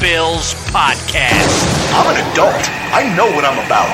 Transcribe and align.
Bills 0.00 0.52
podcast. 0.72 1.64
I'm 1.94 2.14
an 2.14 2.32
adult. 2.32 2.54
I 2.92 3.14
know 3.16 3.26
what 3.34 3.46
I'm 3.46 3.64
about. 3.64 3.88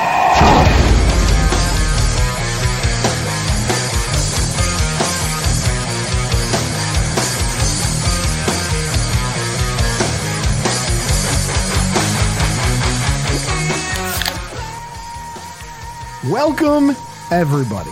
Welcome, 16.29 16.95
everybody, 17.31 17.91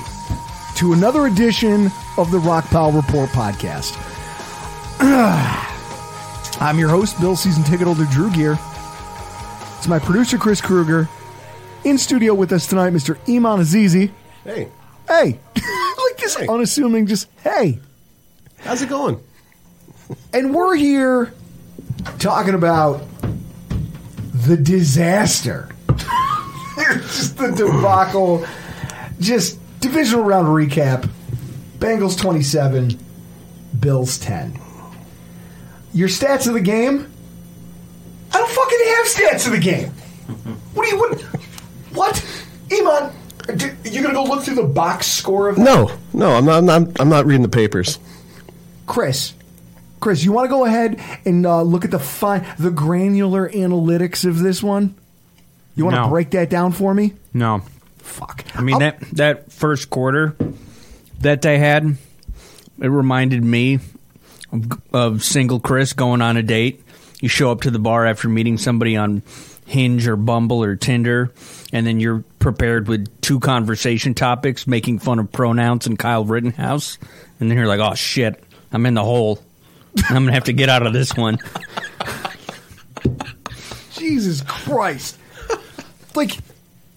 to 0.76 0.92
another 0.92 1.28
edition 1.28 1.86
of 2.18 2.30
the 2.32 2.40
Rockpile 2.40 2.94
Report 2.94 3.30
podcast. 3.30 3.98
I'm 6.62 6.78
your 6.78 6.90
host, 6.90 7.20
Bill 7.20 7.36
Season 7.36 7.64
Ticket 7.64 7.88
Holder 7.88 8.06
Drew 8.06 8.32
Gear. 8.32 8.58
It's 9.78 9.88
my 9.88 9.98
producer, 9.98 10.38
Chris 10.38 10.62
Kruger. 10.62 11.10
In 11.84 11.98
studio 11.98 12.36
with 12.36 12.52
us 12.52 12.68
tonight, 12.68 12.94
Mr. 12.94 13.16
Eammon 13.26 13.60
Azizi. 13.60 14.12
Hey, 14.44 14.70
Hey, 15.08 15.40
like 15.56 16.18
this 16.18 16.36
Hey. 16.36 16.48
unassuming, 16.48 17.08
just 17.08 17.28
hey. 17.44 17.80
how's 18.60 18.82
it 18.84 18.90
going? 18.90 19.20
And 20.34 20.54
we're 20.54 20.76
here 20.76 21.34
talking 22.20 22.54
about 22.54 23.02
the 24.34 24.56
disaster. 24.56 25.70
just 26.78 27.38
the 27.38 27.52
debacle. 27.52 28.46
Just 29.20 29.60
divisional 29.80 30.24
round 30.24 30.48
recap. 30.48 31.10
Bengals 31.80 32.18
27, 32.20 32.98
Bills 33.80 34.20
10. 34.20 34.60
Your 35.94 36.08
stats 36.08 36.48
of 36.48 36.54
the 36.54 36.62
game? 36.62 37.12
I 38.34 38.38
don't 38.38 38.50
fucking 38.50 38.80
have 38.86 39.06
stats 39.08 39.46
of 39.46 39.52
the 39.54 39.60
game. 39.60 39.90
What 40.74 40.86
do 40.90 40.96
you 40.96 41.00
what? 41.00 41.22
What? 41.94 42.26
Eammon, 42.70 43.14
d- 43.84 43.90
you 43.92 44.02
gonna 44.02 44.14
go 44.14 44.24
look 44.24 44.44
through 44.44 44.56
the 44.56 44.64
box 44.64 45.08
score 45.08 45.50
of 45.50 45.58
No, 45.58 45.92
no, 46.14 46.32
I'm 46.32 46.46
not. 46.46 46.58
I'm 46.60 46.66
not, 46.66 47.00
I'm 47.02 47.10
not 47.10 47.26
reading 47.26 47.42
the 47.42 47.50
papers. 47.50 48.00
Chris, 48.88 49.34
Chris, 50.00 50.24
you 50.24 50.32
want 50.32 50.46
to 50.46 50.50
go 50.50 50.66
ahead 50.66 51.02
and 51.26 51.46
uh, 51.46 51.62
look 51.62 51.84
at 51.84 51.92
the 51.92 52.00
fine, 52.00 52.46
the 52.58 52.72
granular 52.72 53.50
analytics 53.50 54.26
of 54.26 54.40
this 54.40 54.64
one? 54.64 54.96
You 55.76 55.84
want 55.86 55.96
to 55.96 56.02
No. 56.04 56.10
break 56.10 56.32
that 56.32 56.50
down 56.50 56.72
for 56.72 56.94
me? 56.94 57.14
No, 57.34 57.62
Fuck. 57.98 58.46
I 58.56 58.62
mean 58.62 58.76
I'll- 58.76 58.80
that 58.80 59.00
that 59.14 59.52
first 59.52 59.90
quarter 59.90 60.36
that 61.20 61.42
they 61.42 61.60
had, 61.60 61.98
it 62.82 62.88
reminded 62.88 63.44
me 63.44 63.80
of, 64.94 65.24
single 65.24 65.60
Chris 65.60 65.94
going 65.94 66.22
on 66.22 66.38
a 66.38 66.44
date. 66.44 66.84
You 67.20 67.30
show 67.30 67.52
up 67.52 67.62
to 67.62 67.72
the 67.72 67.80
bar 67.80 68.06
after 68.06 68.28
meeting 68.30 68.58
somebody 68.58 68.98
on 68.98 69.22
Hinge 69.66 70.08
or 70.08 70.16
Bumble 70.16 70.64
or 70.64 70.76
Tinder, 70.76 71.32
and 71.72 71.86
then 71.86 72.00
you're 72.00 72.24
prepared 72.40 72.88
with 72.88 73.22
two 73.22 73.40
conversation 73.40 74.14
topics, 74.14 74.68
making 74.68 75.00
fun 75.00 75.20
of 75.20 75.32
pronouns 75.32 75.88
and 75.88 75.98
Kyle 75.98 76.26
Rittenhouse, 76.26 76.98
and 77.40 77.50
then 77.50 77.58
you're 77.58 77.68
like, 77.68 77.80
"Oh 77.80 77.94
shit, 77.94 78.44
I'm 78.72 78.86
in 78.86 78.96
the 78.96 79.04
hole. 79.04 79.40
I'm 80.10 80.26
gonna 80.26 80.34
have 80.34 80.46
to 80.46 80.54
get 80.54 80.70
out 80.70 80.86
of 80.86 80.94
this 80.94 81.16
one." 81.16 81.38
Jesus 83.94 84.42
Christ. 84.42 85.18
like, 86.16 86.38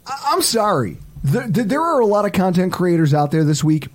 I'm 0.07 0.43
sorry. 0.43 0.97
There 1.23 1.81
are 1.81 2.01
a 2.01 2.07
lot 2.07 2.25
of 2.25 2.33
content 2.33 2.73
creators 2.73 3.15
out 3.15 3.31
there 3.31 3.45
this 3.45 3.63
week 3.63 3.89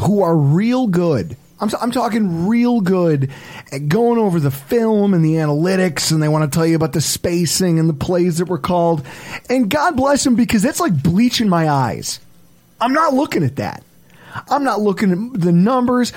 who 0.00 0.22
are 0.22 0.36
real 0.36 0.86
good. 0.86 1.36
I'm, 1.60 1.70
I'm 1.80 1.90
talking 1.90 2.46
real 2.46 2.80
good 2.80 3.30
at 3.72 3.88
going 3.88 4.18
over 4.18 4.38
the 4.38 4.50
film 4.50 5.14
and 5.14 5.24
the 5.24 5.34
analytics, 5.34 6.12
and 6.12 6.22
they 6.22 6.28
want 6.28 6.50
to 6.50 6.56
tell 6.56 6.66
you 6.66 6.76
about 6.76 6.92
the 6.92 7.00
spacing 7.00 7.78
and 7.78 7.88
the 7.88 7.94
plays 7.94 8.38
that 8.38 8.46
were 8.46 8.58
called. 8.58 9.04
And 9.50 9.68
God 9.68 9.96
bless 9.96 10.24
them 10.24 10.36
because 10.36 10.62
that's 10.62 10.80
like 10.80 11.02
bleaching 11.02 11.48
my 11.48 11.68
eyes. 11.68 12.20
I'm 12.80 12.92
not 12.92 13.14
looking 13.14 13.42
at 13.42 13.56
that. 13.56 13.82
I'm 14.50 14.62
not 14.62 14.80
looking 14.80 15.32
at 15.34 15.40
the 15.40 15.52
numbers. 15.52 16.12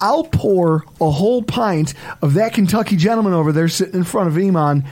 I'll 0.00 0.24
pour 0.24 0.84
a 1.00 1.10
whole 1.10 1.42
pint 1.42 1.94
of 2.20 2.34
that 2.34 2.52
Kentucky 2.52 2.96
gentleman 2.96 3.32
over 3.32 3.52
there 3.52 3.68
sitting 3.68 3.94
in 3.94 4.04
front 4.04 4.28
of 4.28 4.34
Eammon 4.34 4.84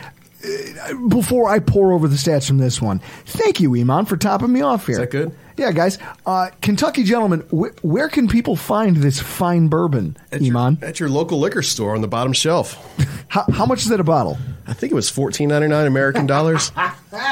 uh, 0.45 1.09
before 1.09 1.49
I 1.49 1.59
pour 1.59 1.93
over 1.93 2.09
the 2.09 2.17
stats 2.17 2.47
from 2.47 2.59
this 2.59 2.81
one. 2.81 3.01
Thank 3.27 3.61
you, 3.61 3.71
Eammon, 3.71 4.09
for 4.09 4.17
topping 4.17 4.53
me 4.53 4.63
off 4.63 4.87
here. 4.87 4.95
Is 4.95 5.01
that 5.01 5.11
good? 5.11 5.37
Yeah, 5.57 5.73
guys. 5.73 5.99
Uh, 6.27 6.51
Kentucky 6.61 7.03
gentleman, 7.03 7.41
wh- 7.51 7.83
where 7.85 8.09
can 8.09 8.29
people 8.29 8.57
find 8.57 8.97
this 8.99 9.21
fine 9.21 9.69
bourbon, 9.69 10.17
At 10.31 10.41
Eammon? 10.43 10.81
your, 10.81 10.89
at 10.89 11.01
your 11.01 11.09
local 11.09 11.39
liquor 11.41 11.63
store 11.63 11.95
on 11.95 12.03
the 12.03 12.09
bottom 12.09 12.33
shelf. 12.35 12.77
How, 13.29 13.45
how 13.53 13.67
much 13.67 13.81
is 13.81 13.91
it 13.91 13.99
a 13.99 14.05
bottle? 14.05 14.39
I 14.69 14.73
think 14.73 14.93
it 14.93 14.95
was 14.95 15.11
fourteen 15.11 15.49
ninety 15.49 15.67
nine 15.67 15.87
American 15.87 16.27
dollars. 16.27 16.71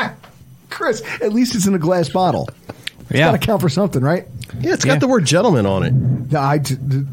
Chris, 0.71 1.03
at 1.23 1.33
least 1.33 1.55
it's 1.55 1.67
in 1.67 1.75
a 1.75 1.79
glass 1.79 2.09
bottle. 2.09 2.49
It's 3.11 3.13
Yeah. 3.13 3.27
got 3.31 3.41
to 3.41 3.47
count 3.47 3.61
for 3.61 3.69
something, 3.69 4.03
right? 4.03 4.27
Yeah, 4.61 4.75
it's 4.75 4.85
got 4.85 4.95
Yeah. 4.95 4.99
the 4.99 5.09
word 5.09 5.25
"gentleman" 5.25 5.67
on 5.67 5.83
it. 5.85 5.93
No, 5.93 6.41
I, 6.41 6.55
am 6.57 7.07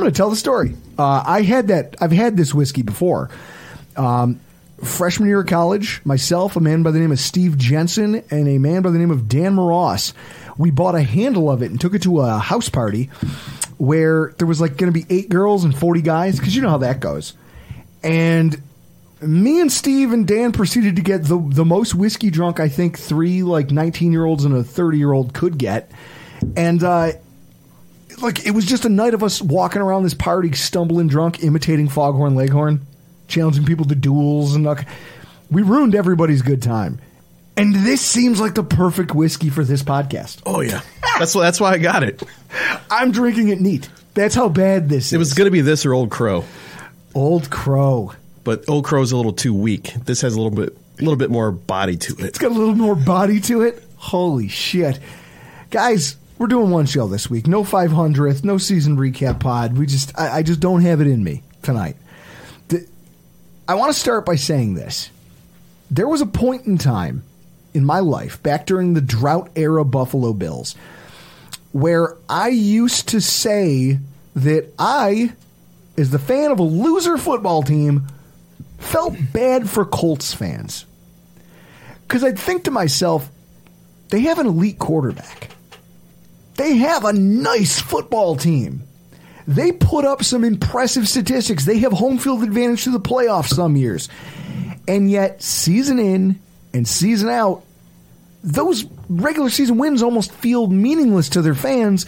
going 0.00 0.04
to 0.04 0.10
tell 0.10 0.30
the 0.30 0.36
story. 0.36 0.74
Uh, 0.98 1.22
I 1.24 1.42
had 1.42 1.68
that. 1.68 1.94
I've 2.00 2.10
had 2.12 2.36
this 2.36 2.52
whiskey 2.52 2.82
before. 2.82 3.30
Um, 3.96 4.40
freshman 4.84 5.28
year 5.28 5.40
of 5.40 5.46
college, 5.46 6.00
myself, 6.04 6.56
a 6.56 6.60
man 6.60 6.82
by 6.82 6.90
the 6.90 6.98
name 6.98 7.12
of 7.12 7.20
Steve 7.20 7.58
Jensen, 7.58 8.22
and 8.30 8.48
a 8.48 8.58
man 8.58 8.82
by 8.82 8.90
the 8.90 8.98
name 8.98 9.10
of 9.10 9.28
Dan 9.28 9.56
Moross. 9.56 10.12
We 10.56 10.70
bought 10.70 10.94
a 10.94 11.02
handle 11.02 11.50
of 11.50 11.62
it 11.62 11.70
and 11.70 11.80
took 11.80 11.94
it 11.94 12.02
to 12.02 12.20
a 12.20 12.38
house 12.38 12.68
party 12.68 13.06
where 13.78 14.34
there 14.38 14.46
was 14.46 14.60
like 14.60 14.76
going 14.76 14.92
to 14.92 14.98
be 14.98 15.06
eight 15.14 15.28
girls 15.28 15.64
and 15.64 15.76
40 15.76 16.02
guys, 16.02 16.38
because 16.38 16.54
you 16.54 16.62
know 16.62 16.70
how 16.70 16.78
that 16.78 17.00
goes. 17.00 17.34
And 18.02 18.60
me 19.20 19.60
and 19.60 19.72
Steve 19.72 20.12
and 20.12 20.26
Dan 20.26 20.52
proceeded 20.52 20.96
to 20.96 21.02
get 21.02 21.24
the 21.24 21.38
the 21.38 21.64
most 21.64 21.94
whiskey 21.94 22.30
drunk 22.30 22.60
I 22.60 22.68
think 22.68 22.98
three 22.98 23.42
like 23.42 23.70
19 23.70 24.12
year 24.12 24.24
olds 24.24 24.44
and 24.44 24.54
a 24.54 24.62
30 24.62 24.98
year 24.98 25.12
old 25.12 25.32
could 25.32 25.58
get. 25.58 25.90
And 26.56 26.82
uh, 26.82 27.12
like 28.20 28.46
it 28.46 28.52
was 28.52 28.66
just 28.66 28.84
a 28.84 28.88
night 28.88 29.14
of 29.14 29.22
us 29.22 29.40
walking 29.40 29.82
around 29.82 30.02
this 30.02 30.14
party, 30.14 30.52
stumbling 30.52 31.08
drunk, 31.08 31.42
imitating 31.42 31.88
Foghorn 31.88 32.34
Leghorn, 32.34 32.86
challenging 33.28 33.64
people 33.64 33.84
to 33.86 33.94
duels, 33.94 34.54
and 34.54 34.64
like, 34.64 34.86
we 35.50 35.62
ruined 35.62 35.94
everybody's 35.94 36.42
good 36.42 36.62
time. 36.62 37.00
And 37.56 37.74
this 37.74 38.00
seems 38.00 38.40
like 38.40 38.54
the 38.54 38.64
perfect 38.64 39.14
whiskey 39.14 39.48
for 39.48 39.62
this 39.62 39.82
podcast. 39.82 40.42
Oh 40.44 40.60
yeah, 40.60 40.80
that's 41.18 41.34
why. 41.34 41.42
That's 41.42 41.60
why 41.60 41.72
I 41.72 41.78
got 41.78 42.02
it. 42.02 42.22
I'm 42.90 43.12
drinking 43.12 43.48
it 43.48 43.60
neat. 43.60 43.88
That's 44.14 44.34
how 44.34 44.48
bad 44.48 44.88
this 44.88 45.06
is. 45.06 45.12
It 45.12 45.18
was 45.18 45.34
going 45.34 45.46
to 45.46 45.50
be 45.52 45.60
this 45.60 45.86
or 45.86 45.94
Old 45.94 46.10
Crow, 46.10 46.44
Old 47.14 47.50
Crow. 47.50 48.12
but 48.42 48.68
Old 48.68 48.84
Crow's 48.84 49.12
a 49.12 49.16
little 49.16 49.32
too 49.32 49.54
weak. 49.54 49.94
This 50.04 50.20
has 50.22 50.34
a 50.34 50.40
little 50.40 50.56
bit 50.56 50.76
a 50.98 51.02
little 51.02 51.16
bit 51.16 51.30
more 51.30 51.52
body 51.52 51.96
to 51.96 52.14
it. 52.14 52.24
It's 52.24 52.38
got 52.38 52.50
a 52.50 52.54
little 52.54 52.74
more 52.74 52.96
body 52.96 53.40
to 53.42 53.62
it. 53.62 53.82
Holy 53.96 54.48
shit. 54.48 54.98
Guys, 55.70 56.16
we're 56.38 56.46
doing 56.48 56.70
one 56.70 56.86
show 56.86 57.06
this 57.06 57.30
week. 57.30 57.46
No 57.46 57.62
500th, 57.64 58.44
no 58.44 58.58
season 58.58 58.96
recap 58.96 59.40
pod. 59.40 59.76
We 59.78 59.86
just, 59.86 60.16
I, 60.18 60.38
I 60.38 60.42
just 60.42 60.60
don't 60.60 60.82
have 60.82 61.00
it 61.00 61.06
in 61.06 61.22
me 61.24 61.42
tonight. 61.62 61.96
I 63.66 63.74
want 63.76 63.92
to 63.92 63.98
start 63.98 64.26
by 64.26 64.36
saying 64.36 64.74
this. 64.74 65.10
There 65.90 66.08
was 66.08 66.20
a 66.20 66.26
point 66.26 66.66
in 66.66 66.76
time 66.76 67.22
in 67.72 67.84
my 67.84 68.00
life, 68.00 68.42
back 68.42 68.66
during 68.66 68.94
the 68.94 69.00
drought 69.00 69.50
era 69.56 69.84
Buffalo 69.84 70.32
Bills, 70.32 70.74
where 71.72 72.16
I 72.28 72.48
used 72.48 73.08
to 73.08 73.20
say 73.20 73.98
that 74.36 74.72
I, 74.78 75.32
as 75.96 76.10
the 76.10 76.18
fan 76.18 76.50
of 76.50 76.58
a 76.58 76.64
loser 76.64 77.16
football 77.16 77.62
team, 77.62 78.06
felt 78.78 79.16
bad 79.32 79.68
for 79.68 79.84
Colts 79.84 80.34
fans. 80.34 80.84
Because 82.02 82.22
I'd 82.22 82.38
think 82.38 82.64
to 82.64 82.70
myself, 82.70 83.30
they 84.10 84.20
have 84.20 84.38
an 84.38 84.46
elite 84.46 84.78
quarterback. 84.78 85.50
They 86.56 86.76
have 86.76 87.04
a 87.04 87.12
nice 87.12 87.80
football 87.80 88.36
team. 88.36 88.82
They 89.46 89.72
put 89.72 90.04
up 90.04 90.24
some 90.24 90.44
impressive 90.44 91.08
statistics. 91.08 91.64
They 91.64 91.78
have 91.78 91.92
home 91.92 92.18
field 92.18 92.42
advantage 92.42 92.84
to 92.84 92.90
the 92.90 93.00
playoffs 93.00 93.54
some 93.54 93.76
years. 93.76 94.08
And 94.88 95.10
yet, 95.10 95.42
season 95.42 95.98
in 95.98 96.40
and 96.72 96.86
season 96.88 97.28
out, 97.28 97.62
those 98.42 98.84
regular 99.08 99.50
season 99.50 99.78
wins 99.78 100.02
almost 100.02 100.32
feel 100.32 100.66
meaningless 100.66 101.30
to 101.30 101.42
their 101.42 101.54
fans 101.54 102.06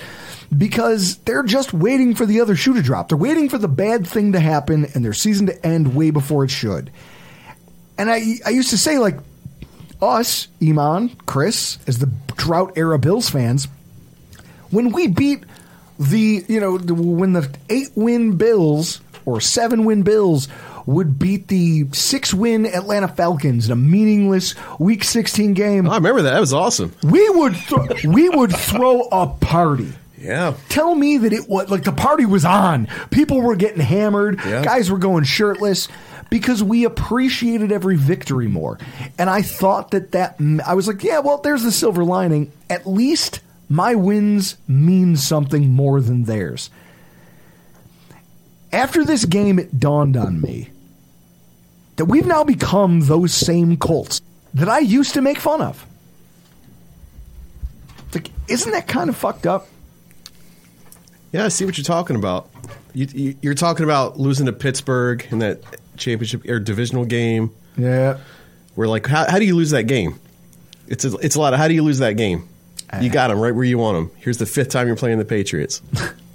because 0.56 1.17
they're 1.19 1.43
just 1.43 1.73
waiting 1.73 2.15
for 2.15 2.27
the 2.27 2.41
other 2.41 2.56
shoe 2.56 2.75
to 2.75 2.83
drop. 2.83 3.09
They're 3.09 3.19
waiting 3.19 3.49
for 3.49 3.59
the 3.59 3.69
bad 3.69 4.06
thing 4.06 4.32
to 4.32 4.41
happen 4.41 4.87
and 4.94 5.05
their 5.05 5.12
season 5.12 5.47
to 5.47 5.67
end 5.67 5.94
way 5.94 6.11
before 6.11 6.44
it 6.44 6.50
should. 6.50 6.91
And 7.99 8.11
I, 8.11 8.37
I 8.44 8.50
used 8.50 8.71
to 8.71 8.79
say, 8.79 8.99
like, 8.99 9.19
us, 10.00 10.49
Eammon, 10.61 11.17
Chris, 11.27 11.79
as 11.87 11.99
the 11.99 12.11
drought 12.37 12.77
era 12.77 12.99
Bills 12.99 13.31
fans, 13.31 13.69
when 14.71 14.93
we 14.93 15.06
beat 15.06 15.44
the, 15.98 16.44
you 16.48 16.60
know, 16.60 16.78
the, 16.78 16.94
when 16.94 17.32
the 17.32 17.48
eight 17.69 17.90
win 17.94 18.37
Bills 18.37 19.00
or 19.25 19.40
seven 19.40 19.84
win 19.84 20.02
Bills 20.02 20.48
would 20.87 21.19
beat 21.19 21.48
the 21.48 21.87
six 21.93 22.32
win 22.32 22.64
Atlanta 22.66 23.08
Falcons 23.08 23.66
in 23.66 23.72
a 23.72 23.76
meaningless 23.76 24.54
Week 24.78 25.02
16 25.02 25.52
game, 25.54 25.88
Oh, 25.88 25.93
I 25.93 25.96
remember 25.96 26.22
that. 26.22 26.31
That 26.32 26.40
was 26.40 26.52
awesome. 26.52 26.93
we 27.02 27.28
would 27.31 27.54
th- 27.56 28.04
we 28.04 28.28
would 28.28 28.54
throw 28.54 29.02
a 29.10 29.26
party. 29.26 29.93
Yeah. 30.19 30.54
Tell 30.69 30.94
me 30.94 31.19
that 31.19 31.32
it 31.32 31.48
was 31.48 31.70
like 31.70 31.82
the 31.84 31.93
party 31.93 32.25
was 32.25 32.44
on. 32.44 32.88
People 33.10 33.43
were 33.43 33.54
getting 33.56 33.81
hammered. 33.81 34.40
Yeah. 34.46 34.64
Guys 34.64 34.90
were 34.90 34.98
going 34.98 35.25
shirtless 35.25 35.88
because 36.31 36.62
we 36.62 36.84
appreciated 36.84 37.70
every 37.70 37.96
victory 37.96 38.48
more. 38.48 38.78
And 39.19 39.28
I 39.28 39.43
thought 39.43 39.90
that 39.90 40.12
that 40.12 40.37
I 40.66 40.75
was 40.75 40.88
like, 40.88 41.02
yeah, 41.04 41.19
well, 41.19 41.38
there's 41.38 41.62
the 41.64 41.70
silver 41.72 42.02
lining. 42.04 42.50
At 42.70 42.87
least 42.87 43.40
my 43.69 43.95
wins 43.95 44.57
mean 44.69 45.17
something 45.17 45.71
more 45.71 46.01
than 46.01 46.25
theirs. 46.25 46.71
After 48.73 49.05
this 49.05 49.25
game, 49.25 49.59
it 49.59 49.79
dawned 49.79 50.17
on 50.17 50.41
me 50.41 50.71
that 51.97 52.05
we've 52.05 52.27
now 52.27 52.45
become 52.45 53.01
those 53.01 53.33
same 53.33 53.77
Colts 53.77 54.21
that 54.55 54.69
I 54.69 54.79
used 54.81 55.15
to 55.15 55.21
make 55.21 55.39
fun 55.39 55.61
of. 55.61 55.85
Like, 58.15 58.31
isn't 58.49 58.71
that 58.71 58.87
kind 58.87 59.09
of 59.09 59.17
fucked 59.17 59.47
up? 59.47 59.67
Yeah, 61.33 61.45
I 61.45 61.49
see 61.49 61.65
what 61.65 61.77
you're 61.77 61.85
talking 61.85 62.17
about. 62.17 62.49
You, 62.95 63.07
you, 63.13 63.37
you're 63.43 63.55
talking 63.55 63.85
about 63.85 64.19
losing 64.19 64.47
to 64.47 64.53
Pittsburgh 64.53 65.27
in 65.31 65.41
that 65.41 65.61
championship 65.97 66.49
or 66.49 66.59
divisional 66.59 67.05
game. 67.05 67.51
Yeah. 67.77 68.19
We're 68.75 68.89
like, 68.89 69.07
how, 69.07 69.29
how 69.31 69.39
do 69.39 69.45
you 69.45 69.55
lose 69.55 69.71
that 69.71 69.85
game? 69.85 70.19
It's 70.87 71.05
a, 71.05 71.15
it's 71.19 71.35
a 71.35 71.41
lot 71.41 71.53
of 71.53 71.59
how 71.59 71.69
do 71.69 71.75
you 71.75 71.83
lose 71.83 71.99
that 71.99 72.17
game? 72.17 72.49
You 73.00 73.11
got 73.11 73.29
them 73.29 73.41
right 73.41 73.55
where 73.55 73.65
you 73.65 73.79
want 73.79 73.97
them. 73.97 74.17
Here's 74.21 74.38
the 74.38 74.47
fifth 74.47 74.69
time 74.71 74.87
you're 74.87 74.97
playing 74.97 75.19
the 75.19 75.25
Patriots. 75.25 75.83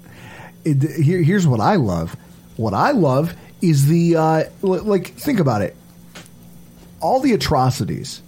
it, 0.64 0.82
here, 1.02 1.22
here's 1.22 1.46
what 1.46 1.60
I 1.60 1.76
love. 1.76 2.16
What 2.56 2.74
I 2.74 2.90
love 2.90 3.34
is 3.60 3.86
the 3.86 4.16
uh, 4.16 4.44
like. 4.62 5.08
Think 5.14 5.40
about 5.40 5.62
it. 5.62 5.76
All 7.00 7.20
the 7.20 7.32
atrocities, 7.32 8.22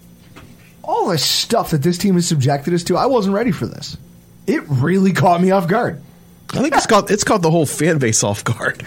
all 0.82 1.09
the 1.09 1.19
stuff 1.19 1.71
that 1.71 1.82
this 1.82 1.99
team 1.99 2.15
has 2.15 2.26
subjected 2.26 2.75
us 2.75 2.82
to. 2.85 2.97
I 2.97 3.06
wasn't 3.06 3.35
ready 3.35 3.53
for 3.53 3.67
this. 3.67 3.97
It 4.47 4.62
really 4.69 5.12
caught 5.12 5.41
me 5.41 5.50
off 5.50 5.69
guard. 5.69 6.03
I 6.53 6.59
think 6.62 6.75
it's 6.75 6.87
caught 6.87 7.11
it's 7.11 7.25
caught 7.25 7.43
the 7.43 7.50
whole 7.50 7.67
fan 7.67 7.99
base 7.99 8.25
off 8.25 8.43
guard. 8.44 8.82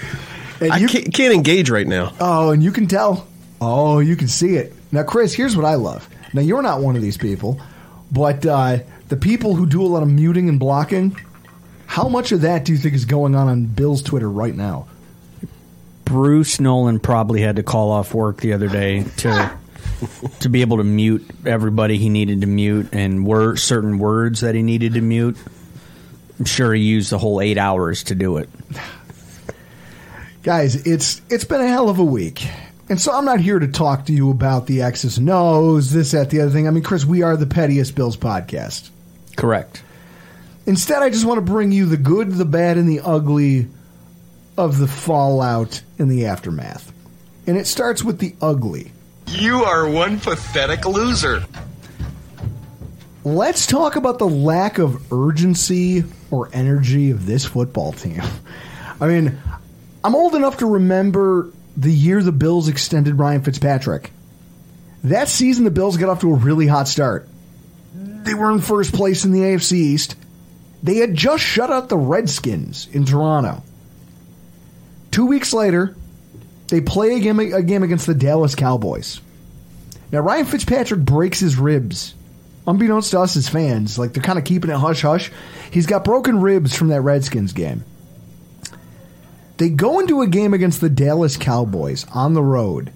And 0.60 0.72
I 0.74 0.78
you- 0.78 0.88
can't, 0.88 1.14
can't 1.14 1.34
engage 1.34 1.70
right 1.70 1.88
now. 1.88 2.14
Oh, 2.20 2.52
and 2.52 2.64
you 2.64 2.72
can 2.72 2.88
tell. 2.88 3.28
Oh, 3.62 4.00
you 4.00 4.16
can 4.16 4.28
see 4.28 4.56
it. 4.56 4.74
Now, 4.92 5.04
Chris, 5.04 5.34
here's 5.34 5.56
what 5.56 5.66
I 5.66 5.76
love. 5.76 6.08
Now, 6.34 6.42
you're 6.42 6.62
not 6.62 6.82
one 6.82 6.96
of 6.96 7.02
these 7.02 7.18
people, 7.18 7.60
but 8.12 8.46
uh, 8.46 8.80
the 9.10 9.18
people 9.18 9.56
who 9.56 9.66
do 9.66 9.82
a 9.82 9.88
lot 9.88 10.04
of 10.04 10.10
muting 10.10 10.50
and 10.50 10.60
blocking, 10.60 11.18
how 11.86 12.08
much 12.08 12.32
of 12.32 12.42
that 12.42 12.66
do 12.66 12.72
you 12.72 12.78
think 12.78 12.94
is 12.94 13.06
going 13.06 13.36
on 13.36 13.48
on 13.48 13.66
Bill's 13.66 14.02
Twitter 14.02 14.30
right 14.30 14.56
now? 14.56 14.88
Bruce 16.06 16.60
Nolan 16.60 17.00
probably 17.00 17.42
had 17.42 17.58
to 17.58 17.64
call 17.64 17.92
off 17.92 18.14
work 18.14 18.38
the 18.40 18.54
other 18.54 18.70
day 18.70 19.04
to 19.18 19.58
to 20.40 20.50
be 20.50 20.62
able 20.62 20.78
to 20.78 20.84
mute 20.84 21.26
everybody 21.46 21.98
he 21.98 22.10
needed 22.10 22.42
to 22.42 22.48
mute 22.48 22.90
and 22.94 23.26
were 23.26 23.56
certain 23.56 23.98
words 23.98 24.42
that 24.42 24.56
he 24.56 24.62
needed 24.62 24.94
to 24.94 25.02
mute. 25.02 25.38
I'm 26.40 26.46
sure 26.46 26.74
he 26.74 26.82
used 26.82 27.10
the 27.10 27.18
whole 27.18 27.42
eight 27.42 27.58
hours 27.58 28.04
to 28.04 28.16
do 28.16 28.38
it. 28.38 28.50
Guys, 30.44 30.76
it's 30.88 31.22
it's 31.30 31.44
been 31.44 31.62
a 31.62 31.68
hell 31.68 31.90
of 31.90 32.00
a 32.00 32.06
week. 32.06 32.48
And 32.90 33.02
so 33.02 33.12
I'm 33.12 33.26
not 33.26 33.42
here 33.42 33.60
to 33.60 33.68
talk 33.68 34.06
to 34.06 34.14
you 34.14 34.32
about 34.32 34.66
the 34.66 34.82
X's 34.82 35.18
and 35.18 35.30
O's, 35.30 35.92
this, 35.92 36.12
that, 36.12 36.30
the 36.30 36.40
other 36.40 36.52
thing. 36.52 36.70
I 36.70 36.72
mean, 36.72 36.84
Chris, 36.84 37.04
we 37.04 37.22
are 37.22 37.36
the 37.36 37.46
pettiest 37.46 37.96
Bills 37.96 38.16
podcast. 38.16 38.92
Correct. 39.38 39.84
Instead, 40.66 41.02
I 41.02 41.10
just 41.10 41.24
want 41.24 41.38
to 41.38 41.42
bring 41.42 41.72
you 41.72 41.86
the 41.86 41.96
good, 41.96 42.30
the 42.32 42.44
bad, 42.44 42.78
and 42.78 42.90
the 42.90 43.00
ugly 43.00 43.68
of 44.58 44.80
the 44.80 44.88
fallout 44.88 45.82
and 45.98 46.12
the 46.12 46.26
aftermath. 46.26 46.92
And 47.46 47.56
it 47.56 47.68
starts 47.68 48.04
with 48.04 48.20
the 48.20 48.36
ugly. 48.42 48.92
You 49.28 49.64
are 49.64 49.90
one 49.90 50.20
pathetic 50.20 50.86
loser. 50.86 51.46
Let's 53.24 53.66
talk 53.68 53.96
about 53.96 54.20
the 54.20 54.28
lack 54.28 54.78
of 54.78 55.14
urgency 55.14 56.04
or 56.32 56.50
energy 56.52 57.12
of 57.12 57.26
this 57.26 57.46
football 57.46 57.94
team. 57.94 58.22
I 59.00 59.08
mean, 59.08 59.38
I'm 60.04 60.16
old 60.16 60.36
enough 60.36 60.58
to 60.58 60.66
remember 60.66 61.52
the 61.76 61.92
year 61.92 62.24
the 62.24 62.32
Bills 62.32 62.68
extended 62.68 63.20
Ryan 63.20 63.44
Fitzpatrick. 63.44 64.12
That 65.04 65.30
season, 65.30 65.64
the 65.64 65.72
Bills 65.72 65.98
got 65.98 66.10
off 66.10 66.22
to 66.22 66.32
a 66.32 66.36
really 66.36 66.68
hot 66.68 66.88
start. 66.88 67.28
They 68.28 68.34
were 68.34 68.52
in 68.52 68.60
first 68.60 68.94
place 68.94 69.24
in 69.24 69.32
the 69.32 69.40
AFC 69.40 69.72
East. 69.72 70.18
They 70.84 70.98
had 70.98 71.16
just 71.16 71.42
shut 71.42 71.72
out 71.72 71.88
the 71.88 71.98
Redskins 71.98 72.90
in 72.92 73.06
Toronto. 73.06 73.64
Two 75.12 75.28
weeks 75.28 75.54
later, 75.54 75.96
they 76.68 76.82
play 76.82 77.16
a 77.16 77.20
game, 77.22 77.40
a 77.40 77.62
game 77.62 77.84
against 77.84 78.06
the 78.06 78.14
Dallas 78.14 78.54
Cowboys. 78.54 79.22
Now, 80.12 80.20
Ryan 80.20 80.46
Fitzpatrick 80.46 81.00
breaks 81.00 81.40
his 81.40 81.56
ribs. 81.56 82.16
Unbeknownst 82.68 83.12
to 83.12 83.22
us 83.22 83.38
as 83.38 83.48
fans, 83.48 83.98
like 83.98 84.12
they're 84.12 84.22
kind 84.22 84.38
of 84.38 84.44
keeping 84.44 84.70
it 84.72 84.76
hush 84.76 85.04
hush. 85.04 85.32
He's 85.72 85.86
got 85.86 86.04
broken 86.04 86.42
ribs 86.42 86.76
from 86.76 86.90
that 86.90 87.00
Redskins 87.00 87.54
game. 87.54 87.86
They 89.56 89.70
go 89.70 90.02
into 90.02 90.22
a 90.22 90.28
game 90.28 90.54
against 90.54 90.82
the 90.82 90.90
Dallas 90.90 91.38
Cowboys 91.38 92.06
on 92.14 92.34
the 92.34 92.44
road 92.44 92.92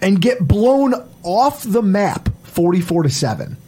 and 0.00 0.18
get 0.18 0.48
blown 0.48 0.94
off 1.22 1.62
the 1.62 1.82
map 1.82 2.30
44 2.44 3.02
to 3.02 3.10
7. 3.10 3.58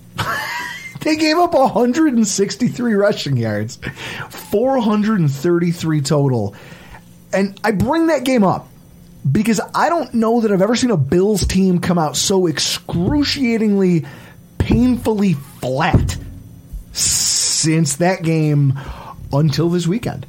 They 1.05 1.17
gave 1.17 1.37
up 1.37 1.53
163 1.53 2.95
rushing 2.95 3.37
yards, 3.37 3.79
433 4.31 6.01
total. 6.01 6.55
And 7.31 7.61
I 7.63 7.73
bring 7.73 8.07
that 8.07 8.25
game 8.25 8.43
up 8.43 8.69
because 9.31 9.61
I 9.75 9.91
don't 9.91 10.15
know 10.15 10.41
that 10.41 10.51
I've 10.51 10.63
ever 10.63 10.75
seen 10.75 10.91
a 10.91 10.97
Bills 10.97 11.47
team 11.47 11.81
come 11.81 11.99
out 11.99 12.17
so 12.17 12.47
excruciatingly, 12.47 14.07
painfully 14.57 15.35
flat 15.35 16.17
since 16.93 17.97
that 17.97 18.23
game 18.23 18.79
until 19.31 19.69
this 19.69 19.87
weekend. 19.87 20.25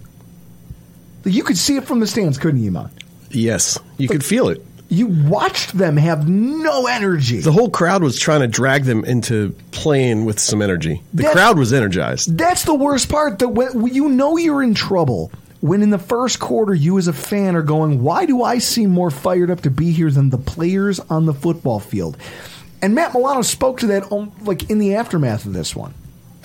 You 1.23 1.43
could 1.43 1.57
see 1.57 1.77
it 1.77 1.85
from 1.85 2.01
the 2.01 2.07
stands, 2.07 2.37
couldn't 2.37 2.61
you, 2.61 2.69
Eammon? 2.69 2.91
Yes, 3.29 3.79
you 3.97 4.09
could 4.09 4.25
feel 4.25 4.49
it. 4.49 4.61
You 4.87 5.07
watched 5.07 5.77
them 5.77 5.97
have 5.97 6.27
no 6.29 6.85
energy. 6.87 7.39
The 7.39 7.51
whole 7.51 7.69
crowd 7.69 8.03
was 8.03 8.19
trying 8.19 8.41
to 8.41 8.47
drag 8.47 8.83
them 8.83 9.03
into 9.03 9.55
playing 9.71 10.25
with 10.25 10.39
some 10.39 10.61
energy. 10.61 11.01
The 11.13 11.23
That- 11.23 11.33
crowd 11.33 11.57
was 11.57 11.73
energized. 11.73 12.37
That's 12.37 12.63
the 12.63 12.75
worst 12.75 13.09
part. 13.09 13.39
That 13.39 13.49
when 13.49 13.87
you 13.93 14.09
know 14.09 14.37
you're 14.37 14.61
in 14.63 14.73
trouble 14.75 15.31
when 15.61 15.81
in 15.81 15.89
the 15.89 15.97
first 15.97 16.39
quarter 16.39 16.75
you 16.75 16.97
as 16.99 17.07
a 17.07 17.13
fan 17.13 17.55
are 17.55 17.63
going, 17.63 18.03
"Why 18.03 18.27
do 18.27 18.43
I 18.43 18.59
seem 18.59 18.91
more 18.91 19.09
fired 19.09 19.49
up 19.49 19.61
to 19.61 19.71
be 19.71 19.91
here 19.91 20.11
than 20.11 20.29
the 20.29 20.37
players 20.37 20.99
on 21.09 21.25
the 21.25 21.33
football 21.33 21.79
field?" 21.79 22.15
And 22.81 22.93
Matt 22.93 23.13
Milano 23.15 23.41
spoke 23.41 23.79
to 23.79 23.87
that 23.87 24.11
um, 24.11 24.31
like 24.43 24.69
in 24.69 24.77
the 24.77 24.93
aftermath 24.95 25.45
of 25.47 25.53
this 25.53 25.75
one. 25.75 25.95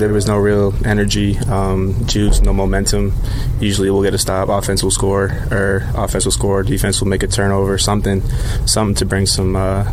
There 0.01 0.09
was 0.15 0.27
no 0.27 0.39
real 0.39 0.73
energy, 0.87 1.37
um, 1.41 2.07
juice, 2.07 2.41
no 2.41 2.55
momentum. 2.55 3.13
Usually 3.61 3.91
we'll 3.91 4.03
get 4.03 4.15
a 4.15 4.19
stop, 4.19 4.49
offense 4.49 4.83
will 4.83 4.91
score, 4.91 5.25
or 5.51 5.87
offense 5.95 6.25
will 6.25 6.33
score, 6.33 6.63
defense 6.63 7.03
will 7.03 7.09
make 7.09 7.23
a 7.23 7.27
turnover, 7.27 7.77
something, 7.77 8.23
something 8.67 8.95
to 8.95 9.05
bring 9.05 9.27
some 9.27 9.57
uh, 9.57 9.93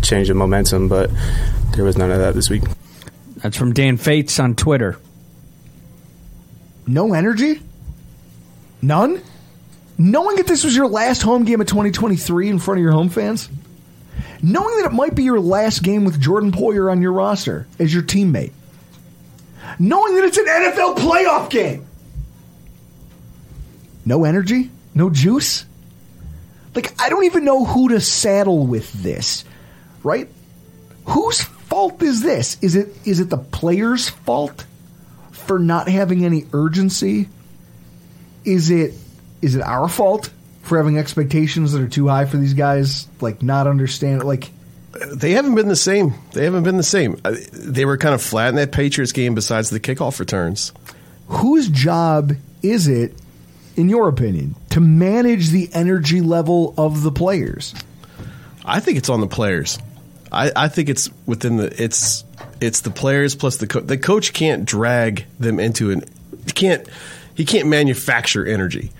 change 0.00 0.30
of 0.30 0.36
momentum, 0.36 0.88
but 0.88 1.10
there 1.74 1.84
was 1.84 1.98
none 1.98 2.12
of 2.12 2.20
that 2.20 2.36
this 2.36 2.48
week. 2.48 2.62
That's 3.38 3.56
from 3.56 3.72
Dan 3.72 3.96
Fetes 3.96 4.38
on 4.38 4.54
Twitter. 4.54 4.96
No 6.86 7.12
energy? 7.12 7.60
None? 8.80 9.20
Knowing 9.98 10.36
that 10.36 10.46
this 10.46 10.62
was 10.62 10.76
your 10.76 10.86
last 10.86 11.22
home 11.22 11.44
game 11.44 11.60
of 11.60 11.66
2023 11.66 12.48
in 12.48 12.60
front 12.60 12.78
of 12.78 12.82
your 12.82 12.92
home 12.92 13.08
fans? 13.08 13.48
Knowing 14.40 14.76
that 14.76 14.86
it 14.86 14.92
might 14.92 15.16
be 15.16 15.24
your 15.24 15.40
last 15.40 15.82
game 15.82 16.04
with 16.04 16.20
Jordan 16.20 16.52
Poyer 16.52 16.88
on 16.92 17.02
your 17.02 17.12
roster 17.12 17.66
as 17.80 17.92
your 17.92 18.04
teammate? 18.04 18.52
Knowing 19.78 20.14
that 20.16 20.24
it's 20.24 20.38
an 20.38 20.46
NFL 20.46 20.96
playoff 20.96 21.50
game? 21.50 21.86
No 24.04 24.24
energy? 24.24 24.70
No 24.94 25.10
juice? 25.10 25.66
Like, 26.74 26.94
I 27.00 27.08
don't 27.08 27.24
even 27.24 27.44
know 27.44 27.64
who 27.64 27.90
to 27.90 28.00
saddle 28.00 28.66
with 28.66 28.92
this, 28.92 29.44
right? 30.02 30.28
Whose 31.06 31.42
fault 31.42 32.02
is 32.02 32.22
this? 32.22 32.56
Is 32.62 32.76
it 32.76 32.96
is 33.04 33.20
it 33.20 33.30
the 33.30 33.38
player's 33.38 34.08
fault 34.08 34.64
for 35.30 35.58
not 35.58 35.88
having 35.88 36.24
any 36.24 36.46
urgency? 36.52 37.28
Is 38.44 38.70
it 38.70 38.94
is 39.42 39.54
it 39.54 39.62
our 39.62 39.88
fault 39.88 40.30
for 40.62 40.78
having 40.78 40.98
expectations 40.98 41.72
that 41.72 41.82
are 41.82 41.88
too 41.88 42.08
high 42.08 42.24
for 42.26 42.36
these 42.36 42.54
guys? 42.54 43.08
Like 43.20 43.42
not 43.42 43.66
understand 43.66 44.24
like 44.24 44.50
They 45.14 45.32
haven't 45.32 45.54
been 45.54 45.68
the 45.68 45.76
same. 45.76 46.14
They 46.32 46.44
haven't 46.44 46.64
been 46.64 46.76
the 46.76 46.82
same. 46.82 47.20
Uh, 47.24 47.34
They 47.52 47.84
were 47.84 47.96
kind 47.96 48.14
of 48.14 48.22
flat 48.22 48.48
in 48.50 48.54
that 48.56 48.72
Patriots 48.72 49.12
game 49.12 49.34
besides 49.34 49.70
the 49.70 49.80
kickoff 49.80 50.18
returns. 50.20 50.72
whose 51.28 51.68
job 51.68 52.32
is 52.62 52.88
it 52.88 53.14
in 53.76 53.88
your 53.88 54.08
opinion 54.08 54.54
to 54.70 54.80
manage 54.80 55.50
the 55.50 55.68
energy 55.72 56.20
level 56.20 56.74
of 56.76 57.02
the 57.02 57.12
players? 57.12 57.74
I 58.64 58.80
think 58.80 58.98
it's 58.98 59.08
on 59.08 59.20
the 59.20 59.26
players. 59.28 59.78
I, 60.32 60.50
I 60.54 60.68
think 60.68 60.88
it's 60.88 61.08
within 61.26 61.56
the 61.56 61.82
it's 61.82 62.24
it's 62.60 62.80
the 62.82 62.90
players 62.90 63.34
plus 63.34 63.56
the 63.58 63.66
coach. 63.66 63.86
The 63.86 63.96
coach 63.98 64.32
can't 64.32 64.64
drag 64.64 65.24
them 65.38 65.58
into 65.60 65.90
an 65.90 66.02
he 66.44 66.52
can't 66.52 66.86
he 67.34 67.44
can't 67.44 67.68
manufacture 67.68 68.44
energy. 68.44 68.90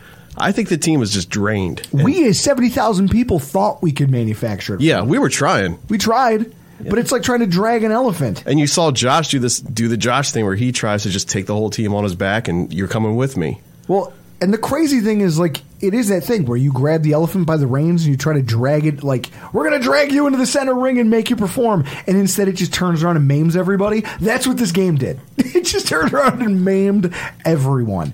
I 0.40 0.52
think 0.52 0.68
the 0.68 0.78
team 0.78 1.00
was 1.00 1.12
just 1.12 1.30
drained. 1.30 1.86
We 1.92 2.26
as 2.26 2.40
70,000 2.40 3.10
people 3.10 3.38
thought 3.38 3.82
we 3.82 3.92
could 3.92 4.10
manufacture 4.10 4.74
it. 4.74 4.80
yeah, 4.80 5.02
we 5.02 5.18
were 5.18 5.28
trying. 5.28 5.78
We 5.88 5.98
tried, 5.98 6.54
but 6.80 6.98
it's 6.98 7.10
like 7.12 7.22
trying 7.22 7.40
to 7.40 7.46
drag 7.46 7.84
an 7.84 7.92
elephant. 7.92 8.44
And 8.46 8.58
you 8.60 8.66
saw 8.66 8.90
Josh 8.90 9.30
do 9.30 9.38
this 9.38 9.60
do 9.60 9.88
the 9.88 9.96
Josh 9.96 10.32
thing 10.32 10.44
where 10.44 10.54
he 10.54 10.72
tries 10.72 11.02
to 11.04 11.10
just 11.10 11.28
take 11.28 11.46
the 11.46 11.54
whole 11.54 11.70
team 11.70 11.94
on 11.94 12.04
his 12.04 12.14
back 12.14 12.48
and 12.48 12.72
you're 12.72 12.88
coming 12.88 13.16
with 13.16 13.36
me. 13.36 13.60
Well, 13.88 14.12
and 14.40 14.54
the 14.54 14.58
crazy 14.58 15.00
thing 15.00 15.20
is, 15.20 15.36
like, 15.36 15.62
it 15.80 15.94
is 15.94 16.08
that 16.10 16.22
thing 16.22 16.46
where 16.46 16.56
you 16.56 16.72
grab 16.72 17.02
the 17.02 17.12
elephant 17.12 17.44
by 17.44 17.56
the 17.56 17.66
reins 17.66 18.02
and 18.04 18.12
you 18.12 18.16
try 18.16 18.34
to 18.34 18.42
drag 18.42 18.86
it, 18.86 19.02
like, 19.02 19.30
we're 19.52 19.68
going 19.68 19.80
to 19.80 19.84
drag 19.84 20.12
you 20.12 20.26
into 20.26 20.38
the 20.38 20.46
center 20.46 20.74
ring 20.74 21.00
and 21.00 21.10
make 21.10 21.28
you 21.28 21.34
perform. 21.34 21.84
And 22.06 22.16
instead, 22.16 22.46
it 22.46 22.52
just 22.52 22.72
turns 22.72 23.02
around 23.02 23.16
and 23.16 23.26
maims 23.26 23.56
everybody. 23.56 24.04
That's 24.20 24.46
what 24.46 24.56
this 24.56 24.70
game 24.70 24.94
did. 24.94 25.18
It 25.58 25.64
just 25.64 25.88
turned 25.88 26.12
around 26.14 26.40
and 26.42 26.64
maimed 26.64 27.12
everyone. 27.44 28.12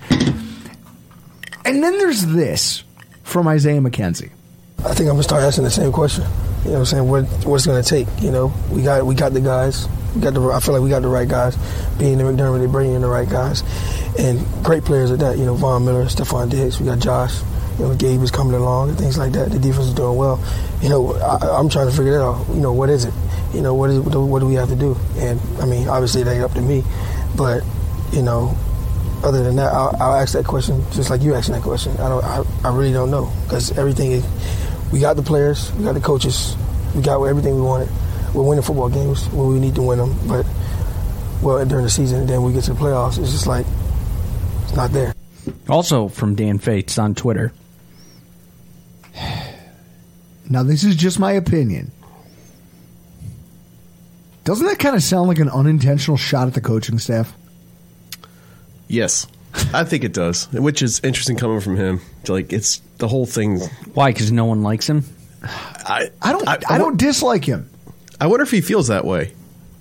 And 1.65 1.83
then 1.83 1.99
there's 1.99 2.27
this 2.27 2.85
from 3.23 3.49
Isaiah 3.49 3.81
McKenzie. 3.81 4.31
I 4.81 4.93
think 4.93 5.09
I'm 5.09 5.15
gonna 5.15 5.23
start 5.23 5.43
asking 5.43 5.65
the 5.65 5.71
same 5.71 5.93
question. 5.93 6.25
You 6.65 6.71
know, 6.71 6.73
what 6.73 6.79
I'm 6.81 6.85
saying 6.87 7.09
what 7.09 7.25
what's 7.47 7.67
gonna 7.67 7.83
take? 7.83 8.07
You 8.21 8.31
know, 8.31 8.53
we 8.71 8.83
got 8.83 9.05
we 9.07 9.15
got 9.15 9.33
the 9.33 9.41
guys. 9.41 9.89
We 10.15 10.21
got 10.21 10.35
the. 10.35 10.43
I 10.49 10.61
feel 10.61 10.75
like 10.75 10.83
we 10.83 10.91
got 10.91 11.03
the 11.03 11.09
right 11.09 11.29
guys. 11.29 11.57
Being 11.99 12.19
the 12.19 12.25
McDermott, 12.25 12.61
they 12.61 12.67
bringing 12.67 12.95
in 12.95 13.03
the 13.03 13.09
right 13.09 13.29
guys, 13.29 13.63
and 14.19 14.45
great 14.63 14.85
players 14.85 15.11
at 15.11 15.21
that. 15.21 15.39
You 15.39 15.47
know, 15.47 15.55
Von 15.55 15.85
Miller, 15.85 16.05
Stefon 16.05 16.51
Diggs. 16.51 16.79
We 16.81 16.87
got 16.87 16.99
Josh. 16.99 17.41
You 17.79 17.87
know, 17.87 17.95
Gabe 17.97 18.23
is 18.23 18.31
coming 18.31 18.55
along 18.55 18.91
and 18.91 18.99
things 18.99 19.19
like 19.19 19.33
that. 19.33 19.51
The 19.51 19.59
defense 19.59 19.87
is 19.87 19.95
doing 19.95 20.17
well. 20.17 20.41
You 20.81 20.91
know, 20.91 21.15
I, 21.15 21.59
I'm 21.59 21.69
trying 21.69 21.89
to 21.89 21.97
figure 21.97 22.13
that 22.13 22.23
out. 22.23 22.47
You 22.49 22.61
know, 22.61 22.73
what 22.73 22.89
is 22.89 23.05
it? 23.05 23.15
You 23.53 23.63
know, 23.63 23.75
what 23.75 23.91
is 23.91 23.99
what 24.01 24.39
do 24.41 24.47
we 24.47 24.55
have 24.55 24.69
to 24.69 24.77
do? 24.77 24.97
And 25.17 25.41
I 25.61 25.67
mean, 25.67 25.89
obviously, 25.89 26.21
it 26.21 26.29
ain't 26.29 26.45
up 26.45 26.53
to 26.53 26.61
me, 26.61 26.85
but 27.37 27.65
you 28.13 28.23
know, 28.23 28.57
other 29.25 29.43
than 29.43 29.57
that, 29.57 29.73
I'll, 29.73 29.97
I'll 29.99 30.15
ask 30.15 30.35
that 30.35 30.45
question 30.45 30.85
just 30.93 31.11
like 31.11 31.23
you 31.23 31.35
asking 31.35 31.55
that 31.55 31.63
question. 31.63 31.93
I 31.95 32.09
don't. 32.09 32.25
I, 32.25 32.45
I 32.65 32.75
really 32.75 32.93
don't 32.93 33.11
know 33.11 33.33
because 33.45 33.77
everything 33.77 34.13
is. 34.13 34.25
We 34.93 35.01
got 35.01 35.17
the 35.17 35.23
players, 35.23 35.73
we 35.73 35.85
got 35.85 35.95
the 35.95 36.01
coaches, 36.01 36.55
we 36.95 37.03
got 37.03 37.23
everything 37.25 37.57
we 37.57 37.63
wanted. 37.63 37.89
We're 38.33 38.45
winning 38.45 38.63
football 38.63 38.89
games 38.89 39.27
when 39.29 39.49
we 39.49 39.59
need 39.59 39.75
to 39.77 39.83
win 39.83 39.99
them, 39.99 40.17
but 40.29 40.47
well 41.43 41.65
during 41.65 41.85
the 41.85 41.91
season, 41.91 42.21
and 42.21 42.29
then 42.29 42.43
we 42.43 42.53
get 42.53 42.65
to 42.65 42.75
the 42.75 42.79
playoffs, 42.79 43.19
it's 43.19 43.33
just 43.33 43.47
like 43.47 43.67
it's 44.63 44.77
not 44.77 44.93
there. 44.93 45.15
Also 45.69 46.09
from 46.09 46.35
Dan 46.35 46.59
Fetes 46.59 46.99
on 46.99 47.15
Twitter. 47.15 47.53
Now, 50.49 50.63
this 50.63 50.85
is 50.85 50.95
just 50.95 51.19
my 51.19 51.33
opinion. 51.33 51.91
Doesn't 54.45 54.67
that 54.67 54.79
kind 54.79 54.95
of 54.95 55.03
sound 55.03 55.29
like 55.29 55.39
an 55.39 55.49
unintentional 55.49 56.19
shot 56.19 56.49
at 56.49 56.55
the 56.55 56.61
coaching 56.61 56.99
staff? 56.99 57.33
Yes. 58.89 59.27
I 59.73 59.85
think 59.85 60.03
it 60.05 60.13
does, 60.13 60.51
which 60.53 60.83
is 60.83 61.01
interesting 61.05 61.37
coming 61.37 61.61
from 61.61 61.77
him. 61.77 62.01
Like 62.29 62.53
it's 62.53 62.79
the 62.99 63.07
whole 63.09 63.27
thing. 63.27 63.61
Why? 63.95 64.13
Because 64.13 64.33
no 64.33 64.47
one 64.47 64.63
likes 64.63 64.89
him. 64.89 65.05
I 65.45 66.11
I 66.21 66.33
don't. 66.33 66.49
I, 66.49 66.79
don't 66.79 66.97
dislike 66.97 67.45
him. 67.45 67.71
I 68.21 68.27
wonder 68.27 68.43
if 68.43 68.51
he 68.51 68.61
feels 68.61 68.89
that 68.89 69.05
way. 69.05 69.33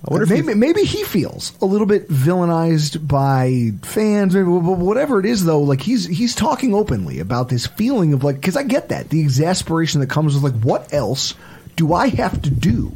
I 0.06 0.12
wonder 0.12 0.24
if 0.26 0.30
maybe 0.30 0.48
he, 0.50 0.54
maybe 0.54 0.84
he 0.84 1.04
feels 1.06 1.54
a 1.62 1.66
little 1.66 1.88
bit 1.88 2.10
villainized 2.10 3.08
by 3.08 3.72
fans, 3.84 4.36
maybe 4.36 4.46
but 4.46 4.78
whatever 4.78 5.20
it 5.20 5.26
is. 5.26 5.46
Though, 5.46 5.62
like 5.62 5.82
he's 5.82 6.06
he's 6.06 6.36
talking 6.36 6.74
openly 6.76 7.20
about 7.20 7.50
this 7.50 7.66
feeling 7.66 8.14
of 8.14 8.24
like 8.24 8.36
because 8.36 8.58
I 8.58 8.64
get 8.64 8.90
that 8.90 9.10
the 9.10 9.22
exasperation 9.22 10.02
that 10.02 10.10
comes 10.10 10.36
with 10.36 10.44
like 10.44 10.62
what 10.62 10.94
else 10.94 11.34
do 11.78 11.94
I 11.94 12.10
have 12.10 12.42
to 12.42 12.50
do? 12.52 12.92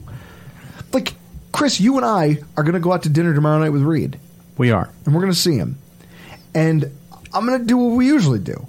Like 0.91 1.13
Chris, 1.53 1.79
you 1.79 1.95
and 1.95 2.05
I 2.05 2.39
are 2.57 2.63
going 2.63 2.73
to 2.73 2.79
go 2.79 2.91
out 2.91 3.03
to 3.03 3.09
dinner 3.09 3.33
tomorrow 3.33 3.59
night 3.59 3.69
with 3.69 3.81
Reid, 3.81 4.19
We 4.57 4.71
are. 4.71 4.89
and 5.05 5.15
we're 5.15 5.21
going 5.21 5.33
to 5.33 5.39
see 5.39 5.55
him, 5.55 5.77
and 6.57 6.91
I'm 7.35 7.45
going 7.45 7.59
to 7.59 7.65
do 7.65 7.77
what 7.77 7.95
we 7.95 8.07
usually 8.07 8.39
do 8.39 8.65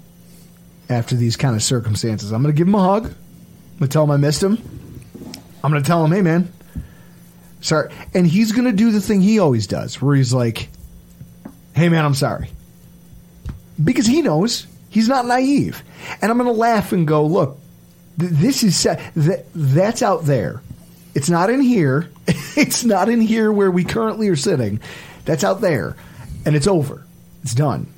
after 0.91 1.15
these 1.15 1.35
kind 1.35 1.55
of 1.55 1.63
circumstances. 1.63 2.31
I'm 2.31 2.43
going 2.43 2.53
to 2.53 2.57
give 2.57 2.67
him 2.67 2.75
a 2.75 2.83
hug. 2.83 3.05
I'm 3.05 3.79
going 3.79 3.79
to 3.79 3.87
tell 3.87 4.03
him 4.03 4.11
I 4.11 4.17
missed 4.17 4.43
him. 4.43 4.59
I'm 5.63 5.71
going 5.71 5.81
to 5.81 5.87
tell 5.87 6.05
him, 6.05 6.11
hey 6.11 6.21
man, 6.21 6.53
sorry. 7.61 7.91
And 8.13 8.27
he's 8.27 8.51
going 8.51 8.65
to 8.65 8.73
do 8.73 8.91
the 8.91 9.01
thing 9.01 9.21
he 9.21 9.39
always 9.39 9.65
does, 9.65 9.99
where 9.99 10.15
he's 10.15 10.31
like, 10.31 10.69
hey 11.73 11.89
man, 11.89 12.05
I'm 12.05 12.13
sorry. 12.13 12.51
Because 13.83 14.05
he 14.05 14.21
knows 14.21 14.67
he's 14.89 15.07
not 15.07 15.25
naive. 15.25 15.81
And 16.21 16.29
I'm 16.29 16.37
going 16.37 16.45
to 16.47 16.59
laugh 16.59 16.91
and 16.91 17.07
go, 17.07 17.25
look, 17.25 17.57
th- 18.19 18.31
this 18.31 18.63
is, 18.63 18.79
th- 18.83 19.45
that's 19.55 20.03
out 20.03 20.25
there. 20.25 20.61
It's 21.15 21.29
not 21.29 21.49
in 21.49 21.61
here. 21.61 22.11
it's 22.27 22.83
not 22.83 23.09
in 23.09 23.19
here 23.19 23.51
where 23.51 23.71
we 23.71 23.83
currently 23.83 24.29
are 24.29 24.35
sitting. 24.35 24.79
That's 25.25 25.43
out 25.43 25.59
there. 25.59 25.95
And 26.45 26.55
it's 26.55 26.67
over. 26.67 27.03
It's 27.43 27.53
done. 27.53 27.91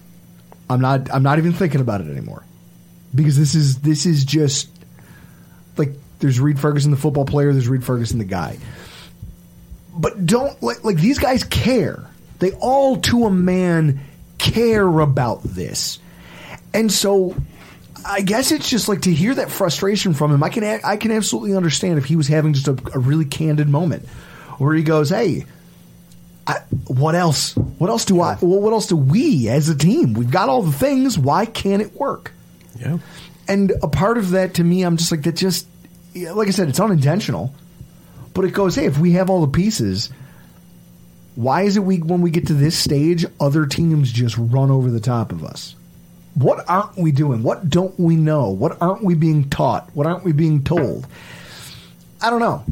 I'm 0.70 0.82
not 0.82 1.14
I'm 1.14 1.24
not 1.24 1.38
even 1.38 1.54
thinking 1.54 1.82
about 1.82 2.02
it 2.02 2.10
anymore. 2.10 2.44
Because 3.14 3.38
this 3.38 3.56
is 3.56 3.80
this 3.80 4.06
is 4.06 4.24
just 4.24 4.70
like 5.78 5.90
there's 6.20 6.40
Reid 6.40 6.60
Ferguson 6.60 6.92
the 6.92 6.98
football 6.98 7.26
player, 7.26 7.52
there's 7.52 7.68
Reid 7.68 7.84
Ferguson 7.84 8.20
the 8.20 8.26
guy. 8.26 8.58
But 9.94 10.26
don't 10.26 10.62
like 10.64 10.84
like 10.84 10.98
these 10.98 11.20
guys 11.20 11.44
care. 11.44 12.06
They 12.40 12.52
all 12.54 12.98
to 13.02 13.26
a 13.26 13.32
man 13.32 14.00
care 14.38 14.88
about 14.88 15.44
this. 15.44 16.00
And 16.74 16.92
so 16.92 17.36
I 18.06 18.22
guess 18.22 18.52
it's 18.52 18.70
just 18.70 18.88
like 18.88 19.02
to 19.02 19.14
hear 19.14 19.36
that 19.36 19.52
frustration 19.52 20.14
from 20.14 20.32
him. 20.32 20.42
I 20.42 20.50
can 20.50 20.64
I 20.64 20.98
can 20.98 21.12
absolutely 21.12 21.56
understand 21.56 21.98
if 21.98 22.06
he 22.06 22.16
was 22.16 22.28
having 22.28 22.54
just 22.54 22.68
a, 22.68 22.78
a 22.94 23.00
really 23.00 23.26
candid 23.26 23.68
moment 23.68 24.08
where 24.58 24.74
he 24.74 24.84
goes, 24.84 25.10
"Hey, 25.10 25.46
I, 26.48 26.60
what 26.88 27.16
else? 27.16 27.56
What 27.56 27.90
else 27.90 28.06
do 28.06 28.22
I? 28.22 28.38
Well, 28.42 28.60
what 28.60 28.74
else 28.74 28.88
do 28.88 28.96
we 28.96 29.48
as 29.50 29.70
a 29.70 29.76
team? 29.76 30.14
We've 30.14 30.32
got 30.32 30.50
all 30.50 30.62
the 30.62 30.72
things. 30.72 31.18
Why 31.18 31.46
can't 31.46 31.82
it 31.82 31.94
work?" 31.96 32.32
yeah. 32.80 32.98
And 33.48 33.74
a 33.84 33.88
part 33.88 34.18
of 34.18 34.32
that 34.32 34.56
to 34.56 34.64
me, 34.64 34.84
I'm 34.84 34.98
just 34.98 35.12
like 35.12 35.24
that. 35.24 35.36
Just 35.36 35.68
like 36.16 36.48
I 36.48 36.52
said, 36.52 36.70
it's 36.70 36.80
unintentional, 36.80 37.54
but 38.34 38.46
it 38.46 38.52
goes. 38.52 38.76
Hey, 38.76 38.86
if 38.86 38.98
we 38.98 39.14
have 39.14 39.30
all 39.30 39.42
the 39.42 39.52
pieces, 39.52 40.10
why 41.36 41.64
is 41.64 41.78
it 41.78 41.82
we 41.82 41.98
when 41.98 42.22
we 42.22 42.32
get 42.32 42.48
to 42.48 42.54
this 42.54 42.78
stage, 42.78 43.26
other 43.40 43.66
teams 43.66 44.12
just 44.12 44.38
run 44.38 44.72
over 44.72 44.90
the 44.90 45.00
top 45.00 45.32
of 45.32 45.44
us? 45.44 45.76
What 46.34 46.64
aren't 46.70 46.98
we 46.98 47.12
doing? 47.12 47.44
What 47.44 47.70
don't 47.70 47.98
we 48.00 48.16
know? 48.16 48.50
What 48.50 48.82
aren't 48.82 49.04
we 49.04 49.16
being 49.16 49.50
taught? 49.50 49.90
What 49.94 50.08
aren't 50.08 50.24
we 50.24 50.32
being 50.32 50.64
told? 50.64 51.06
I 52.22 52.30
don't 52.30 52.40
know. 52.40 52.64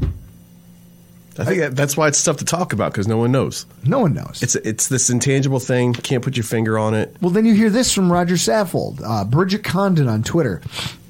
I 1.40 1.44
think 1.44 1.60
that, 1.60 1.76
that's 1.76 1.96
why 1.96 2.08
it's 2.08 2.22
tough 2.22 2.36
to 2.38 2.44
talk 2.44 2.72
about 2.72 2.92
because 2.92 3.08
no 3.08 3.16
one 3.16 3.32
knows. 3.32 3.64
No 3.84 4.00
one 4.00 4.12
knows. 4.12 4.40
It's 4.42 4.56
it's 4.56 4.88
this 4.88 5.08
intangible 5.08 5.60
thing. 5.60 5.94
Can't 5.94 6.22
put 6.22 6.36
your 6.36 6.44
finger 6.44 6.78
on 6.78 6.94
it. 6.94 7.16
Well, 7.20 7.30
then 7.30 7.46
you 7.46 7.54
hear 7.54 7.70
this 7.70 7.94
from 7.94 8.12
Rodger 8.12 8.34
Saffold, 8.34 9.00
uh, 9.04 9.24
Bridget 9.24 9.64
Condon 9.64 10.06
on 10.08 10.22
Twitter. 10.22 10.60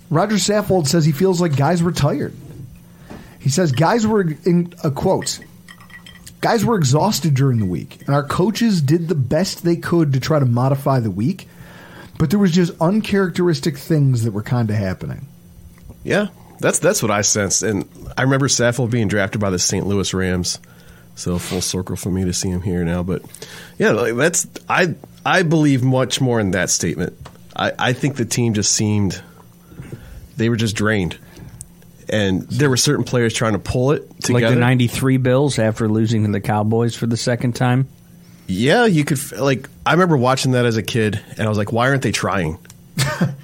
Rodger 0.08 0.36
Saffold 0.36 0.86
says 0.86 1.04
he 1.04 1.12
feels 1.12 1.40
like 1.40 1.56
guys 1.56 1.82
were 1.82 1.92
tired. 1.92 2.34
He 3.40 3.48
says 3.48 3.72
guys 3.72 4.06
were 4.06 4.20
in 4.20 4.72
a 4.84 4.90
quote. 4.90 5.40
Guys 6.40 6.64
were 6.64 6.76
exhausted 6.76 7.34
during 7.34 7.58
the 7.58 7.66
week, 7.66 8.00
and 8.06 8.14
our 8.14 8.22
coaches 8.26 8.80
did 8.80 9.08
the 9.08 9.14
best 9.14 9.62
they 9.62 9.76
could 9.76 10.12
to 10.14 10.20
try 10.20 10.38
to 10.38 10.46
modify 10.46 10.98
the 10.98 11.10
week, 11.10 11.48
but 12.18 12.30
there 12.30 12.38
was 12.38 12.52
just 12.52 12.72
uncharacteristic 12.80 13.76
things 13.76 14.24
that 14.24 14.32
were 14.32 14.42
kind 14.42 14.70
of 14.70 14.76
happening. 14.76 15.26
Yeah, 16.02 16.28
That's 16.60 16.78
that's 16.78 17.02
what 17.02 17.10
I 17.10 17.22
sensed, 17.22 17.62
and 17.62 17.88
I 18.16 18.22
remember 18.22 18.46
Saffold 18.46 18.90
being 18.90 19.08
drafted 19.08 19.40
by 19.40 19.50
the 19.50 19.58
St. 19.58 19.86
Louis 19.86 20.12
Rams. 20.12 20.58
So 21.16 21.38
full 21.38 21.60
circle 21.60 21.96
for 21.96 22.10
me 22.10 22.24
to 22.24 22.32
see 22.32 22.48
him 22.48 22.62
here 22.62 22.84
now, 22.84 23.02
but 23.02 23.22
yeah, 23.78 23.90
like 23.90 24.14
that's 24.14 24.46
I 24.68 24.94
I 25.24 25.42
believe 25.42 25.82
much 25.82 26.20
more 26.20 26.38
in 26.38 26.52
that 26.52 26.70
statement. 26.70 27.16
I, 27.56 27.72
I 27.78 27.92
think 27.92 28.16
the 28.16 28.24
team 28.24 28.54
just 28.54 28.72
seemed 28.72 29.22
they 30.36 30.48
were 30.48 30.56
just 30.56 30.76
drained, 30.76 31.18
and 32.08 32.42
there 32.42 32.70
were 32.70 32.76
certain 32.76 33.04
players 33.04 33.34
trying 33.34 33.52
to 33.52 33.58
pull 33.58 33.92
it 33.92 34.08
together. 34.20 34.46
Like 34.46 34.54
the 34.54 34.60
'93 34.60 35.16
Bills 35.18 35.58
after 35.58 35.88
losing 35.88 36.24
to 36.24 36.32
the 36.32 36.40
Cowboys 36.40 36.94
for 36.94 37.06
the 37.06 37.16
second 37.16 37.54
time. 37.54 37.88
Yeah, 38.46 38.86
you 38.86 39.04
could 39.04 39.32
like. 39.38 39.68
I 39.84 39.92
remember 39.92 40.16
watching 40.16 40.52
that 40.52 40.66
as 40.66 40.76
a 40.76 40.82
kid, 40.82 41.20
and 41.30 41.40
I 41.40 41.48
was 41.48 41.58
like, 41.58 41.72
"Why 41.72 41.88
aren't 41.88 42.02
they 42.02 42.12
trying? 42.12 42.58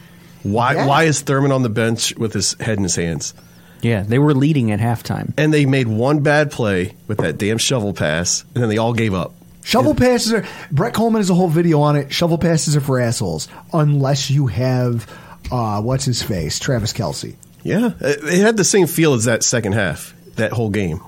why? 0.52 0.74
Yeah. 0.74 0.86
Why 0.86 1.04
is 1.04 1.20
Thurman 1.20 1.52
on 1.52 1.62
the 1.62 1.68
bench 1.68 2.14
with 2.16 2.32
his 2.32 2.54
head 2.60 2.78
in 2.78 2.82
his 2.82 2.96
hands?" 2.96 3.34
Yeah, 3.82 4.02
they 4.02 4.18
were 4.18 4.34
leading 4.34 4.72
at 4.72 4.80
halftime, 4.80 5.32
and 5.36 5.52
they 5.52 5.66
made 5.66 5.86
one 5.86 6.20
bad 6.20 6.50
play 6.50 6.94
with 7.06 7.18
that 7.18 7.38
damn 7.38 7.58
shovel 7.58 7.92
pass, 7.92 8.44
and 8.54 8.62
then 8.62 8.68
they 8.68 8.78
all 8.78 8.94
gave 8.94 9.14
up. 9.14 9.34
Shovel 9.62 9.94
passes 9.94 10.32
are 10.32 10.44
Brett 10.70 10.94
Coleman 10.94 11.20
has 11.20 11.28
a 11.28 11.34
whole 11.34 11.48
video 11.48 11.80
on 11.80 11.96
it. 11.96 12.12
Shovel 12.12 12.38
passes 12.38 12.76
are 12.76 12.80
for 12.80 13.00
assholes 13.00 13.48
unless 13.72 14.30
you 14.30 14.46
have 14.46 15.10
uh, 15.50 15.82
what's 15.82 16.04
his 16.04 16.22
face, 16.22 16.58
Travis 16.58 16.92
Kelce. 16.92 17.34
Yeah, 17.62 17.90
it 18.00 18.22
it 18.22 18.40
had 18.40 18.56
the 18.56 18.64
same 18.64 18.86
feel 18.86 19.14
as 19.14 19.24
that 19.24 19.42
second 19.42 19.72
half. 19.72 20.14
That 20.36 20.52
whole 20.52 20.70
game 20.70 21.00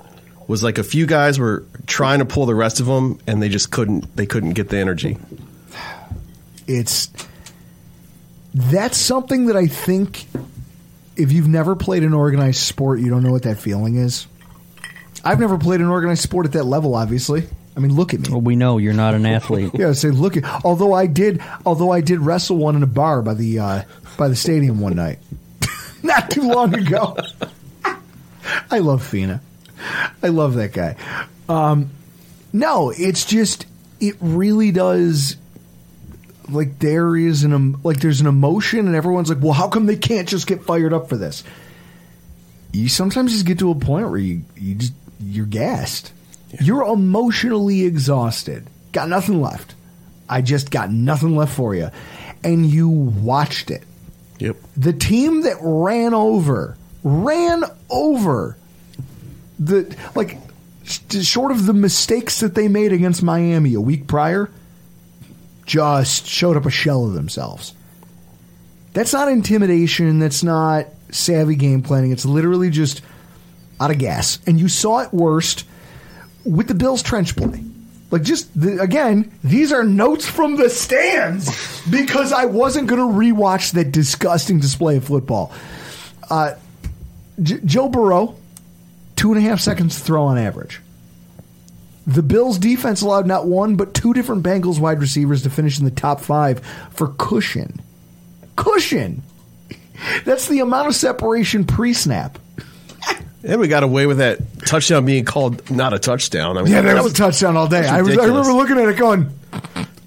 was 0.49 0.63
like 0.63 0.79
a 0.79 0.83
few 0.83 1.07
guys 1.07 1.39
were 1.39 1.65
trying 1.87 2.19
to 2.19 2.25
pull 2.25 2.47
the 2.47 2.55
rest 2.55 2.81
of 2.81 2.87
them, 2.87 3.21
and 3.29 3.41
they 3.41 3.49
just 3.49 3.71
couldn't. 3.71 4.17
They 4.17 4.27
couldn't 4.27 4.55
get 4.55 4.71
the 4.71 4.79
energy. 4.79 5.19
It's 6.67 7.11
that's 8.55 8.97
something 8.97 9.47
that 9.47 9.57
I 9.57 9.67
think 9.67 10.27
if 11.17 11.33
you've 11.33 11.49
never 11.49 11.77
played 11.77 12.03
an 12.05 12.15
organized 12.15 12.61
sport, 12.61 13.01
you 13.01 13.11
don't 13.11 13.23
know 13.23 13.33
what 13.33 13.43
that 13.43 13.59
feeling 13.59 13.97
is. 13.97 14.27
I've 15.25 15.41
never 15.41 15.59
played 15.59 15.81
an 15.81 15.89
organized 15.89 16.23
sport 16.23 16.47
at 16.47 16.53
that 16.53 16.65
level. 16.65 16.95
Obviously, 16.95 17.47
I 17.77 17.81
mean, 17.81 17.95
look 17.95 18.15
at 18.15 18.21
me. 18.21 18.31
Well, 18.31 18.41
we 18.41 18.57
know 18.57 18.79
you're 18.79 18.93
not 18.93 19.15
an 19.15 19.27
athlete. 19.27 19.73
Yeah, 19.79 19.93
say 19.93 20.11
look 20.11 20.37
at. 20.37 20.65
Although 20.65 20.93
I 20.93 21.07
did, 21.07 21.43
although 21.67 21.91
I 21.91 22.01
did 22.01 22.21
wrestle 22.21 22.57
one 22.57 22.77
in 22.77 22.83
a 22.83 22.89
bar 22.89 23.23
by 23.23 23.35
the 23.35 23.59
uh, 23.59 23.83
by 24.17 24.29
the 24.29 24.37
stadium 24.37 24.81
one 24.81 24.97
night, 24.97 25.19
not 26.03 26.31
too 26.31 26.49
long 26.49 26.75
ago. 26.75 27.17
I 28.71 28.79
love 28.79 29.07
Fina. 29.07 29.41
I 30.23 30.29
love 30.29 30.55
that 30.55 30.73
guy. 30.73 30.97
Um, 31.49 31.91
no, 32.53 32.91
it's 32.91 33.25
just 33.25 33.67
it 34.01 34.17
really 34.21 34.71
does. 34.71 35.37
Like 36.49 36.79
there 36.79 37.17
is 37.17 37.45
an 37.45 37.81
like 37.83 38.01
there's 38.01 38.21
an 38.21 38.27
emotion, 38.27 38.87
and 38.87 38.97
everyone's 38.97 39.29
like, 39.29 39.43
"Well, 39.43 39.53
how 39.53 39.69
come 39.69 39.87
they 39.87 39.97
can't 39.97 40.29
just 40.29 40.47
get 40.47 40.65
fired 40.65 40.93
up 40.93 41.09
for 41.09 41.17
this?" 41.17 41.45
You 42.73 42.89
sometimes 42.89 43.33
just 43.33 43.47
get 43.47 43.59
to 43.61 43.71
a 43.71 43.75
point 43.75 44.09
where 44.09 44.19
you 44.19 44.43
you 44.57 44.75
just 44.75 44.93
you're 45.21 45.47
gassed. 45.47 46.13
You're 46.61 46.85
emotionally 46.85 47.85
exhausted. 47.85 48.67
Got 48.93 49.09
nothing 49.09 49.41
left. 49.41 49.75
I 50.29 50.43
just 50.43 50.71
got 50.71 50.91
nothing 50.91 51.37
left 51.37 51.55
for 51.55 51.75
you, 51.75 51.91
and 52.43 52.67
you 52.67 52.89
watched 52.89 53.71
it. 53.71 53.83
Yep. 54.39 54.57
The 54.77 54.93
team 54.93 55.43
that 55.43 55.57
ran 55.61 56.15
over, 56.15 56.77
ran 57.03 57.65
over 57.91 58.57
the 59.59 59.95
like 60.15 60.39
short 61.23 61.51
of 61.51 61.67
the 61.67 61.73
mistakes 61.73 62.41
that 62.41 62.55
they 62.55 62.69
made 62.69 62.93
against 62.93 63.23
Miami 63.23 63.75
a 63.75 63.81
week 63.81 64.07
prior, 64.07 64.51
just 65.69 66.27
showed 66.27 66.57
up 66.57 66.67
a 66.67 66.71
shell 66.71 67.05
of 67.05 67.13
themselves. 67.13 67.75
That's 68.95 69.13
not 69.13 69.29
intimidation. 69.29 70.19
That's 70.19 70.43
not 70.43 70.87
savvy 71.11 71.55
game 71.55 71.83
planning. 71.83 72.11
It's 72.11 72.25
literally 72.25 72.71
just 72.71 73.03
out 73.79 73.91
of 73.91 73.99
gas. 73.99 74.39
And 74.47 74.59
you 74.59 74.69
saw 74.69 75.01
it 75.01 75.13
worst 75.13 75.67
with 76.45 76.69
the 76.69 76.75
Bills 76.75 77.03
trench 77.03 77.37
play. 77.37 77.63
Like 78.11 78.23
just 78.23 78.59
the, 78.59 78.81
again, 78.81 79.31
these 79.45 79.71
are 79.71 79.85
notes 79.85 80.27
from 80.27 80.57
the 80.57 80.71
stands 80.71 81.87
because 81.91 82.33
I 82.33 82.47
wasn't 82.47 82.89
going 82.89 83.01
to 83.01 83.19
rewatch 83.19 83.73
that 83.73 83.93
disgusting 83.93 84.61
display 84.61 84.97
of 84.97 85.05
football. 85.05 85.53
Uh, 86.31 86.55
J- 87.43 87.61
Joe 87.63 87.91
Burrow, 87.91 88.37
two 89.17 89.33
and 89.33 89.39
a 89.39 89.43
half 89.47 89.61
seconds 89.61 89.99
throw 89.99 90.25
on 90.25 90.39
average. 90.39 90.81
The 92.09 92.23
Bills' 92.23 92.59
defense 92.59 93.03
allowed 93.03 93.27
not 93.27 93.47
one 93.47 93.77
but 93.77 93.93
two 93.93 94.15
different 94.15 94.43
Bengals 94.43 94.81
wide 94.81 94.99
receivers 94.99 95.43
to 95.43 95.51
finish 95.51 95.79
in 95.79 95.85
the 95.85 95.91
top 95.91 96.21
five 96.21 96.61
for 96.91 97.09
cushion. 97.19 97.83
Cushion. 98.57 99.23
That's 100.25 100.49
the 100.49 100.61
amount 100.61 100.89
of 100.89 100.95
separation 100.95 101.65
pre-snap. 101.67 102.39
And 103.45 103.61
we 103.61 103.69
got 103.69 103.83
away 103.83 104.07
with 104.07 104.19
that 104.19 104.39
touchdown 104.67 105.05
being 105.05 105.25
called 105.27 105.71
not 105.71 105.93
a 105.93 105.99
touchdown. 105.99 106.57
I 106.57 106.63
mean, 106.63 106.73
Yeah, 106.73 106.81
that 106.81 107.05
was 107.05 107.13
a 107.13 107.15
touchdown 107.15 107.57
all 107.57 107.69
day. 107.69 107.87
I, 107.87 108.01
was, 108.01 108.17
I 108.17 108.25
remember 108.25 108.53
looking 108.53 108.79
at 108.79 108.89
it 108.89 108.97
going, 108.97 109.31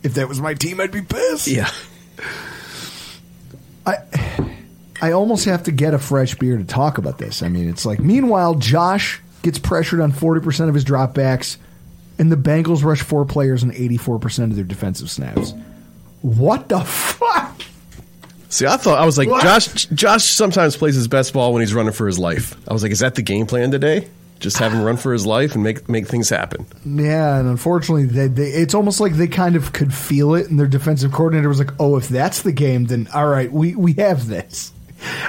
if 0.03 0.15
that 0.15 0.27
was 0.27 0.41
my 0.41 0.53
team, 0.55 0.81
I'd 0.81 0.91
be 0.91 1.01
pissed. 1.01 1.47
Yeah. 1.47 1.69
I 3.85 3.97
I 5.01 5.11
almost 5.13 5.45
have 5.45 5.63
to 5.63 5.71
get 5.71 5.93
a 5.93 5.99
fresh 5.99 6.35
beer 6.35 6.57
to 6.57 6.63
talk 6.63 6.97
about 6.97 7.17
this. 7.19 7.41
I 7.41 7.49
mean, 7.49 7.69
it's 7.69 7.85
like, 7.85 7.99
meanwhile, 7.99 8.55
Josh 8.55 9.21
gets 9.43 9.57
pressured 9.59 9.99
on 10.01 10.11
40% 10.11 10.67
of 10.67 10.75
his 10.75 10.85
dropbacks, 10.85 11.57
and 12.21 12.31
the 12.31 12.37
Bengals 12.37 12.83
rush 12.83 13.01
four 13.01 13.25
players 13.25 13.63
on 13.63 13.71
84% 13.71 14.43
of 14.43 14.55
their 14.55 14.63
defensive 14.63 15.09
snaps. 15.09 15.53
What 16.21 16.69
the 16.69 16.79
fuck? 16.81 17.59
See, 18.49 18.67
I 18.67 18.77
thought 18.77 18.99
I 18.99 19.05
was 19.05 19.17
like 19.17 19.27
What? 19.27 19.43
Josh. 19.43 19.85
Josh 19.87 20.25
sometimes 20.25 20.77
plays 20.77 20.93
his 20.93 21.07
best 21.07 21.33
ball 21.33 21.51
when 21.51 21.61
he's 21.61 21.73
running 21.73 21.93
for 21.93 22.05
his 22.05 22.19
life. 22.19 22.55
I 22.69 22.73
was 22.73 22.83
like, 22.83 22.91
is 22.91 22.99
that 22.99 23.15
the 23.15 23.21
game 23.23 23.47
plan 23.47 23.71
today? 23.71 24.07
Just 24.39 24.57
have 24.57 24.71
him 24.71 24.81
run 24.83 24.97
for 24.97 25.13
his 25.13 25.25
life 25.25 25.55
and 25.55 25.63
make 25.63 25.87
make 25.89 26.07
things 26.07 26.29
happen. 26.29 26.65
Yeah, 26.85 27.39
and 27.39 27.47
unfortunately, 27.47 28.05
they, 28.05 28.27
they, 28.27 28.49
it's 28.49 28.73
almost 28.73 28.99
like 28.99 29.13
they 29.13 29.27
kind 29.27 29.55
of 29.55 29.71
could 29.71 29.93
feel 29.93 30.33
it, 30.35 30.49
and 30.49 30.59
their 30.59 30.67
defensive 30.67 31.11
coordinator 31.11 31.47
was 31.47 31.59
like, 31.59 31.71
"Oh, 31.79 31.95
if 31.95 32.07
that's 32.07 32.41
the 32.41 32.51
game, 32.51 32.85
then 32.85 33.07
all 33.13 33.27
right, 33.27 33.51
we 33.51 33.75
we 33.75 33.93
have 33.93 34.27
this." 34.27 34.73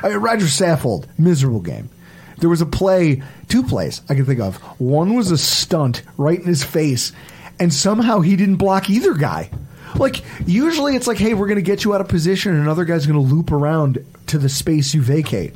I 0.03 0.09
mean, 0.09 0.19
Rodger 0.19 0.47
Saffold, 0.47 1.07
miserable 1.19 1.61
game. 1.61 1.91
There 2.39 2.49
was 2.49 2.61
a 2.63 2.67
play, 2.67 3.23
two 3.53 3.63
plays 3.63 4.01
I 4.09 4.15
can 4.15 4.25
think 4.25 4.41
of. 4.41 4.57
One 4.81 5.15
was 5.15 5.31
a 5.31 5.37
stunt 5.37 6.03
right 6.17 6.39
in 6.39 6.47
his 6.47 6.65
face, 6.65 7.13
and 7.61 7.73
somehow 7.73 8.21
he 8.21 8.35
didn't 8.35 8.57
block 8.57 8.89
either 8.89 9.13
guy. 9.13 9.51
Like 9.95 10.25
usually, 10.47 10.97
it's 10.97 11.07
like, 11.07 11.19
"Hey, 11.19 11.35
we're 11.35 11.49
going 11.49 11.57
to 11.57 11.63
get 11.63 11.85
you 11.85 11.95
out 11.95 12.01
of 12.01 12.09
position," 12.09 12.53
and 12.53 12.63
another 12.63 12.87
guy's 12.87 13.07
going 13.07 13.23
to 13.23 13.35
loop 13.35 13.53
around 13.53 14.03
to 14.29 14.39
the 14.39 14.49
space 14.49 14.95
you 14.95 15.03
vacate. 15.03 15.55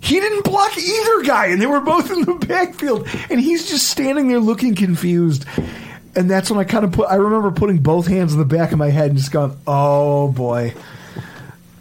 He 0.00 0.18
didn't 0.18 0.44
block 0.44 0.78
either 0.78 1.22
guy, 1.24 1.46
and 1.48 1.60
they 1.60 1.66
were 1.66 1.80
both 1.80 2.10
in 2.10 2.22
the 2.22 2.34
backfield, 2.34 3.06
and 3.28 3.38
he's 3.38 3.68
just 3.68 3.90
standing 3.90 4.28
there 4.28 4.40
looking 4.40 4.74
confused. 4.74 5.44
And 6.16 6.30
that's 6.30 6.50
when 6.50 6.58
I 6.58 6.64
kind 6.64 6.86
of 6.86 6.92
put. 6.92 7.10
I 7.10 7.16
remember 7.16 7.50
putting 7.50 7.78
both 7.78 8.06
hands 8.06 8.32
on 8.32 8.38
the 8.38 8.46
back 8.46 8.72
of 8.72 8.78
my 8.78 8.88
head 8.88 9.10
and 9.10 9.18
just 9.18 9.30
going, 9.30 9.54
"Oh 9.66 10.32
boy, 10.32 10.72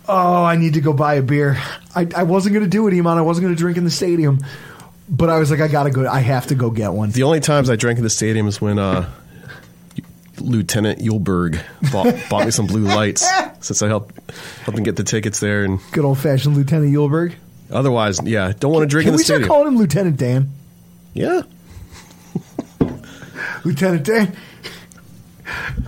oh, 0.10 0.44
I 0.44 0.58
need 0.58 0.74
to 0.74 0.82
go 0.82 0.92
buy 0.92 1.14
a 1.14 1.22
beer." 1.22 1.58
I, 1.96 2.08
I 2.14 2.24
wasn't 2.24 2.54
going 2.54 2.66
to 2.66 2.70
do 2.70 2.86
it, 2.90 2.92
Eammon. 2.92 3.18
I 3.18 3.22
wasn't 3.22 3.46
going 3.46 3.56
to 3.56 3.60
drink 3.60 3.78
in 3.78 3.86
the 3.86 3.90
stadium, 3.90 4.40
but 5.10 5.30
I 5.30 5.40
was 5.40 5.50
like, 5.52 5.60
I 5.62 5.68
gotta 5.68 5.90
go. 5.92 6.08
I 6.08 6.20
have 6.20 6.48
to 6.48 6.56
go 6.56 6.70
get 6.70 6.94
one. 6.94 7.12
The 7.12 7.24
only 7.24 7.40
times 7.40 7.70
I 7.70 7.76
drank 7.76 7.98
in 7.98 8.04
the 8.04 8.10
stadium 8.10 8.48
is 8.48 8.60
when 8.62 8.78
uh, 8.80 9.10
Lieutenant 10.40 11.00
Yulberg 11.00 11.62
bought, 11.92 12.14
bought 12.30 12.46
me 12.46 12.52
some 12.52 12.68
blue 12.68 12.84
lights 12.84 13.28
since 13.60 13.82
I 13.82 13.88
helped 13.88 14.16
helped 14.64 14.78
him 14.78 14.84
get 14.84 14.96
the 14.96 15.04
tickets 15.04 15.40
there. 15.40 15.64
And 15.64 15.80
Good 15.92 16.06
old 16.06 16.20
fashioned 16.20 16.56
Lieutenant 16.56 16.94
Yulberg. 16.94 17.34
otherwise, 17.72 18.22
yeah, 18.24 18.54
don't 18.60 18.72
want 18.72 18.84
to 18.84 18.88
drink 18.88 19.06
Can 19.06 19.14
in 19.14 19.18
the 19.18 19.18
we 19.20 19.24
start 19.24 19.38
stadium. 19.42 19.48
calling 19.50 19.68
him 19.70 19.78
Lieutenant 19.78 20.18
Dan? 20.18 20.52
yeah, 21.14 21.42
Lieutenant 23.64 24.04
Dan. 24.06 24.36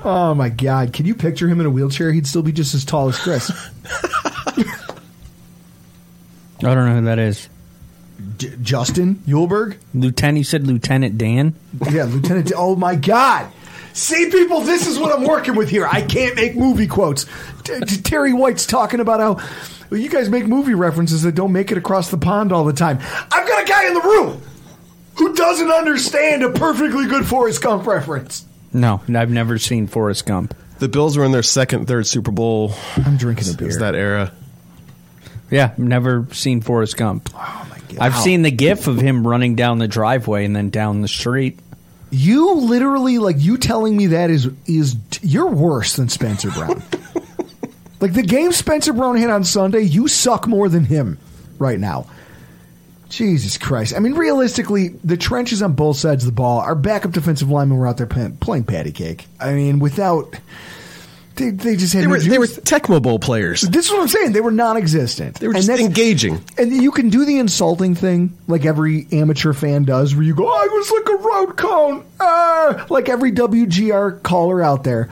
Oh 0.06 0.34
my 0.34 0.48
God! 0.50 0.94
Can 0.94 1.06
you 1.06 1.14
picture 1.14 1.48
him 1.50 1.60
in 1.60 1.66
a 1.66 1.70
wheelchair? 1.70 2.12
He'd 2.14 2.26
still 2.26 2.42
be 2.42 2.52
just 2.54 2.74
as 2.74 2.86
tall 2.86 3.10
as 3.10 3.18
Chris. 3.20 3.52
I 6.62 6.74
don't 6.74 6.86
know 6.88 6.96
who 6.96 7.02
that 7.06 7.20
is. 7.20 7.50
J- 8.38 8.54
Justin 8.62 9.16
Yulberg. 9.28 9.78
Lieutenant, 9.94 10.38
you 10.40 10.44
said 10.44 10.66
Lieutenant 10.68 11.18
Dan. 11.18 11.56
Yeah, 11.92 12.04
Lieutenant. 12.06 12.48
Dan- 12.48 12.58
oh 12.58 12.76
my 12.76 12.96
God! 12.96 13.52
See, 13.94 14.30
people, 14.30 14.62
this 14.62 14.88
is 14.88 14.98
what 15.00 15.18
I'm 15.18 15.26
working 15.26 15.56
with 15.56 15.70
here. 15.70 15.88
I 15.88 16.02
can't 16.02 16.36
make 16.36 16.56
movie 16.56 16.88
quotes. 16.88 17.26
T- 17.64 17.80
T- 17.82 17.98
Terry 18.02 18.34
White's 18.34 18.66
talking 18.66 19.00
about 19.00 19.20
how 19.20 19.34
well, 19.90 20.00
you 20.00 20.10
guys 20.10 20.30
make 20.30 20.46
movie 20.48 20.74
references 20.76 21.24
that 21.24 21.34
don't 21.36 21.52
make 21.52 21.72
it 21.72 21.78
across 21.78 22.10
the 22.12 22.18
pond 22.18 22.52
all 22.52 22.64
the 22.66 22.74
time. 22.74 23.00
I've 23.02 23.48
got 23.48 23.64
a 23.64 23.66
guy 23.66 23.88
in 23.88 23.94
the 23.96 24.02
room 24.02 24.42
who 25.16 25.34
doesn't 25.34 25.70
understand 25.72 26.44
a 26.44 26.52
perfectly 26.52 27.08
good 27.08 27.26
Forrest 27.26 27.62
Gump 27.62 27.86
reference. 27.88 28.46
No, 28.72 29.02
I've 29.14 29.32
never 29.32 29.58
seen 29.58 29.88
Forrest 29.88 30.26
Gump. 30.28 30.56
the 30.78 30.88
Bills 30.88 31.18
were 31.18 31.26
in 31.26 31.32
their 31.32 31.44
second, 31.44 31.88
third 31.88 32.06
Super 32.08 32.32
Bowl. 32.32 32.74
I'm 32.98 33.18
drinking 33.18 33.48
a 33.48 33.52
It 33.54 33.62
was 33.62 33.78
beer. 33.78 33.92
that 33.92 33.96
era. 33.96 34.32
Yeah, 35.52 35.74
never 35.78 36.28
seen 36.32 36.62
Forrest 36.62 36.96
Gump. 36.96 37.32
oh 37.34 37.68
my 37.70 37.79
I've 37.99 38.15
seen 38.15 38.41
the 38.41 38.52
gif 38.52 38.88
of 38.88 38.99
him 38.99 39.25
running 39.25 39.56
down 39.56 39.80
the 39.80 39.88
driveway 39.88 40.45
and 40.45 40.56
then 40.56 40.69
down 40.69 41.02
the 41.02 41.08
street. 41.08 41.60
You 42.12 42.56
literally 42.56 43.19
like 43.19 43.36
you 43.39 43.58
telling 43.58 43.95
me 43.95 44.08
that 44.08 44.30
is 44.30 44.49
is 44.65 44.95
you're 45.21 45.47
worse 45.47 45.95
than 45.95 46.10
Spencer 46.10 46.49
Brown. 46.52 46.82
like 47.99 48.13
the 48.13 48.23
game 48.23 48.52
Spencer 48.52 48.93
Brown 48.93 49.17
hit 49.17 49.30
on 49.30 49.43
Sunday, 49.43 49.82
you 49.82 50.08
suck 50.08 50.47
more 50.47 50.69
than 50.69 50.86
him 50.86 51.19
right 51.60 51.80
now. 51.80 52.08
Jesus 53.10 53.58
Christ. 53.58 53.95
I 53.95 53.99
mean, 53.99 54.13
realistically, 54.13 54.89
the 55.04 55.17
trenches 55.17 55.62
on 55.62 55.73
both 55.73 55.97
sides 55.97 56.23
of 56.23 56.28
the 56.28 56.36
ball, 56.36 56.60
our 56.60 56.75
backup 56.75 57.12
defensive 57.12 57.49
linemen 57.49 57.78
were 57.78 57.88
out 57.88 57.97
there 57.97 58.06
playing, 58.06 58.38
playing 58.38 58.65
patty 58.65 58.91
cake. 58.91 59.25
I 59.39 59.54
mean, 59.54 59.80
without. 59.80 60.36
They, 61.39 61.49
they 61.49 61.75
just 61.75 61.93
had 61.93 62.04
They 62.04 62.08
no 62.08 62.12
were, 62.12 62.19
they 62.19 62.38
were. 62.38 62.45
Tecmo 62.45 63.02
Bowl 63.02 63.17
players. 63.17 63.62
This 63.62 63.86
is 63.86 63.91
what 63.91 64.02
I'm 64.02 64.08
saying. 64.08 64.34
They 64.34 64.41
were 64.41 64.52
non-existent. 64.52 65.39
They 65.39 65.47
were 65.47 65.54
And 65.54 65.58
just 65.60 65.67
that's- 65.69 65.86
engaging. 65.86 66.41
And 66.58 66.71
you 66.71 66.91
can 66.91 67.10
do 67.10 67.25
the 67.25 67.39
insulting 67.39 67.95
thing 67.95 68.38
like 68.47 68.65
every 68.65 69.08
amateur 69.12 69.54
fan 69.54 69.84
does, 69.86 70.13
where 70.15 70.23
you 70.23 70.36
go, 70.36 70.47
"I 70.47 70.67
was 70.69 70.91
like 70.91 71.10
a 71.10 71.23
road 71.23 71.58
cone," 71.58 72.06
ah, 72.19 72.86
like 72.89 73.10
every 73.10 73.32
WGR 73.32 74.21
caller 74.21 74.62
out 74.62 74.84
there. 74.84 75.10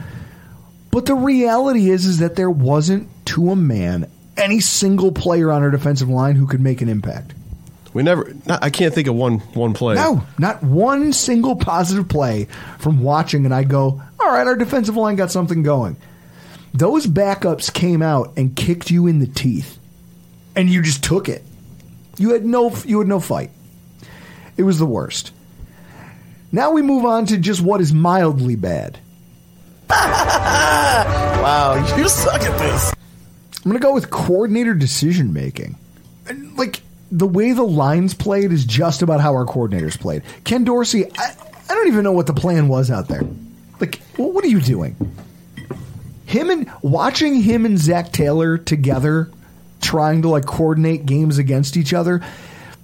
But 0.91 1.05
the 1.05 1.15
reality 1.15 1.89
is, 1.89 2.05
is 2.05 2.19
that 2.19 2.35
there 2.35 2.49
wasn't 2.49 3.07
to 3.27 3.51
a 3.51 3.55
man 3.55 4.09
any 4.35 4.59
single 4.59 5.11
player 5.11 5.51
on 5.51 5.63
our 5.63 5.71
defensive 5.71 6.09
line 6.09 6.35
who 6.35 6.45
could 6.47 6.61
make 6.61 6.81
an 6.81 6.89
impact. 6.89 7.33
We 7.93 8.03
never. 8.03 8.31
Not, 8.45 8.63
I 8.63 8.69
can't 8.69 8.93
think 8.93 9.07
of 9.07 9.15
one 9.15 9.39
one 9.53 9.73
play. 9.73 9.95
No, 9.95 10.23
not 10.37 10.61
one 10.61 11.13
single 11.13 11.55
positive 11.55 12.07
play 12.07 12.47
from 12.79 13.01
watching, 13.01 13.45
and 13.45 13.53
I 13.53 13.63
go, 13.63 14.01
all 14.19 14.27
right, 14.27 14.45
our 14.45 14.55
defensive 14.55 14.95
line 14.95 15.15
got 15.15 15.31
something 15.31 15.63
going. 15.63 15.95
Those 16.77 17.07
backups 17.07 17.73
came 17.73 18.03
out 18.03 18.33
and 18.37 18.55
kicked 18.55 18.91
you 18.91 19.07
in 19.07 19.17
the 19.17 19.25
teeth, 19.25 19.79
and 20.55 20.69
you 20.69 20.83
just 20.83 21.03
took 21.03 21.27
it. 21.27 21.43
You 22.19 22.33
had 22.33 22.45
no, 22.45 22.69
you 22.85 22.99
had 22.99 23.07
no 23.07 23.19
fight. 23.19 23.49
It 24.57 24.61
was 24.61 24.77
the 24.77 24.85
worst. 24.85 25.31
Now 26.51 26.71
we 26.71 26.83
move 26.83 27.03
on 27.03 27.25
to 27.27 27.37
just 27.37 27.61
what 27.61 27.81
is 27.81 27.93
mildly 27.93 28.55
bad. 28.55 28.99
Wow, 31.47 31.95
you 31.95 32.09
suck 32.09 32.41
at 32.41 32.59
this. 32.59 32.91
I'm 33.63 33.71
going 33.71 33.79
to 33.79 33.79
go 33.79 33.93
with 33.93 34.09
coordinator 34.09 34.73
decision 34.73 35.31
making. 35.33 35.77
Like 36.57 36.81
the 37.09 37.27
way 37.27 37.53
the 37.53 37.63
lines 37.63 38.13
played 38.13 38.51
is 38.51 38.65
just 38.65 39.01
about 39.01 39.21
how 39.21 39.33
our 39.33 39.45
coordinators 39.45 39.97
played. 39.97 40.23
Ken 40.43 40.65
Dorsey, 40.65 41.05
I, 41.17 41.35
I 41.69 41.73
don't 41.73 41.87
even 41.87 42.03
know 42.03 42.11
what 42.11 42.27
the 42.27 42.33
plan 42.33 42.67
was 42.67 42.91
out 42.91 43.07
there. 43.07 43.21
Like, 43.79 44.01
well, 44.17 44.31
what 44.31 44.43
are 44.43 44.49
you 44.49 44.59
doing? 44.59 44.95
Him 46.27 46.49
and 46.49 46.71
watching 46.81 47.41
him 47.41 47.65
and 47.65 47.79
Zac 47.79 48.11
Taylor 48.11 48.57
together, 48.57 49.31
trying 49.81 50.23
to 50.23 50.29
like 50.29 50.45
coordinate 50.45 51.05
games 51.05 51.37
against 51.37 51.77
each 51.77 51.93
other. 51.93 52.21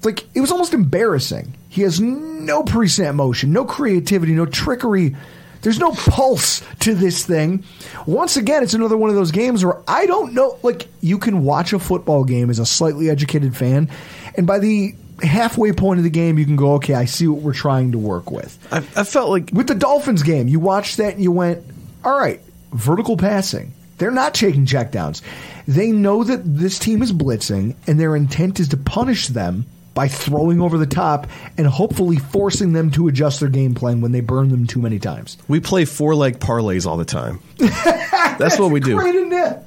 Like 0.01 0.23
it 0.33 0.41
was 0.41 0.51
almost 0.51 0.73
embarrassing. 0.73 1.53
He 1.67 1.81
has 1.81 1.99
no 1.99 2.63
pre-snap 2.63 3.15
motion, 3.15 3.51
no 3.51 3.65
creativity, 3.65 4.33
no 4.33 4.45
trickery. 4.45 5.15
There's 5.61 5.79
no 5.79 5.91
pulse 5.91 6.61
to 6.79 6.95
this 6.95 7.25
thing. 7.25 7.63
Once 8.05 8.37
again, 8.37 8.63
it's 8.63 8.73
another 8.73 8.97
one 8.97 9.09
of 9.09 9.15
those 9.15 9.31
games 9.31 9.63
where 9.63 9.77
I 9.87 10.05
don't 10.05 10.33
know. 10.33 10.57
Like, 10.61 10.87
you 11.01 11.17
can 11.17 11.43
watch 11.43 11.73
a 11.73 11.79
football 11.79 12.23
game 12.25 12.49
as 12.49 12.59
a 12.59 12.65
slightly 12.65 13.09
educated 13.09 13.55
fan, 13.55 13.89
and 14.35 14.45
by 14.45 14.59
the 14.59 14.95
halfway 15.21 15.71
point 15.71 15.99
of 15.99 16.03
the 16.03 16.09
game, 16.09 16.37
you 16.37 16.45
can 16.45 16.55
go, 16.57 16.73
okay, 16.75 16.93
I 16.93 17.05
see 17.05 17.27
what 17.27 17.41
we're 17.41 17.53
trying 17.53 17.93
to 17.93 17.97
work 17.97 18.29
with. 18.29 18.57
I, 18.71 18.77
I 18.77 19.03
felt 19.03 19.29
like 19.29 19.51
With 19.53 19.67
the 19.67 19.75
Dolphins 19.75 20.23
game, 20.23 20.47
you 20.47 20.59
watched 20.59 20.97
that 20.97 21.13
and 21.13 21.23
you 21.23 21.31
went, 21.31 21.63
all 22.03 22.17
right, 22.17 22.41
vertical 22.73 23.17
passing. 23.17 23.73
They're 23.97 24.11
not 24.11 24.33
taking 24.33 24.65
checkdowns. 24.65 25.21
They 25.67 25.91
know 25.91 26.23
that 26.23 26.41
this 26.43 26.79
team 26.79 27.01
is 27.01 27.13
blitzing, 27.13 27.75
and 27.87 27.99
their 27.99 28.15
intent 28.15 28.59
is 28.59 28.69
to 28.69 28.77
punish 28.77 29.27
them 29.27 29.65
by 29.93 30.07
throwing 30.07 30.59
over 30.59 30.77
the 30.77 30.87
top 30.87 31.27
and 31.57 31.67
hopefully 31.67 32.17
forcing 32.17 32.73
them 32.73 32.89
to 32.91 33.07
adjust 33.07 33.39
their 33.39 33.49
game 33.49 33.75
plan 33.75 34.01
when 34.01 34.11
they 34.11 34.21
burn 34.21 34.49
them 34.49 34.65
too 34.65 34.81
many 34.81 34.97
times. 34.97 35.37
we 35.47 35.59
play 35.59 35.85
four 35.85 36.15
leg 36.15 36.39
parlays 36.39 36.87
all 36.87 36.97
the 36.97 37.05
time. 37.05 37.39
That's 37.59 38.57
what 38.57 38.71
we 38.71 38.79
do. 38.79 38.99
It? 38.99 39.63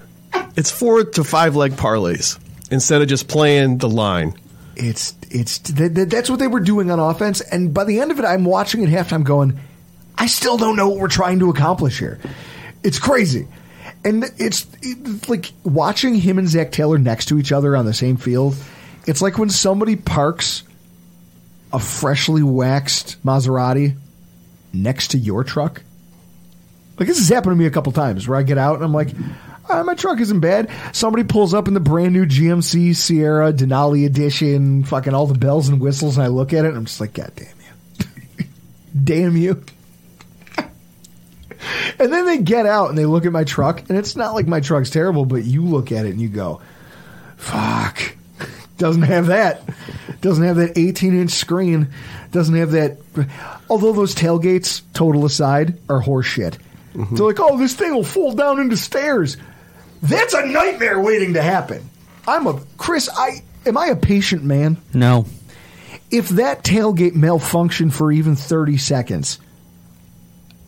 It's 0.56 0.70
four 0.70 1.04
to 1.04 1.22
five 1.22 1.54
leg 1.54 1.72
parlays 1.72 2.38
instead 2.70 3.02
of 3.02 3.08
just 3.08 3.28
playing 3.28 3.78
the 3.78 3.88
line. 3.88 4.34
It's 4.74 5.14
it's 5.30 5.58
th- 5.60 5.94
th- 5.94 6.08
that's 6.08 6.28
what 6.28 6.38
they 6.38 6.48
were 6.48 6.60
doing 6.60 6.90
on 6.90 6.98
offense, 6.98 7.40
and 7.40 7.72
by 7.72 7.84
the 7.84 8.00
end 8.00 8.10
of 8.10 8.18
it, 8.18 8.26
I'm 8.26 8.44
watching 8.44 8.84
at 8.84 8.90
halftime, 8.90 9.24
going, 9.24 9.58
I 10.18 10.26
still 10.26 10.58
don't 10.58 10.76
know 10.76 10.88
what 10.90 10.98
we're 10.98 11.08
trying 11.08 11.38
to 11.38 11.48
accomplish 11.48 11.98
here. 11.98 12.18
It's 12.86 13.00
crazy, 13.00 13.48
and 14.04 14.22
it's, 14.38 14.64
it's 14.80 15.28
like 15.28 15.52
watching 15.64 16.14
him 16.14 16.38
and 16.38 16.46
Zac 16.48 16.70
Taylor 16.70 16.98
next 16.98 17.26
to 17.26 17.38
each 17.38 17.50
other 17.50 17.76
on 17.76 17.84
the 17.84 17.92
same 17.92 18.16
field. 18.16 18.54
It's 19.08 19.20
like 19.20 19.38
when 19.38 19.50
somebody 19.50 19.96
parks 19.96 20.62
a 21.72 21.80
freshly 21.80 22.44
waxed 22.44 23.20
Maserati 23.24 23.96
next 24.72 25.08
to 25.08 25.18
your 25.18 25.42
truck. 25.42 25.82
Like 26.96 27.08
this 27.08 27.18
has 27.18 27.28
happened 27.28 27.52
to 27.52 27.56
me 27.56 27.66
a 27.66 27.70
couple 27.70 27.90
times 27.90 28.28
where 28.28 28.38
I 28.38 28.44
get 28.44 28.56
out 28.56 28.76
and 28.76 28.84
I'm 28.84 28.92
like, 28.92 29.08
"Ah, 29.68 29.82
my 29.82 29.94
truck 29.94 30.20
isn't 30.20 30.38
bad. 30.38 30.70
Somebody 30.92 31.24
pulls 31.24 31.54
up 31.54 31.66
in 31.66 31.74
the 31.74 31.80
brand 31.80 32.12
new 32.12 32.24
GMC 32.24 32.94
Sierra 32.94 33.52
Denali 33.52 34.06
edition, 34.06 34.84
fucking 34.84 35.12
all 35.12 35.26
the 35.26 35.36
bells 35.36 35.68
and 35.68 35.80
whistles, 35.80 36.18
and 36.18 36.24
I 36.24 36.28
look 36.28 36.52
at 36.52 36.64
it 36.64 36.68
and 36.68 36.76
I'm 36.76 36.84
just 36.84 37.00
like, 37.00 37.14
God 37.14 37.32
damn 37.34 37.48
you. 37.48 38.46
damn 39.04 39.36
you. 39.36 39.64
And 41.98 42.12
then 42.12 42.26
they 42.26 42.38
get 42.38 42.66
out 42.66 42.88
and 42.88 42.98
they 42.98 43.06
look 43.06 43.26
at 43.26 43.32
my 43.32 43.44
truck, 43.44 43.88
and 43.88 43.98
it's 43.98 44.16
not 44.16 44.34
like 44.34 44.46
my 44.46 44.60
truck's 44.60 44.90
terrible, 44.90 45.24
but 45.24 45.44
you 45.44 45.62
look 45.62 45.92
at 45.92 46.06
it 46.06 46.10
and 46.10 46.20
you 46.20 46.28
go, 46.28 46.60
fuck. 47.36 48.16
Doesn't 48.78 49.02
have 49.02 49.26
that. 49.26 49.62
Doesn't 50.20 50.44
have 50.44 50.56
that 50.56 50.76
18 50.76 51.18
inch 51.18 51.30
screen. 51.30 51.88
Doesn't 52.30 52.54
have 52.54 52.72
that. 52.72 52.98
Although 53.70 53.92
those 53.92 54.14
tailgates, 54.14 54.82
total 54.92 55.24
aside, 55.24 55.78
are 55.88 56.02
horseshit. 56.02 56.58
Mm-hmm. 56.94 57.14
They're 57.14 57.26
like, 57.26 57.40
oh, 57.40 57.56
this 57.58 57.74
thing 57.74 57.94
will 57.94 58.04
fold 58.04 58.36
down 58.36 58.60
into 58.60 58.76
stairs. 58.76 59.36
That's 60.02 60.34
a 60.34 60.46
nightmare 60.46 61.00
waiting 61.00 61.34
to 61.34 61.42
happen. 61.42 61.88
I'm 62.26 62.46
a 62.46 62.60
Chris. 62.76 63.08
I 63.14 63.42
am 63.64 63.76
I 63.76 63.86
a 63.86 63.96
patient 63.96 64.44
man? 64.44 64.78
No. 64.92 65.26
If 66.10 66.30
that 66.30 66.62
tailgate 66.62 67.14
malfunctioned 67.14 67.92
for 67.92 68.12
even 68.12 68.36
30 68.36 68.76
seconds, 68.78 69.38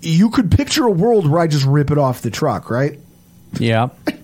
you 0.00 0.30
could 0.30 0.50
picture 0.50 0.84
a 0.84 0.90
world 0.90 1.28
where 1.28 1.40
I 1.40 1.46
just 1.46 1.64
rip 1.66 1.90
it 1.90 1.98
off 1.98 2.22
the 2.22 2.30
truck, 2.30 2.70
right? 2.70 2.98
Yeah. 3.58 3.88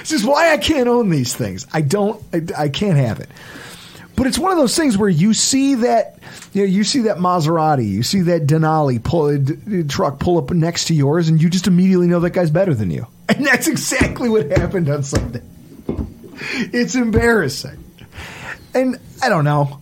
This 0.00 0.12
is 0.12 0.24
why 0.26 0.52
I 0.52 0.58
can't 0.58 0.88
own 0.88 1.08
these 1.08 1.34
things. 1.34 1.66
I 1.72 1.80
don't. 1.80 2.22
I, 2.34 2.64
I 2.64 2.68
can't 2.68 2.98
have 2.98 3.18
it. 3.18 3.30
But 4.14 4.26
it's 4.26 4.38
one 4.38 4.52
of 4.52 4.58
those 4.58 4.76
things 4.76 4.98
where 4.98 5.08
you 5.08 5.32
see 5.32 5.76
that, 5.76 6.18
you 6.52 6.60
know, 6.60 6.68
you 6.68 6.84
see 6.84 7.00
that 7.02 7.16
Maserati, 7.16 7.88
you 7.88 8.02
see 8.02 8.20
that 8.22 8.46
Denali 8.46 9.02
pull, 9.02 9.38
d- 9.38 9.84
truck 9.84 10.18
pull 10.18 10.36
up 10.36 10.50
next 10.50 10.88
to 10.88 10.94
yours, 10.94 11.30
and 11.30 11.40
you 11.40 11.48
just 11.48 11.66
immediately 11.66 12.06
know 12.08 12.20
that 12.20 12.30
guy's 12.34 12.50
better 12.50 12.74
than 12.74 12.90
you. 12.90 13.06
And 13.30 13.46
that's 13.46 13.68
exactly 13.68 14.28
what 14.28 14.50
happened 14.50 14.90
on 14.90 15.02
Sunday. 15.02 15.40
It's 16.52 16.94
embarrassing. 16.94 17.82
And 18.74 18.98
I 19.22 19.30
don't 19.30 19.44
know. 19.44 19.79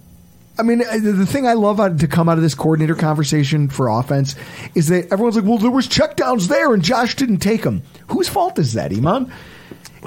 I 0.58 0.62
mean, 0.64 0.82
uh, 0.82 0.98
the 1.00 1.26
thing 1.26 1.46
I 1.46 1.52
love 1.52 1.98
to 1.98 2.08
come 2.08 2.28
out 2.28 2.36
of 2.36 2.42
this 2.42 2.54
coordinator 2.54 2.96
conversation 2.96 3.68
for 3.68 3.88
offense 3.88 4.34
is 4.74 4.88
that 4.88 5.12
everyone's 5.12 5.36
like, 5.36 5.44
"Well, 5.44 5.58
there 5.58 5.70
was 5.70 5.86
checkdowns 5.86 6.48
there, 6.48 6.74
and 6.74 6.82
Josh 6.82 7.14
didn't 7.14 7.38
take 7.38 7.62
them." 7.62 7.82
Whose 8.08 8.28
fault 8.28 8.58
is 8.58 8.72
that, 8.72 8.90
Eammon? 8.90 9.30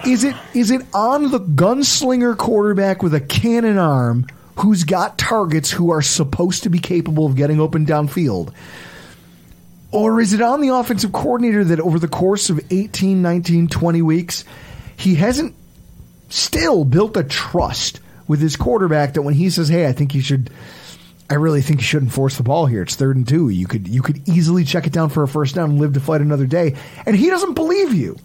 Is 0.06 0.24
it 0.24 0.36
is 0.54 0.72
it 0.72 0.82
on 0.94 1.32
the 1.32 1.40
gunslinger 1.40 2.38
quarterback 2.38 3.02
with 3.02 3.14
a 3.14 3.20
cannon 3.20 3.78
arm 3.78 4.26
who's 4.58 4.84
got 4.84 5.18
targets 5.18 5.72
who 5.72 5.92
are 5.92 6.02
supposed 6.02 6.64
to 6.64 6.70
be 6.70 6.80
capable 6.80 7.26
of 7.26 7.36
getting 7.36 7.60
open 7.60 7.86
downfield? 7.86 8.54
Or 9.92 10.22
is 10.22 10.34
it 10.34 10.42
on 10.42 10.62
the 10.62 10.70
offensive 10.70 11.12
coordinator 11.12 11.64
that 11.66 11.80
over 11.80 12.00
the 12.00 12.08
course 12.08 12.50
of 12.50 12.62
18, 12.72 13.22
19, 13.22 13.68
20 13.68 14.02
weeks, 14.02 14.46
he 14.96 15.16
hasn't 15.16 15.54
still 16.30 16.86
built 16.86 17.18
a 17.18 17.24
trust 17.24 18.00
with 18.32 18.40
his 18.40 18.56
quarterback 18.56 19.16
that 19.16 19.24
when 19.24 19.34
he 19.34 19.50
says, 19.50 19.68
"Hey, 19.68 19.88
I 19.88 19.92
think 19.92 20.16
you 20.16 20.22
should 20.22 20.50
I 21.30 21.34
really 21.34 21.62
think 21.62 21.82
you 21.82 21.86
shouldn't 21.86 22.14
force 22.14 22.38
the 22.38 22.44
ball 22.44 22.66
here. 22.66 22.82
It's 22.82 22.96
third 22.96 23.18
and 23.18 23.28
two. 23.28 23.50
You 23.50 23.68
could 23.68 23.90
you 23.90 24.02
could 24.02 24.26
easily 24.26 24.64
check 24.64 24.88
it 24.88 24.94
down 24.94 25.10
for 25.10 25.22
a 25.22 25.28
first 25.28 25.54
down 25.54 25.72
and 25.72 25.80
live 25.80 25.94
to 25.96 26.00
fight 26.00 26.22
another 26.22 26.46
day." 26.46 26.76
And 27.06 27.14
he 27.14 27.30
doesn't 27.30 27.56
believe 27.56 27.94
you. 27.94 28.16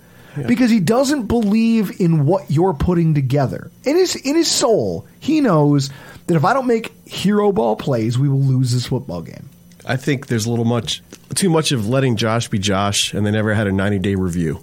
Because 0.47 0.71
he 0.71 0.81
doesn't 0.81 1.29
believe 1.29 1.99
in 1.99 2.27
what 2.27 2.51
you're 2.51 2.75
putting 2.75 3.15
together. 3.15 3.71
In 3.85 3.97
his 3.97 4.15
in 4.15 4.37
his 4.37 4.51
soul, 4.51 5.07
he 5.19 5.41
knows 5.41 5.91
that 6.29 6.37
if 6.37 6.45
I 6.45 6.53
don't 6.53 6.67
make 6.67 6.93
hero 7.09 7.51
ball 7.53 7.75
plays, 7.75 8.19
we 8.19 8.29
will 8.29 8.43
lose 8.43 8.71
this 8.73 8.87
football 8.87 9.23
game. 9.23 9.49
I 9.87 9.97
think 9.97 10.27
there's 10.27 10.45
a 10.45 10.51
little 10.51 10.67
much, 10.67 11.03
too 11.35 11.49
much 11.49 11.73
of 11.73 11.89
letting 11.89 12.17
Josh 12.17 12.49
be 12.49 12.59
Josh, 12.59 13.15
and 13.15 13.25
they 13.25 13.31
never 13.31 13.55
had 13.55 13.67
a 13.67 13.73
90 13.73 13.99
day 13.99 14.15
review. 14.15 14.61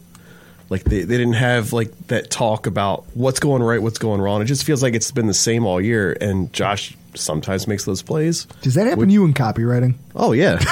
Like 0.69 0.83
they, 0.83 1.01
they 1.03 1.17
didn't 1.17 1.33
have 1.33 1.73
like 1.73 2.07
that 2.07 2.29
talk 2.31 2.65
about 2.67 3.05
what's 3.13 3.39
going 3.39 3.61
right, 3.61 3.81
what's 3.81 3.99
going 3.99 4.21
wrong. 4.21 4.41
It 4.41 4.45
just 4.45 4.63
feels 4.63 4.81
like 4.81 4.93
it's 4.93 5.11
been 5.11 5.27
the 5.27 5.33
same 5.33 5.65
all 5.65 5.79
year, 5.81 6.17
and 6.19 6.51
Josh 6.53 6.95
sometimes 7.15 7.67
makes 7.67 7.85
those 7.85 8.01
plays. 8.01 8.45
Does 8.61 8.73
that 8.75 8.87
happen 8.87 9.07
to 9.07 9.13
you 9.13 9.25
in 9.25 9.33
copywriting? 9.33 9.95
Oh 10.15 10.31
yeah, 10.31 10.57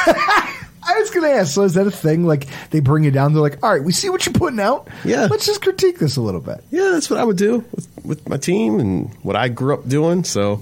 I 0.83 0.95
was 0.99 1.11
going 1.11 1.23
to 1.29 1.37
ask. 1.37 1.53
So 1.53 1.63
is 1.63 1.75
that 1.75 1.87
a 1.87 1.91
thing? 1.91 2.25
Like 2.25 2.47
they 2.71 2.79
bring 2.79 3.03
you 3.03 3.11
down. 3.11 3.33
They're 3.33 3.41
like, 3.41 3.63
"All 3.63 3.71
right, 3.71 3.83
we 3.83 3.91
see 3.91 4.09
what 4.09 4.25
you're 4.25 4.33
putting 4.33 4.59
out. 4.59 4.87
Yeah. 5.03 5.27
let's 5.29 5.45
just 5.45 5.61
critique 5.61 5.99
this 5.99 6.17
a 6.17 6.21
little 6.21 6.41
bit." 6.41 6.63
yeah, 6.71 6.89
that's 6.91 7.09
what 7.09 7.19
I 7.19 7.23
would 7.23 7.37
do 7.37 7.63
with, 7.75 7.87
with 8.03 8.29
my 8.29 8.37
team 8.37 8.79
and 8.79 9.13
what 9.23 9.35
I 9.35 9.49
grew 9.49 9.73
up 9.73 9.87
doing. 9.87 10.23
So 10.23 10.61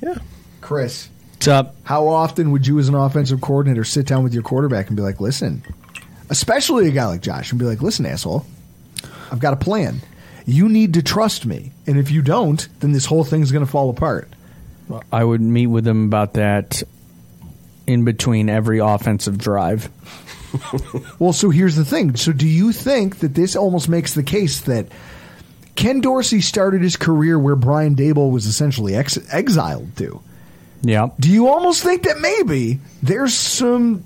yeah, 0.00 0.14
Chris, 0.60 1.08
What's 1.32 1.48
up? 1.48 1.76
how 1.84 2.08
often 2.08 2.52
would 2.52 2.66
you, 2.66 2.78
as 2.78 2.88
an 2.88 2.94
offensive 2.94 3.40
coordinator, 3.40 3.84
sit 3.84 4.06
down 4.06 4.22
with 4.24 4.32
your 4.32 4.42
quarterback 4.42 4.86
and 4.88 4.96
be 4.96 5.02
like, 5.02 5.20
"Listen," 5.20 5.62
especially 6.30 6.88
a 6.88 6.92
guy 6.92 7.06
like 7.06 7.22
Josh, 7.22 7.50
and 7.50 7.58
be 7.58 7.66
like, 7.66 7.82
"Listen, 7.82 8.06
asshole, 8.06 8.46
I've 9.30 9.40
got 9.40 9.52
a 9.52 9.56
plan. 9.56 10.00
You 10.46 10.68
need 10.68 10.94
to 10.94 11.02
trust 11.02 11.44
me, 11.46 11.72
and 11.86 11.98
if 11.98 12.10
you 12.10 12.22
don't, 12.22 12.66
then 12.80 12.92
this 12.92 13.06
whole 13.06 13.24
thing's 13.24 13.52
going 13.52 13.64
to 13.64 13.70
fall 13.70 13.90
apart." 13.90 14.28
I 15.12 15.24
would 15.24 15.40
meet 15.40 15.66
with 15.66 15.86
him 15.86 16.04
about 16.06 16.34
that 16.34 16.82
in 17.86 18.04
between 18.04 18.48
every 18.48 18.78
offensive 18.78 19.38
drive. 19.38 19.88
Well, 21.18 21.34
so 21.34 21.50
here's 21.50 21.76
the 21.76 21.84
thing. 21.84 22.16
So, 22.16 22.32
do 22.32 22.46
you 22.46 22.72
think 22.72 23.18
that 23.18 23.34
this 23.34 23.56
almost 23.56 23.90
makes 23.90 24.14
the 24.14 24.22
case 24.22 24.60
that 24.62 24.86
Ken 25.74 26.00
Dorsey 26.00 26.40
started 26.40 26.80
his 26.80 26.96
career 26.96 27.38
where 27.38 27.56
Brian 27.56 27.94
Daboll 27.94 28.30
was 28.30 28.46
essentially 28.46 28.94
ex- 28.94 29.18
exiled 29.30 29.94
to? 29.98 30.22
Yeah. 30.80 31.08
Do 31.20 31.30
you 31.30 31.48
almost 31.48 31.82
think 31.82 32.04
that 32.04 32.20
maybe 32.20 32.80
there's 33.02 33.34
some 33.34 34.04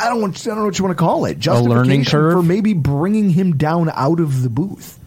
I 0.00 0.08
don't 0.08 0.20
want 0.20 0.40
I 0.40 0.50
don't 0.50 0.58
know 0.58 0.64
what 0.64 0.78
you 0.78 0.84
want 0.84 0.96
to 0.96 1.02
call 1.02 1.26
it 1.26 1.38
learning 1.62 2.04
curve? 2.04 2.32
for 2.32 2.42
maybe 2.42 2.72
bringing 2.72 3.30
him 3.30 3.56
down 3.56 3.90
out 3.90 4.18
of 4.18 4.42
the 4.42 4.48
booth? 4.48 4.98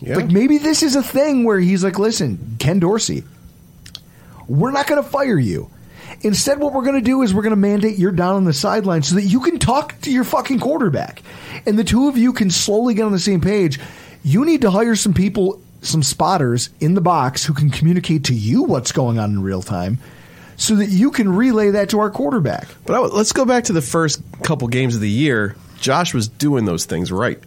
Yeah. 0.00 0.16
Like 0.16 0.30
maybe 0.30 0.58
this 0.58 0.82
is 0.82 0.96
a 0.96 1.02
thing 1.02 1.44
where 1.44 1.60
he's 1.60 1.84
like, 1.84 1.98
listen, 1.98 2.56
Ken 2.58 2.80
Dorsey, 2.80 3.22
we're 4.48 4.72
not 4.72 4.88
going 4.88 5.02
to 5.02 5.08
fire 5.08 5.38
you. 5.38 5.70
Instead, 6.22 6.58
what 6.58 6.72
we're 6.72 6.82
going 6.82 6.96
to 6.96 7.00
do 7.00 7.22
is 7.22 7.32
we're 7.32 7.42
going 7.42 7.50
to 7.50 7.56
mandate 7.56 7.98
you're 7.98 8.10
down 8.10 8.34
on 8.34 8.44
the 8.44 8.52
sideline 8.52 9.02
so 9.02 9.14
that 9.14 9.22
you 9.22 9.40
can 9.40 9.58
talk 9.58 10.00
to 10.02 10.10
your 10.10 10.24
fucking 10.24 10.58
quarterback. 10.58 11.22
And 11.66 11.78
the 11.78 11.84
two 11.84 12.08
of 12.08 12.18
you 12.18 12.32
can 12.32 12.50
slowly 12.50 12.94
get 12.94 13.04
on 13.04 13.12
the 13.12 13.18
same 13.18 13.40
page. 13.40 13.78
You 14.24 14.44
need 14.44 14.60
to 14.62 14.70
hire 14.70 14.96
some 14.96 15.14
people, 15.14 15.60
some 15.82 16.02
spotters 16.02 16.70
in 16.80 16.94
the 16.94 17.00
box 17.00 17.44
who 17.44 17.54
can 17.54 17.70
communicate 17.70 18.24
to 18.24 18.34
you 18.34 18.64
what's 18.64 18.92
going 18.92 19.18
on 19.18 19.30
in 19.30 19.42
real 19.42 19.62
time 19.62 19.98
so 20.62 20.76
that 20.76 20.90
you 20.90 21.10
can 21.10 21.34
relay 21.34 21.70
that 21.70 21.90
to 21.90 21.98
our 21.98 22.10
quarterback. 22.10 22.68
But 22.86 22.94
I, 22.94 22.98
let's 23.00 23.32
go 23.32 23.44
back 23.44 23.64
to 23.64 23.72
the 23.72 23.82
first 23.82 24.22
couple 24.44 24.68
games 24.68 24.94
of 24.94 25.00
the 25.00 25.10
year. 25.10 25.56
Josh 25.80 26.14
was 26.14 26.28
doing 26.28 26.64
those 26.64 26.84
things 26.84 27.10
right. 27.10 27.42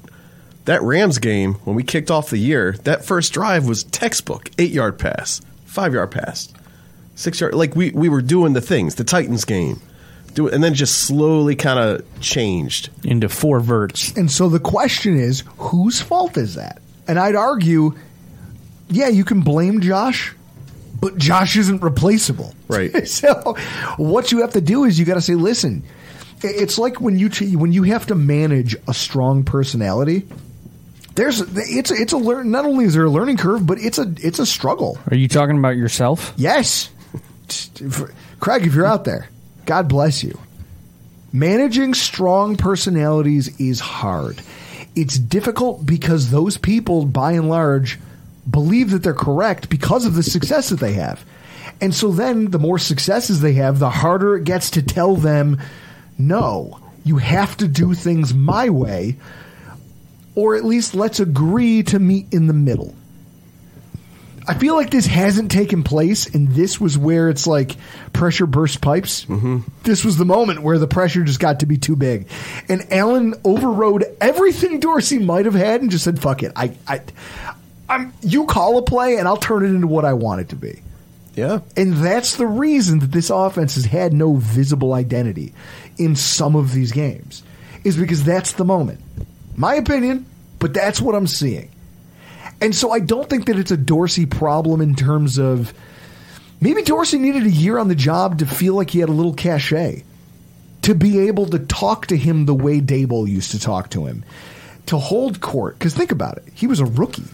That 0.65 0.81
Rams 0.81 1.19
game, 1.19 1.53
when 1.63 1.75
we 1.75 1.83
kicked 1.83 2.11
off 2.11 2.29
the 2.29 2.37
year, 2.37 2.73
that 2.83 3.05
first 3.05 3.31
drive 3.31 3.67
was 3.67 3.83
textbook 3.85 4.49
eight 4.57 4.71
yard 4.71 4.99
pass, 4.99 5.41
five 5.65 5.93
yard 5.93 6.11
pass, 6.11 6.53
six 7.15 7.39
yard. 7.39 7.53
Like 7.53 7.75
we, 7.75 7.91
we 7.91 8.09
were 8.09 8.21
doing 8.21 8.53
the 8.53 8.61
things. 8.61 8.95
The 8.95 9.03
Titans 9.05 9.45
game, 9.45 9.79
do 10.33 10.47
it, 10.47 10.53
and 10.53 10.61
then 10.61 10.73
just 10.73 10.97
slowly 10.97 11.55
kind 11.55 11.79
of 11.79 12.19
changed. 12.19 12.89
Into 13.05 13.29
four 13.29 13.61
verts. 13.61 14.11
And 14.17 14.29
so 14.29 14.49
the 14.49 14.59
question 14.59 15.15
is, 15.17 15.43
whose 15.57 16.01
fault 16.01 16.35
is 16.35 16.55
that? 16.55 16.81
And 17.07 17.17
I'd 17.17 17.35
argue, 17.35 17.95
yeah, 18.89 19.07
you 19.07 19.23
can 19.23 19.41
blame 19.41 19.79
Josh, 19.79 20.33
but 21.05 21.19
Josh 21.19 21.55
isn't 21.55 21.83
replaceable. 21.83 22.55
Right. 22.67 23.07
so 23.07 23.55
what 23.97 24.31
you 24.31 24.41
have 24.41 24.53
to 24.53 24.61
do 24.61 24.85
is 24.85 24.97
you 24.97 25.05
got 25.05 25.13
to 25.13 25.21
say, 25.21 25.35
listen, 25.35 25.83
it's 26.41 26.79
like 26.79 26.99
when 26.99 27.19
you 27.19 27.29
t- 27.29 27.55
when 27.55 27.71
you 27.71 27.83
have 27.83 28.07
to 28.07 28.15
manage 28.15 28.75
a 28.87 28.93
strong 28.93 29.43
personality. 29.43 30.27
There's 31.13 31.41
it's 31.41 31.91
it's 31.91 32.11
a 32.11 32.17
learn. 32.17 32.49
Not 32.49 32.65
only 32.65 32.85
is 32.85 32.95
there 32.95 33.05
a 33.05 33.09
learning 33.09 33.37
curve, 33.37 33.67
but 33.67 33.77
it's 33.77 33.99
a 33.99 34.11
it's 34.17 34.39
a 34.39 34.47
struggle. 34.47 34.97
Are 35.11 35.15
you 35.15 35.27
talking 35.27 35.59
about 35.59 35.77
yourself? 35.77 36.33
Yes, 36.37 36.89
Craig, 38.39 38.65
if 38.65 38.73
you're 38.73 38.87
out 38.87 39.05
there, 39.05 39.29
God 39.67 39.87
bless 39.87 40.23
you. 40.23 40.39
Managing 41.31 41.93
strong 41.93 42.57
personalities 42.57 43.59
is 43.61 43.79
hard. 43.79 44.41
It's 44.95 45.19
difficult 45.19 45.85
because 45.85 46.31
those 46.31 46.57
people, 46.57 47.05
by 47.05 47.33
and 47.33 47.47
large, 47.47 47.99
believe 48.49 48.91
that 48.91 49.03
they're 49.03 49.13
correct 49.13 49.69
because 49.69 50.05
of 50.05 50.15
the 50.15 50.23
success 50.23 50.69
that 50.69 50.79
they 50.79 50.93
have. 50.93 51.23
And 51.81 51.93
so 51.93 52.11
then 52.11 52.51
the 52.51 52.59
more 52.59 52.79
successes 52.79 53.41
they 53.41 53.53
have, 53.53 53.79
the 53.79 53.89
harder 53.89 54.37
it 54.37 54.43
gets 54.43 54.71
to 54.71 54.81
tell 54.81 55.15
them, 55.15 55.59
no, 56.17 56.79
you 57.03 57.17
have 57.17 57.57
to 57.57 57.67
do 57.67 57.93
things 57.93 58.33
my 58.33 58.69
way, 58.69 59.17
or 60.35 60.55
at 60.55 60.63
least 60.63 60.95
let's 60.95 61.19
agree 61.19 61.83
to 61.83 61.99
meet 61.99 62.33
in 62.33 62.47
the 62.47 62.53
middle. 62.53 62.95
I 64.47 64.53
feel 64.53 64.75
like 64.75 64.91
this 64.91 65.07
hasn't 65.07 65.51
taken 65.51 65.83
place, 65.83 66.27
and 66.27 66.49
this 66.49 66.79
was 66.79 66.97
where 66.97 67.29
it's 67.29 67.47
like 67.47 67.75
pressure 68.13 68.45
burst 68.45 68.79
pipes. 68.79 69.25
Mm-hmm. 69.25 69.59
This 69.83 70.05
was 70.05 70.17
the 70.17 70.25
moment 70.25 70.61
where 70.61 70.77
the 70.77 70.87
pressure 70.87 71.23
just 71.23 71.39
got 71.39 71.61
to 71.61 71.65
be 71.65 71.77
too 71.77 71.95
big, 71.95 72.27
and 72.69 72.91
Allen 72.93 73.33
overrode 73.43 74.05
everything 74.21 74.79
Dorsey 74.79 75.17
might 75.17 75.45
have 75.45 75.55
had 75.55 75.81
and 75.81 75.89
just 75.89 76.03
said, 76.03 76.21
"Fuck 76.21 76.43
it, 76.43 76.51
I, 76.55 76.77
I, 76.87 77.01
I'm 77.87 78.13
you 78.21 78.45
call 78.45 78.77
a 78.77 78.81
play, 78.81 79.17
and 79.17 79.27
I'll 79.27 79.37
turn 79.37 79.63
it 79.63 79.69
into 79.69 79.87
what 79.87 80.05
I 80.05 80.13
want 80.13 80.41
it 80.41 80.49
to 80.49 80.55
be." 80.55 80.81
Yeah. 81.35 81.59
And 81.75 81.93
that's 81.95 82.37
the 82.37 82.47
reason 82.47 82.99
that 82.99 83.11
this 83.11 83.29
offense 83.29 83.75
has 83.75 83.85
had 83.85 84.13
no 84.13 84.35
visible 84.35 84.93
identity 84.93 85.53
in 85.97 86.15
some 86.15 86.55
of 86.55 86.73
these 86.73 86.91
games, 86.91 87.43
is 87.83 87.97
because 87.97 88.23
that's 88.23 88.53
the 88.53 88.65
moment. 88.65 89.01
My 89.55 89.75
opinion, 89.75 90.25
but 90.59 90.73
that's 90.73 91.01
what 91.01 91.15
I'm 91.15 91.27
seeing. 91.27 91.69
And 92.61 92.73
so 92.73 92.91
I 92.91 92.99
don't 92.99 93.29
think 93.29 93.47
that 93.47 93.59
it's 93.59 93.71
a 93.71 93.77
Dorsey 93.77 94.25
problem 94.25 94.79
in 94.79 94.95
terms 94.95 95.37
of 95.37 95.73
maybe 96.61 96.83
Dorsey 96.83 97.19
needed 97.19 97.43
a 97.43 97.51
year 97.51 97.77
on 97.77 97.89
the 97.89 97.95
job 97.95 98.39
to 98.39 98.45
feel 98.45 98.75
like 98.75 98.89
he 98.89 98.99
had 98.99 99.09
a 99.09 99.13
little 99.13 99.33
cachet, 99.33 100.03
to 100.83 100.95
be 100.95 101.27
able 101.27 101.47
to 101.47 101.59
talk 101.59 102.07
to 102.07 102.17
him 102.17 102.45
the 102.45 102.53
way 102.53 102.79
Daboll 102.79 103.27
used 103.27 103.51
to 103.51 103.59
talk 103.59 103.89
to 103.89 104.05
him, 104.05 104.23
to 104.85 104.97
hold 104.97 105.41
court. 105.41 105.77
Because 105.77 105.93
think 105.93 106.11
about 106.11 106.37
it, 106.37 106.45
he 106.53 106.65
was 106.65 106.79
a 106.79 106.85
rookie. 106.85 107.27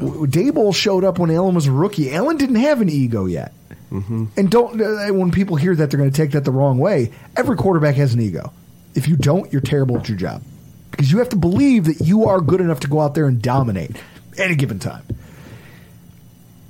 W 0.00 0.26
Daboll 0.26 0.74
showed 0.74 1.04
up 1.04 1.18
when 1.18 1.30
Allen 1.30 1.54
was 1.54 1.66
a 1.66 1.72
rookie. 1.72 2.12
Allen 2.12 2.36
didn't 2.36 2.56
have 2.56 2.80
an 2.80 2.88
ego 2.88 3.26
yet. 3.26 3.52
And 3.90 4.50
don't 4.50 4.80
uh, 4.80 5.12
when 5.12 5.30
people 5.30 5.56
hear 5.56 5.74
that 5.76 5.90
they're 5.90 5.98
going 5.98 6.10
to 6.10 6.16
take 6.16 6.30
that 6.30 6.46
the 6.46 6.50
wrong 6.50 6.78
way. 6.78 7.12
Every 7.36 7.56
quarterback 7.56 7.94
has 7.96 8.14
an 8.14 8.20
ego. 8.20 8.50
If 8.94 9.06
you 9.06 9.16
don't, 9.16 9.52
you're 9.52 9.60
terrible 9.60 9.98
at 9.98 10.08
your 10.08 10.16
job 10.16 10.42
because 10.90 11.12
you 11.12 11.18
have 11.18 11.28
to 11.30 11.36
believe 11.36 11.84
that 11.84 12.00
you 12.00 12.24
are 12.26 12.40
good 12.40 12.62
enough 12.62 12.80
to 12.80 12.88
go 12.88 13.00
out 13.00 13.14
there 13.14 13.26
and 13.26 13.42
dominate 13.42 13.96
at 14.32 14.38
any 14.40 14.54
given 14.54 14.78
time. 14.78 15.02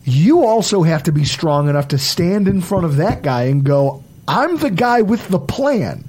You 0.05 0.45
also 0.45 0.83
have 0.83 1.05
to 1.05 1.13
be 1.13 1.25
strong 1.25 1.69
enough 1.69 1.89
to 1.89 1.99
stand 1.99 2.49
in 2.49 2.61
front 2.61 2.87
of 2.87 2.97
that 2.97 3.23
guy 3.23 3.45
and 3.45 3.63
go, 3.63 4.03
"I'm 4.27 4.57
the 4.57 4.71
guy 4.71 5.03
with 5.03 5.29
the 5.29 5.39
plan." 5.39 6.05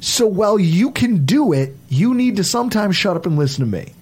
So 0.00 0.26
while 0.26 0.58
you 0.58 0.92
can 0.92 1.26
do 1.26 1.52
it, 1.52 1.76
you 1.90 2.14
need 2.14 2.36
to 2.36 2.44
sometimes 2.44 2.96
shut 2.96 3.16
up 3.16 3.26
and 3.26 3.36
listen 3.36 3.64
to 3.66 3.70
me. 3.70 3.92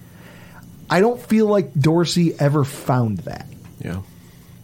I 0.89 0.99
don't 1.01 1.21
feel 1.21 1.47
like 1.47 1.73
Dorsey 1.73 2.33
ever 2.39 2.63
found 2.63 3.19
that. 3.19 3.45
Yeah. 3.79 4.01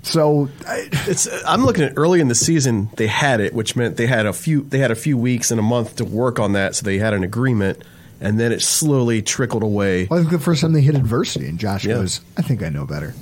So 0.04 0.50
I, 0.68 0.90
It's. 1.08 1.28
I'm 1.46 1.66
looking 1.66 1.84
at 1.86 1.94
early 1.96 2.20
in 2.20 2.28
the 2.28 2.36
season 2.36 2.90
they 2.98 3.08
had 3.08 3.40
it, 3.40 3.54
which 3.54 3.76
meant 3.76 3.96
they 3.98 4.08
had 4.08 4.26
a 4.26 4.34
few. 4.34 4.62
They 4.64 4.80
had 4.80 4.92
a 4.92 4.96
few 4.96 5.18
weeks 5.18 5.50
and 5.52 5.60
a 5.60 5.64
month 5.64 5.98
to 5.98 6.06
work 6.06 6.40
on 6.40 6.54
that, 6.54 6.76
so 6.76 6.84
they 6.84 6.98
had 6.98 7.14
an 7.14 7.24
agreement, 7.24 7.82
and 8.20 8.38
then 8.40 8.52
it 8.52 8.62
slowly 8.62 9.22
trickled 9.22 9.64
away. 9.64 10.04
I 10.12 10.18
think 10.18 10.30
the 10.30 10.40
first 10.40 10.62
time 10.62 10.74
they 10.74 10.82
hit 10.82 10.96
adversity, 10.96 11.48
and 11.48 11.58
Josh 11.58 11.86
Yeah. 11.86 11.96
goes, 11.96 12.20
"I 12.38 12.42
think 12.42 12.64
I 12.64 12.70
know 12.70 12.86
better." 12.86 13.14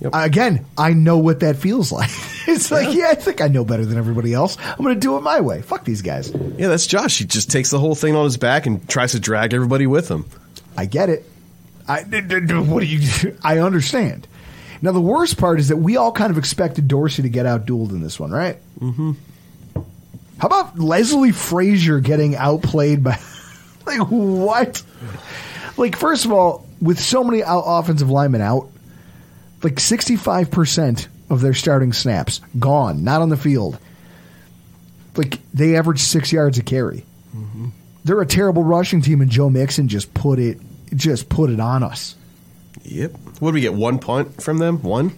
Yep. 0.00 0.14
Uh, 0.14 0.18
again, 0.20 0.64
I 0.78 0.94
know 0.94 1.18
what 1.18 1.40
that 1.40 1.56
feels 1.56 1.92
like. 1.92 2.10
it's 2.48 2.70
like, 2.72 2.94
yeah, 2.94 3.08
I 3.10 3.14
think 3.14 3.40
I 3.42 3.48
know 3.48 3.64
better 3.64 3.84
than 3.84 3.98
everybody 3.98 4.32
else. 4.34 4.56
I'm 4.64 4.82
going 4.82 4.94
to 4.94 5.00
do 5.00 5.16
it 5.16 5.20
my 5.20 5.40
way. 5.42 5.60
Fuck 5.62 5.84
these 5.84 6.02
guys. 6.02 6.32
Yeah, 6.56 6.68
that's 6.68 6.86
Josh. 6.88 7.18
He 7.18 7.24
just 7.24 7.50
takes 7.52 7.70
the 7.70 7.78
whole 7.78 7.94
thing 7.94 8.16
on 8.16 8.24
his 8.24 8.36
back 8.36 8.66
and 8.66 8.88
tries 8.88 9.12
to 9.12 9.20
drag 9.20 9.54
everybody 9.54 9.86
with 9.86 10.08
him. 10.08 10.24
I 10.76 10.86
get 10.86 11.08
it. 11.08 11.24
I 11.88 12.02
what 12.02 12.80
do 12.80 12.86
you? 12.86 13.36
I 13.42 13.58
understand. 13.58 14.26
Now 14.80 14.92
the 14.92 15.00
worst 15.00 15.38
part 15.38 15.60
is 15.60 15.68
that 15.68 15.76
we 15.76 15.96
all 15.96 16.12
kind 16.12 16.30
of 16.30 16.38
expected 16.38 16.88
Dorsey 16.88 17.22
to 17.22 17.28
get 17.28 17.46
outdueled 17.46 17.90
in 17.90 18.02
this 18.02 18.18
one, 18.18 18.30
right? 18.30 18.58
Mm-hmm. 18.80 19.12
How 20.38 20.48
about 20.48 20.78
Leslie 20.78 21.30
Frazier 21.30 22.00
getting 22.00 22.34
outplayed 22.34 23.04
by? 23.04 23.18
like 23.86 24.00
what? 24.08 24.82
Like 25.76 25.96
first 25.96 26.24
of 26.24 26.32
all, 26.32 26.66
with 26.80 26.98
so 26.98 27.22
many 27.22 27.44
out- 27.44 27.64
offensive 27.64 28.10
linemen 28.10 28.40
out, 28.40 28.68
like 29.62 29.78
sixty-five 29.78 30.50
percent 30.50 31.08
of 31.30 31.40
their 31.40 31.54
starting 31.54 31.92
snaps 31.92 32.40
gone, 32.58 33.04
not 33.04 33.22
on 33.22 33.28
the 33.28 33.36
field. 33.36 33.78
Like 35.16 35.38
they 35.54 35.76
average 35.76 36.00
six 36.00 36.32
yards 36.32 36.58
a 36.58 36.62
carry. 36.62 37.04
They're 38.04 38.20
a 38.20 38.26
terrible 38.26 38.64
rushing 38.64 39.00
team, 39.00 39.20
and 39.20 39.30
Joe 39.30 39.48
Mixon 39.48 39.86
just 39.86 40.12
put 40.12 40.40
it 40.40 40.58
just 40.94 41.28
put 41.28 41.50
it 41.50 41.60
on 41.60 41.82
us. 41.82 42.16
Yep. 42.84 43.12
What 43.40 43.50
did 43.50 43.54
we 43.54 43.60
get? 43.60 43.74
One 43.74 43.98
punt 43.98 44.42
from 44.42 44.58
them? 44.58 44.82
One? 44.82 45.12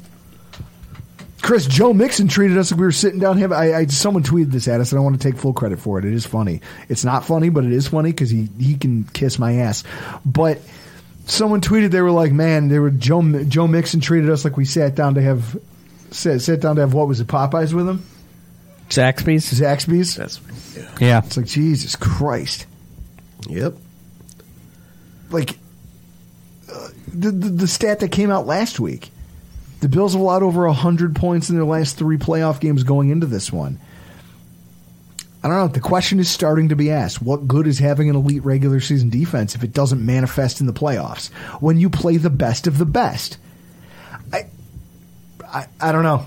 Chris, 1.44 1.66
Joe 1.66 1.92
Mixon 1.92 2.26
treated 2.26 2.56
us 2.56 2.70
like 2.70 2.80
we 2.80 2.86
were 2.86 2.92
sitting 2.92 3.20
down. 3.20 3.36
Him, 3.36 3.52
I, 3.52 3.74
I 3.74 3.86
someone 3.86 4.22
tweeted 4.22 4.50
this 4.50 4.66
at 4.66 4.80
us, 4.80 4.92
and 4.92 4.98
I 4.98 5.02
want 5.02 5.20
to 5.20 5.30
take 5.30 5.38
full 5.38 5.52
credit 5.52 5.78
for 5.78 5.98
it. 5.98 6.06
It 6.06 6.14
is 6.14 6.24
funny. 6.24 6.62
It's 6.88 7.04
not 7.04 7.26
funny, 7.26 7.50
but 7.50 7.64
it 7.64 7.72
is 7.72 7.86
funny 7.86 8.12
because 8.12 8.30
he 8.30 8.48
he 8.58 8.76
can 8.76 9.04
kiss 9.04 9.38
my 9.38 9.56
ass. 9.56 9.84
But 10.24 10.62
someone 11.26 11.60
tweeted 11.60 11.90
they 11.90 12.00
were 12.00 12.10
like, 12.10 12.32
"Man, 12.32 12.68
they 12.68 12.78
were 12.78 12.90
Joe 12.90 13.44
Joe 13.44 13.66
Mixon 13.68 14.00
treated 14.00 14.30
us 14.30 14.42
like 14.42 14.56
we 14.56 14.64
sat 14.64 14.94
down 14.94 15.16
to 15.16 15.22
have 15.22 15.58
sat, 16.10 16.40
sat 16.40 16.60
down 16.60 16.76
to 16.76 16.80
have 16.80 16.94
what 16.94 17.08
was 17.08 17.20
it 17.20 17.26
Popeyes 17.26 17.74
with 17.74 17.90
him, 17.90 18.02
Zaxby's? 18.88 19.52
Zaxby's." 19.52 20.16
That's 20.16 20.40
yeah. 20.74 20.90
Yeah. 20.98 21.22
It's 21.26 21.36
like 21.36 21.46
Jesus 21.46 21.94
Christ. 21.94 22.66
Yep. 23.50 23.74
like 25.28 25.58
the, 27.08 27.30
the 27.30 27.48
the 27.48 27.68
stat 27.68 28.00
that 28.00 28.10
came 28.10 28.30
out 28.30 28.46
last 28.46 28.80
week. 28.80 29.10
The 29.80 29.88
Bills 29.88 30.14
have 30.14 30.22
allowed 30.22 30.42
over 30.42 30.66
hundred 30.68 31.14
points 31.14 31.50
in 31.50 31.56
their 31.56 31.64
last 31.64 31.96
three 31.96 32.16
playoff 32.16 32.60
games 32.60 32.84
going 32.84 33.10
into 33.10 33.26
this 33.26 33.52
one. 33.52 33.78
I 35.42 35.48
don't 35.48 35.58
know. 35.58 35.68
The 35.68 35.80
question 35.80 36.20
is 36.20 36.30
starting 36.30 36.70
to 36.70 36.76
be 36.76 36.90
asked: 36.90 37.20
What 37.20 37.46
good 37.46 37.66
is 37.66 37.78
having 37.78 38.08
an 38.08 38.16
elite 38.16 38.44
regular 38.44 38.80
season 38.80 39.10
defense 39.10 39.54
if 39.54 39.62
it 39.62 39.74
doesn't 39.74 40.04
manifest 40.04 40.60
in 40.60 40.66
the 40.66 40.72
playoffs 40.72 41.30
when 41.60 41.78
you 41.78 41.90
play 41.90 42.16
the 42.16 42.30
best 42.30 42.66
of 42.66 42.78
the 42.78 42.86
best? 42.86 43.36
I, 44.32 44.46
I, 45.46 45.66
I 45.80 45.92
don't 45.92 46.02
know. 46.02 46.24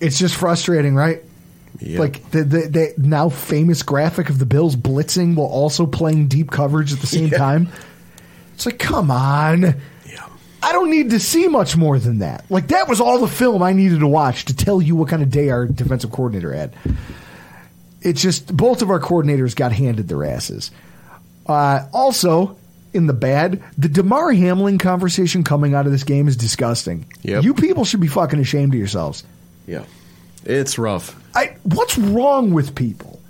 It's 0.00 0.18
just 0.18 0.36
frustrating, 0.36 0.94
right? 0.94 1.22
Like 1.98 2.30
the, 2.30 2.44
the 2.44 2.60
the 2.68 2.94
now 2.96 3.28
famous 3.28 3.82
graphic 3.82 4.30
of 4.30 4.38
the 4.38 4.46
Bills 4.46 4.74
blitzing 4.74 5.34
while 5.34 5.46
also 5.46 5.86
playing 5.86 6.28
deep 6.28 6.50
coverage 6.50 6.92
at 6.92 7.00
the 7.00 7.06
same 7.06 7.30
time. 7.30 7.68
It's 8.54 8.66
like, 8.66 8.78
come 8.78 9.10
on. 9.10 9.74
I 10.62 10.72
don't 10.72 10.90
need 10.90 11.10
to 11.10 11.20
see 11.20 11.48
much 11.48 11.76
more 11.76 11.98
than 11.98 12.18
that. 12.18 12.44
Like 12.50 12.68
that 12.68 12.88
was 12.88 13.00
all 13.00 13.18
the 13.18 13.28
film 13.28 13.62
I 13.62 13.72
needed 13.72 14.00
to 14.00 14.06
watch 14.06 14.46
to 14.46 14.56
tell 14.56 14.80
you 14.82 14.94
what 14.96 15.08
kind 15.08 15.22
of 15.22 15.30
day 15.30 15.50
our 15.50 15.66
defensive 15.66 16.10
coordinator 16.12 16.52
had. 16.52 16.74
It's 18.02 18.20
just 18.20 18.54
both 18.54 18.82
of 18.82 18.90
our 18.90 19.00
coordinators 19.00 19.54
got 19.54 19.72
handed 19.72 20.08
their 20.08 20.24
asses. 20.24 20.70
Uh, 21.46 21.86
also, 21.92 22.56
in 22.92 23.06
the 23.06 23.12
bad, 23.12 23.62
the 23.78 23.88
Damar 23.88 24.32
Hamlin 24.32 24.78
conversation 24.78 25.44
coming 25.44 25.74
out 25.74 25.86
of 25.86 25.92
this 25.92 26.04
game 26.04 26.28
is 26.28 26.36
disgusting. 26.36 27.06
Yep. 27.22 27.44
You 27.44 27.54
people 27.54 27.84
should 27.84 28.00
be 28.00 28.08
fucking 28.08 28.38
ashamed 28.40 28.74
of 28.74 28.78
yourselves. 28.78 29.24
Yeah, 29.66 29.84
it's 30.44 30.78
rough. 30.78 31.16
I, 31.34 31.56
what's 31.62 31.96
wrong 31.98 32.52
with 32.52 32.74
people? 32.74 33.20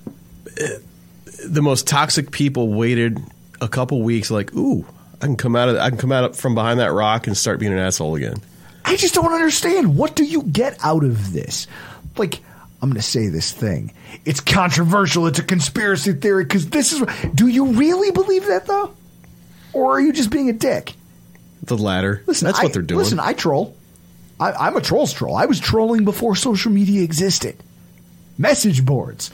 The 1.44 1.62
most 1.62 1.86
toxic 1.86 2.30
people 2.30 2.72
waited 2.72 3.18
a 3.60 3.68
couple 3.68 4.02
weeks, 4.02 4.30
like, 4.30 4.54
ooh, 4.54 4.86
I 5.22 5.26
can 5.26 5.36
come 5.36 5.54
out 5.56 5.68
of, 5.68 5.76
I 5.76 5.88
can 5.90 5.98
come 5.98 6.12
out 6.12 6.36
from 6.36 6.54
behind 6.54 6.80
that 6.80 6.92
rock 6.92 7.26
and 7.26 7.36
start 7.36 7.60
being 7.60 7.72
an 7.72 7.78
asshole 7.78 8.14
again. 8.16 8.36
I 8.84 8.96
just 8.96 9.14
don't 9.14 9.32
understand. 9.32 9.96
What 9.96 10.16
do 10.16 10.24
you 10.24 10.42
get 10.42 10.78
out 10.82 11.04
of 11.04 11.32
this? 11.32 11.66
Like, 12.16 12.40
I'm 12.82 12.88
going 12.88 13.00
to 13.00 13.02
say 13.06 13.28
this 13.28 13.52
thing. 13.52 13.92
It's 14.24 14.40
controversial. 14.40 15.26
It's 15.26 15.38
a 15.38 15.44
conspiracy 15.44 16.14
theory 16.14 16.44
because 16.44 16.68
this 16.70 16.92
is. 16.92 17.02
Do 17.34 17.46
you 17.46 17.72
really 17.72 18.10
believe 18.10 18.46
that 18.46 18.66
though, 18.66 18.94
or 19.74 19.92
are 19.92 20.00
you 20.00 20.12
just 20.12 20.30
being 20.30 20.48
a 20.48 20.54
dick? 20.54 20.94
The 21.62 21.76
latter. 21.76 22.22
Listen, 22.26 22.46
that's 22.46 22.58
I- 22.58 22.64
what 22.64 22.72
they're 22.72 22.82
doing. 22.82 22.98
Listen, 22.98 23.20
I 23.20 23.34
troll. 23.34 23.76
I, 24.40 24.52
I'm 24.52 24.76
a 24.76 24.80
trolls 24.80 25.12
troll. 25.12 25.36
I 25.36 25.44
was 25.44 25.60
trolling 25.60 26.06
before 26.06 26.34
social 26.34 26.72
media 26.72 27.02
existed. 27.02 27.56
Message 28.38 28.86
boards. 28.86 29.30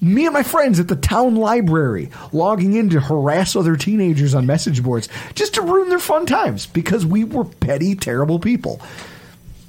Me 0.00 0.26
and 0.26 0.34
my 0.34 0.42
friends 0.42 0.78
at 0.78 0.88
the 0.88 0.96
town 0.96 1.34
library 1.34 2.10
logging 2.32 2.74
in 2.74 2.90
to 2.90 3.00
harass 3.00 3.56
other 3.56 3.76
teenagers 3.76 4.34
on 4.34 4.46
message 4.46 4.82
boards 4.82 5.08
just 5.34 5.54
to 5.54 5.62
ruin 5.62 5.88
their 5.88 5.98
fun 5.98 6.26
times 6.26 6.66
because 6.66 7.04
we 7.04 7.24
were 7.24 7.44
petty, 7.44 7.94
terrible 7.94 8.38
people. 8.38 8.80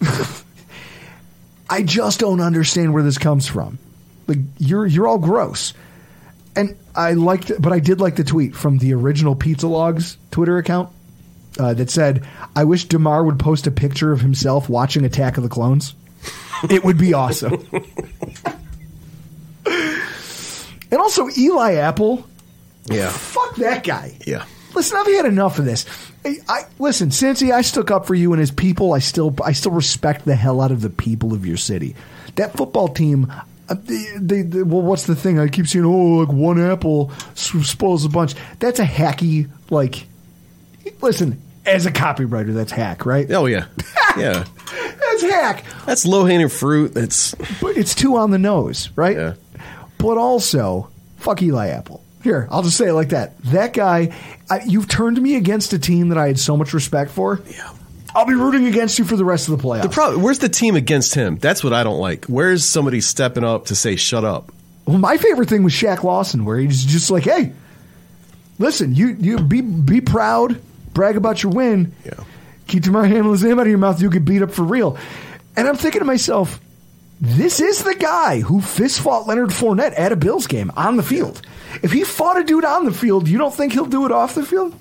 I 1.70 1.84
just 1.84 2.20
don't 2.20 2.42
understand 2.42 2.94
where 2.94 3.04
this 3.04 3.18
comes 3.18 3.48
from. 3.48 3.80
Like 4.28 4.40
you're 4.58 4.86
you're 4.86 5.08
all 5.08 5.18
gross. 5.18 5.74
And 6.56 6.76
I 6.96 7.14
liked 7.14 7.52
but 7.60 7.74
I 7.74 7.80
did 7.80 8.00
like 8.00 8.16
the 8.16 8.24
tweet 8.24 8.56
from 8.56 8.78
the 8.78 8.94
original 8.94 9.36
Pizza 9.36 9.68
Logs 9.68 10.18
Twitter 10.32 10.58
account 10.58 10.90
uh, 11.60 11.74
that 11.74 11.90
said, 11.90 12.28
"I 12.56 12.64
wish 12.64 12.86
Damar 12.86 13.24
would 13.24 13.40
post 13.40 13.68
a 13.68 13.72
picture 13.72 14.12
of 14.12 14.22
himself 14.22 14.70
watching 14.70 15.06
Attack 15.06 15.38
of 15.38 15.44
the 15.44 15.50
Clones. 15.50 15.94
It 16.70 16.84
would 16.84 16.98
be 16.98 17.14
awesome." 17.14 17.68
and 20.92 21.00
also 21.00 21.30
Eli 21.38 21.76
Apple, 21.76 22.26
yeah, 22.86 23.10
fuck 23.10 23.56
that 23.58 23.84
guy. 23.84 24.18
yeah. 24.26 24.46
Listen, 24.76 24.98
I've 25.00 25.08
had 25.08 25.26
enough 25.26 25.58
of 25.58 25.66
this. 25.66 25.86
I, 26.24 26.38
I 26.48 26.62
listen, 26.78 27.10
Cincy. 27.10 27.52
I 27.52 27.62
stuck 27.64 27.90
up 27.90 28.06
for 28.06 28.14
you 28.14 28.34
and 28.34 28.40
his 28.40 28.52
people. 28.52 28.94
I 28.94 29.00
still, 29.00 29.36
I 29.44 29.52
still 29.54 29.72
respect 29.72 30.26
the 30.26 30.36
hell 30.36 30.62
out 30.62 30.72
of 30.72 30.82
the 30.82 30.92
people 30.92 31.34
of 31.34 31.44
your 31.46 31.58
city. 31.58 31.96
That 32.36 32.54
football 32.56 32.88
team. 32.88 33.32
uh, 33.68 33.76
They, 33.84 34.06
they, 34.16 34.42
they- 34.44 34.62
well, 34.62 34.84
what's 34.84 35.06
the 35.08 35.16
thing? 35.16 35.40
I 35.40 35.48
keep 35.48 35.66
saying, 35.68 35.86
oh, 35.86 36.18
like 36.24 36.28
one 36.30 36.62
apple 36.62 37.12
spoils 37.34 38.06
a 38.06 38.10
bunch. 38.10 38.36
That's 38.60 38.80
a 38.80 38.86
hacky, 38.86 39.50
like. 39.72 40.06
Listen, 41.02 41.42
as 41.66 41.86
a 41.86 41.92
copywriter, 41.92 42.54
that's 42.54 42.72
hack, 42.72 43.06
right? 43.06 43.30
Oh 43.32 43.46
yeah, 43.48 43.66
yeah. 44.18 44.46
That's 44.74 45.22
hack. 45.24 45.64
That's 45.86 46.06
low 46.06 46.26
hanging 46.26 46.50
fruit. 46.50 46.94
That's 46.94 47.34
But 47.62 47.76
it's 47.78 47.96
too 47.96 48.18
on 48.18 48.30
the 48.32 48.38
nose, 48.40 48.90
right? 48.96 49.18
Yeah. 49.18 49.34
But 50.00 50.18
also, 50.18 50.90
fuck 51.18 51.42
Eli 51.44 51.68
Apple. 51.68 52.04
Here, 52.24 52.48
I'll 52.52 52.64
just 52.64 52.76
say 52.78 52.88
it 52.88 52.94
like 52.94 53.10
that. 53.10 53.38
That 53.44 53.74
guy, 53.74 54.14
I, 54.50 54.62
you've 54.64 54.88
turned 54.88 55.22
me 55.22 55.36
against 55.36 55.72
a 55.74 55.80
team 55.80 56.10
that 56.10 56.18
I 56.18 56.28
had 56.28 56.40
so 56.40 56.58
much 56.58 56.74
respect 56.74 57.12
for. 57.12 57.40
Yeah. 57.48 57.72
I'll 58.16 58.26
be 58.26 58.34
rooting 58.34 58.66
against 58.66 58.98
you 58.98 59.06
for 59.06 59.16
the 59.16 59.24
rest 59.24 59.48
of 59.50 59.58
the 59.58 59.64
playoffs. 59.64 59.84
the 59.84 59.90
problem. 59.90 60.22
Where's 60.24 60.40
the 60.40 60.50
team 60.50 60.76
against 60.76 61.14
him? 61.14 61.38
That's 61.38 61.64
what 61.64 61.74
I 61.74 61.84
don't 61.84 62.00
like. 62.00 62.26
Where's 62.26 62.66
somebody 62.66 63.02
stepping 63.02 63.44
up 63.44 63.68
to 63.68 63.76
say 63.76 63.96
shut 63.98 64.26
up? 64.26 64.52
Well, 64.86 64.98
my 64.98 65.18
favorite 65.18 65.48
thing 65.48 65.62
was 65.64 65.74
Shaq 65.74 66.02
Lawson, 66.04 66.44
where 66.44 66.58
he's 66.58 66.84
just 66.84 67.12
like, 67.12 67.24
"Hey, 67.24 67.54
listen, 68.58 68.96
you 68.96 69.10
you 69.20 69.38
be 69.40 69.62
be 69.62 70.02
proud, 70.02 70.60
brag 70.94 71.18
about 71.18 71.44
your 71.44 71.52
win, 71.52 71.94
Yeah. 72.04 72.14
keep 72.68 72.86
your 72.86 73.04
handless 73.06 73.44
name 73.44 73.60
out 73.60 73.64
of 73.64 73.68
your 73.70 73.78
mouth, 73.78 74.02
you'll 74.02 74.12
get 74.12 74.26
beat 74.26 74.42
up 74.42 74.52
for 74.52 74.64
real." 74.64 74.98
And 75.56 75.68
I'm 75.68 75.76
thinking 75.76 76.00
to 76.00 76.06
myself, 76.06 76.60
this 77.22 77.60
is 77.60 77.84
the 77.84 77.96
guy 77.96 78.40
who 78.40 78.62
fist 78.62 79.02
fought 79.02 79.28
Leonard 79.28 79.50
Fournette 79.50 79.94
at 79.98 80.12
a 80.12 80.16
Bills 80.16 80.48
game 80.48 80.72
on 80.76 80.96
the 80.98 81.04
field. 81.04 81.42
If 81.84 81.92
he 81.92 82.04
fought 82.04 82.40
a 82.40 82.44
dude 82.44 82.66
on 82.66 82.86
the 82.86 82.94
field, 82.94 83.28
you 83.28 83.38
don't 83.38 83.54
think 83.54 83.74
he'll 83.74 83.86
do 83.86 84.06
it 84.06 84.12
off 84.12 84.36
the 84.36 84.46
field? 84.46 84.74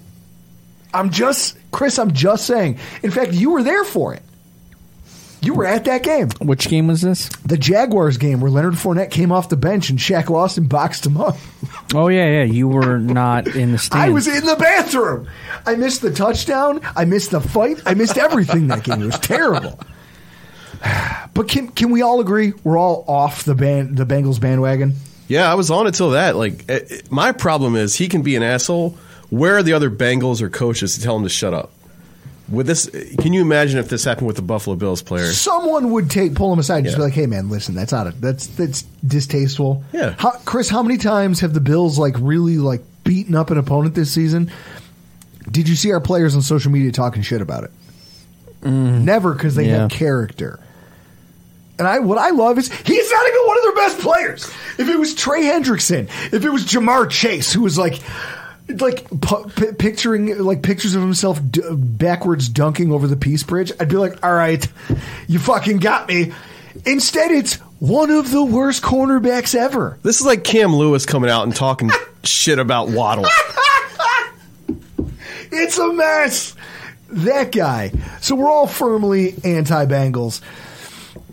I'm 0.95 1.11
just, 1.11 1.57
Chris, 1.71 1.99
I'm 1.99 2.13
just 2.13 2.47
saying. 2.47 2.79
In 3.03 3.11
fact, 3.11 3.33
you 3.33 3.51
were 3.51 3.63
there 3.63 3.85
for 3.85 4.15
it. 4.15 4.23
You 5.41 5.55
were 5.55 5.67
at 5.67 5.85
that 5.85 6.03
game. 6.03 6.31
Which 6.41 6.69
game 6.69 6.89
was 6.89 7.01
this? 7.01 7.29
The 7.45 7.57
Jaguars 7.57 8.19
game 8.19 8.41
where 8.41 8.51
Leonard 8.51 8.75
Fournette 8.75 9.11
came 9.11 9.31
off 9.31 9.49
the 9.49 9.57
bench 9.57 9.89
and 9.89 9.99
Shaq 9.99 10.31
Lawson 10.31 10.67
boxed 10.67 11.07
him 11.07 11.17
up. 11.17 11.37
Oh 11.95 12.09
yeah, 12.09 12.27
yeah. 12.27 12.43
You 12.43 12.69
were 12.69 12.99
not 12.99 13.47
in 13.47 13.73
the 13.73 13.79
stands. 13.79 14.05
I 14.05 14.09
was 14.09 14.27
in 14.27 14.45
the 14.45 14.57
bathroom. 14.57 15.29
I 15.65 15.77
missed 15.77 16.03
the 16.03 16.13
touchdown. 16.13 16.81
I 16.97 17.05
missed 17.05 17.31
the 17.31 17.41
fight. 17.41 17.81
I 17.87 17.95
missed 17.95 18.19
everything 18.19 18.67
that 18.69 18.83
game. 18.83 19.01
It 19.01 19.07
was 19.07 19.19
terrible. 19.21 19.79
But 21.35 21.47
can 21.49 21.69
can 21.69 21.91
we 21.91 22.03
all 22.03 22.21
agree 22.21 22.53
we're 22.65 22.79
all 22.79 23.05
off 23.07 23.45
the 23.45 23.55
band 23.55 23.97
the 23.97 24.05
Bengals 24.05 24.41
bandwagon? 24.41 24.95
Yeah, 25.29 25.51
I 25.51 25.55
was 25.55 25.71
on 25.71 25.87
until 25.87 26.11
that. 26.11 26.35
Like, 26.35 26.65
eh, 26.69 26.81
eh, 26.91 27.01
my 27.11 27.31
problem 27.33 27.77
is 27.77 27.95
he 27.95 28.09
can 28.09 28.23
be 28.23 28.35
an 28.35 28.43
asshole. 28.43 28.97
Where 29.31 29.57
are 29.59 29.63
the 29.63 29.75
other 29.75 29.89
Bengals 29.91 30.41
or 30.43 30.49
coaches 30.51 30.97
to 30.97 31.03
tell 31.03 31.15
him 31.17 31.23
to 31.23 31.29
shut 31.29 31.55
up? 31.55 31.71
With 32.49 32.67
this, 32.67 32.89
can 33.21 33.35
you 33.35 33.43
imagine 33.43 33.79
if 33.79 33.89
this 33.89 34.05
happened 34.05 34.27
with 34.27 34.37
the 34.37 34.43
Buffalo 34.43 34.75
Bills 34.75 35.03
player? 35.03 35.31
Someone 35.33 35.93
would 35.93 36.11
take 36.11 36.35
pull 36.35 36.53
him 36.53 36.59
aside 36.59 36.79
and 36.79 36.87
just 36.87 36.97
be 36.97 37.03
like, 37.03 37.13
"Hey 37.13 37.27
man, 37.27 37.51
listen, 37.51 37.75
that's 37.77 37.93
not 37.93 38.07
of 38.09 38.21
that's 38.21 38.47
that's 38.49 38.83
distasteful." 39.07 39.85
Yeah. 39.93 40.15
How, 40.19 40.31
Chris, 40.47 40.69
how 40.69 40.83
many 40.83 40.97
times 40.97 41.41
have 41.41 41.53
the 41.53 41.61
Bills 41.61 41.99
like 42.01 42.17
really 42.19 42.57
like 42.57 42.81
beaten 43.05 43.35
up 43.37 43.51
an 43.51 43.59
opponent 43.59 43.95
this 43.95 44.11
season? 44.11 44.51
Did 45.51 45.69
you 45.69 45.77
see 45.77 45.93
our 45.93 46.01
players 46.01 46.35
on 46.35 46.43
social 46.43 46.73
media 46.73 46.91
talking 46.91 47.23
shit 47.23 47.43
about 47.43 47.65
it? 47.65 47.71
Never, 48.65 49.35
because 49.35 49.55
they 49.55 49.67
Yeah. 49.69 49.83
have 49.83 49.91
character. 49.91 50.59
And 51.79 51.87
I, 51.87 52.01
what 52.01 52.19
I 52.19 52.31
love 52.31 52.59
is 52.59 52.73
he's 52.73 53.11
not 53.11 53.29
even 53.29 53.41
one 53.47 53.57
of 53.59 53.63
their 53.65 53.75
best 53.75 53.99
players. 54.01 54.45
If 54.79 54.89
it 54.89 54.99
was 54.99 55.15
Trey 55.15 55.43
Hendrickson, 55.43 56.09
if 56.33 56.45
it 56.45 56.51
was 56.51 56.65
Ja'Marr 56.65 57.09
Chase, 57.09 57.53
who 57.53 57.63
was 57.63 57.79
like, 57.79 58.01
like 58.69 59.09
pu- 59.21 59.49
pi 59.49 59.73
picturing 59.79 60.39
like 60.39 60.63
pictures 60.63 60.95
of 60.95 61.03
himself 61.03 61.41
d- 61.51 61.63
backwards 61.73 62.49
dunking 62.49 62.93
over 62.93 63.07
the 63.07 63.17
Peace 63.17 63.43
Bridge, 63.43 63.73
I'd 63.81 63.89
be 63.89 63.97
like, 63.97 64.25
all 64.25 64.35
right, 64.35 64.67
you 65.29 65.39
fucking 65.39 65.79
got 65.79 66.09
me. 66.09 66.33
Instead, 66.85 67.31
it's 67.31 67.55
one 67.81 68.11
of 68.11 68.31
the 68.31 68.45
worst 68.45 68.83
cornerbacks 68.83 69.55
ever. 69.55 69.99
This 70.03 70.21
is 70.21 70.27
like 70.27 70.45
Cam 70.45 70.75
Lewis 70.75 71.07
coming 71.07 71.31
out 71.31 71.45
and 71.45 71.55
talking 71.55 71.91
shit 72.25 72.59
about 72.59 72.89
Waddle. 72.89 73.27
It's 75.51 75.79
a 75.79 75.93
mess. 75.93 76.55
That 77.11 77.53
guy. 77.53 77.93
So 78.21 78.35
we're 78.35 78.51
all 78.51 78.67
firmly 78.67 79.35
anti 79.45 79.87
Bengals. 79.87 80.43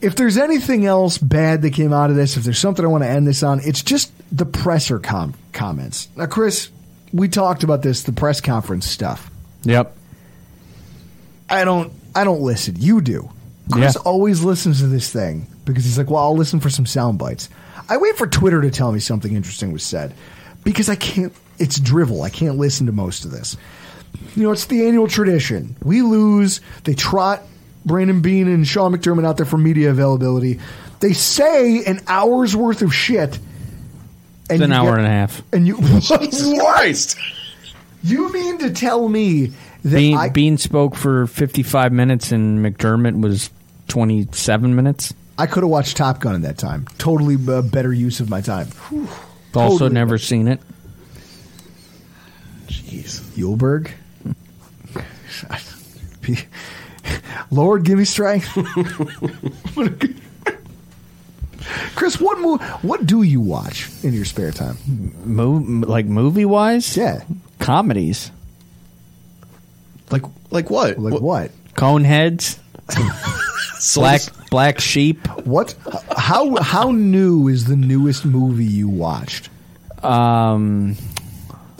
If 0.06 0.15
there's 0.15 0.38
anything 0.38 0.86
else 0.86 1.18
bad 1.18 1.62
that 1.63 1.72
came 1.72 1.91
out 1.91 2.10
of 2.12 2.15
this, 2.15 2.38
if 2.38 2.44
there's 2.44 2.60
something 2.60 2.86
I 2.86 2.88
want 2.88 3.04
to 3.04 3.10
end 3.10 3.26
this 3.28 3.41
on, 3.44 3.60
it's 3.63 3.82
just 3.82 4.12
the 4.32 4.46
presser 4.46 5.00
com- 5.00 5.34
comments. 5.52 6.08
Now, 6.15 6.28
Chris, 6.28 6.70
we 7.12 7.28
talked 7.28 7.63
about 7.63 7.82
this, 7.82 8.04
the 8.04 8.12
press 8.12 8.39
conference 8.41 8.86
stuff. 8.88 9.32
Yep. 9.63 9.96
I 11.50 11.63
don't, 11.63 11.91
I 12.16 12.24
don't 12.24 12.41
listen. 12.41 12.76
You 12.78 13.01
do. 13.01 13.30
Chris 13.72 13.95
Yeah. 13.95 14.01
always 14.01 14.43
listens 14.43 14.80
to 14.80 14.88
this 14.88 15.10
thing 15.12 15.47
because 15.66 15.84
he's 15.86 15.97
like, 15.97 16.10
well, 16.10 16.22
I'll 16.24 16.36
listen 16.38 16.60
for 16.60 16.70
some 16.70 16.86
sound 16.86 17.18
bites. 17.18 17.49
I 17.89 17.97
wait 17.97 18.16
for 18.18 18.28
Twitter 18.28 18.62
to 18.62 18.70
tell 18.72 18.91
me 18.91 18.99
something 18.99 19.36
interesting 19.36 19.72
was 19.72 19.84
said 19.84 20.14
because 20.64 20.89
I 20.89 20.95
can't. 20.95 21.34
It's 21.58 21.80
drivel. 21.80 22.22
I 22.22 22.30
can't 22.30 22.58
listen 22.58 22.86
to 22.88 22.91
most 22.91 23.26
of 23.26 23.32
this. 23.32 23.56
You 24.36 24.43
know, 24.43 24.51
it's 24.51 24.66
the 24.66 24.86
annual 24.88 25.08
tradition. 25.08 25.76
We 25.84 26.01
lose. 26.01 26.62
They 26.84 26.93
trot 26.95 27.41
Brandon 27.86 28.21
Beane 28.21 28.47
and 28.47 28.67
Sean 28.67 28.93
McDermott 28.95 29.25
out 29.25 29.38
there 29.38 29.45
for 29.45 29.57
media 29.57 29.91
availability. 29.91 30.59
They 30.99 31.13
say 31.13 31.83
an 31.86 32.01
hour's 32.07 32.55
worth 32.55 32.81
of 32.81 32.93
shit. 32.93 33.38
It's 34.49 34.61
an 34.61 34.71
hour 34.71 34.91
get- 34.91 34.97
and 34.99 35.07
a 35.07 35.09
half. 35.09 35.41
And 35.53 35.67
you 35.67 35.75
Christ. 36.59 37.17
You 38.03 38.31
mean 38.31 38.57
to 38.59 38.71
tell 38.71 39.07
me 39.09 39.47
that 39.83 39.95
Beane, 39.97 40.17
I, 40.17 40.29
Beane 40.29 40.57
spoke 40.57 40.95
for 40.95 41.27
55 41.27 41.91
minutes 41.91 42.31
and 42.31 42.59
McDermott 42.59 43.19
was 43.21 43.49
27 43.88 44.75
minutes. 44.75 45.13
I 45.38 45.47
could 45.47 45.63
have 45.63 45.69
watched 45.69 45.97
Top 45.97 46.19
Gun 46.19 46.33
in 46.36 46.41
that 46.43 46.57
time? 46.57 46.88
Totally 46.97 47.36
uh, 47.51 47.61
better 47.61 47.91
use 47.93 48.19
of 48.19 48.29
my 48.29 48.41
time. 48.41 48.67
Whew. 48.89 49.07
Also 49.53 49.77
Totally 49.79 49.93
never 49.93 50.15
better. 50.15 50.17
seen 50.25 50.47
it. 50.47 50.59
Jeez. 52.67 53.21
Yulberg. 53.36 53.91
Lord, 57.51 57.84
give 57.84 57.97
me 57.97 58.06
strength. 58.06 58.47
Chris, 61.95 62.20
what 62.20 62.39
mo- 62.39 62.58
what 62.82 63.06
do 63.06 63.24
you 63.24 63.41
watch 63.41 63.89
in 64.03 64.14
your 64.14 64.26
spare 64.26 64.51
time? 64.51 64.78
Mo- 65.26 65.86
like 65.88 66.06
movie 66.06 66.45
wise? 66.45 66.95
Yeah. 66.95 67.24
Comedies. 67.60 68.32
Like 70.12 70.24
like 70.51 70.70
what? 70.70 70.99
Like 70.99 71.20
what? 71.22 71.51
Coneheads. 71.74 72.60
black 73.95 74.22
black 74.51 74.80
sheep. 74.80 75.26
What? 75.45 75.76
How 76.16 76.56
how 76.62 76.91
new 76.91 77.47
is 77.47 77.66
the 77.66 77.76
newest 77.76 78.26
movie 78.26 78.66
you 78.66 78.88
watched? 78.88 79.49
Um, 80.03 80.95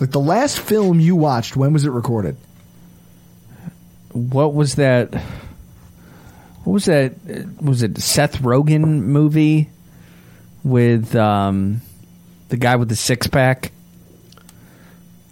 like 0.00 0.10
the 0.10 0.20
last 0.20 0.58
film 0.58 0.98
you 0.98 1.14
watched. 1.14 1.56
When 1.56 1.72
was 1.72 1.84
it 1.84 1.90
recorded? 1.90 2.36
What 4.16 4.54
was 4.54 4.76
that? 4.76 5.14
What 6.64 6.72
was 6.72 6.84
that? 6.86 7.12
Was 7.60 7.82
it 7.82 7.98
Seth 7.98 8.38
Rogen 8.38 9.02
movie 9.02 9.68
with 10.64 11.14
um, 11.14 11.82
the 12.48 12.56
guy 12.56 12.76
with 12.76 12.88
the 12.88 12.96
six 12.96 13.26
pack? 13.26 13.72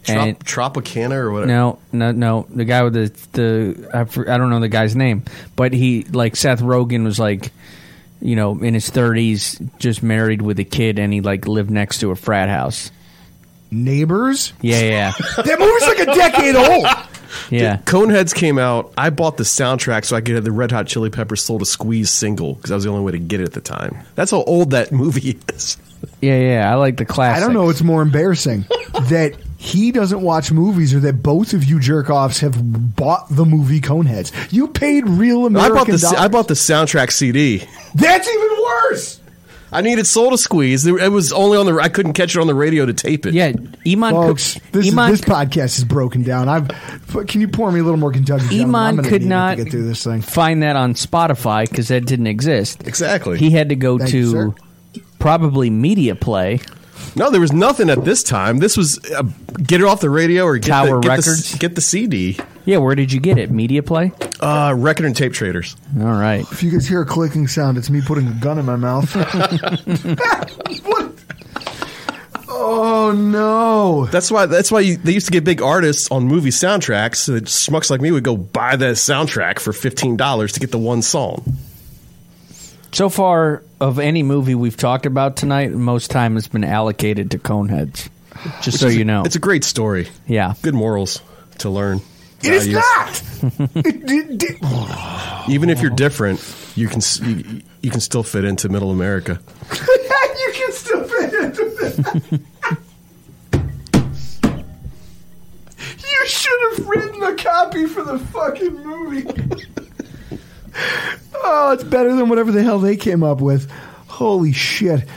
Trop- 0.05 0.45
Tropicana 0.45 1.15
or 1.15 1.31
whatever. 1.33 1.51
No, 1.51 1.79
no, 1.93 2.13
no. 2.13 2.47
The 2.51 2.67
guy 2.67 2.83
with 2.83 2.93
the 2.93 3.11
the 3.33 3.89
I, 3.95 4.01
I 4.03 4.37
don't 4.37 4.51
know 4.51 4.61
the 4.61 4.69
guy's 4.69 4.95
name, 4.95 5.25
but 5.57 5.73
he 5.73 6.05
like 6.05 6.37
Seth 6.37 6.61
Rogen 6.61 7.05
was 7.05 7.19
like, 7.19 7.53
you 8.21 8.37
know, 8.37 8.59
in 8.61 8.75
his 8.75 8.91
thirties, 8.91 9.59
just 9.79 10.03
married 10.03 10.43
with 10.43 10.59
a 10.59 10.65
kid, 10.65 10.99
and 10.99 11.11
he 11.11 11.23
like 11.23 11.49
lived 11.49 11.71
next 11.71 12.01
to 12.01 12.11
a 12.11 12.17
frat 12.17 12.51
house. 12.51 12.91
Neighbors. 13.71 14.53
Yeah, 14.61 14.81
yeah, 14.83 15.13
that 15.43 15.59
movie's 15.59 15.89
like 15.89 16.01
a 16.01 16.15
decade 16.15 16.55
old. 16.55 16.87
Yeah. 17.51 17.79
Coneheads 17.85 18.35
came 18.35 18.59
out. 18.59 18.93
I 18.97 19.11
bought 19.11 19.37
the 19.37 19.45
soundtrack 19.45 20.05
so 20.05 20.17
I 20.17 20.21
could 20.21 20.35
have 20.35 20.45
the 20.45 20.53
Red 20.53 20.73
Hot 20.73 20.87
Chili 20.87 21.11
Peppers 21.11 21.43
Soul 21.43 21.59
to 21.59 21.67
Squeeze 21.67 22.11
single 22.11 22.55
because 22.55 22.71
that 22.71 22.77
was 22.77 22.85
the 22.85 22.91
only 22.91 23.05
way 23.05 23.13
to 23.13 23.19
get 23.19 23.41
it 23.41 23.45
at 23.45 23.53
the 23.53 23.61
time. 23.61 23.99
That's 24.15 24.31
how 24.31 24.43
old 24.45 24.71
that 24.71 24.93
movie 24.93 25.39
is. 25.49 25.77
Yeah, 26.21 26.39
yeah. 26.39 26.71
I 26.71 26.75
like 26.75 26.97
the 26.97 27.05
classic. 27.05 27.43
I 27.43 27.47
don't 27.47 27.55
know. 27.55 27.71
It's 27.71 27.83
more 27.83 28.03
embarrassing 28.03 28.63
that 29.09 29.37
he 29.57 29.93
doesn't 29.93 30.21
watch 30.21 30.53
movies, 30.53 30.95
or 30.95 31.01
that 31.01 31.23
both 31.23 31.55
of 31.55 31.65
you 31.65 31.81
jerk 31.81 32.11
offs 32.11 32.41
have 32.41 32.55
bought 32.97 33.27
the 33.31 33.47
movie 33.47 33.81
Coneheads. 33.81 34.53
You 34.53 34.69
paid 34.69 35.09
real 35.09 35.47
American 35.47 35.73
I 35.73 35.75
bought 35.75 35.87
the 35.87 35.99
dollars. 35.99 36.19
I 36.19 36.29
bought 36.29 36.49
the 36.49 36.55
soundtrack 36.55 37.11
CD. 37.11 37.65
That's 37.95 38.29
even 38.29 38.63
worse. 38.63 39.21
I 39.75 39.81
needed 39.81 40.07
Soul 40.07 40.31
to 40.31 40.39
squeeze. 40.39 40.87
It 40.87 41.11
was 41.11 41.33
only 41.33 41.59
on 41.59 41.67
the. 41.67 41.75
I 41.81 41.89
couldn't 41.89 42.13
catch 42.13 42.37
it 42.37 42.41
on 42.41 42.47
the 42.47 42.55
radio 42.55 42.87
to 42.87 42.93
tape 42.93 43.27
it. 43.27 43.35
Yeah, 43.35 43.51
Eammon. 43.53 44.11
Folks, 44.11 44.55
this, 44.71 44.87
is, 44.87 44.95
Eammon- 44.95 45.11
this 45.11 45.21
podcast 45.21 45.79
is 45.79 45.85
broken 45.85 46.23
down. 46.23 46.49
I've. 46.49 46.69
Can 47.27 47.41
you 47.41 47.49
pour 47.49 47.73
me 47.73 47.81
a 47.81 47.83
little 47.83 47.99
more 47.99 48.13
Kentucky? 48.13 48.49
Gentleman? 48.49 48.99
Eammon 48.99 49.09
could 49.09 49.23
not 49.23 49.57
get 49.57 49.71
through 49.71 49.87
this 49.87 50.05
thing. 50.05 50.23
find 50.23 50.63
that 50.63 50.77
on 50.77 50.95
Spotify 50.95 51.69
because 51.69 51.89
that 51.89 52.07
didn't 52.07 52.29
exist. 52.29 52.87
Exactly. 52.87 53.37
He 53.39 53.51
had 53.51 53.69
to 53.71 53.77
go 53.77 53.99
Thank 53.99 54.13
you, 54.13 54.33
to 54.33 54.55
probably 55.19 55.71
Media 55.71 56.15
Play. 56.15 56.61
No, 57.17 57.31
there 57.31 57.41
was 57.41 57.53
nothing 57.53 57.91
at 57.91 58.05
this 58.05 58.23
time. 58.23 58.59
This 58.59 58.77
was 58.77 58.99
uh, 59.13 59.23
get 59.63 59.81
it 59.81 59.87
off 59.87 60.01
the 60.01 60.11
radio 60.11 60.45
or 60.45 60.59
get 60.59 60.69
Tower 60.69 60.97
the, 60.97 61.01
get 61.01 61.09
Records? 61.09 61.53
The, 61.53 61.59
get 61.59 61.75
the 61.77 61.81
CD. 61.81 62.39
Yeah, 62.65 62.79
where 62.79 62.95
did 62.95 63.13
you 63.13 63.21
get 63.21 63.39
it? 63.39 63.51
Media 63.51 63.83
Play. 63.83 64.13
Uh, 64.41 64.75
record 64.77 65.07
and 65.07 65.17
tape 65.17 65.33
traders. 65.33 65.77
All 65.99 66.07
right. 66.07 66.41
If 66.51 66.63
you 66.63 66.71
guys 66.71 66.89
hear 66.89 67.03
a 67.03 67.07
clicking 67.07 67.47
sound, 67.47 67.79
it's 67.79 67.91
me 67.91 68.01
putting 68.01 68.27
a 68.27 68.33
gun 68.33 68.59
in 68.59 68.65
my 68.65 68.77
mouth. 68.77 69.15
what? 70.85 71.13
Oh 72.49 73.13
no! 73.13 74.07
That's 74.07 74.31
why. 74.31 74.47
That's 74.47 74.73
why 74.73 74.81
you, 74.81 74.97
they 74.97 75.13
used 75.13 75.27
to 75.27 75.33
get 75.33 75.45
big 75.45 75.61
artists 75.61 76.11
on 76.11 76.25
movie 76.25 76.51
soundtracks. 76.51 77.17
So 77.17 77.33
that 77.33 77.45
schmucks 77.45 77.91
like 77.91 78.01
me 78.01 78.11
would 78.11 78.25
go 78.25 78.37
buy 78.37 78.77
the 78.77 78.93
soundtrack 78.93 79.59
for 79.59 79.73
fifteen 79.73 80.17
dollars 80.17 80.53
to 80.53 80.61
get 80.61 80.71
the 80.71 80.79
one 80.79 81.03
song. 81.03 81.45
So 82.95 83.09
far, 83.09 83.63
of 83.81 83.99
any 83.99 84.23
movie 84.23 84.55
we've 84.55 84.77
talked 84.77 85.05
about 85.05 85.37
tonight, 85.37 85.73
most 85.73 86.13
time 86.13 86.35
has 86.35 86.47
been 86.47 86.63
allocated 86.63 87.33
to 87.33 87.39
Coneheads. 87.41 88.09
Just 88.63 88.79
so 88.79 88.87
Which 88.87 88.93
is- 88.93 88.97
you 88.99 89.05
know. 89.05 89.25
it's 89.25 89.35
a 89.35 89.41
great 89.41 89.65
story. 89.65 90.09
Yeah, 90.29 90.55
good 90.63 90.75
morals 90.75 91.21
to 91.59 91.71
learn. 91.71 92.01
It 92.43 92.53
is 92.53 92.69
uh, 92.69 92.81
Values. 92.81 93.43
not. 93.43 93.71
It- 93.87 94.11
it- 94.11 94.43
it- 94.45 95.49
Even 95.51 95.71
if 95.71 95.81
you're 95.81 95.91
different, 95.91 96.39
you 96.77 96.87
can 96.89 97.01
you, 97.23 97.63
you 97.83 97.91
can 97.91 97.99
still 98.01 98.23
fit 98.23 98.45
into 98.45 98.69
Middle 98.69 98.93
America. 98.93 99.41
you 99.73 100.53
can 100.55 100.73
still 100.73 101.03
fit 101.05 101.35
into 101.35 101.65
that. 101.81 102.41
you 105.99 106.27
should 106.27 106.61
have 106.79 106.87
written 106.87 107.23
a 107.25 107.35
copy 107.35 107.87
for 107.87 108.05
the 108.05 108.19
fucking 108.19 108.75
movie. 108.85 109.27
Oh, 110.75 111.73
it's 111.73 111.85
better 111.85 112.15
than 112.15 112.29
whatever 112.29 112.53
the 112.53 112.63
hell 112.63 112.79
they 112.79 112.97
came 112.97 113.23
up 113.23 113.41
with. 113.41 113.71
Holy 114.09 114.53
shit. 114.53 115.09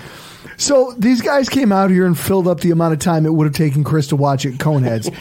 So 0.58 0.94
these 0.98 1.22
guys 1.22 1.50
came 1.50 1.72
out 1.72 1.92
here 1.92 2.06
and 2.06 2.18
filled 2.18 2.48
up 2.48 2.62
the 2.62 2.72
amount 2.72 2.94
of 2.94 3.00
time 3.00 3.26
it 3.26 3.34
would 3.34 3.46
have 3.46 3.54
taken 3.56 3.84
Chris 3.84 4.08
to 4.08 4.16
watch 4.16 4.46
it 4.46 4.56
Coneheads. 4.56 5.14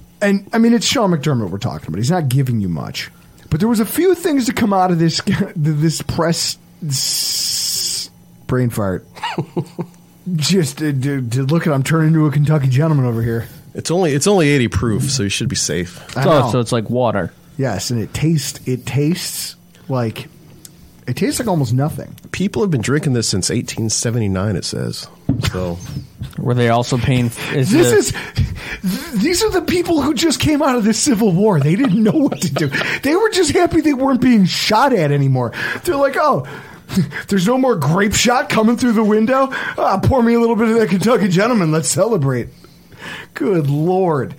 and 0.20 0.48
I 0.52 0.58
mean 0.58 0.72
it's 0.72 0.86
Sean 0.86 1.10
McDermott 1.10 1.50
we're 1.50 1.58
talking 1.58 1.88
about. 1.88 1.98
He's 1.98 2.10
not 2.10 2.28
giving 2.28 2.60
you 2.60 2.68
much. 2.68 3.10
But 3.50 3.60
there 3.60 3.68
was 3.68 3.78
a 3.78 3.86
few 3.86 4.16
things 4.16 4.46
to 4.46 4.52
come 4.52 4.72
out 4.72 4.90
of 4.90 4.98
this 4.98 5.20
this 5.56 6.02
press 6.02 6.58
s- 6.86 8.10
brain 8.46 8.70
fart. 8.70 9.06
Just 10.36 10.78
to, 10.78 10.90
to, 10.90 11.28
to 11.28 11.42
look 11.42 11.66
at, 11.66 11.72
I'm 11.74 11.82
turning 11.82 12.08
into 12.08 12.24
a 12.24 12.30
Kentucky 12.30 12.68
gentleman 12.68 13.04
over 13.04 13.22
here. 13.22 13.46
It's 13.74 13.90
only 13.90 14.14
it's 14.14 14.26
only 14.26 14.48
eighty 14.48 14.68
proof, 14.68 15.10
so 15.10 15.22
you 15.22 15.28
should 15.28 15.50
be 15.50 15.56
safe. 15.56 16.16
I 16.16 16.24
know. 16.24 16.44
Oh, 16.44 16.50
so 16.50 16.60
it's 16.60 16.72
like 16.72 16.88
water. 16.88 17.32
Yes, 17.58 17.90
and 17.90 18.00
it 18.00 18.14
tastes 18.14 18.66
it 18.66 18.86
tastes 18.86 19.54
like 19.88 20.28
it 21.06 21.16
tastes 21.16 21.38
like 21.38 21.48
almost 21.48 21.74
nothing. 21.74 22.14
People 22.32 22.62
have 22.62 22.70
been 22.70 22.80
drinking 22.80 23.12
this 23.12 23.28
since 23.28 23.50
1879. 23.50 24.56
It 24.56 24.64
says 24.64 25.06
so. 25.50 25.78
Were 26.38 26.54
they 26.54 26.70
also 26.70 26.96
paying? 26.96 27.26
Is 27.54 27.70
This 27.70 27.90
the- 27.90 27.96
is 27.96 28.12
th- 28.12 29.22
these 29.22 29.42
are 29.44 29.50
the 29.50 29.62
people 29.62 30.00
who 30.02 30.14
just 30.14 30.40
came 30.40 30.62
out 30.62 30.76
of 30.76 30.84
the 30.84 30.94
Civil 30.94 31.32
War. 31.32 31.60
They 31.60 31.76
didn't 31.76 32.02
know 32.02 32.12
what 32.12 32.40
to 32.40 32.52
do. 32.52 32.68
They 33.02 33.14
were 33.14 33.30
just 33.30 33.50
happy 33.52 33.80
they 33.82 33.94
weren't 33.94 34.20
being 34.20 34.44
shot 34.46 34.92
at 34.92 35.12
anymore. 35.12 35.52
They're 35.84 35.96
like, 35.96 36.16
oh. 36.18 36.46
There's 37.28 37.46
no 37.46 37.56
more 37.58 37.76
grape 37.76 38.14
shot 38.14 38.48
coming 38.50 38.76
through 38.76 38.92
the 38.92 39.02
window. 39.02 39.48
Ah, 39.50 39.98
pour 40.02 40.22
me 40.22 40.34
a 40.34 40.38
little 40.40 40.54
bit 40.54 40.68
of 40.68 40.74
that 40.78 40.90
Kentucky 40.90 41.28
gentleman. 41.28 41.72
Let's 41.72 41.88
celebrate. 41.88 42.48
Good 43.32 43.68
lord. 43.68 44.34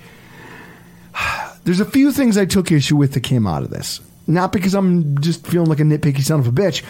There's 1.63 1.79
a 1.79 1.85
few 1.85 2.11
things 2.11 2.37
I 2.37 2.45
took 2.45 2.71
issue 2.71 2.95
with 2.95 3.13
that 3.13 3.21
came 3.21 3.47
out 3.47 3.63
of 3.63 3.71
this. 3.71 3.99
Not 4.27 4.51
because 4.51 4.73
I'm 4.73 5.19
just 5.21 5.45
feeling 5.45 5.69
like 5.69 5.79
a 5.79 5.83
nitpicky 5.83 6.23
son 6.23 6.39
of 6.39 6.47
a 6.47 6.51
bitch. 6.51 6.83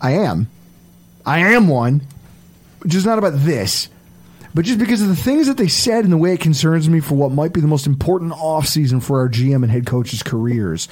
I 0.00 0.12
am. 0.12 0.50
I 1.24 1.38
am 1.54 1.68
one. 1.68 2.02
Just 2.86 3.06
not 3.06 3.18
about 3.18 3.34
this. 3.36 3.88
But 4.54 4.64
just 4.64 4.78
because 4.78 5.00
of 5.00 5.08
the 5.08 5.16
things 5.16 5.46
that 5.46 5.56
they 5.56 5.68
said 5.68 6.04
and 6.04 6.12
the 6.12 6.18
way 6.18 6.34
it 6.34 6.40
concerns 6.40 6.88
me 6.88 7.00
for 7.00 7.14
what 7.14 7.32
might 7.32 7.54
be 7.54 7.60
the 7.60 7.66
most 7.68 7.86
important 7.86 8.32
offseason 8.32 9.02
for 9.02 9.20
our 9.20 9.28
GM 9.28 9.62
and 9.62 9.70
head 9.70 9.86
coaches' 9.86 10.22
careers. 10.22 10.88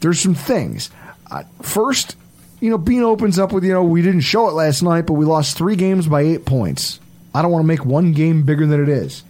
There's 0.00 0.18
some 0.18 0.34
things. 0.34 0.90
Uh, 1.30 1.44
first, 1.62 2.16
you 2.60 2.70
know, 2.70 2.78
Beane 2.78 3.02
opens 3.02 3.38
up 3.38 3.52
with, 3.52 3.64
you 3.64 3.72
know, 3.72 3.84
we 3.84 4.02
didn't 4.02 4.22
show 4.22 4.48
it 4.48 4.54
last 4.54 4.82
night, 4.82 5.06
but 5.06 5.12
we 5.12 5.24
lost 5.24 5.56
three 5.56 5.76
games 5.76 6.08
by 6.08 6.22
eight 6.22 6.46
points. 6.46 6.98
I 7.34 7.42
don't 7.42 7.52
want 7.52 7.62
to 7.62 7.68
make 7.68 7.84
one 7.84 8.12
game 8.12 8.42
bigger 8.42 8.66
than 8.66 8.82
it 8.82 8.88
is. 8.88 9.22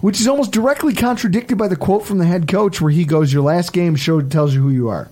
Which 0.00 0.20
is 0.20 0.26
almost 0.26 0.52
directly 0.52 0.94
contradicted 0.94 1.58
by 1.58 1.68
the 1.68 1.76
quote 1.76 2.04
from 2.04 2.18
the 2.18 2.24
head 2.26 2.48
coach 2.48 2.80
where 2.80 2.90
he 2.90 3.04
goes, 3.04 3.32
Your 3.32 3.42
last 3.42 3.72
game 3.72 3.94
showed 3.96 4.30
tells 4.30 4.54
you 4.54 4.62
who 4.62 4.70
you 4.70 4.88
are. 4.88 5.08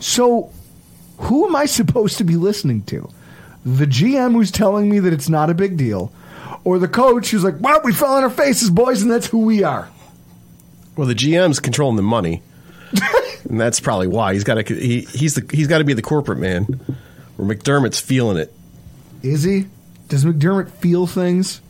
So, 0.00 0.50
who 1.18 1.46
am 1.46 1.56
I 1.56 1.66
supposed 1.66 2.18
to 2.18 2.24
be 2.24 2.36
listening 2.36 2.82
to? 2.84 3.08
The 3.64 3.86
GM 3.86 4.32
who's 4.32 4.50
telling 4.50 4.88
me 4.88 4.98
that 5.00 5.12
it's 5.12 5.28
not 5.28 5.50
a 5.50 5.54
big 5.54 5.76
deal, 5.76 6.12
or 6.64 6.78
the 6.78 6.88
coach 6.88 7.30
who's 7.30 7.44
like, 7.44 7.56
Well, 7.60 7.80
we 7.84 7.92
fell 7.92 8.12
on 8.14 8.24
our 8.24 8.30
faces, 8.30 8.70
boys, 8.70 9.02
and 9.02 9.10
that's 9.10 9.26
who 9.26 9.38
we 9.38 9.62
are. 9.62 9.88
Well, 10.96 11.06
the 11.06 11.14
GM's 11.14 11.60
controlling 11.60 11.96
the 11.96 12.02
money, 12.02 12.42
and 13.48 13.60
that's 13.60 13.80
probably 13.80 14.08
why 14.08 14.34
he's 14.34 14.44
got 14.44 14.54
to. 14.54 14.74
He, 14.74 15.02
he's 15.02 15.34
the 15.34 15.46
he's 15.50 15.68
got 15.68 15.78
to 15.78 15.84
be 15.84 15.94
the 15.94 16.02
corporate 16.02 16.38
man. 16.38 16.64
Where 17.36 17.54
McDermott's 17.54 18.00
feeling 18.00 18.38
it. 18.38 18.52
Is 19.22 19.42
he? 19.42 19.66
Does 20.08 20.24
McDermott 20.24 20.70
feel 20.70 21.06
things? 21.06 21.60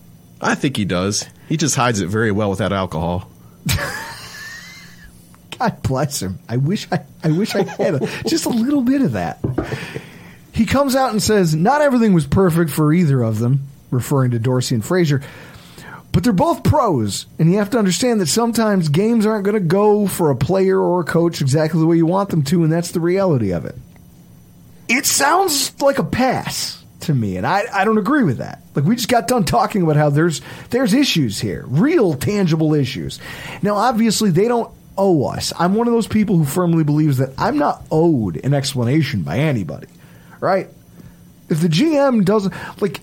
I 0.40 0.54
think 0.54 0.76
he 0.76 0.84
does. 0.84 1.26
He 1.48 1.56
just 1.56 1.76
hides 1.76 2.00
it 2.00 2.08
very 2.08 2.32
well 2.32 2.50
without 2.50 2.72
alcohol. 2.72 3.30
God 5.58 5.82
bless 5.82 6.20
him. 6.20 6.38
I 6.48 6.58
wish 6.58 6.86
I, 6.92 7.04
I 7.24 7.30
wish 7.30 7.54
I 7.54 7.62
had 7.62 7.94
a, 7.94 8.06
just 8.26 8.44
a 8.44 8.50
little 8.50 8.82
bit 8.82 9.00
of 9.00 9.12
that. 9.12 9.38
He 10.52 10.66
comes 10.66 10.94
out 10.94 11.12
and 11.12 11.22
says, 11.22 11.54
not 11.54 11.80
everything 11.80 12.12
was 12.12 12.26
perfect 12.26 12.70
for 12.70 12.92
either 12.92 13.22
of 13.22 13.38
them, 13.38 13.66
referring 13.90 14.32
to 14.32 14.38
Dorsey 14.38 14.74
and 14.74 14.84
Frazier, 14.84 15.22
but 16.12 16.24
they're 16.24 16.32
both 16.32 16.62
pros, 16.62 17.26
and 17.38 17.50
you 17.50 17.58
have 17.58 17.70
to 17.70 17.78
understand 17.78 18.20
that 18.20 18.26
sometimes 18.26 18.88
games 18.88 19.26
aren't 19.26 19.44
going 19.44 19.54
to 19.54 19.60
go 19.60 20.06
for 20.06 20.30
a 20.30 20.36
player 20.36 20.78
or 20.80 21.00
a 21.00 21.04
coach 21.04 21.40
exactly 21.40 21.80
the 21.80 21.86
way 21.86 21.96
you 21.96 22.06
want 22.06 22.30
them 22.30 22.42
to, 22.44 22.62
and 22.62 22.72
that's 22.72 22.92
the 22.92 23.00
reality 23.00 23.52
of 23.52 23.64
it. 23.64 23.76
It 24.88 25.04
sounds 25.04 25.78
like 25.80 25.98
a 25.98 26.04
pass 26.04 26.84
to 27.06 27.14
me, 27.14 27.36
and 27.36 27.46
I, 27.46 27.64
I 27.72 27.84
don't 27.84 27.98
agree 27.98 28.22
with 28.22 28.38
that. 28.38 28.62
Like 28.74 28.84
we 28.84 28.94
just 28.94 29.08
got 29.08 29.26
done 29.26 29.44
talking 29.44 29.82
about 29.82 29.96
how 29.96 30.10
there's 30.10 30.40
there's 30.70 30.92
issues 30.94 31.40
here, 31.40 31.64
real 31.66 32.14
tangible 32.14 32.74
issues. 32.74 33.18
Now, 33.62 33.76
obviously, 33.76 34.30
they 34.30 34.48
don't 34.48 34.70
owe 34.98 35.24
us. 35.26 35.52
I'm 35.58 35.74
one 35.74 35.86
of 35.86 35.92
those 35.92 36.06
people 36.06 36.36
who 36.36 36.44
firmly 36.44 36.84
believes 36.84 37.18
that 37.18 37.30
I'm 37.38 37.58
not 37.58 37.84
owed 37.90 38.36
an 38.44 38.54
explanation 38.54 39.22
by 39.22 39.38
anybody, 39.38 39.88
right? 40.40 40.68
If 41.48 41.60
the 41.60 41.68
GM 41.68 42.24
doesn't 42.24 42.54
like, 42.80 43.00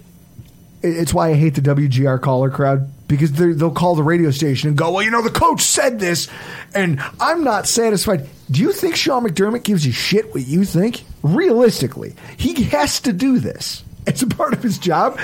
it's 0.81 1.13
why 1.13 1.29
I 1.29 1.33
hate 1.33 1.55
the 1.55 1.61
WGR 1.61 2.21
caller 2.21 2.49
crowd 2.49 2.89
because 3.07 3.31
they'll 3.31 3.71
call 3.71 3.95
the 3.95 4.03
radio 4.03 4.31
station 4.31 4.69
and 4.69 4.77
go, 4.77 4.91
"Well, 4.91 5.03
you 5.03 5.11
know, 5.11 5.21
the 5.21 5.29
coach 5.29 5.61
said 5.61 5.99
this, 5.99 6.27
and 6.73 7.01
I'm 7.19 7.43
not 7.43 7.67
satisfied." 7.67 8.27
Do 8.51 8.61
you 8.61 8.71
think 8.71 8.95
Sean 8.95 9.23
McDermott 9.23 9.63
gives 9.63 9.85
you 9.85 9.91
shit 9.91 10.33
what 10.33 10.45
you 10.45 10.63
think? 10.65 11.03
Realistically, 11.21 12.15
he 12.37 12.63
has 12.65 12.99
to 13.01 13.13
do 13.13 13.39
this. 13.39 13.83
It's 14.05 14.21
a 14.21 14.27
part 14.27 14.53
of 14.53 14.61
his 14.61 14.77
job. 14.77 15.19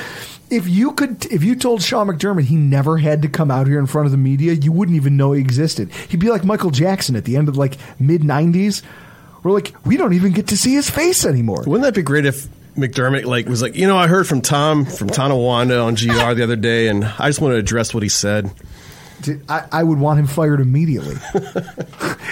If 0.49 0.67
you 0.67 0.93
could, 0.93 1.25
if 1.27 1.43
you 1.43 1.55
told 1.55 1.81
Sean 1.83 2.07
McDermott 2.07 2.45
he 2.45 2.55
never 2.55 2.97
had 2.97 3.21
to 3.21 3.27
come 3.29 3.51
out 3.51 3.67
here 3.67 3.79
in 3.79 3.85
front 3.85 4.07
of 4.07 4.11
the 4.11 4.17
media, 4.17 4.53
you 4.53 4.71
wouldn't 4.71 4.95
even 4.95 5.15
know 5.15 5.33
he 5.33 5.41
existed. 5.41 5.91
He'd 6.09 6.19
be 6.19 6.29
like 6.29 6.43
Michael 6.43 6.71
Jackson 6.71 7.15
at 7.15 7.25
the 7.25 7.37
end 7.37 7.49
of 7.49 7.57
like 7.57 7.77
mid 7.99 8.21
'90s. 8.21 8.81
We're 9.43 9.51
like, 9.51 9.73
we 9.85 9.95
don't 9.95 10.13
even 10.13 10.33
get 10.33 10.47
to 10.47 10.57
see 10.57 10.73
his 10.73 10.89
face 10.89 11.25
anymore. 11.25 11.63
Wouldn't 11.65 11.83
that 11.83 11.93
be 11.93 12.01
great 12.01 12.25
if 12.25 12.47
McDermott 12.75 13.25
like 13.25 13.47
was 13.47 13.61
like, 13.61 13.75
you 13.75 13.87
know, 13.87 13.97
I 13.97 14.07
heard 14.07 14.27
from 14.27 14.41
Tom 14.41 14.85
from 14.85 15.09
Tonawanda 15.09 15.79
on 15.79 15.95
GR 15.95 16.33
the 16.33 16.43
other 16.43 16.55
day, 16.55 16.87
and 16.87 17.05
I 17.05 17.29
just 17.29 17.41
want 17.41 17.53
to 17.53 17.57
address 17.57 17.93
what 17.93 18.03
he 18.03 18.09
said. 18.09 18.51
I, 19.49 19.65
I 19.71 19.83
would 19.83 19.99
want 19.99 20.19
him 20.19 20.27
fired 20.27 20.61
immediately. 20.61 21.15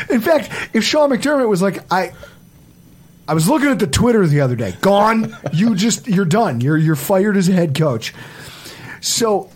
In 0.10 0.22
fact, 0.22 0.50
if 0.74 0.84
Sean 0.84 1.10
McDermott 1.10 1.50
was 1.50 1.62
like, 1.62 1.92
I, 1.92 2.14
I 3.28 3.34
was 3.34 3.50
looking 3.50 3.70
at 3.70 3.80
the 3.80 3.88
Twitter 3.88 4.26
the 4.26 4.42
other 4.42 4.56
day. 4.56 4.76
Gone. 4.82 5.36
You 5.52 5.76
just 5.76 6.08
you're 6.08 6.26
done. 6.26 6.62
You're 6.62 6.78
you're 6.78 6.96
fired 6.96 7.36
as 7.36 7.50
a 7.50 7.54
head 7.54 7.76
coach. 7.76 8.14
So, 9.02 9.50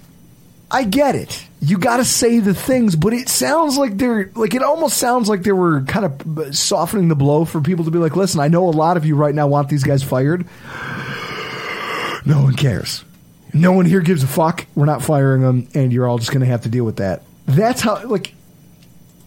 I 0.69 0.84
get 0.84 1.15
it. 1.15 1.45
You 1.61 1.78
got 1.78 1.97
to 1.97 2.05
say 2.05 2.39
the 2.39 2.53
things, 2.53 2.95
but 2.95 3.13
it 3.13 3.30
sounds 3.30 3.78
like 3.78 3.97
they're 3.97 4.32
like 4.36 4.53
it 4.53 4.63
almost 4.63 4.97
sounds 4.97 5.30
like 5.30 5.43
they 5.43 5.51
were 5.51 5.82
kind 5.84 6.05
of 6.05 6.55
softening 6.55 7.07
the 7.07 7.15
blow 7.15 7.45
for 7.45 7.61
people 7.61 7.86
to 7.86 7.91
be 7.91 7.99
like, 7.99 8.15
listen, 8.15 8.39
I 8.39 8.47
know 8.47 8.67
a 8.67 8.72
lot 8.72 8.97
of 8.97 9.05
you 9.05 9.15
right 9.15 9.34
now 9.34 9.47
want 9.47 9.69
these 9.69 9.84
guys 9.84 10.03
fired. 10.03 10.45
No 12.26 12.43
one 12.43 12.55
cares. 12.55 13.03
No 13.53 13.74
one 13.74 13.86
here 13.86 14.01
gives 14.01 14.24
a 14.24 14.28
fuck. 14.28 14.65
We're 14.76 14.86
not 14.86 15.01
firing 15.01 15.41
them, 15.41 15.67
and 15.74 15.91
you're 15.91 16.07
all 16.07 16.17
just 16.17 16.32
going 16.32 16.41
to 16.41 16.47
have 16.47 16.61
to 16.61 16.69
deal 16.69 16.86
with 16.86 16.97
that. 16.97 17.24
That's 17.45 17.82
how. 17.82 18.03
Like, 18.05 18.34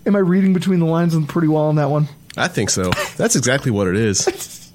am 0.07 0.17
I 0.17 0.21
reading 0.21 0.53
between 0.53 0.81
the 0.81 0.87
lines 0.87 1.15
pretty 1.27 1.49
well 1.49 1.65
on 1.65 1.77
that 1.77 1.91
one? 1.91 2.09
I 2.37 2.49
think 2.49 2.71
so. 2.71 2.91
That's 3.17 3.37
exactly 3.37 3.71
what 3.71 3.89
it 3.89 3.97
is. 3.97 4.61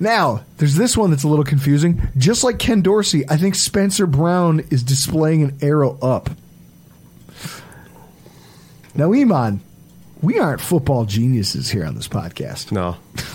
Now, 0.00 0.44
there's 0.56 0.74
this 0.74 0.96
one 0.96 1.10
that's 1.10 1.22
a 1.22 1.28
little 1.28 1.44
confusing. 1.44 2.08
Just 2.16 2.42
like 2.44 2.58
Ken 2.58 2.82
Dorsey, 2.82 3.24
I 3.28 3.36
think 3.36 3.54
Spencer 3.54 4.06
Brown 4.06 4.60
is 4.70 4.82
displaying 4.82 5.42
an 5.42 5.58
arrow 5.62 5.98
up. 6.02 6.30
Now, 8.94 9.10
Eammon, 9.10 9.60
we 10.22 10.38
aren't 10.38 10.60
football 10.60 11.04
geniuses 11.04 11.70
here 11.70 11.84
on 11.84 11.94
this 11.94 12.08
podcast. 12.08 12.72
No. 12.72 12.96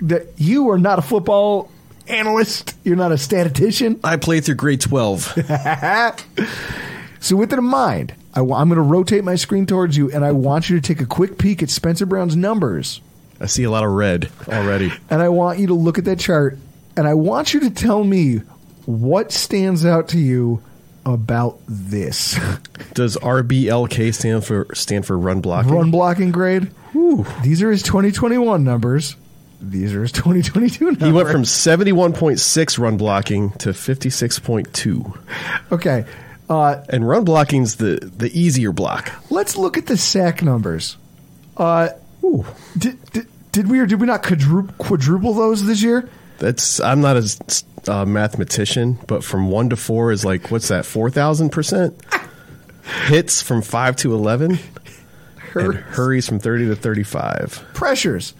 That 0.00 0.28
you 0.36 0.70
are 0.70 0.78
not 0.78 1.00
a 1.00 1.02
football 1.02 1.72
analyst. 2.06 2.76
You're 2.84 2.94
not 2.94 3.10
a 3.10 3.18
statistician. 3.18 3.98
I 4.04 4.16
played 4.16 4.44
through 4.44 4.54
grade 4.54 4.80
12. 4.80 5.22
so, 7.18 7.34
with 7.34 7.52
it 7.52 7.58
in 7.58 7.64
mind, 7.64 8.14
I, 8.38 8.60
am 8.60 8.68
going 8.68 8.76
to 8.76 8.82
rotate 8.82 9.24
my 9.24 9.34
screen 9.34 9.66
towards 9.66 9.96
you, 9.96 10.10
and 10.10 10.24
I 10.24 10.32
want 10.32 10.70
you 10.70 10.80
to 10.80 10.86
take 10.86 11.00
a 11.00 11.06
quick 11.06 11.38
peek 11.38 11.62
at 11.62 11.70
Spencer 11.70 12.06
Brown's 12.06 12.36
numbers. 12.36 13.00
I 13.40 13.46
see 13.46 13.64
a 13.64 13.70
lot 13.70 13.84
of 13.84 13.90
red 13.90 14.30
already. 14.48 14.92
And 15.10 15.22
I 15.22 15.28
want 15.28 15.58
you 15.58 15.68
to 15.68 15.74
look 15.74 15.98
at 15.98 16.04
that 16.04 16.18
chart, 16.18 16.58
and 16.96 17.06
I 17.06 17.14
want 17.14 17.54
you 17.54 17.60
to 17.60 17.70
tell 17.70 18.04
me 18.04 18.38
what 18.86 19.32
stands 19.32 19.84
out 19.84 20.08
to 20.08 20.18
you 20.18 20.62
about 21.04 21.58
this. 21.66 22.38
Does 22.94 23.16
RBLK 23.16 24.14
stand 24.14 24.44
for 24.44 24.66
stand 24.74 25.06
for 25.06 25.18
run 25.18 25.40
blocking? 25.40 25.72
Run 25.72 25.90
blocking 25.90 26.30
grade. 26.30 26.70
These 27.42 27.62
are 27.62 27.70
his 27.70 27.82
2021 27.82 28.64
numbers. 28.64 29.16
These 29.60 29.94
are 29.94 30.02
his 30.02 30.12
2022 30.12 30.84
numbers. 30.84 31.06
He 31.06 31.12
went 31.12 31.28
from 31.28 31.42
71.6 31.42 32.78
run 32.78 32.96
blocking 32.96 33.50
to 33.52 33.70
56.2. 33.70 35.18
Okay. 35.72 36.04
Uh, 36.48 36.82
and 36.88 37.06
run 37.06 37.24
blocking's 37.24 37.76
the 37.76 37.98
the 38.16 38.30
easier 38.38 38.72
block. 38.72 39.12
Let's 39.30 39.56
look 39.56 39.76
at 39.76 39.86
the 39.86 39.96
sack 39.96 40.42
numbers. 40.42 40.96
Uh, 41.56 41.90
did, 42.76 42.98
did, 43.12 43.26
did 43.52 43.68
we 43.68 43.80
or 43.80 43.86
did 43.86 44.00
we 44.00 44.06
not 44.06 44.22
quadruple, 44.22 44.72
quadruple 44.78 45.34
those 45.34 45.64
this 45.66 45.82
year? 45.82 46.08
That's 46.38 46.80
I'm 46.80 47.00
not 47.00 47.16
a 47.16 47.62
uh, 47.86 48.04
mathematician, 48.06 48.98
but 49.06 49.24
from 49.24 49.50
one 49.50 49.70
to 49.70 49.76
four 49.76 50.12
is 50.12 50.24
like 50.24 50.50
what's 50.50 50.68
that? 50.68 50.86
Four 50.86 51.10
thousand 51.10 51.50
percent. 51.50 52.00
Hits 53.06 53.42
from 53.42 53.60
five 53.60 53.96
to 53.96 54.14
eleven. 54.14 54.58
And 55.54 55.74
hurries 55.74 56.28
from 56.28 56.38
thirty 56.38 56.66
to 56.66 56.76
thirty-five. 56.76 57.64
Pressures. 57.74 58.34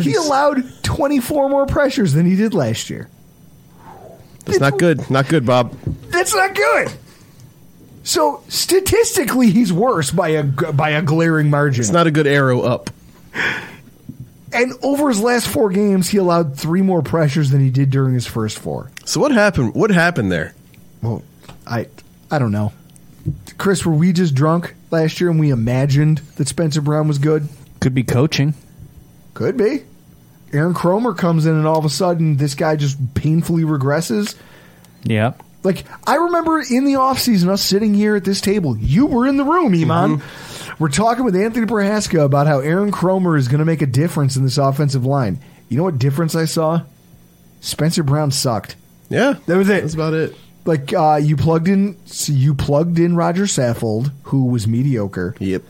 He 0.00 0.14
allowed 0.14 0.64
24 0.82 1.48
more 1.48 1.66
pressures 1.66 2.12
than 2.12 2.26
he 2.26 2.34
did 2.34 2.54
last 2.54 2.90
year. 2.90 3.08
That's 4.44 4.58
not 4.58 4.78
good. 4.78 5.08
Not 5.10 5.28
good, 5.28 5.46
Bob. 5.46 5.76
That's 6.10 6.34
not 6.34 6.54
good. 6.54 6.92
So 8.06 8.44
statistically, 8.46 9.50
he's 9.50 9.72
worse 9.72 10.12
by 10.12 10.28
a 10.28 10.44
by 10.44 10.90
a 10.90 11.02
glaring 11.02 11.50
margin. 11.50 11.80
It's 11.80 11.90
not 11.90 12.06
a 12.06 12.12
good 12.12 12.28
arrow 12.28 12.60
up. 12.60 12.88
And 14.52 14.72
over 14.80 15.08
his 15.08 15.20
last 15.20 15.48
four 15.48 15.70
games, 15.70 16.08
he 16.08 16.18
allowed 16.18 16.56
three 16.56 16.82
more 16.82 17.02
pressures 17.02 17.50
than 17.50 17.60
he 17.60 17.68
did 17.68 17.90
during 17.90 18.14
his 18.14 18.24
first 18.24 18.60
four. 18.60 18.92
So 19.04 19.20
what 19.20 19.32
happened? 19.32 19.74
What 19.74 19.90
happened 19.90 20.30
there? 20.30 20.54
Well, 21.02 21.24
I 21.66 21.88
I 22.30 22.38
don't 22.38 22.52
know. 22.52 22.72
Chris, 23.58 23.84
were 23.84 23.92
we 23.92 24.12
just 24.12 24.36
drunk 24.36 24.76
last 24.92 25.20
year 25.20 25.28
and 25.28 25.40
we 25.40 25.50
imagined 25.50 26.18
that 26.36 26.46
Spencer 26.46 26.80
Brown 26.80 27.08
was 27.08 27.18
good? 27.18 27.48
Could 27.80 27.94
be 27.94 28.04
coaching. 28.04 28.54
Could 29.34 29.56
be. 29.56 29.82
Aaron 30.52 30.74
Kromer 30.74 31.18
comes 31.18 31.44
in 31.44 31.56
and 31.56 31.66
all 31.66 31.78
of 31.80 31.84
a 31.84 31.90
sudden 31.90 32.36
this 32.36 32.54
guy 32.54 32.76
just 32.76 33.14
painfully 33.14 33.64
regresses. 33.64 34.36
Yeah. 35.02 35.32
Like 35.66 35.84
I 36.06 36.14
remember 36.14 36.60
in 36.60 36.84
the 36.84 36.92
offseason 36.92 37.48
us 37.48 37.60
sitting 37.60 37.92
here 37.92 38.14
at 38.14 38.22
this 38.24 38.40
table. 38.40 38.78
You 38.78 39.06
were 39.06 39.26
in 39.26 39.36
the 39.36 39.42
room, 39.42 39.72
Eammon. 39.72 40.22
We're 40.78 40.90
talking 40.90 41.24
with 41.24 41.34
Anthony 41.34 41.66
Prohaska 41.66 42.24
about 42.24 42.46
how 42.46 42.60
Aaron 42.60 42.92
Kromer 42.92 43.36
is 43.36 43.48
going 43.48 43.58
to 43.58 43.64
make 43.64 43.82
a 43.82 43.86
difference 43.86 44.36
in 44.36 44.44
this 44.44 44.58
offensive 44.58 45.04
line. 45.04 45.40
You 45.68 45.76
know 45.76 45.82
what 45.82 45.98
difference 45.98 46.36
I 46.36 46.44
saw? 46.44 46.82
Spencer 47.60 48.04
Brown 48.04 48.30
sucked. 48.30 48.76
Yeah, 49.08 49.34
that 49.46 49.56
was 49.56 49.68
it. 49.68 49.80
That's 49.80 49.94
about 49.94 50.14
it. 50.14 50.36
Like 50.66 50.92
uh, 50.92 51.18
you 51.20 51.36
plugged 51.36 51.66
in, 51.66 51.96
so 52.06 52.32
you 52.32 52.54
plugged 52.54 53.00
in 53.00 53.16
Rodger 53.16 53.44
Saffold, 53.44 54.12
who 54.24 54.44
was 54.44 54.68
mediocre. 54.68 55.34
Yep. 55.40 55.64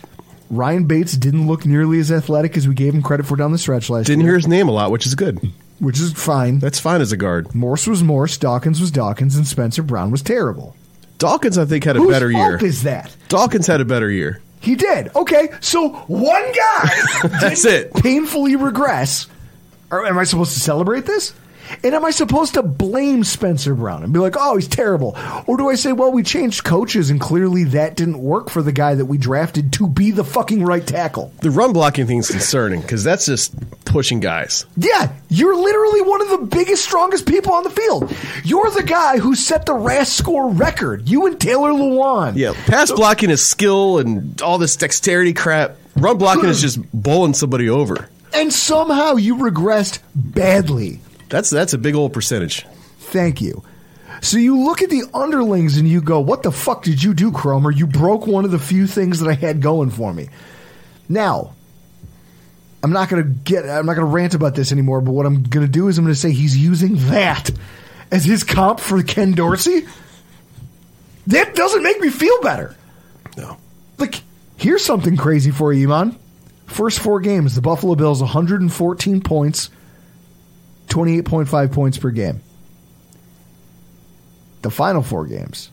Ryan 0.51 0.85
Bates 0.85 1.17
didn't 1.17 1.47
look 1.47 1.65
nearly 1.65 2.01
as 2.01 2.13
athletic 2.13 2.59
as 2.59 2.69
we 2.69 2.75
gave 2.75 2.93
him 2.93 3.03
credit 3.03 3.25
for 3.25 3.37
down 3.37 3.53
the 3.53 3.59
stretch 3.59 3.89
last 3.89 4.09
year. 4.09 4.17
Didn't 4.17 4.25
year. 4.25 4.33
hear 4.33 4.37
his 4.37 4.47
name 4.47 4.69
a 4.69 4.73
lot, 4.73 4.91
which 4.91 5.07
is 5.07 5.15
good. 5.15 5.41
Which 5.79 6.01
is 6.01 6.13
fine. 6.13 6.59
That's 6.59 6.81
fine 6.81 7.01
as 7.01 7.13
a 7.13 7.17
guard. 7.17 7.55
Morse 7.55 7.87
was 7.87 8.03
Morse, 8.03 8.39
Dawkins 8.39 8.81
was 8.81 8.91
Dawkins, 8.91 9.37
and 9.37 9.47
Spencer 9.47 9.83
Brown 9.83 10.11
was 10.11 10.23
terrible. 10.23 10.75
Dawkins, 11.19 11.59
I 11.59 11.65
think, 11.65 11.85
had 11.85 11.97
a 11.97 12.01
Whose 12.01 12.11
better 12.11 12.31
year. 12.31 12.59
fault 12.59 12.63
is 12.63 12.83
that? 12.85 13.15
Dawkins 13.29 13.67
had 13.67 13.81
a 13.81 13.85
better 13.85 14.11
year. 14.11 14.41
He 14.61 14.75
did. 14.75 15.15
Okay, 15.15 15.49
so 15.61 15.91
one 16.09 16.43
guy 16.53 16.91
That's 17.41 17.65
it. 17.65 17.93
painfully 17.95 18.57
regress. 18.57 19.27
Am 19.93 20.19
I 20.19 20.25
supposed 20.25 20.55
to 20.55 20.61
celebrate 20.61 21.07
this? 21.07 21.33
And 21.83 21.95
am 21.95 22.05
I 22.05 22.11
supposed 22.11 22.55
to 22.55 22.63
blame 22.63 23.25
Spencer 23.25 23.75
Brown 23.75 24.03
and 24.03 24.13
be 24.13 24.19
like, 24.19 24.35
oh, 24.39 24.57
he's 24.57 24.69
terrible? 24.69 25.17
Or 25.47 25.57
do 25.57 25.69
I 25.69 25.75
say, 25.75 25.93
well, 25.93 26.13
we 26.13 26.23
changed 26.23 26.65
coaches 26.65 27.11
and 27.11 27.21
clearly 27.21 27.65
that 27.65 27.97
didn't 27.97 28.19
work 28.19 28.51
for 28.51 28.63
the 28.63 28.73
guy 28.73 28.95
that 28.95 29.07
we 29.07 29.19
drafted 29.19 29.73
to 29.75 29.87
be 29.87 30.11
the 30.11 30.25
fucking 30.25 30.65
right 30.65 30.87
tackle? 30.87 31.33
The 31.41 31.51
run 31.51 31.73
blocking 31.73 32.07
thing's 32.07 32.31
concerning 32.31 32.81
because 32.81 33.05
that's 33.05 33.27
just 33.27 33.55
pushing 33.85 34.21
guys. 34.21 34.67
Yeah, 34.77 35.13
you're 35.29 35.57
literally 35.57 36.03
one 36.03 36.23
of 36.23 36.29
the 36.29 36.47
biggest, 36.47 36.85
strongest 36.85 37.27
people 37.27 37.53
on 37.53 37.65
the 37.65 37.71
field. 37.71 38.15
You're 38.45 38.71
the 38.71 38.83
guy 38.83 39.19
who 39.19 39.35
set 39.35 39.67
the 39.67 39.75
RAS 39.75 40.13
score 40.13 40.51
record. 40.51 41.09
You 41.09 41.27
and 41.27 41.41
Taylor 41.41 41.71
Lewan. 41.71 42.37
Yeah, 42.37 42.53
pass 42.67 42.93
blocking 42.93 43.31
is 43.31 43.49
skill 43.49 43.99
and 43.99 44.41
all 44.43 44.59
this 44.59 44.77
dexterity 44.77 45.33
crap. 45.33 45.77
Run 45.97 46.19
blocking 46.19 46.47
is 46.47 46.61
just 46.61 46.79
bowling 46.93 47.35
somebody 47.35 47.69
over. 47.69 48.09
And 48.35 48.53
somehow 48.53 49.15
you 49.15 49.37
regressed 49.37 50.01
badly. 50.15 51.01
That's 51.29 51.51
that's 51.51 51.73
a 51.73 51.79
big 51.79 51.95
old 51.95 52.13
percentage. 52.13 52.67
Thank 52.99 53.41
you. 53.41 53.63
So 54.23 54.39
you 54.39 54.59
look 54.59 54.83
at 54.83 54.91
the 54.91 55.05
underlings 55.13 55.77
and 55.77 55.89
you 55.89 56.01
go, 56.01 56.21
"What 56.21 56.43
the 56.43 56.53
fuck 56.53 56.83
did 56.83 57.03
you 57.03 57.15
do, 57.15 57.31
Kromer? 57.31 57.77
You 57.77 57.87
broke 57.87 58.27
one 58.27 58.45
of 58.45 58.51
the 58.51 58.59
few 58.59 58.87
things 58.87 59.21
that 59.21 59.29
I 59.29 59.35
had 59.35 59.61
going 59.61 59.91
for 59.91 60.13
me." 60.13 60.29
Now, 61.09 61.53
I'm 62.83 62.93
not 62.93 63.09
going 63.09 63.23
to 63.23 63.29
get 63.29 63.69
I'm 63.69 63.87
not 63.87 63.95
going 63.95 64.07
to 64.07 64.13
rant 64.13 64.35
about 64.35 64.55
this 64.55 64.73
anymore, 64.73 65.01
but 65.01 65.13
what 65.13 65.27
I'm 65.27 65.43
going 65.43 65.67
to 65.67 65.73
do 65.73 65.89
is 65.89 65.99
I'm 65.99 66.05
going 66.05 66.15
to 66.15 66.21
say 66.21 66.33
he's 66.33 66.57
using 66.57 66.97
that 67.11 67.51
as 68.11 68.25
his 68.25 68.45
comp 68.45 68.81
for 68.81 69.03
Ken 69.03 69.33
Dorsey. 69.33 69.87
That 71.27 71.55
doesn't 71.55 71.83
make 71.83 72.01
me 72.01 72.11
feel 72.11 72.41
better. 72.41 72.77
No. 73.37 73.57
Like, 73.99 74.23
here's 74.57 74.85
something 74.85 75.17
crazy 75.17 75.51
for 75.51 75.73
you, 75.73 75.89
Eammon. 75.89 76.17
First 76.67 77.01
four 77.01 77.21
games, 77.21 77.55
the 77.55 77.61
Buffalo 77.61 77.95
Bills 77.95 78.21
114 78.21 79.21
points, 79.21 79.71
28.5 80.89 81.73
points 81.73 81.99
per 81.99 82.11
game. 82.11 82.41
The 84.63 84.71
final 84.71 85.03
four 85.03 85.27
games, 85.27 85.71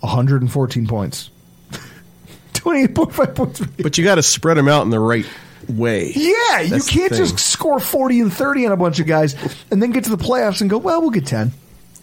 114 0.00 0.86
points, 0.86 1.30
28.5 2.52 3.34
points 3.34 3.60
per 3.60 3.64
game. 3.66 3.74
But 3.82 3.96
you 3.96 4.04
got 4.04 4.16
to 4.16 4.22
spread 4.22 4.56
them 4.56 4.68
out 4.68 4.82
in 4.82 4.90
the 4.90 4.98
right 5.00 5.26
way. 5.68 6.12
Yeah, 6.14 6.60
you 6.60 6.70
That's 6.70 6.86
the 6.86 6.92
can't 6.92 7.12
just 7.14 7.38
score 7.38 7.80
40 7.80 8.20
and 8.20 8.32
30 8.32 8.66
on 8.66 8.72
a 8.72 8.76
bunch 8.76 8.98
of 9.00 9.06
guys 9.06 9.34
and 9.70 9.82
then 9.82 9.92
get 9.92 10.04
to 10.04 10.10
the 10.10 10.22
playoffs 10.22 10.60
and 10.60 10.68
go, 10.68 10.78
well, 10.78 11.00
we'll 11.00 11.10
get 11.10 11.26
10. 11.26 11.52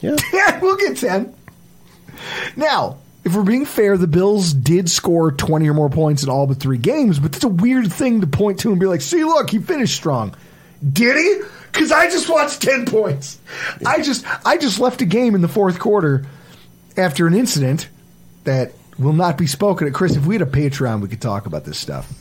Yeah. 0.02 0.16
Yeah, 0.34 0.60
we'll 0.60 0.78
get 0.78 0.98
10. 0.98 1.34
Now, 2.56 2.98
if 3.24 3.36
we're 3.36 3.44
being 3.44 3.66
fair, 3.66 3.98
the 3.98 4.08
Bills 4.08 4.54
did 4.54 4.90
score 4.90 5.32
20 5.32 5.70
or 5.70 5.74
more 5.74 5.90
points 5.90 6.24
in 6.24 6.30
all 6.30 6.48
but 6.48 6.58
three 6.60 6.78
games, 6.78 7.20
but 7.20 7.32
that's 7.34 7.44
a 7.44 7.50
weird 7.50 7.92
thing 7.92 8.22
to 8.22 8.28
point 8.28 8.60
to 8.62 8.72
and 8.72 8.80
be 8.80 8.86
like, 8.86 9.02
see, 9.02 9.24
look, 9.24 9.50
he 9.50 9.60
finished 9.60 9.96
strong. 9.96 10.34
Did 10.88 11.18
he? 11.18 11.42
Because 11.78 11.92
I 11.92 12.10
just 12.10 12.28
watched 12.30 12.62
10 12.62 12.86
points. 12.86 13.40
I 13.86 14.02
just 14.02 14.26
I 14.46 14.58
just 14.58 14.80
left 14.80 15.02
a 15.02 15.06
game 15.06 15.36
in 15.36 15.42
the 15.42 15.48
fourth 15.48 15.80
quarter 15.80 16.26
after 16.96 17.28
an 17.28 17.36
incident 17.36 17.88
that 18.46 18.72
will 18.98 19.14
not 19.14 19.38
be 19.38 19.46
spoken 19.48 19.88
at. 19.88 19.94
Chris, 19.94 20.16
if 20.16 20.26
we 20.26 20.36
had 20.36 20.42
a 20.42 20.46
Patreon, 20.50 21.02
we 21.02 21.08
could 21.08 21.22
talk 21.22 21.46
about 21.46 21.66
this 21.66 21.78
stuff. 21.78 22.12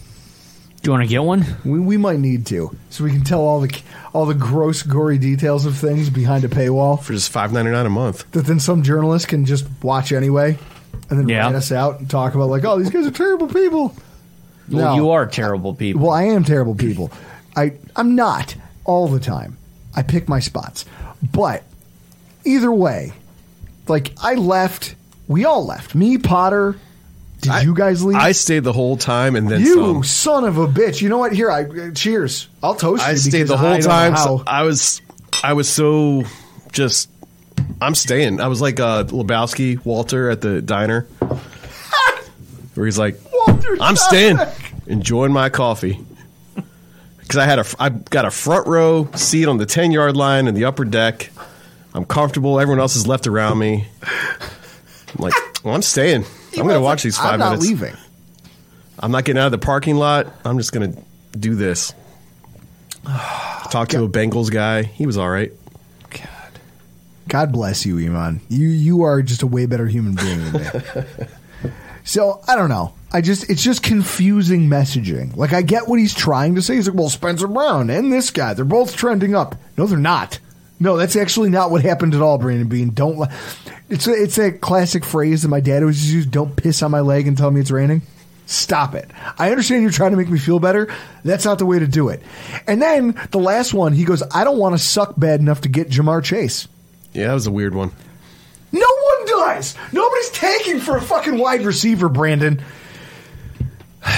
Do 0.83 0.89
you 0.89 0.93
want 0.93 1.05
to 1.05 1.09
get 1.09 1.23
one? 1.25 1.45
We, 1.65 1.81
we 1.81 1.97
might 1.97 2.19
need 2.21 2.47
to, 2.47 2.77
so 2.91 3.03
we 3.03 3.11
can 3.11 3.25
tell 3.25 3.41
all 3.41 3.61
the 3.61 3.83
all 4.13 4.27
the 4.27 4.35
gross, 4.35 4.83
gory 4.83 5.19
details 5.19 5.65
of 5.67 5.77
things 5.77 6.11
behind 6.11 6.45
a 6.45 6.49
paywall 6.49 7.03
for 7.03 7.13
just 7.15 7.33
five 7.33 7.53
ninety 7.53 7.71
nine 7.71 7.87
a 7.87 7.91
month. 7.91 8.31
that 8.33 8.45
then 8.47 8.61
some 8.61 8.83
journalist 8.83 9.27
can 9.29 9.47
just 9.47 9.67
watch 9.83 10.13
anyway, 10.13 10.59
and 11.11 11.19
then 11.19 11.29
Yeah. 11.29 11.47
write 11.47 11.55
us 11.55 11.73
out 11.73 11.99
and 11.99 12.09
talk 12.11 12.35
about 12.35 12.51
like, 12.51 12.65
oh, 12.65 12.79
these 12.79 12.91
guys 12.91 13.07
are 13.07 13.11
terrible 13.11 13.49
people. 13.49 13.97
Well, 14.71 14.95
No. 14.95 14.95
you 14.97 15.11
are 15.11 15.27
terrible 15.27 15.75
people. 15.75 16.03
Well, 16.03 16.11
I 16.13 16.25
am 16.25 16.45
terrible 16.45 16.75
people. 16.75 17.11
I 17.57 17.73
I'm 17.97 18.15
not 18.15 18.55
all 18.87 19.09
the 19.09 19.21
time. 19.21 19.57
I 19.95 20.03
pick 20.03 20.29
my 20.29 20.41
spots, 20.41 20.85
but 21.33 21.65
either 22.45 22.73
way, 22.73 23.13
like 23.89 24.13
I 24.21 24.35
left. 24.35 24.95
We 25.29 25.45
all 25.45 25.65
left. 25.67 25.95
Me, 25.95 26.19
Potter. 26.19 26.77
Did 27.41 27.65
you 27.65 27.75
guys 27.75 28.05
leave? 28.05 28.17
I 28.17 28.33
stayed 28.33 28.65
the 28.65 28.73
whole 28.73 28.97
time 28.97 29.37
and 29.37 29.49
then 29.49 29.61
you 29.61 29.75
some. 29.75 30.05
son 30.05 30.45
of 30.45 30.59
a 30.59 30.67
bitch! 30.67 31.01
You 31.03 31.09
know 31.09 31.19
what? 31.19 31.33
Here, 31.33 31.51
I 31.51 31.91
cheers. 31.91 32.49
I'll 32.63 32.75
toast 32.75 33.03
you. 33.05 33.13
I 33.13 33.15
stayed 33.15 33.45
the 33.45 33.57
whole 33.57 33.73
don't 33.73 33.83
time. 33.83 34.17
So 34.17 34.43
I 34.47 34.63
was, 34.63 35.01
I 35.45 35.53
was 35.53 35.69
so 35.69 36.25
just. 36.73 37.11
I'm 37.81 37.95
staying. 37.95 38.41
I 38.41 38.49
was 38.49 38.61
like 38.61 38.81
uh, 38.81 39.05
Lebowski, 39.05 39.85
Walter 39.85 40.31
at 40.31 40.41
the 40.41 40.63
diner, 40.63 41.03
where 42.75 42.87
he's 42.87 42.99
like, 42.99 43.19
Walter 43.33 43.77
"I'm 43.81 43.97
staying, 43.97 44.39
enjoying 44.87 45.33
my 45.33 45.49
coffee." 45.49 46.05
Because 47.27 47.39
I 47.39 47.45
had 47.45 47.59
a, 47.59 47.65
I 47.81 47.89
got 47.89 48.25
a 48.25 48.31
front 48.31 48.69
row 48.69 49.09
seat 49.17 49.49
on 49.49 49.57
the 49.57 49.67
ten 49.67 49.91
yard 49.91 50.17
line 50.17 50.47
in 50.47 50.55
the 50.55 50.65
upper 50.65 50.85
deck. 50.85 51.31
I'm 51.93 52.05
comfortable. 52.05 52.61
Everyone 52.61 52.79
else 52.79 52.95
is 52.95 53.07
left 53.07 53.27
around 53.27 53.59
me. 53.59 53.89
I'm 54.03 55.23
like, 55.23 55.33
well, 55.65 55.75
I'm 55.75 55.83
staying. 55.83 56.25
I'm 56.57 56.63
going 56.63 56.75
to 56.75 56.81
watch 56.81 57.03
these 57.03 57.17
5 57.17 57.25
minutes. 57.25 57.35
I'm 57.35 57.39
not 57.39 57.51
minutes. 57.59 57.67
leaving. 57.67 57.97
I'm 58.99 59.11
not 59.11 59.25
getting 59.25 59.41
out 59.41 59.47
of 59.47 59.53
the 59.53 59.59
parking 59.59 59.97
lot. 59.97 60.27
I'm 60.45 60.59
just 60.59 60.73
going 60.73 60.93
to 60.93 61.03
do 61.39 61.55
this. 61.55 61.95
Talk 63.71 63.89
to 63.89 64.05
a 64.05 64.09
Bengals 64.09 64.51
guy. 64.51 64.83
He 64.83 65.07
was 65.07 65.17
all 65.17 65.29
right. 65.29 65.53
God, 66.11 66.61
God 67.29 67.53
bless 67.53 67.85
you, 67.85 67.97
Eammon. 67.97 68.41
You 68.49 68.69
you 68.69 69.03
are 69.03 69.23
just 69.23 69.43
a 69.43 69.47
way 69.47 69.67
better 69.67 69.87
human 69.87 70.15
being 70.15 70.45
than 70.45 70.53
me. 70.53 70.69
so 72.07 72.41
I 72.49 72.57
don't 72.57 72.71
know. 72.71 72.95
I 73.13 73.21
just 73.21 73.51
it's 73.51 73.63
just 73.63 73.83
confusing 73.83 74.69
messaging. 74.69 75.37
Like 75.37 75.53
I 75.53 75.61
get 75.63 75.87
what 75.89 75.99
he's 75.99 76.15
trying 76.15 76.55
to 76.55 76.63
say. 76.63 76.77
He's 76.77 76.89
like, 76.89 76.97
well, 76.97 77.11
Spencer 77.11 77.47
Brown 77.49 77.91
and 77.91 78.11
this 78.11 78.31
guy, 78.31 78.55
they're 78.55 78.65
both 78.65 78.97
trending 78.97 79.35
up. 79.35 79.55
No, 79.77 79.87
they're 79.87 79.99
not. 79.99 80.39
No, 80.79 80.97
that's 80.99 81.17
actually 81.17 81.49
not 81.51 81.71
what 81.71 81.83
happened 81.83 82.15
at 82.15 82.21
all, 82.21 82.37
Brandon 82.39 82.69
Beane. 82.69 82.91
Don't. 82.91 83.19
li- 83.19 83.29
It's 83.89 84.07
a, 84.07 84.13
it's 84.13 84.37
a 84.39 84.53
classic 84.53 85.05
phrase 85.07 85.43
that 85.43 85.49
my 85.49 85.61
dad 85.61 85.83
always 85.83 86.13
used. 86.13 86.31
Don't 86.31 86.55
piss 86.57 86.83
on 86.83 86.91
my 86.91 87.01
leg 87.01 87.27
and 87.27 87.39
tell 87.39 87.51
me 87.51 87.61
it's 87.61 87.71
raining. 87.71 88.03
Stop 88.45 88.95
it. 88.95 89.11
I 89.39 89.51
understand 89.51 89.83
you're 89.83 89.91
trying 89.91 90.11
to 90.11 90.17
make 90.19 90.29
me 90.29 90.39
feel 90.39 90.59
better. 90.59 90.93
That's 91.25 91.45
not 91.47 91.59
the 91.59 91.67
way 91.67 91.79
to 91.79 91.87
do 91.87 92.11
it. 92.11 92.23
And 92.67 92.83
then 92.83 93.19
the 93.31 93.39
last 93.39 93.73
one, 93.73 93.93
he 93.95 94.05
goes, 94.05 94.23
I 94.35 94.45
don't 94.45 94.59
want 94.59 94.75
to 94.75 94.79
suck 94.79 95.15
bad 95.19 95.41
enough 95.41 95.63
to 95.63 95.69
get 95.71 95.89
Ja'Marr 95.89 96.23
Chase. 96.23 96.69
Yeah, 97.15 97.29
that 97.29 97.35
was 97.35 97.47
a 97.47 97.51
weird 97.51 97.75
one. 97.75 97.91
No 98.73 98.87
one 98.87 99.27
does. 99.27 99.77
Nobody's 99.93 100.31
tanking 100.31 100.81
for 100.81 100.97
a 100.97 101.03
fucking 101.03 101.39
wide 101.39 101.63
receiver, 101.63 102.09
Brandon. 102.09 102.63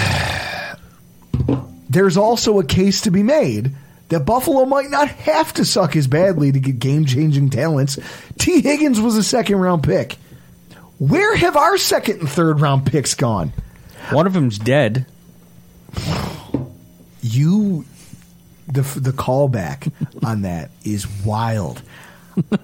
There's 1.91 2.17
also 2.17 2.59
a 2.59 2.65
case 2.65 3.03
to 3.03 3.11
be 3.11 3.23
made 3.23 3.75
that 4.09 4.21
Buffalo 4.21 4.65
might 4.65 4.91
not 4.91 5.09
have 5.09 5.53
to 5.55 5.65
suck 5.65 5.97
as 5.97 6.07
badly 6.07 6.53
to 6.53 6.61
get 6.61 6.79
game 6.79 7.05
changing 7.05 7.51
talents. 7.51 7.99
Tee 8.39 8.61
Higgins 8.61 9.01
was 9.01 9.17
a 9.17 9.23
second 9.23 9.57
round 9.57 9.83
pick. 9.83 10.17
Where 10.99 11.37
have 11.37 11.57
our 11.57 11.79
second 11.79 12.21
and 12.21 12.29
third 12.29 12.61
round 12.61 12.87
picks 12.87 13.15
gone? 13.15 13.53
One 14.11 14.27
of 14.27 14.33
them's 14.33 14.59
dead. 14.59 15.07
You, 17.21 17.85
the 18.67 18.83
the 18.83 19.13
callback 19.13 19.93
on 20.25 20.43
that 20.43 20.71
is 20.85 21.07
wild. 21.25 21.83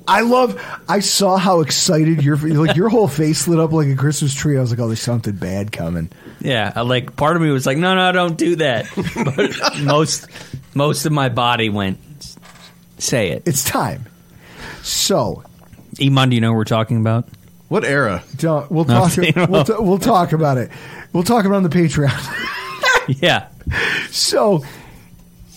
I 0.08 0.20
love. 0.22 0.60
I 0.88 1.00
saw 1.00 1.36
how 1.36 1.60
excited 1.60 2.22
your 2.22 2.36
like 2.36 2.76
your 2.76 2.88
whole 2.88 3.08
face 3.08 3.48
lit 3.48 3.58
up 3.58 3.72
like 3.72 3.88
a 3.88 3.96
Christmas 3.96 4.34
tree. 4.34 4.56
I 4.56 4.60
was 4.60 4.70
like, 4.70 4.78
"Oh, 4.80 4.86
there's 4.86 5.00
something 5.00 5.34
bad 5.34 5.72
coming." 5.72 6.10
Yeah, 6.40 6.72
I, 6.74 6.82
like 6.82 7.16
part 7.16 7.36
of 7.36 7.42
me 7.42 7.50
was 7.50 7.66
like, 7.66 7.78
no, 7.78 7.94
no, 7.94 8.12
don't 8.12 8.36
do 8.36 8.56
that. 8.56 8.86
But 9.14 9.78
most 9.82 10.26
most 10.74 11.06
of 11.06 11.12
my 11.12 11.28
body 11.28 11.68
went, 11.70 11.98
say 12.98 13.30
it. 13.30 13.42
It's 13.46 13.64
time. 13.64 14.04
So, 14.82 15.42
Eammon, 15.96 16.28
do 16.30 16.34
you 16.34 16.40
know 16.40 16.52
what 16.52 16.58
we're 16.58 16.64
talking 16.64 16.98
about? 16.98 17.26
What 17.68 17.84
era? 17.84 18.22
don't, 18.36 18.70
we'll 18.70 18.84
No, 18.84 19.08
talk. 19.08 19.16
you 19.16 19.32
know. 19.32 19.46
We'll, 19.48 19.64
t- 19.64 19.72
we'll 19.78 19.98
talk 19.98 20.32
about 20.32 20.58
it. 20.58 20.70
We'll 21.12 21.22
talk 21.22 21.46
about 21.46 21.54
it 21.54 21.58
on 21.58 21.62
the 21.64 21.68
Patreon. 21.70 22.50
Yeah. 23.20 23.48
so, 24.10 24.64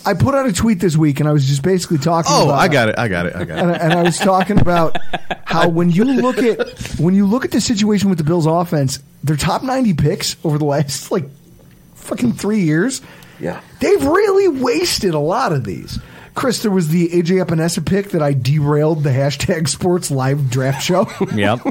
I 0.07 0.13
put 0.13 0.33
out 0.35 0.47
a 0.47 0.53
tweet 0.53 0.79
this 0.79 0.95
week, 0.97 1.19
and 1.19 1.27
I 1.27 1.33
was 1.33 1.45
just 1.45 1.61
basically 1.63 1.97
talking. 1.97 2.31
Oh, 2.33 2.45
about, 2.45 2.59
I 2.59 2.67
got 2.67 2.89
it. 2.89 2.97
I 2.97 3.07
got 3.07 3.25
it. 3.25 3.35
I 3.35 3.43
got 3.45 3.57
and, 3.59 3.71
it. 3.71 3.73
I- 3.81 3.83
and 3.85 3.93
I 3.93 4.03
was 4.03 4.17
talking 4.17 4.59
about 4.59 4.97
how 5.45 5.67
when 5.69 5.91
you 5.91 6.03
look 6.05 6.37
at 6.39 6.67
when 6.99 7.13
you 7.13 7.25
look 7.27 7.45
at 7.45 7.51
the 7.51 7.61
situation 7.61 8.09
with 8.09 8.17
the 8.17 8.23
Bills' 8.23 8.45
offense, 8.45 9.03
their 9.23 9.35
top 9.37 9.63
ninety 9.63 9.93
picks 9.93 10.35
over 10.43 10.57
the 10.57 10.65
last 10.65 11.11
like 11.11 11.25
fucking 11.95 12.33
three 12.33 12.61
years, 12.61 13.01
Yeah. 13.39 13.59
they've 13.81 14.03
really 14.03 14.47
wasted 14.47 15.13
a 15.13 15.19
lot 15.19 15.51
of 15.51 15.63
these. 15.65 15.99
Chris, 16.35 16.61
there 16.61 16.71
was 16.71 16.89
the 16.89 17.09
AJ 17.09 17.43
Epenesa 17.43 17.83
pick 17.85 18.11
that 18.11 18.21
I 18.21 18.33
derailed 18.33 19.03
the 19.03 19.09
hashtag 19.09 19.67
Sports 19.67 20.11
Live 20.11 20.49
Draft 20.49 20.83
Show. 20.83 21.07
Yep. 21.33 21.61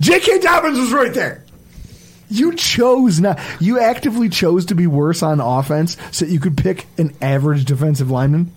J.K. 0.00 0.38
Dobbins 0.38 0.78
was 0.78 0.92
right 0.92 1.12
there. 1.12 1.44
You 2.30 2.54
chose 2.54 3.20
not. 3.20 3.40
You 3.58 3.80
actively 3.80 4.28
chose 4.28 4.66
to 4.66 4.74
be 4.74 4.86
worse 4.86 5.22
on 5.22 5.40
offense 5.40 5.96
so 6.12 6.24
that 6.24 6.32
you 6.32 6.40
could 6.40 6.56
pick 6.56 6.86
an 6.96 7.14
average 7.20 7.64
defensive 7.64 8.10
lineman. 8.10 8.52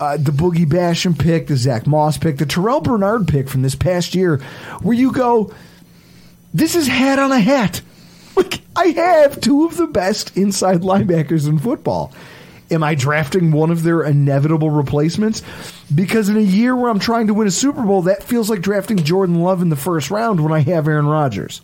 Uh, 0.00 0.16
the 0.16 0.30
Boogie 0.30 0.64
Basham 0.64 1.18
pick, 1.18 1.48
the 1.48 1.56
Zack 1.56 1.86
Moss 1.86 2.18
pick, 2.18 2.38
the 2.38 2.46
Terrell 2.46 2.80
Bernard 2.80 3.28
pick 3.28 3.48
from 3.48 3.62
this 3.62 3.74
past 3.74 4.14
year, 4.14 4.38
where 4.80 4.96
you 4.96 5.12
go, 5.12 5.52
this 6.54 6.74
is 6.76 6.86
hat 6.86 7.18
on 7.18 7.32
a 7.32 7.40
hat. 7.40 7.82
Like, 8.36 8.60
I 8.76 8.86
have 8.86 9.40
two 9.40 9.66
of 9.66 9.76
the 9.76 9.88
best 9.88 10.36
inside 10.36 10.82
linebackers 10.82 11.48
in 11.48 11.58
football. 11.58 12.12
Am 12.70 12.84
I 12.84 12.94
drafting 12.94 13.50
one 13.50 13.70
of 13.70 13.82
their 13.82 14.02
inevitable 14.02 14.70
replacements? 14.70 15.42
Because 15.92 16.28
in 16.28 16.36
a 16.36 16.40
year 16.40 16.76
where 16.76 16.90
I'm 16.90 17.00
trying 17.00 17.26
to 17.26 17.34
win 17.34 17.48
a 17.48 17.50
Super 17.50 17.82
Bowl, 17.82 18.02
that 18.02 18.22
feels 18.22 18.48
like 18.48 18.60
drafting 18.60 18.98
Jordan 18.98 19.40
Love 19.40 19.62
in 19.62 19.68
the 19.70 19.76
first 19.76 20.10
round 20.10 20.40
when 20.40 20.52
I 20.52 20.60
have 20.60 20.86
Aaron 20.86 21.06
Rodgers. 21.06 21.60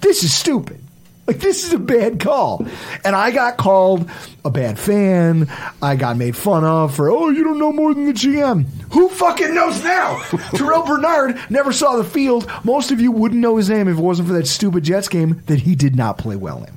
This 0.00 0.22
is 0.22 0.34
stupid. 0.34 0.82
Like, 1.28 1.40
this 1.40 1.66
is 1.66 1.74
a 1.74 1.78
bad 1.78 2.20
call. 2.20 2.66
And 3.04 3.14
I 3.14 3.30
got 3.30 3.58
called 3.58 4.10
a 4.46 4.50
bad 4.50 4.78
fan. 4.78 5.46
I 5.82 5.94
got 5.94 6.16
made 6.16 6.34
fun 6.34 6.64
of 6.64 6.96
for, 6.96 7.10
oh, 7.10 7.28
you 7.28 7.44
don't 7.44 7.58
know 7.58 7.70
more 7.70 7.92
than 7.92 8.06
the 8.06 8.14
GM. 8.14 8.64
Who 8.92 9.10
fucking 9.10 9.54
knows 9.54 9.84
now? 9.84 10.22
Terrell 10.54 10.86
Bernard 10.86 11.38
never 11.50 11.70
saw 11.70 11.96
the 11.96 12.04
field. 12.04 12.50
Most 12.64 12.90
of 12.92 13.00
you 13.00 13.12
wouldn't 13.12 13.42
know 13.42 13.58
his 13.58 13.68
name 13.68 13.88
if 13.88 13.98
it 13.98 14.00
wasn't 14.00 14.28
for 14.28 14.34
that 14.34 14.46
stupid 14.46 14.84
Jets 14.84 15.08
game 15.08 15.42
that 15.46 15.60
he 15.60 15.74
did 15.74 15.94
not 15.94 16.16
play 16.16 16.34
well 16.34 16.64
in. 16.64 16.74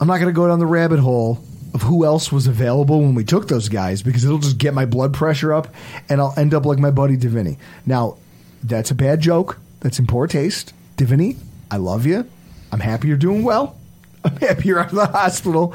I'm 0.00 0.08
not 0.08 0.18
going 0.18 0.26
to 0.26 0.32
go 0.32 0.48
down 0.48 0.58
the 0.58 0.66
rabbit 0.66 0.98
hole 0.98 1.38
of 1.74 1.82
who 1.82 2.04
else 2.04 2.32
was 2.32 2.48
available 2.48 3.00
when 3.00 3.14
we 3.14 3.22
took 3.22 3.46
those 3.46 3.68
guys 3.68 4.02
because 4.02 4.24
it'll 4.24 4.38
just 4.38 4.58
get 4.58 4.74
my 4.74 4.84
blood 4.84 5.14
pressure 5.14 5.52
up 5.52 5.68
and 6.08 6.20
I'll 6.20 6.34
end 6.36 6.54
up 6.54 6.66
like 6.66 6.80
my 6.80 6.90
buddy 6.90 7.16
Divinny. 7.16 7.56
Now, 7.86 8.16
that's 8.64 8.90
a 8.90 8.96
bad 8.96 9.20
joke. 9.20 9.60
That's 9.78 10.00
in 10.00 10.08
poor 10.08 10.26
taste. 10.26 10.72
Divinny, 10.98 11.36
I 11.70 11.78
love 11.78 12.04
you. 12.04 12.28
I'm 12.70 12.80
happy 12.80 13.08
you're 13.08 13.16
doing 13.16 13.42
well. 13.44 13.78
I'm 14.24 14.36
happy 14.36 14.68
you're 14.68 14.80
out 14.80 14.90
of 14.90 14.96
the 14.96 15.06
hospital. 15.06 15.74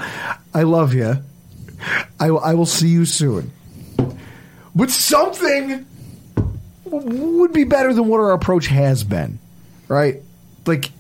I 0.54 0.64
love 0.64 0.94
you. 0.94 1.18
I, 2.20 2.30
will- 2.30 2.40
I 2.42 2.54
will 2.54 2.66
see 2.68 2.90
you 2.90 3.06
soon. 3.06 3.52
But 4.76 4.90
something 4.92 5.86
would 6.86 7.54
be 7.54 7.64
better 7.64 7.94
than 7.94 8.08
what 8.08 8.20
our 8.20 8.34
approach 8.34 8.68
has 8.68 9.04
been, 9.04 9.40
right? 9.88 10.22
Like, 10.66 10.92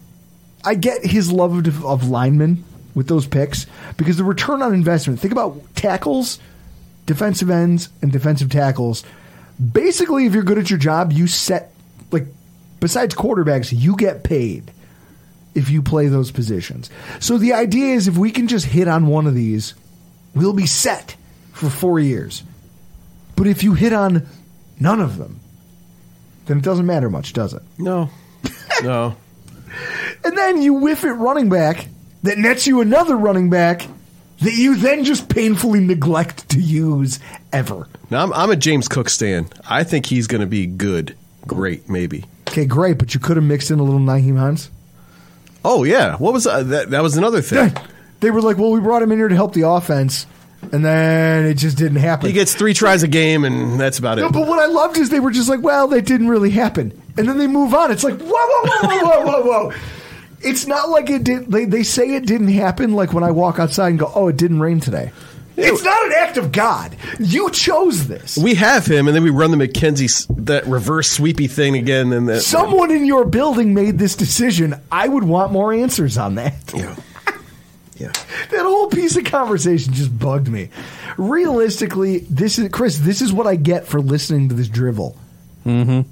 I 0.63 0.75
get 0.75 1.05
his 1.05 1.31
love 1.31 1.67
of, 1.67 1.85
of 1.85 2.07
linemen 2.09 2.63
with 2.95 3.07
those 3.07 3.27
picks 3.27 3.65
because 3.97 4.17
the 4.17 4.23
return 4.23 4.61
on 4.61 4.73
investment. 4.73 5.19
Think 5.19 5.31
about 5.33 5.61
tackles, 5.75 6.39
defensive 7.05 7.49
ends, 7.49 7.89
and 8.01 8.11
defensive 8.11 8.49
tackles. 8.49 9.03
Basically, 9.71 10.25
if 10.25 10.33
you're 10.33 10.43
good 10.43 10.57
at 10.59 10.69
your 10.69 10.79
job, 10.79 11.11
you 11.11 11.27
set 11.27 11.72
besides 12.83 13.15
quarterbacks, 13.15 13.71
you 13.73 13.95
get 13.95 14.23
paid. 14.25 14.69
if 15.55 15.69
you 15.69 15.81
play 15.83 16.07
those 16.07 16.31
positions. 16.31 16.89
So 17.19 17.37
the 17.37 17.53
idea 17.53 17.93
is 17.93 18.07
if 18.07 18.17
we 18.17 18.31
can 18.31 18.47
just 18.47 18.65
hit 18.65 18.87
on 18.87 19.05
one 19.05 19.27
of 19.27 19.35
these, 19.35 19.75
we'll 20.33 20.51
be 20.53 20.65
set 20.65 21.15
for 21.51 21.69
four 21.69 21.99
years. 21.99 22.43
But 23.35 23.45
if 23.45 23.63
you 23.63 23.73
hit 23.75 23.93
on 23.93 24.25
none 24.79 24.99
of 24.99 25.17
them, 25.17 25.39
then 26.47 26.57
it 26.57 26.63
doesn't 26.63 26.87
matter 26.87 27.07
much, 27.09 27.33
does 27.33 27.53
it? 27.53 27.61
No. 27.77 28.09
No. 28.83 29.15
And 30.25 30.35
then 30.37 30.61
you 30.61 30.73
whiff 30.73 31.03
at 31.05 31.15
running 31.17 31.47
back 31.49 31.87
that 32.23 32.37
nets 32.39 32.65
you 32.67 32.81
another 32.81 33.15
running 33.15 33.49
back 33.51 33.87
that 34.41 34.53
you 34.53 34.75
then 34.75 35.03
just 35.05 35.29
painfully 35.29 35.79
neglect 35.79 36.49
to 36.49 36.59
use 36.59 37.19
ever. 37.53 37.87
Now 38.09 38.23
I'm, 38.23 38.33
I'm 38.33 38.49
a 38.49 38.55
James 38.55 38.87
Cook 38.87 39.07
stan. 39.09 39.47
I 39.69 39.83
think 39.83 40.07
he's 40.07 40.25
going 40.27 40.41
to 40.41 40.47
be 40.47 40.65
good, 40.65 41.15
great, 41.47 41.87
maybe. 41.87 42.25
Okay, 42.53 42.65
great, 42.65 42.99
but 42.99 43.15
you 43.15 43.19
could 43.19 43.35
have 43.35 43.43
mixed 43.43 43.71
in 43.71 43.79
a 43.79 43.83
little 43.83 43.99
Nyheim 43.99 44.37
Hines. 44.37 44.69
Oh 45.65 45.83
yeah, 45.83 46.17
what 46.17 46.33
was 46.33 46.45
uh, 46.45 46.61
that? 46.61 46.91
That 46.91 47.01
was 47.01 47.17
another 47.17 47.41
thing. 47.41 47.73
They 48.19 48.29
were 48.29 48.41
like, 48.41 48.59
well, 48.59 48.69
we 48.69 48.79
brought 48.79 49.01
him 49.01 49.11
in 49.11 49.17
here 49.17 49.27
to 49.27 49.33
help 49.33 49.53
the 49.53 49.67
offense, 49.67 50.27
and 50.71 50.85
then 50.85 51.47
it 51.47 51.55
just 51.55 51.79
didn't 51.79 51.97
happen. 51.97 52.27
He 52.27 52.33
gets 52.33 52.53
three 52.53 52.75
tries 52.75 53.01
a 53.01 53.07
game, 53.07 53.43
and 53.43 53.79
that's 53.79 53.97
about 53.97 54.19
it. 54.19 54.21
No, 54.21 54.29
but 54.29 54.47
what 54.47 54.59
I 54.59 54.67
loved 54.67 54.97
is 54.97 55.09
they 55.09 55.19
were 55.19 55.31
just 55.31 55.49
like, 55.49 55.63
well, 55.63 55.87
that 55.87 56.05
didn't 56.05 56.27
really 56.27 56.51
happen. 56.51 57.01
And 57.17 57.27
then 57.27 57.39
they 57.39 57.47
move 57.47 57.73
on. 57.73 57.91
It's 57.91 58.03
like, 58.03 58.19
whoa, 58.19 58.29
whoa, 58.29 58.67
whoa, 58.67 58.87
whoa, 58.87 59.03
whoa, 59.03 59.25
whoa, 59.25 59.69
whoa. 59.69 59.73
It's 60.41 60.67
not 60.67 60.89
like 60.89 61.09
it 61.09 61.23
did. 61.23 61.51
They, 61.51 61.65
they 61.65 61.81
say 61.81 62.13
it 62.13 62.27
didn't 62.27 62.49
happen 62.49 62.93
like 62.93 63.13
when 63.13 63.23
I 63.23 63.31
walk 63.31 63.57
outside 63.57 63.89
and 63.89 63.97
go, 63.97 64.11
oh, 64.13 64.27
it 64.27 64.37
didn't 64.37 64.59
rain 64.59 64.79
today. 64.79 65.11
It's 65.55 65.83
not 65.83 66.05
an 66.07 66.13
act 66.17 66.37
of 66.37 66.51
God. 66.51 66.95
You 67.19 67.51
chose 67.51 68.07
this. 68.07 68.37
We 68.37 68.55
have 68.55 68.85
him, 68.85 69.07
and 69.07 69.15
then 69.15 69.23
we 69.23 69.29
run 69.29 69.51
the 69.51 69.57
McKenzie 69.67 70.25
that 70.45 70.65
reverse 70.65 71.11
sweepy 71.11 71.47
thing 71.47 71.75
again, 71.75 72.11
and 72.11 72.27
that 72.27 72.41
Someone 72.41 72.91
in 72.91 73.05
your 73.05 73.25
building 73.25 73.73
made 73.73 73.99
this 73.99 74.15
decision. 74.15 74.75
I 74.91 75.07
would 75.07 75.23
want 75.23 75.51
more 75.51 75.71
answers 75.73 76.17
on 76.17 76.35
that. 76.35 76.53
Yeah. 76.75 76.95
Yeah. 77.95 78.11
That 78.49 78.63
whole 78.63 78.87
piece 78.87 79.15
of 79.15 79.23
conversation 79.25 79.93
just 79.93 80.17
bugged 80.17 80.47
me. 80.47 80.69
Realistically, 81.15 82.19
this 82.29 82.57
is 82.57 82.69
Chris. 82.69 82.97
This 82.97 83.21
is 83.21 83.31
what 83.31 83.45
I 83.45 83.55
get 83.55 83.85
for 83.85 84.01
listening 84.01 84.49
to 84.49 84.55
this 84.55 84.67
drivel. 84.67 85.15
Mm-hmm. 85.63 86.09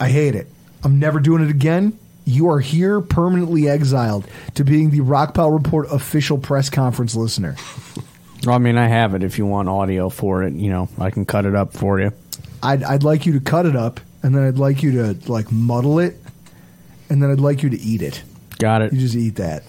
I 0.00 0.08
hate 0.08 0.34
it. 0.34 0.48
I'm 0.82 0.98
never 0.98 1.20
doing 1.20 1.44
it 1.44 1.48
again. 1.50 1.96
You 2.24 2.50
are 2.50 2.58
here 2.60 3.00
permanently 3.00 3.68
exiled 3.68 4.26
to 4.54 4.64
being 4.64 4.90
the 4.90 5.00
Rockpile 5.00 5.56
Report 5.56 5.90
official 5.92 6.38
press 6.38 6.68
conference 6.68 7.14
listener. 7.14 7.56
Well, 8.44 8.54
I 8.56 8.58
mean, 8.58 8.76
I 8.76 8.88
have 8.88 9.14
it. 9.14 9.22
If 9.22 9.38
you 9.38 9.46
want 9.46 9.68
audio 9.68 10.08
for 10.08 10.42
it, 10.42 10.54
you 10.54 10.68
know, 10.70 10.88
I 10.98 11.10
can 11.10 11.24
cut 11.24 11.46
it 11.46 11.54
up 11.54 11.72
for 11.74 12.00
you. 12.00 12.12
I'd, 12.62 12.82
I'd 12.82 13.02
like 13.04 13.24
you 13.26 13.32
to 13.34 13.40
cut 13.40 13.66
it 13.66 13.76
up, 13.76 14.00
and 14.22 14.34
then 14.34 14.42
I'd 14.44 14.58
like 14.58 14.82
you 14.82 14.92
to 14.92 15.30
like 15.32 15.50
muddle 15.52 15.98
it, 16.00 16.16
and 17.08 17.22
then 17.22 17.30
I'd 17.30 17.40
like 17.40 17.62
you 17.62 17.70
to 17.70 17.78
eat 17.80 18.02
it. 18.02 18.22
Got 18.58 18.82
it. 18.82 18.92
You 18.92 18.98
just 19.00 19.14
eat 19.16 19.36
that. 19.36 19.62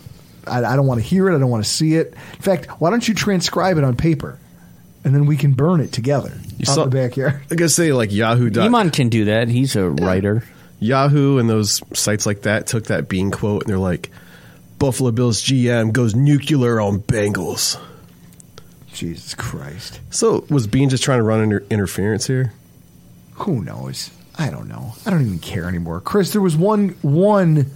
I, 0.47 0.63
I 0.63 0.75
don't 0.75 0.87
want 0.87 0.99
to 1.01 1.05
hear 1.05 1.29
it. 1.29 1.35
I 1.35 1.39
don't 1.39 1.49
want 1.49 1.63
to 1.63 1.69
see 1.69 1.95
it. 1.95 2.13
In 2.33 2.41
fact, 2.41 2.65
why 2.81 2.89
don't 2.89 3.07
you 3.07 3.13
transcribe 3.13 3.77
it 3.77 3.83
on 3.83 3.95
paper, 3.95 4.39
and 5.03 5.13
then 5.13 5.25
we 5.25 5.37
can 5.37 5.53
burn 5.53 5.79
it 5.79 5.91
together 5.91 6.31
You 6.57 6.65
out 6.69 6.75
saw- 6.75 6.83
in 6.83 6.89
the 6.89 6.95
backyard. 6.95 7.41
I 7.51 7.55
gotta 7.55 7.69
say, 7.69 7.93
like 7.93 8.11
Yahoo. 8.11 8.49
Dot, 8.49 8.69
Eammon 8.69 8.91
can 8.91 9.09
do 9.09 9.25
that. 9.25 9.47
He's 9.49 9.75
a 9.75 9.89
writer. 9.89 10.43
Yahoo 10.79 11.37
and 11.37 11.49
those 11.49 11.81
sites 11.97 12.25
like 12.25 12.41
that 12.41 12.67
took 12.67 12.85
that 12.85 13.07
Beane 13.07 13.31
quote, 13.31 13.63
and 13.63 13.69
they're 13.69 13.77
like, 13.77 14.09
"Buffalo 14.79 15.11
Bills 15.11 15.41
GM 15.41 15.93
goes 15.93 16.15
nuclear 16.15 16.81
on 16.81 16.99
Bengals." 16.99 17.79
Jesus 18.93 19.33
Christ. 19.33 19.99
So 20.11 20.45
was 20.49 20.67
Beane 20.67 20.89
just 20.89 21.03
trying 21.03 21.19
to 21.19 21.23
run 21.23 21.41
inter- 21.41 21.65
interference 21.69 22.27
here? 22.27 22.53
Who 23.33 23.63
knows? 23.63 24.11
I 24.37 24.49
don't 24.49 24.67
know. 24.67 24.93
I 25.05 25.09
don't 25.09 25.21
even 25.21 25.39
care 25.39 25.67
anymore. 25.67 26.01
Chris, 26.01 26.31
there 26.31 26.41
was 26.41 26.55
one 26.55 26.89
one 27.01 27.71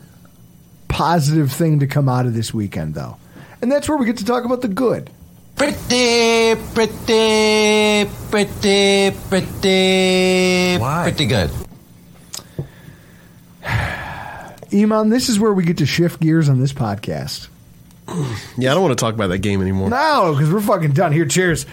positive 0.87 1.51
thing 1.51 1.79
to 1.79 1.87
come 1.87 2.07
out 2.09 2.25
of 2.25 2.33
this 2.33 2.53
weekend 2.53 2.95
though. 2.95 3.17
And 3.61 3.71
that's 3.71 3.89
where 3.89 3.97
we 3.97 4.05
get 4.05 4.17
to 4.17 4.25
talk 4.25 4.45
about 4.45 4.61
the 4.61 4.67
good. 4.67 5.09
Pretty, 5.55 6.55
pretty, 6.73 8.05
pretty, 8.29 9.11
pretty, 9.19 10.77
pretty 10.77 11.25
good. 11.25 11.49
Eammon, 14.69 15.09
this 15.09 15.29
is 15.29 15.39
where 15.39 15.53
we 15.53 15.63
get 15.63 15.77
to 15.77 15.85
shift 15.87 16.19
gears 16.19 16.49
on 16.49 16.59
this 16.59 16.73
podcast. 16.73 17.47
Yeah, 18.57 18.71
I 18.71 18.73
don't 18.73 18.81
want 18.83 18.97
to 18.97 19.01
talk 19.01 19.13
about 19.13 19.27
that 19.27 19.39
game 19.39 19.61
anymore. 19.61 19.89
No, 19.89 20.33
because 20.33 20.51
we're 20.51 20.61
fucking 20.61 20.93
done. 20.93 21.11
Here, 21.11 21.25
cheers. 21.25 21.65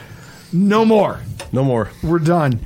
No 0.53 0.85
more. 0.85 1.21
No 1.53 1.65
more. 1.65 1.91
We're 2.03 2.19
done. 2.19 2.61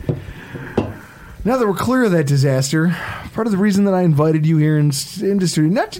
Now 1.44 1.56
that 1.56 1.66
we're 1.66 1.74
clear 1.74 2.04
of 2.04 2.12
that 2.12 2.26
disaster, 2.26 2.88
part 3.32 3.46
of 3.46 3.52
the 3.52 3.56
reason 3.58 3.84
that 3.84 3.94
I 3.94 4.02
invited 4.02 4.44
you 4.44 4.56
here 4.58 4.76
in 4.78 4.90
industry, 5.22 5.68
not 5.68 5.98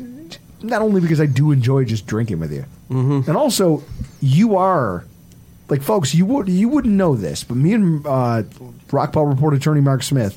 not 0.61 0.83
only 0.83 1.01
because 1.01 1.21
I 1.21 1.27
do 1.27 1.53
enjoy 1.53 1.85
just 1.85 2.07
drinking 2.07 2.41
with 2.41 2.53
you, 2.53 2.65
and 2.91 3.37
also 3.37 3.85
you 4.21 4.57
are 4.57 5.05
like 5.69 5.83
folks. 5.83 6.15
You 6.15 6.27
would 6.27 6.49
you 6.49 6.69
wouldn't 6.69 6.95
know 6.95 7.15
this, 7.15 7.45
but 7.45 7.57
me 7.57 7.73
and 7.75 8.05
uh, 8.07 8.43
Rockpile 8.89 9.29
Report 9.31 9.55
attorney 9.55 9.81
Mark 9.81 10.03
Smith 10.03 10.37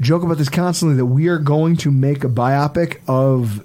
joke 0.00 0.22
about 0.22 0.38
this 0.38 0.48
constantly 0.48 0.96
that 0.96 1.06
we 1.06 1.26
are 1.28 1.38
going 1.38 1.76
to 1.78 1.90
make 1.90 2.22
a 2.22 2.28
biopic 2.28 3.00
of 3.08 3.64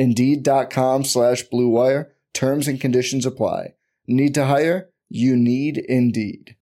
Indeed.com 0.00 1.04
slash 1.04 1.44
BlueWire. 1.52 2.06
Terms 2.32 2.66
and 2.68 2.80
conditions 2.80 3.26
apply. 3.26 3.74
Need 4.06 4.34
to 4.34 4.46
hire? 4.46 4.88
You 5.10 5.36
need 5.36 5.76
Indeed. 5.78 6.56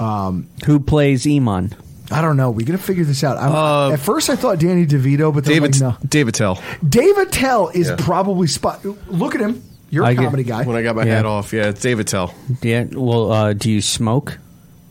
Um, 0.00 0.48
Who 0.66 0.80
plays 0.80 1.24
Eammon? 1.24 1.74
I 2.10 2.20
don't 2.20 2.36
know. 2.36 2.50
We 2.50 2.64
got 2.64 2.72
to 2.72 2.78
figure 2.78 3.04
this 3.04 3.22
out. 3.22 3.38
I'm, 3.38 3.52
Uh, 3.54 3.92
at 3.92 4.00
first, 4.00 4.28
I 4.30 4.36
thought 4.36 4.58
Danny 4.58 4.84
DeVito, 4.84 5.32
but 5.32 5.44
then 5.44 5.54
David 5.54 5.80
like, 5.80 6.00
no. 6.02 6.06
Dave 6.08 6.28
Attell. 6.28 6.60
Dave 6.86 7.16
Attell 7.18 7.68
is 7.68 7.88
Yeah. 7.88 7.96
probably 7.98 8.46
spot. 8.48 8.84
Look 9.08 9.34
at 9.34 9.40
him. 9.40 9.62
You're 9.90 10.04
a 10.04 10.08
I 10.08 10.14
get- 10.14 10.24
comedy 10.24 10.42
guy. 10.42 10.64
When 10.64 10.76
I 10.76 10.82
got 10.82 10.96
my 10.96 11.04
Yeah. 11.04 11.16
hat 11.16 11.26
off, 11.26 11.52
yeah, 11.52 11.68
it's 11.68 11.80
Dave 11.80 12.00
Attell. 12.00 12.34
Yeah. 12.62 12.84
Well, 12.92 13.30
uh, 13.32 13.52
do 13.52 13.70
you 13.70 13.80
smoke? 13.80 14.38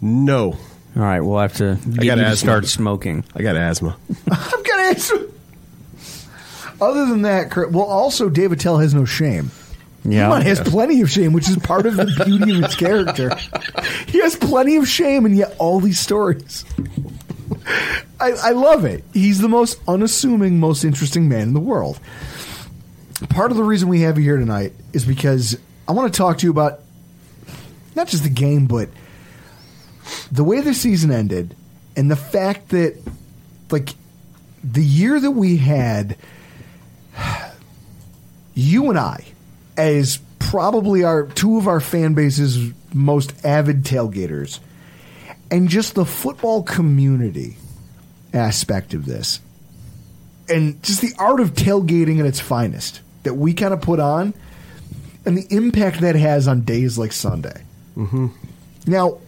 No, 0.02 0.56
All 0.96 1.04
right, 1.04 1.20
we'll 1.22 1.40
have 1.40 1.54
to 1.58 1.78
get 2.00 2.06
got 2.06 2.16
to 2.16 2.36
start 2.36 2.66
smoking. 2.68 3.24
I 3.36 3.44
got 3.44 3.56
asthma. 3.56 3.96
I'm 4.32 4.64
gonna 4.64 4.82
answer. 4.90 5.16
Other 6.82 7.06
than 7.06 7.22
that, 7.22 7.56
well, 7.56 7.86
also 7.86 8.28
Dave 8.28 8.52
Attell 8.52 8.80
has 8.80 8.94
no 8.94 9.06
shame. 9.06 9.52
Yeah. 10.04 10.30
Eammon 10.30 10.42
has 10.42 10.60
plenty 10.60 11.02
of 11.02 11.12
shame, 11.12 11.32
which 11.32 11.48
is 11.48 11.58
part 11.58 11.86
of 11.86 11.96
the 11.96 12.06
beauty 12.26 12.58
of 12.58 12.64
his 12.66 12.76
character. 12.76 13.36
He 14.08 14.20
has 14.22 14.36
plenty 14.36 14.78
of 14.78 14.88
shame, 14.88 15.26
and 15.26 15.38
yet 15.38 15.56
all 15.60 15.80
these 15.80 16.00
stories. 16.00 16.66
I, 18.20 18.32
I 18.32 18.52
love 18.52 18.84
it. 18.86 19.04
He's 19.14 19.40
the 19.40 19.48
most 19.48 19.80
unassuming, 19.88 20.60
most 20.60 20.84
interesting 20.84 21.30
man 21.30 21.42
in 21.44 21.54
the 21.54 21.60
world. 21.60 22.00
Part 23.30 23.52
of 23.52 23.58
the 23.58 23.64
reason 23.64 23.88
we 23.90 24.02
have 24.02 24.18
you 24.18 24.24
here 24.24 24.38
tonight 24.38 24.74
is 24.94 25.06
because 25.06 25.58
I 25.88 25.92
want 25.92 26.12
to 26.12 26.18
talk 26.18 26.40
to 26.40 26.48
you 26.48 26.52
about 26.52 26.80
not 27.96 28.08
just 28.08 28.24
the 28.24 28.30
game, 28.30 28.66
but 28.66 28.90
the 30.32 30.44
way 30.44 30.62
the 30.62 30.74
season 30.74 31.12
ended 31.12 31.56
and 31.96 32.10
the 32.10 32.16
fact 32.16 32.70
that, 32.70 32.98
like, 33.70 33.90
the 34.64 34.84
year 34.84 35.20
that 35.20 35.32
we 35.32 35.58
had, 35.58 36.18
you 38.54 38.90
and 38.90 39.00
I, 39.00 39.26
as 39.78 40.20
probably 40.40 41.04
our 41.04 41.28
two 41.28 41.58
of 41.58 41.68
our 41.68 41.80
fan 41.80 42.14
base's 42.14 42.74
most 42.94 43.46
avid 43.46 43.84
tailgaters, 43.84 44.60
and 45.50 45.70
just 45.70 45.96
the 45.96 46.06
football 46.06 46.64
community 46.64 47.58
aspect 48.34 48.94
of 48.94 49.06
this, 49.06 49.40
and 50.50 50.82
just 50.84 51.02
the 51.02 51.14
art 51.18 51.40
of 51.40 51.54
tailgating 51.54 52.20
at 52.20 52.26
its 52.26 52.40
finest 52.40 53.02
that 53.24 53.36
we 53.36 53.54
kind 53.54 53.74
of 53.74 53.82
put 53.82 54.00
on, 54.00 54.34
and 55.26 55.38
the 55.38 55.46
impact 55.56 56.02
that 56.02 56.16
has 56.16 56.48
on 56.48 56.62
days 56.62 56.98
like 56.98 57.12
Sunday. 57.12 57.64
Mm-hmm. 57.96 58.28
Now, 58.88 59.20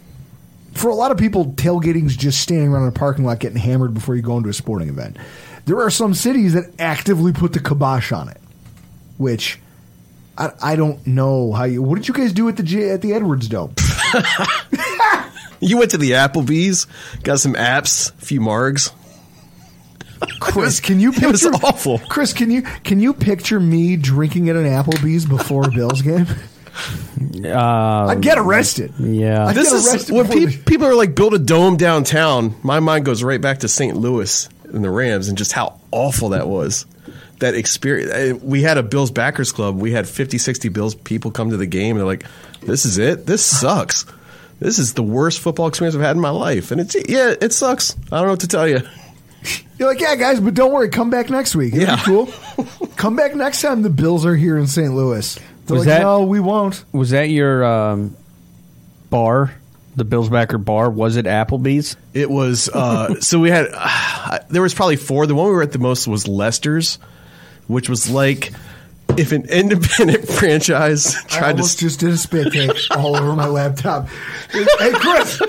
for 0.74 0.90
a 0.90 0.96
lot 0.96 1.12
of 1.12 1.18
people, 1.18 1.46
tailgating 1.54 2.08
is 2.08 2.18
just 2.18 2.42
standing 2.42 2.70
around 2.70 2.84
in 2.84 2.90
a 2.90 2.92
parking 2.94 3.26
lot 3.26 3.40
getting 3.40 3.60
hammered 3.60 3.94
before 3.94 4.16
you 4.16 4.22
go 4.22 4.38
into 4.38 4.50
a 4.50 4.54
sporting 4.54 4.90
event. 4.90 5.18
There 5.66 5.80
are 5.80 5.92
some 5.92 6.14
cities 6.14 6.54
that 6.54 6.74
actively 6.80 7.32
put 7.32 7.54
the 7.54 7.60
kibosh 7.60 8.12
on 8.12 8.30
it, 8.30 8.42
which 9.24 9.60
I, 10.38 10.52
I 10.62 10.76
don't 10.76 11.06
know 11.08 11.52
how 11.54 11.64
you. 11.64 11.82
What 11.82 11.96
did 11.96 12.08
you 12.08 12.14
guys 12.14 12.32
do 12.34 12.48
at 12.50 12.58
the 12.58 12.64
J- 12.64 12.92
at 12.92 13.02
the 13.02 13.14
Edwards 13.14 13.48
Dome? 13.48 13.74
You 15.60 15.78
went 15.78 15.92
to 15.92 15.98
the 15.98 16.12
Applebee's, 16.12 16.88
got 17.24 17.40
some 17.40 17.54
apps, 17.54 18.10
a 18.10 18.26
few 18.26 18.42
margs. 18.42 18.92
Chris, 20.42 20.82
can 20.82 21.00
you 21.00 21.12
picture? 21.14 21.28
It 21.28 21.32
was 21.32 21.46
awful. 21.64 22.00
Chris, 22.10 22.34
can 22.34 22.52
you 22.52 22.64
can 22.64 23.00
you 23.00 23.14
picture 23.14 23.62
me 23.62 23.96
drinking 23.96 24.50
at 24.50 24.58
an 24.58 24.66
Applebee's 24.66 25.26
before 25.26 25.66
a 25.70 25.72
Bills 25.72 26.02
game? 26.02 26.28
Uh, 27.46 28.08
I'd 28.08 28.22
get 28.22 28.38
arrested. 28.38 28.94
Yeah. 29.00 29.46
I'd 29.46 29.56
This 29.56 29.70
get 29.72 29.96
is 30.02 30.12
when 30.12 30.26
before 30.28 30.48
pe- 30.50 30.58
people 30.64 30.86
are 30.88 30.96
like 30.96 31.16
build 31.16 31.34
a 31.34 31.40
dome 31.40 31.78
downtown. 31.78 32.56
My 32.62 32.82
mind 32.82 33.06
goes 33.06 33.24
right 33.24 33.40
back 33.40 33.60
to 33.60 33.70
St. 33.70 33.96
Louis 33.96 34.50
and 34.66 34.84
the 34.84 34.90
Rams 34.90 35.30
and 35.30 35.38
just 35.38 35.54
how 35.54 35.80
awful 35.92 36.30
that 36.30 36.48
was. 36.50 36.86
That 37.44 37.56
experience. 37.56 38.42
We 38.42 38.62
had 38.62 38.78
a 38.78 38.84
Bills 38.84 39.12
backers 39.12 39.52
club. 39.52 39.78
We 39.78 39.92
had 39.92 40.08
50, 40.08 40.38
60 40.38 40.70
Bills 40.70 40.96
people 40.96 41.30
come 41.30 41.50
to 41.50 41.58
the 41.58 41.66
game. 41.66 41.92
And 41.92 42.00
they're 42.00 42.06
like, 42.08 42.24
"This 42.62 42.86
is 42.86 42.98
it. 42.98 43.26
This 43.26 43.46
sucks. 43.46 44.06
This 44.60 44.80
is 44.80 44.94
the 44.94 45.04
worst 45.04 45.42
football 45.42 45.68
experience 45.68 45.94
I've 45.96 46.02
had 46.02 46.16
in 46.16 46.22
my 46.22 46.30
life." 46.30 46.72
And 46.72 46.80
it's 46.80 46.96
yeah, 47.10 47.34
it 47.42 47.52
sucks. 47.52 47.98
I 48.12 48.18
don't 48.18 48.28
know 48.28 48.32
what 48.32 48.40
to 48.40 48.48
tell 48.48 48.66
you. 48.68 48.80
You're 49.78 49.90
like, 49.90 50.00
yeah, 50.00 50.16
guys, 50.16 50.40
but 50.40 50.54
don't 50.54 50.72
worry, 50.72 50.88
come 50.88 51.10
back 51.10 51.30
next 51.30 51.54
week. 51.54 51.74
It'll 51.74 51.86
Yeah. 51.86 51.96
be 51.98 52.02
cool. 52.04 52.88
come 52.96 53.18
back 53.18 53.36
next 53.36 53.62
time 53.62 53.82
the 53.82 53.90
Bills 53.90 54.26
are 54.26 54.36
here 54.38 54.58
in 54.58 54.66
St. 54.68 54.94
Louis. 54.96 55.38
They're 55.66 55.78
Was 55.78 55.86
like, 55.86 55.98
that- 55.98 56.02
no, 56.04 56.24
we 56.24 56.40
won't. 56.40 56.86
Was 56.94 57.10
that 57.10 57.30
your 57.30 57.66
um, 57.66 58.16
bar? 59.10 59.54
The 59.98 60.06
Bills 60.06 60.30
backer 60.30 60.58
bar? 60.58 60.90
Was 60.90 61.18
it 61.18 61.26
Applebee's? 61.26 61.98
It 62.14 62.30
was 62.30 62.70
uh, 62.70 63.20
so 63.20 63.38
we 63.40 63.50
had 63.52 63.68
uh, 63.74 64.40
there 64.50 64.62
was 64.62 64.74
probably 64.74 64.96
four. 64.96 65.28
The 65.28 65.36
one 65.36 65.48
we 65.48 65.54
were 65.54 65.62
at 65.62 65.74
the 65.74 65.80
most 65.80 66.08
was 66.08 66.26
Lester's, 66.28 66.98
which 67.68 67.90
was 67.90 68.10
like 68.10 68.54
if 69.18 69.32
an 69.32 69.46
independent 69.50 70.28
franchise 70.40 71.16
I 71.16 71.28
tried 71.28 71.58
to 71.58 71.64
just 71.64 72.00
did 72.00 72.10
a 72.12 72.18
spit 72.18 72.52
take 72.52 72.72
all 72.92 73.16
over 73.16 73.34
my 73.34 73.48
laptop. 73.48 74.08
hey, 74.52 74.92
Chris, 74.94 75.40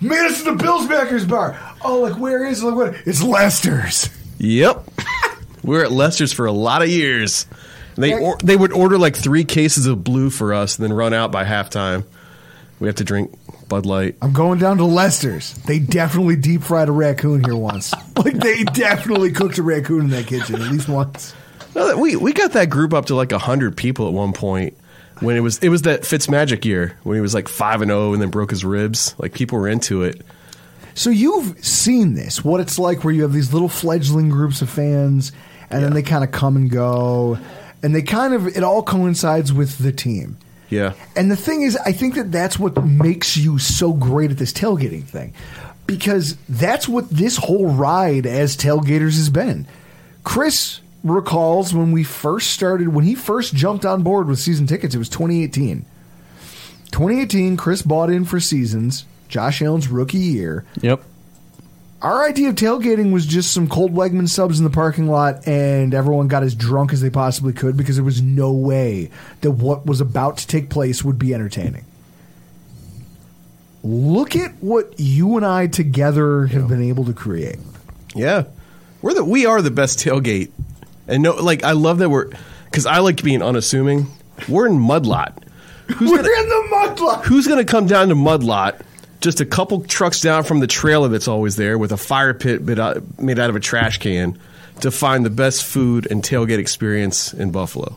man, 0.00 0.26
it's 0.26 0.42
the 0.42 0.52
Bills 0.52 0.86
backers 0.86 1.24
bar. 1.24 1.58
Oh, 1.82 2.00
like 2.00 2.18
where 2.18 2.46
is 2.46 2.62
it? 2.62 2.66
like 2.66 2.74
what? 2.74 2.94
It's 3.06 3.22
Lester's. 3.22 4.08
Yep. 4.38 4.90
we 5.62 5.70
were 5.76 5.84
at 5.84 5.92
Lester's 5.92 6.32
for 6.32 6.46
a 6.46 6.52
lot 6.52 6.82
of 6.82 6.88
years. 6.88 7.46
They 7.96 8.18
or, 8.18 8.36
they 8.42 8.56
would 8.56 8.72
order 8.72 8.98
like 8.98 9.16
three 9.16 9.44
cases 9.44 9.86
of 9.86 10.02
blue 10.02 10.30
for 10.30 10.52
us, 10.52 10.78
and 10.78 10.84
then 10.84 10.92
run 10.92 11.14
out 11.14 11.30
by 11.30 11.44
halftime. 11.44 12.04
We 12.80 12.88
have 12.88 12.96
to 12.96 13.04
drink 13.04 13.32
Bud 13.68 13.86
Light. 13.86 14.16
I'm 14.20 14.32
going 14.32 14.58
down 14.58 14.78
to 14.78 14.84
Lester's. 14.84 15.54
They 15.54 15.78
definitely 15.78 16.34
deep 16.36 16.62
fried 16.64 16.88
a 16.88 16.92
raccoon 16.92 17.44
here 17.44 17.56
once. 17.56 17.94
like 18.16 18.34
they 18.34 18.64
definitely 18.64 19.30
cooked 19.30 19.58
a 19.58 19.62
raccoon 19.62 20.06
in 20.06 20.10
that 20.10 20.26
kitchen 20.26 20.56
at 20.56 20.72
least 20.72 20.88
once. 20.88 21.34
No, 21.74 21.96
we 21.96 22.16
we 22.16 22.32
got 22.32 22.52
that 22.52 22.70
group 22.70 22.94
up 22.94 23.06
to 23.06 23.14
like 23.14 23.32
hundred 23.32 23.76
people 23.76 24.06
at 24.06 24.14
one 24.14 24.32
point 24.32 24.76
when 25.20 25.36
it 25.36 25.40
was 25.40 25.58
it 25.58 25.68
was 25.68 25.82
that 25.82 26.02
Fitzmagic 26.02 26.64
year 26.64 26.96
when 27.02 27.16
he 27.16 27.20
was 27.20 27.34
like 27.34 27.48
five 27.48 27.82
and 27.82 27.90
zero 27.90 28.12
and 28.12 28.22
then 28.22 28.30
broke 28.30 28.50
his 28.50 28.64
ribs. 28.64 29.14
Like 29.18 29.32
people 29.32 29.58
were 29.58 29.68
into 29.68 30.02
it. 30.02 30.22
So 30.94 31.10
you've 31.10 31.64
seen 31.64 32.14
this, 32.14 32.44
what 32.44 32.60
it's 32.60 32.78
like 32.78 33.02
where 33.02 33.12
you 33.12 33.22
have 33.22 33.32
these 33.32 33.52
little 33.52 33.68
fledgling 33.68 34.28
groups 34.28 34.62
of 34.62 34.70
fans, 34.70 35.32
and 35.68 35.82
then 35.82 35.92
they 35.92 36.02
kind 36.02 36.22
of 36.22 36.30
come 36.30 36.54
and 36.56 36.70
go, 36.70 37.36
and 37.82 37.94
they 37.94 38.02
kind 38.02 38.32
of 38.32 38.46
it 38.46 38.62
all 38.62 38.82
coincides 38.82 39.52
with 39.52 39.78
the 39.78 39.90
team. 39.90 40.36
Yeah. 40.70 40.94
And 41.16 41.30
the 41.30 41.36
thing 41.36 41.62
is, 41.62 41.76
I 41.76 41.90
think 41.92 42.14
that 42.14 42.30
that's 42.30 42.58
what 42.58 42.84
makes 42.84 43.36
you 43.36 43.58
so 43.58 43.92
great 43.92 44.30
at 44.30 44.38
this 44.38 44.52
tailgating 44.52 45.04
thing, 45.04 45.34
because 45.86 46.36
that's 46.48 46.88
what 46.88 47.10
this 47.10 47.36
whole 47.36 47.66
ride 47.66 48.26
as 48.26 48.56
tailgaters 48.56 49.16
has 49.16 49.30
been. 49.30 49.66
Chris 50.22 50.80
recalls 51.04 51.74
when 51.74 51.92
we 51.92 52.02
first 52.02 52.50
started, 52.50 52.88
when 52.88 53.04
he 53.04 53.14
first 53.14 53.54
jumped 53.54 53.84
on 53.84 54.02
board 54.02 54.26
with 54.26 54.38
season 54.38 54.66
tickets, 54.66 54.94
it 54.94 54.98
was 54.98 55.08
2018. 55.10 55.84
2018, 56.90 57.56
Chris 57.56 57.82
bought 57.82 58.10
in 58.10 58.24
for 58.24 58.40
seasons, 58.40 59.04
Josh 59.28 59.60
Allen's 59.60 59.88
rookie 59.88 60.18
year. 60.18 60.64
Yep. 60.80 61.02
Our 62.00 62.24
idea 62.26 62.50
of 62.50 62.54
tailgating 62.54 63.12
was 63.12 63.24
just 63.24 63.52
some 63.52 63.68
cold 63.68 63.94
Wegman 63.94 64.28
subs 64.28 64.58
in 64.58 64.64
the 64.64 64.70
parking 64.70 65.08
lot, 65.08 65.46
and 65.46 65.94
everyone 65.94 66.28
got 66.28 66.42
as 66.42 66.54
drunk 66.54 66.92
as 66.92 67.00
they 67.00 67.10
possibly 67.10 67.52
could 67.52 67.76
because 67.76 67.96
there 67.96 68.04
was 68.04 68.20
no 68.20 68.52
way 68.52 69.10
that 69.40 69.52
what 69.52 69.86
was 69.86 70.00
about 70.00 70.38
to 70.38 70.46
take 70.46 70.68
place 70.68 71.02
would 71.02 71.18
be 71.18 71.32
entertaining. 71.32 71.84
Look 73.82 74.36
at 74.36 74.52
what 74.62 74.94
you 74.98 75.36
and 75.36 75.44
I 75.44 75.66
together 75.66 76.46
have 76.46 76.68
been 76.68 76.82
able 76.82 77.04
to 77.06 77.12
create. 77.12 77.58
Yeah, 78.14 78.44
we're 79.02 79.14
the 79.14 79.24
we 79.24 79.46
are 79.46 79.60
the 79.60 79.70
best 79.70 79.98
tailgate, 79.98 80.50
and 81.08 81.22
no, 81.22 81.34
like 81.34 81.64
I 81.64 81.72
love 81.72 81.98
that 81.98 82.08
we're 82.08 82.30
because 82.66 82.86
I 82.86 82.98
like 82.98 83.22
being 83.22 83.42
unassuming. 83.42 84.06
We're 84.48 84.66
in 84.66 84.78
Mudlot. 84.78 85.38
Who's 85.86 86.10
We're 86.10 86.16
gonna, 86.22 86.28
in 86.42 86.48
the 86.48 86.68
mudlot. 86.72 87.24
who's 87.24 87.46
gonna 87.46 87.64
come 87.64 87.86
down 87.86 88.08
to 88.08 88.14
Mudlot? 88.14 88.80
Just 89.20 89.40
a 89.40 89.46
couple 89.46 89.82
trucks 89.82 90.20
down 90.20 90.44
from 90.44 90.60
the 90.60 90.66
trailer 90.66 91.08
that's 91.08 91.28
always 91.28 91.56
there 91.56 91.76
with 91.78 91.92
a 91.92 91.96
fire 91.96 92.32
pit 92.34 92.62
made 92.62 92.78
out 92.78 93.50
of 93.50 93.56
a 93.56 93.60
trash 93.60 93.98
can 93.98 94.38
to 94.80 94.90
find 94.90 95.24
the 95.24 95.30
best 95.30 95.62
food 95.64 96.10
and 96.10 96.22
tailgate 96.22 96.58
experience 96.58 97.32
in 97.34 97.50
Buffalo. 97.50 97.96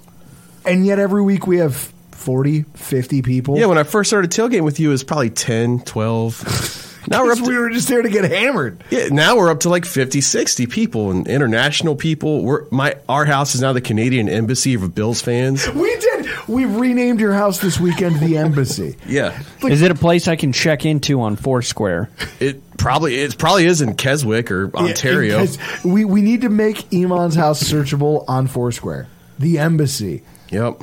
And 0.66 0.86
yet 0.86 1.00
every 1.00 1.22
week 1.22 1.48
we 1.48 1.58
have 1.58 1.76
40, 2.12 2.64
50 2.76 3.22
people. 3.22 3.58
Yeah, 3.58 3.68
when 3.68 3.78
I 3.78 3.84
first 3.84 4.10
started 4.10 4.32
tailgating 4.32 4.64
with 4.64 4.80
you, 4.80 4.90
it 4.90 4.92
was 4.92 5.04
probably 5.04 5.30
10, 5.30 5.80
12. 5.82 6.97
Now 7.08 7.24
we're 7.24 7.34
up 7.34 7.40
we 7.40 7.58
were 7.58 7.70
just 7.70 7.88
there 7.88 8.02
to 8.02 8.10
get 8.10 8.30
hammered. 8.30 8.84
yeah, 8.90 9.08
now 9.10 9.38
we're 9.38 9.50
up 9.50 9.62
to 9.62 9.70
like 9.70 9.86
50, 9.86 10.22
60 10.22 10.68
people 10.68 11.12
and 11.12 11.28
international 11.28 11.96
people. 11.96 12.44
We're 12.44 12.66
my 12.70 12.96
our 13.08 13.26
house 13.26 13.56
is 13.56 13.62
now 13.62 13.74
the 13.74 13.82
Canadian 13.82 14.30
embassy 14.30 14.74
of 14.74 14.94
Bills 14.94 15.22
fans. 15.22 15.68
We 15.78 15.96
did. 15.98 16.28
We 16.48 16.66
renamed 16.66 17.20
your 17.20 17.34
house 17.34 17.60
this 17.60 17.80
weekend 17.80 18.20
the 18.20 18.38
embassy. 18.38 18.96
Yeah. 19.06 19.42
Is 19.64 19.82
it 19.82 19.92
a 19.92 19.96
place 19.96 20.28
I 20.28 20.36
can 20.36 20.52
check 20.54 20.86
into 20.86 21.22
on 21.22 21.36
Foursquare? 21.36 22.10
It 22.40 22.78
probably 22.78 23.16
it 23.16 23.38
probably 23.38 23.66
is 23.66 23.82
in 23.82 23.96
Keswick 23.96 24.50
or 24.52 24.76
Ontario. 24.76 25.40
Yeah, 25.40 25.42
because 25.46 25.84
we 25.86 26.06
we 26.06 26.22
need 26.22 26.42
to 26.42 26.50
make 26.50 26.78
Eammon's 26.90 27.36
house 27.36 27.62
searchable 27.64 28.26
on 28.28 28.48
Foursquare. 28.48 29.08
The 29.40 29.60
embassy. 29.60 30.24
Yep. 30.52 30.82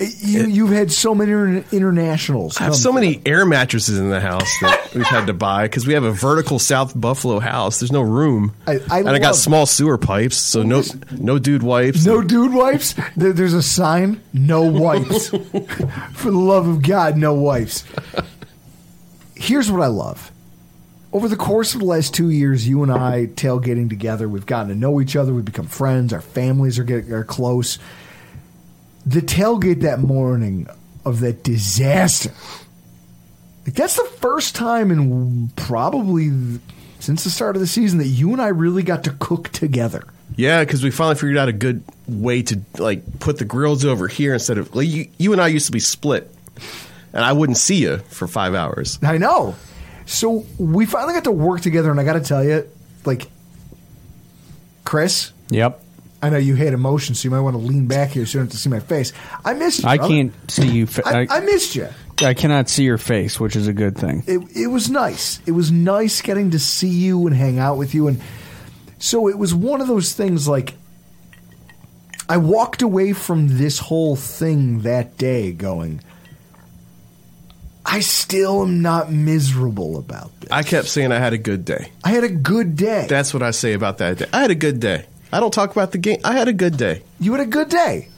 You 0.00 0.46
you've 0.46 0.70
had 0.70 0.90
so 0.90 1.14
many 1.14 1.30
inter- 1.30 1.64
internationals. 1.72 2.58
I 2.58 2.64
have 2.64 2.74
so 2.74 2.90
many 2.90 3.20
air 3.26 3.44
mattresses 3.44 3.98
in 3.98 4.08
the 4.08 4.18
house 4.20 4.48
that 4.62 4.90
we've 4.94 5.04
had 5.04 5.26
to 5.26 5.34
buy 5.34 5.64
because 5.64 5.86
we 5.86 5.92
have 5.92 6.04
a 6.04 6.10
vertical 6.12 6.58
South 6.58 6.98
Buffalo 6.98 7.38
house. 7.38 7.80
There's 7.80 7.92
no 7.92 8.00
room, 8.00 8.54
I- 8.66 8.80
I 8.90 9.00
and 9.00 9.10
I 9.10 9.18
got 9.18 9.36
small 9.36 9.66
sewer 9.66 9.98
pipes, 9.98 10.38
so 10.38 10.62
no 10.62 10.82
no 11.18 11.38
dude 11.38 11.62
wipes. 11.62 12.06
No 12.06 12.22
dude 12.22 12.54
wipes. 12.54 12.94
There, 13.14 13.34
there's 13.34 13.52
a 13.52 13.62
sign. 13.62 14.22
No 14.32 14.62
wipes. 14.62 15.28
For 16.14 16.30
the 16.30 16.38
love 16.38 16.66
of 16.66 16.80
God, 16.82 17.18
no 17.18 17.34
wipes. 17.34 17.84
Here's 19.34 19.70
what 19.70 19.82
I 19.82 19.86
love. 19.88 20.32
Over 21.12 21.28
the 21.28 21.36
course 21.36 21.74
of 21.74 21.80
the 21.80 21.86
last 21.86 22.14
two 22.14 22.30
years, 22.30 22.66
you 22.68 22.82
and 22.84 22.92
I 22.92 23.26
tailgating 23.26 23.88
together, 23.88 24.28
we've 24.28 24.46
gotten 24.46 24.68
to 24.68 24.74
know 24.74 25.00
each 25.00 25.16
other. 25.16 25.34
We've 25.34 25.44
become 25.44 25.66
friends. 25.66 26.12
Our 26.12 26.20
families 26.20 26.78
are 26.78 26.84
getting 26.84 27.12
are 27.12 27.24
close. 27.24 27.78
The 29.10 29.20
tailgate 29.20 29.80
that 29.80 29.98
morning 29.98 30.68
of 31.04 31.18
that 31.20 31.42
disaster. 31.42 32.30
Like 33.66 33.74
that's 33.74 33.96
the 33.96 34.04
first 34.04 34.54
time 34.54 34.90
in 34.90 35.50
probably 35.56 36.30
since 37.00 37.24
the 37.24 37.30
start 37.30 37.56
of 37.56 37.60
the 37.60 37.66
season 37.66 37.98
that 37.98 38.06
you 38.06 38.32
and 38.32 38.40
I 38.40 38.48
really 38.48 38.82
got 38.84 39.04
to 39.04 39.10
cook 39.18 39.48
together. 39.48 40.04
Yeah, 40.36 40.62
because 40.62 40.84
we 40.84 40.92
finally 40.92 41.16
figured 41.16 41.38
out 41.38 41.48
a 41.48 41.52
good 41.52 41.82
way 42.06 42.42
to 42.42 42.60
like 42.78 43.18
put 43.18 43.38
the 43.38 43.44
grills 43.44 43.84
over 43.84 44.06
here 44.06 44.34
instead 44.34 44.58
of 44.58 44.74
like 44.76 44.86
you, 44.86 45.08
you 45.18 45.32
and 45.32 45.40
I 45.40 45.48
used 45.48 45.66
to 45.66 45.72
be 45.72 45.80
split, 45.80 46.32
and 47.12 47.24
I 47.24 47.32
wouldn't 47.32 47.58
see 47.58 47.82
you 47.82 47.98
for 47.98 48.28
five 48.28 48.54
hours. 48.54 48.98
I 49.02 49.18
know. 49.18 49.56
So 50.06 50.46
we 50.56 50.86
finally 50.86 51.14
got 51.14 51.24
to 51.24 51.32
work 51.32 51.62
together, 51.62 51.90
and 51.90 51.98
I 51.98 52.04
got 52.04 52.12
to 52.14 52.20
tell 52.20 52.44
you, 52.44 52.68
like, 53.04 53.28
Chris, 54.84 55.32
Yep. 55.50 55.82
I 56.22 56.28
know 56.28 56.36
you 56.36 56.54
hate 56.54 56.72
emotion, 56.72 57.14
so 57.14 57.24
you 57.26 57.30
might 57.30 57.40
want 57.40 57.54
to 57.54 57.62
lean 57.62 57.86
back 57.86 58.10
here 58.10 58.26
so 58.26 58.38
you 58.38 58.40
don't 58.40 58.46
have 58.46 58.52
to 58.52 58.58
see 58.58 58.68
my 58.68 58.80
face. 58.80 59.12
I 59.44 59.54
missed 59.54 59.82
you. 59.82 59.88
I 59.88 59.96
brother. 59.96 60.12
can't 60.12 60.50
see 60.50 60.68
you. 60.68 60.86
Fa- 60.86 61.02
I, 61.06 61.20
I, 61.22 61.26
I 61.30 61.40
missed 61.40 61.74
you. 61.74 61.88
I 62.22 62.34
cannot 62.34 62.68
see 62.68 62.84
your 62.84 62.98
face, 62.98 63.40
which 63.40 63.56
is 63.56 63.66
a 63.66 63.72
good 63.72 63.96
thing. 63.96 64.22
It, 64.26 64.40
it 64.54 64.66
was 64.66 64.90
nice. 64.90 65.40
It 65.46 65.52
was 65.52 65.72
nice 65.72 66.20
getting 66.20 66.50
to 66.50 66.58
see 66.58 66.90
you 66.90 67.26
and 67.26 67.34
hang 67.34 67.58
out 67.58 67.78
with 67.78 67.94
you. 67.94 68.08
And 68.08 68.20
so 68.98 69.28
it 69.28 69.38
was 69.38 69.54
one 69.54 69.80
of 69.80 69.88
those 69.88 70.12
things 70.12 70.46
like, 70.46 70.74
I 72.28 72.36
walked 72.36 72.82
away 72.82 73.14
from 73.14 73.56
this 73.56 73.78
whole 73.78 74.16
thing 74.16 74.82
that 74.82 75.16
day 75.16 75.52
going, 75.52 76.02
I 77.84 78.00
still 78.00 78.62
am 78.62 78.82
not 78.82 79.10
miserable 79.10 79.98
about 79.98 80.38
this. 80.40 80.50
I 80.52 80.62
kept 80.62 80.86
saying 80.88 81.12
I 81.12 81.18
had 81.18 81.32
a 81.32 81.38
good 81.38 81.64
day. 81.64 81.90
I 82.04 82.10
had 82.10 82.24
a 82.24 82.28
good 82.28 82.76
day. 82.76 83.06
That's 83.08 83.32
what 83.32 83.42
I 83.42 83.52
say 83.52 83.72
about 83.72 83.98
that 83.98 84.18
day. 84.18 84.26
I 84.32 84.42
had 84.42 84.50
a 84.50 84.54
good 84.54 84.78
day. 84.78 85.06
I 85.32 85.40
don't 85.40 85.52
talk 85.52 85.70
about 85.70 85.92
the 85.92 85.98
game. 85.98 86.20
I 86.24 86.32
had 86.32 86.48
a 86.48 86.52
good 86.52 86.76
day. 86.76 87.02
You 87.18 87.32
had 87.32 87.40
a 87.40 87.46
good 87.46 87.68
day. 87.68 88.08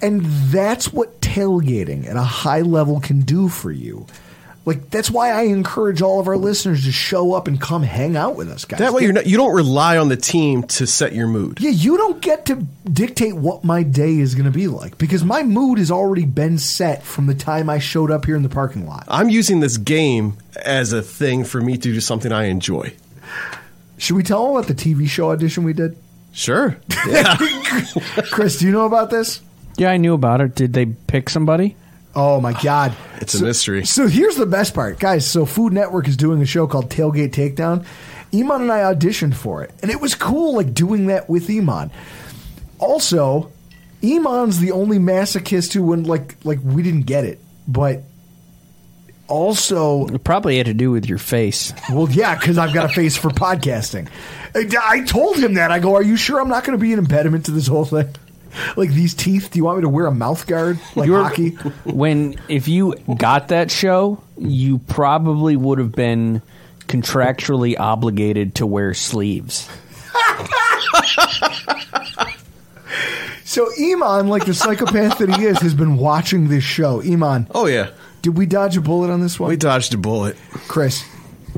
And 0.00 0.24
that's 0.24 0.92
what 0.92 1.20
tailgating 1.20 2.08
at 2.08 2.16
a 2.16 2.22
high 2.22 2.60
level 2.60 3.00
can 3.00 3.22
do 3.22 3.48
for 3.48 3.72
you. 3.72 4.06
Like 4.68 4.90
that's 4.90 5.10
why 5.10 5.30
I 5.30 5.44
encourage 5.44 6.02
all 6.02 6.20
of 6.20 6.28
our 6.28 6.36
listeners 6.36 6.84
to 6.84 6.92
show 6.92 7.32
up 7.32 7.48
and 7.48 7.58
come 7.58 7.82
hang 7.82 8.18
out 8.18 8.36
with 8.36 8.50
us, 8.50 8.66
guys. 8.66 8.80
That 8.80 8.92
way, 8.92 9.02
you're 9.02 9.14
not, 9.14 9.26
you 9.26 9.38
don't 9.38 9.54
rely 9.54 9.96
on 9.96 10.10
the 10.10 10.16
team 10.16 10.62
to 10.64 10.86
set 10.86 11.14
your 11.14 11.26
mood. 11.26 11.58
Yeah, 11.58 11.70
you 11.70 11.96
don't 11.96 12.20
get 12.20 12.44
to 12.46 12.56
dictate 12.84 13.34
what 13.34 13.64
my 13.64 13.82
day 13.82 14.18
is 14.18 14.34
going 14.34 14.44
to 14.44 14.50
be 14.50 14.68
like 14.68 14.98
because 14.98 15.24
my 15.24 15.42
mood 15.42 15.78
has 15.78 15.90
already 15.90 16.26
been 16.26 16.58
set 16.58 17.02
from 17.02 17.26
the 17.28 17.34
time 17.34 17.70
I 17.70 17.78
showed 17.78 18.10
up 18.10 18.26
here 18.26 18.36
in 18.36 18.42
the 18.42 18.50
parking 18.50 18.86
lot. 18.86 19.04
I'm 19.08 19.30
using 19.30 19.60
this 19.60 19.78
game 19.78 20.36
as 20.54 20.92
a 20.92 21.00
thing 21.00 21.44
for 21.44 21.62
me 21.62 21.78
to 21.78 21.92
do 21.94 22.00
something 22.02 22.30
I 22.30 22.44
enjoy. 22.44 22.92
Should 23.96 24.16
we 24.16 24.22
tell 24.22 24.44
them 24.44 24.56
about 24.56 24.68
the 24.68 24.74
TV 24.74 25.08
show 25.08 25.30
audition 25.30 25.64
we 25.64 25.72
did? 25.72 25.96
Sure. 26.32 26.76
Chris, 28.30 28.58
do 28.58 28.66
you 28.66 28.72
know 28.72 28.86
about 28.86 29.10
this? 29.10 29.40
Yeah, 29.76 29.90
I 29.90 29.96
knew 29.96 30.14
about 30.14 30.40
it. 30.40 30.54
Did 30.54 30.72
they 30.72 30.86
pick 30.86 31.28
somebody? 31.28 31.76
Oh 32.14 32.40
my 32.40 32.52
god, 32.62 32.96
It's 33.20 33.34
a 33.34 33.44
mystery. 33.44 33.84
So 33.84 34.08
here's 34.08 34.36
the 34.36 34.46
best 34.46 34.74
part, 34.74 34.98
guys. 34.98 35.24
So 35.26 35.46
Food 35.46 35.72
Network 35.72 36.08
is 36.08 36.16
doing 36.16 36.42
a 36.42 36.46
show 36.46 36.66
called 36.66 36.90
Tailgate 36.90 37.30
Takedown. 37.30 37.86
Eammon 38.32 38.62
and 38.62 38.72
I 38.72 38.80
auditioned 38.92 39.34
for 39.34 39.62
it, 39.62 39.70
and 39.82 39.90
it 39.90 40.00
was 40.00 40.14
cool, 40.14 40.54
like 40.56 40.74
doing 40.74 41.06
that 41.06 41.28
with 41.30 41.48
Eammon. 41.48 41.90
Also, 42.78 43.52
Eammon's 44.02 44.58
the 44.58 44.72
only 44.72 44.98
masochist 44.98 45.72
who 45.74 45.82
wouldn't 45.82 46.08
like 46.08 46.36
like 46.44 46.58
we 46.62 46.82
didn't 46.82 47.02
get 47.02 47.24
it, 47.24 47.38
but 47.66 48.02
also 49.28 50.06
It 50.08 50.24
probably 50.24 50.56
had 50.56 50.66
to 50.66 50.74
do 50.74 50.90
with 50.90 51.06
your 51.06 51.18
face. 51.18 51.72
well, 51.90 52.08
yeah, 52.10 52.34
because 52.34 52.58
I've 52.58 52.74
got 52.74 52.90
a 52.90 52.92
face 52.94 53.16
for 53.16 53.28
podcasting. 53.30 54.08
I, 54.54 54.66
I 54.82 55.04
told 55.04 55.36
him 55.36 55.54
that. 55.54 55.70
I 55.70 55.78
go, 55.78 55.94
"Are 55.94 56.02
you 56.02 56.16
sure 56.16 56.40
I'm 56.40 56.48
not 56.48 56.64
going 56.64 56.76
to 56.78 56.82
be 56.82 56.92
an 56.92 56.98
impediment 56.98 57.44
to 57.46 57.50
this 57.52 57.66
whole 57.66 57.84
thing? 57.84 58.08
Like 58.76 58.90
these 58.90 59.14
teeth? 59.14 59.50
Do 59.52 59.58
you 59.58 59.64
want 59.64 59.78
me 59.78 59.82
to 59.82 59.88
wear 59.90 60.06
a 60.06 60.10
mouth 60.14 60.46
guard 60.46 60.80
like 60.96 61.06
You 61.06 61.12
were- 61.12 61.22
hockey?" 61.22 61.50
when 61.84 62.36
if 62.48 62.66
you 62.66 62.94
got 63.18 63.48
that 63.48 63.70
show, 63.70 64.22
you 64.38 64.78
probably 64.78 65.54
would 65.56 65.78
have 65.78 65.92
been 65.92 66.40
contractually 66.86 67.78
obligated 67.78 68.54
to 68.56 68.66
wear 68.66 68.94
sleeves. 68.94 69.68
So 73.44 73.66
Eammon, 73.78 74.28
like 74.28 74.44
the 74.44 74.52
psychopath 74.52 75.18
that 75.18 75.34
he 75.36 75.44
is, 75.46 75.58
has 75.60 75.72
been 75.72 75.96
watching 75.96 76.48
this 76.48 76.62
show. 76.64 77.00
Eammon, 77.00 77.46
Oh 77.54 77.66
yeah, 77.66 77.90
did 78.22 78.36
we 78.36 78.46
dodge 78.46 78.76
a 78.76 78.80
bullet 78.80 79.10
on 79.10 79.20
this 79.20 79.38
one? 79.38 79.48
we 79.50 79.56
dodged 79.56 79.94
a 79.94 79.98
bullet. 79.98 80.36
Chris, 80.68 81.04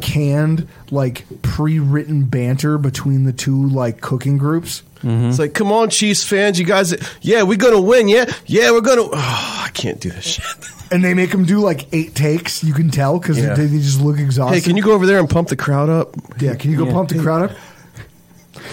canned 0.01 0.69
like 0.91 1.25
pre-written 1.43 2.25
banter 2.25 2.79
between 2.79 3.25
the 3.25 3.33
two 3.33 3.69
like 3.69 4.01
cooking 4.01 4.39
groups. 4.39 4.83
Mm-hmm. 5.03 5.31
It's 5.31 5.39
like, 5.39 5.55
come 5.55 5.73
on, 5.73 5.89
Chiefs 5.91 6.25
fans, 6.25 6.59
you 6.59 6.67
guys. 6.67 6.95
Yeah, 7.23 7.43
we're 7.43 7.57
gonna 7.57 7.81
win. 7.81 8.09
Yeah, 8.09 8.31
yeah, 8.47 8.71
we're 8.71 8.83
gonna. 8.83 9.03
Oh, 9.03 9.11
I 9.15 9.71
can't 9.73 10.01
do 10.01 10.11
this 10.11 10.25
shit. 10.25 10.45
And 10.93 11.05
they 11.05 11.15
make 11.15 11.31
them 11.31 11.45
do 11.45 11.61
like 11.61 11.87
eight 11.95 12.15
takes. 12.17 12.65
You 12.65 12.75
can 12.75 12.91
tell 12.91 13.19
because 13.19 13.39
Yeah. 13.39 13.55
they, 13.55 13.67
they 13.67 13.79
just 13.79 14.01
look 14.01 14.19
exhausted. 14.19 14.57
Hey, 14.57 14.61
can 14.61 14.77
you 14.77 14.83
go 14.83 14.93
over 14.93 15.07
there 15.07 15.21
and 15.21 15.31
pump 15.31 15.49
the 15.49 15.57
crowd 15.57 15.89
up? 15.89 16.15
Yeah, 16.41 16.55
can 16.57 16.71
you 16.73 16.77
go 16.77 16.85
Yeah. 16.87 16.93
pump 16.93 17.09
the 17.11 17.21
crowd 17.23 17.51
up? 17.51 17.57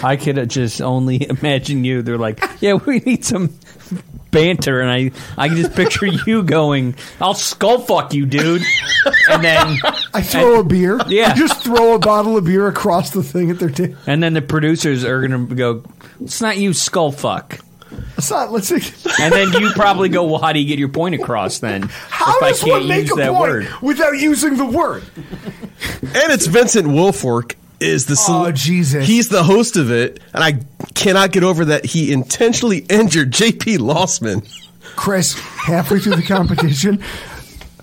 I 0.02 0.16
could 0.16 0.50
just 0.50 0.82
only 0.82 1.28
imagine 1.42 1.84
you. 1.84 2.02
They're 2.02 2.18
like, 2.18 2.42
yeah, 2.60 2.74
we 2.74 2.98
need 3.00 3.24
some 3.24 3.50
banter, 4.30 4.80
and 4.80 4.90
I, 4.90 5.10
I 5.36 5.48
can 5.48 5.56
just 5.56 5.74
picture 5.74 6.06
you 6.26 6.42
going, 6.42 6.94
"I'll 7.20 7.34
skull 7.34 7.80
fuck 7.80 8.12
you, 8.14 8.26
dude," 8.26 8.62
and 9.30 9.42
then, 9.44 9.78
I 10.14 10.22
throw 10.22 10.60
a 10.60 10.64
beer. 10.64 11.00
Yeah. 11.08 11.32
I 11.32 11.34
just 11.34 11.62
throw 11.62 11.94
a 11.94 11.98
bottle 11.98 12.36
of 12.36 12.44
beer 12.44 12.66
across 12.68 13.10
the 13.10 13.22
thing 13.22 13.50
at 13.50 13.58
their 13.58 13.70
table. 13.70 13.96
and 14.06 14.22
then 14.22 14.34
the 14.34 14.42
producers 14.42 15.04
are 15.04 15.20
gonna 15.26 15.46
go, 15.54 15.84
"It's 16.20 16.40
not 16.40 16.58
you, 16.58 16.72
skull 16.72 17.12
fuck," 17.12 17.58
It's 18.16 18.30
not. 18.30 18.52
Let's 18.52 18.68
see. 18.68 19.10
and 19.22 19.32
then 19.32 19.52
you 19.52 19.70
probably 19.72 20.08
go, 20.08 20.24
"Well, 20.24 20.40
how 20.40 20.52
do 20.52 20.58
you 20.58 20.66
get 20.68 20.78
your 20.78 20.88
point 20.88 21.14
across 21.14 21.58
then?" 21.60 21.82
How 22.08 22.36
if 22.36 22.42
I 22.42 22.48
does 22.50 22.60
can't 22.60 22.70
one 22.80 22.88
make 22.88 23.02
use 23.04 23.12
a 23.12 23.16
that 23.16 23.32
point 23.32 23.40
word. 23.40 23.68
without 23.82 24.18
using 24.18 24.56
the 24.56 24.66
word? 24.66 25.04
And 26.02 26.32
it's 26.32 26.46
Vincent 26.46 26.88
Wilfork 26.88 27.54
is 27.80 28.06
the 28.06 28.16
cel- 28.16 28.46
Oh, 28.46 28.52
Jesus. 28.52 29.06
He's 29.06 29.28
the 29.28 29.42
host 29.42 29.76
of 29.76 29.90
it, 29.90 30.20
and 30.34 30.42
I 30.42 30.60
cannot 30.94 31.32
get 31.32 31.44
over 31.44 31.66
that 31.66 31.84
he 31.84 32.12
intentionally 32.12 32.78
injured 32.90 33.30
J.P. 33.30 33.78
Losman. 33.78 34.48
Chris, 34.96 35.34
halfway 35.38 36.00
through 36.00 36.16
the 36.16 36.22
competition, 36.22 37.02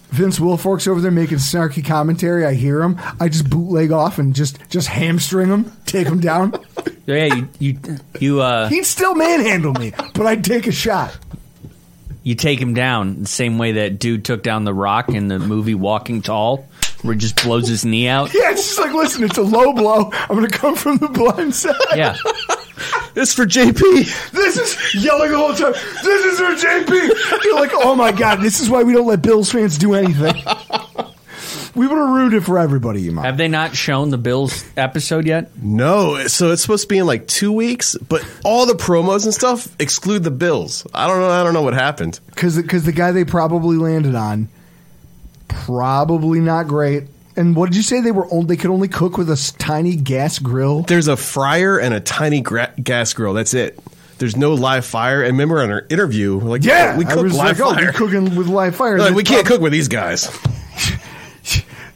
Vince 0.09 0.39
Wilfork's 0.39 0.87
over 0.87 0.99
there 1.01 1.11
making 1.11 1.37
snarky 1.37 1.85
commentary. 1.85 2.45
I 2.45 2.53
hear 2.53 2.81
him. 2.81 2.99
I 3.19 3.29
just 3.29 3.49
bootleg 3.49 3.91
off 3.91 4.17
and 4.19 4.33
just 4.35 4.59
just 4.69 4.87
hamstring 4.87 5.49
him, 5.49 5.71
take 5.85 6.07
him 6.07 6.19
down. 6.19 6.53
Yeah, 7.07 7.25
you 7.35 7.47
you 7.59 7.79
you 8.19 8.41
uh 8.41 8.67
He'd 8.67 8.83
still 8.83 9.13
manhandle 9.13 9.73
me, 9.73 9.93
but 10.15 10.25
I'd 10.25 10.43
take 10.43 10.65
a 10.65 10.71
shot. 10.71 11.15
you 12.23 12.33
take 12.33 12.59
him 12.59 12.73
down 12.73 13.21
the 13.21 13.27
same 13.27 13.59
way 13.59 13.73
that 13.73 13.99
dude 13.99 14.25
took 14.25 14.41
down 14.41 14.63
the 14.63 14.73
Rock 14.73 15.09
in 15.09 15.27
the 15.27 15.37
movie 15.37 15.75
Walking 15.75 16.23
Tall, 16.23 16.67
where 17.01 17.13
he 17.13 17.19
just 17.19 17.43
blows 17.43 17.67
his 17.67 17.85
knee 17.85 18.07
out. 18.07 18.33
Yeah, 18.33 18.51
it's 18.51 18.63
just 18.67 18.79
like, 18.79 18.93
listen, 18.93 19.23
it's 19.23 19.37
a 19.37 19.43
low 19.43 19.73
blow. 19.73 20.09
I'm 20.13 20.35
going 20.35 20.49
to 20.49 20.57
come 20.57 20.75
from 20.75 20.97
the 20.97 21.07
blind 21.09 21.53
side. 21.55 21.75
Yeah. 21.95 22.15
It's 23.15 23.33
for 23.33 23.45
J.P. 23.45 23.81
This 24.33 24.57
is 24.57 24.95
yelling 25.05 25.31
the 25.31 25.37
whole 25.37 25.53
time. 25.53 25.71
This 25.71 26.25
is 26.25 26.37
for 26.37 26.67
JP. 26.67 27.45
You're 27.45 27.55
like, 27.55 27.71
oh 27.73 27.95
my 27.95 28.11
god, 28.11 28.41
this 28.41 28.59
is 28.59 28.69
why 28.69 28.83
we 28.83 28.91
don't 28.91 29.07
let 29.07 29.21
Bills 29.21 29.49
fans 29.49 29.77
do 29.77 29.93
anything. 29.93 30.35
we 31.75 31.87
would 31.87 31.97
have 31.97 32.09
ruined 32.09 32.33
it 32.33 32.41
for 32.41 32.59
everybody, 32.59 33.09
Eammon. 33.09 33.23
Have 33.23 33.37
they 33.37 33.47
not 33.47 33.73
shown 33.77 34.09
the 34.09 34.17
Bills 34.17 34.65
episode 34.75 35.25
yet? 35.25 35.51
No, 35.61 36.27
so 36.27 36.51
it's 36.51 36.61
supposed 36.61 36.83
to 36.83 36.87
be 36.89 36.97
in 36.97 37.05
like 37.05 37.25
two 37.27 37.53
weeks, 37.53 37.95
but 37.97 38.27
all 38.43 38.65
the 38.65 38.73
promos 38.73 39.23
and 39.23 39.33
stuff 39.33 39.73
exclude 39.79 40.25
the 40.25 40.31
Bills. 40.31 40.85
I 40.93 41.07
don't 41.07 41.21
know. 41.21 41.29
I 41.29 41.41
don't 41.41 41.53
know 41.53 41.63
what 41.63 41.73
happened. 41.73 42.19
because 42.27 42.57
because 42.57 42.83
the 42.83 42.91
guy 42.91 43.11
they 43.13 43.23
probably 43.23 43.77
landed 43.77 44.15
on, 44.15 44.49
probably 45.65 46.39
not 46.39 46.67
great. 46.67 47.03
And 47.37 47.55
what 47.55 47.67
did 47.69 47.75
you 47.75 47.83
say 47.83 47.99
they 48.01 48.11
were? 48.11 48.31
Only, 48.31 48.45
they 48.47 48.55
could 48.55 48.71
only 48.71 48.87
cook 48.87 49.17
with 49.17 49.29
a 49.29 49.53
tiny 49.57 49.95
gas 49.95 50.39
grill. 50.39 50.83
There's 50.83 51.07
a 51.09 51.17
fryer 51.17 51.77
and 51.77 51.93
a 51.93 51.99
tiny 51.99 52.41
gra- 52.41 52.73
gas 52.81 53.13
grill. 53.13 53.33
That's 53.33 53.53
it. 53.53 53.77
There's 54.17 54.37
no 54.37 54.53
live 54.53 54.85
fire. 54.85 55.21
And 55.21 55.33
remember 55.33 55.61
in 55.61 55.69
our 55.71 55.85
interview, 55.89 56.39
like, 56.39 56.63
Yeah, 56.63 56.97
we 56.97 57.05
I 57.05 57.11
cook 57.13 57.23
was 57.23 57.35
live 57.35 57.59
like, 57.59 57.67
oh, 57.67 57.73
fire. 57.73 57.83
you're 57.83 57.91
cooking 57.93 58.35
with 58.35 58.47
live 58.47 58.75
fire. 58.77 58.97
Like, 58.97 59.13
we 59.15 59.23
can't 59.23 59.45
cook 59.45 59.59
with 59.59 59.73
these 59.73 59.89
guys. 59.89 60.29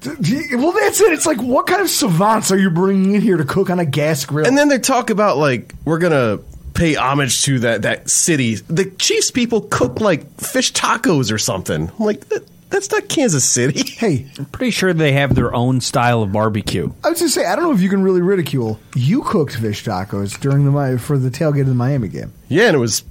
Well, 0.01 0.71
that's 0.71 1.01
it. 1.01 1.11
It's 1.11 1.25
like, 1.25 1.41
what 1.41 1.67
kind 1.67 1.81
of 1.81 1.89
savants 1.89 2.51
are 2.53 2.57
you 2.57 2.69
bringing 2.69 3.15
in 3.15 3.21
here 3.21 3.35
to 3.35 3.43
cook 3.43 3.69
on 3.69 3.79
a 3.79 3.85
gas 3.85 4.23
grill? 4.25 4.45
And 4.47 4.57
then 4.57 4.69
they 4.69 4.79
talk 4.79 5.09
about 5.09 5.37
like 5.37 5.73
we're 5.83 5.97
gonna 5.97 6.39
pay 6.73 6.95
homage 6.95 7.43
to 7.43 7.59
that 7.59 7.81
that 7.81 8.09
city. 8.09 8.55
The 8.55 8.85
Chiefs 8.85 9.29
people 9.29 9.59
cook 9.69 9.99
like 9.99 10.39
fish 10.39 10.71
tacos 10.71 11.33
or 11.33 11.37
something. 11.37 11.89
I'm 11.89 12.05
like 12.05 12.29
that, 12.29 12.47
that's 12.69 12.91
not 12.91 13.07
Kansas 13.09 13.43
City. 13.45 13.89
hey, 13.97 14.27
I'm 14.37 14.45
pretty 14.45 14.71
sure 14.71 14.93
they 14.93 15.13
have 15.13 15.35
their 15.35 15.53
own 15.53 15.81
style 15.81 16.21
of 16.21 16.31
barbecue. 16.31 16.91
I 17.03 17.09
was 17.09 17.19
just 17.19 17.33
say, 17.33 17.45
I 17.45 17.55
don't 17.55 17.65
know 17.65 17.73
if 17.73 17.81
you 17.81 17.89
can 17.89 18.03
really 18.03 18.21
ridicule. 18.21 18.79
You 18.95 19.23
cooked 19.23 19.55
fish 19.55 19.83
tacos 19.83 20.39
during 20.39 20.65
the 20.65 20.71
Mi- 20.71 20.97
for 20.97 21.17
the 21.17 21.29
tailgate 21.29 21.61
of 21.61 21.67
the 21.67 21.73
Miami 21.73 22.07
game. 22.07 22.31
Yeah, 22.47 22.67
and 22.67 22.75
it 22.75 22.79
was 22.79 23.03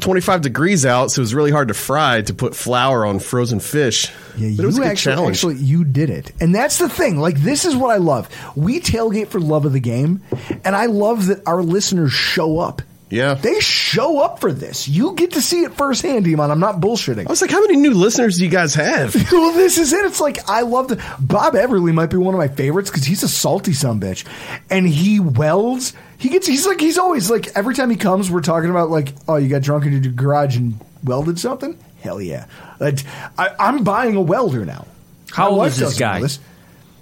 25 0.00 0.42
degrees 0.42 0.84
out, 0.84 1.10
so 1.10 1.20
it 1.20 1.22
was 1.22 1.34
really 1.34 1.50
hard 1.50 1.68
to 1.68 1.74
fry 1.74 2.20
to 2.22 2.34
put 2.34 2.54
flour 2.54 3.06
on 3.06 3.18
frozen 3.18 3.60
fish. 3.60 4.10
Yeah, 4.36 4.50
but 4.56 4.62
it 4.62 4.66
was 4.66 4.76
a 4.76 4.78
you 4.78 4.84
good 4.84 4.90
actually, 4.90 5.14
challenge. 5.14 5.36
actually 5.36 5.54
you 5.56 5.84
did 5.84 6.10
it, 6.10 6.32
and 6.40 6.54
that's 6.54 6.78
the 6.78 6.88
thing. 6.88 7.18
Like 7.18 7.38
this 7.40 7.64
is 7.64 7.74
what 7.74 7.90
I 7.90 7.96
love. 7.96 8.28
We 8.56 8.80
tailgate 8.80 9.28
for 9.28 9.40
love 9.40 9.64
of 9.64 9.72
the 9.72 9.80
game, 9.80 10.22
and 10.64 10.76
I 10.76 10.86
love 10.86 11.26
that 11.26 11.46
our 11.46 11.62
listeners 11.62 12.12
show 12.12 12.58
up. 12.58 12.82
Yeah. 13.14 13.34
They 13.34 13.60
show 13.60 14.20
up 14.20 14.40
for 14.40 14.52
this. 14.52 14.88
You 14.88 15.14
get 15.14 15.32
to 15.32 15.40
see 15.40 15.62
it 15.62 15.72
firsthand, 15.74 16.26
Eammon. 16.26 16.50
I'm 16.50 16.58
not 16.58 16.80
bullshitting. 16.80 17.26
I 17.26 17.30
was 17.30 17.40
like, 17.40 17.50
how 17.52 17.60
many 17.60 17.76
new 17.76 17.92
listeners 17.92 18.38
do 18.38 18.44
you 18.44 18.50
guys 18.50 18.74
have? 18.74 19.14
well, 19.32 19.52
this 19.52 19.78
is 19.78 19.92
it. 19.92 20.04
It's 20.04 20.20
like 20.20 20.48
I 20.50 20.62
love 20.62 20.88
the 20.88 20.96
Bob 21.20 21.54
Everly 21.54 21.94
might 21.94 22.10
be 22.10 22.16
one 22.16 22.34
of 22.34 22.38
my 22.38 22.48
favorites 22.48 22.90
because 22.90 23.04
he's 23.04 23.22
a 23.22 23.28
salty 23.28 23.72
son 23.72 24.00
bitch, 24.00 24.26
and 24.68 24.88
he 24.88 25.20
welds. 25.20 25.92
He 26.18 26.28
gets. 26.28 26.46
He's 26.46 26.66
like. 26.66 26.80
He's 26.80 26.98
always 26.98 27.30
like. 27.30 27.48
Every 27.56 27.74
time 27.74 27.88
he 27.90 27.96
comes, 27.96 28.30
we're 28.30 28.40
talking 28.40 28.70
about 28.70 28.90
like, 28.90 29.12
oh, 29.28 29.36
you 29.36 29.48
got 29.48 29.62
drunk 29.62 29.84
in 29.86 30.02
your 30.02 30.12
garage 30.12 30.56
and 30.56 30.80
welded 31.04 31.38
something. 31.38 31.78
Hell 32.00 32.20
yeah! 32.20 32.46
Like, 32.80 32.98
I, 33.38 33.50
I'm 33.60 33.84
buying 33.84 34.16
a 34.16 34.20
welder 34.20 34.64
now. 34.64 34.86
How 35.30 35.50
My 35.50 35.56
old 35.56 35.66
is 35.68 35.76
this 35.76 35.88
doesn't 35.90 36.00
guy? 36.00 36.20
this. 36.20 36.40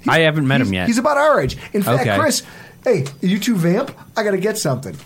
I 0.06 0.20
haven't 0.20 0.46
met 0.46 0.60
him 0.60 0.72
yet. 0.74 0.88
He's 0.88 0.98
about 0.98 1.16
our 1.16 1.40
age. 1.40 1.56
In 1.72 1.82
fact, 1.82 2.02
Okay. 2.02 2.18
Chris, 2.18 2.42
hey, 2.84 3.06
you 3.20 3.38
two 3.38 3.56
vamp? 3.56 3.96
I 4.16 4.24
got 4.24 4.32
to 4.32 4.38
get 4.38 4.58
something. 4.58 4.96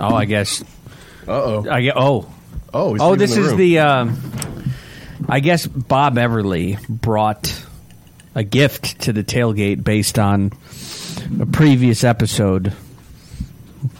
Oh, 0.00 0.14
I 0.14 0.24
guess. 0.24 0.62
Uh 1.26 1.32
oh. 1.32 1.66
I 1.70 1.82
get. 1.82 1.94
Oh, 1.96 2.32
Oh, 2.74 2.92
he's 2.92 3.00
oh, 3.02 3.10
leaving 3.10 3.18
this 3.20 3.34
the 3.34 3.40
is 3.40 3.48
room. 3.48 3.56
the. 3.58 3.78
Um, 3.78 4.20
I 5.28 5.40
guess 5.40 5.66
Bob 5.66 6.16
Everly 6.16 6.86
brought 6.88 7.64
a 8.34 8.44
gift 8.44 9.00
to 9.02 9.12
the 9.12 9.24
tailgate 9.24 9.82
based 9.82 10.18
on 10.18 10.52
a 11.40 11.46
previous 11.46 12.04
episode 12.04 12.68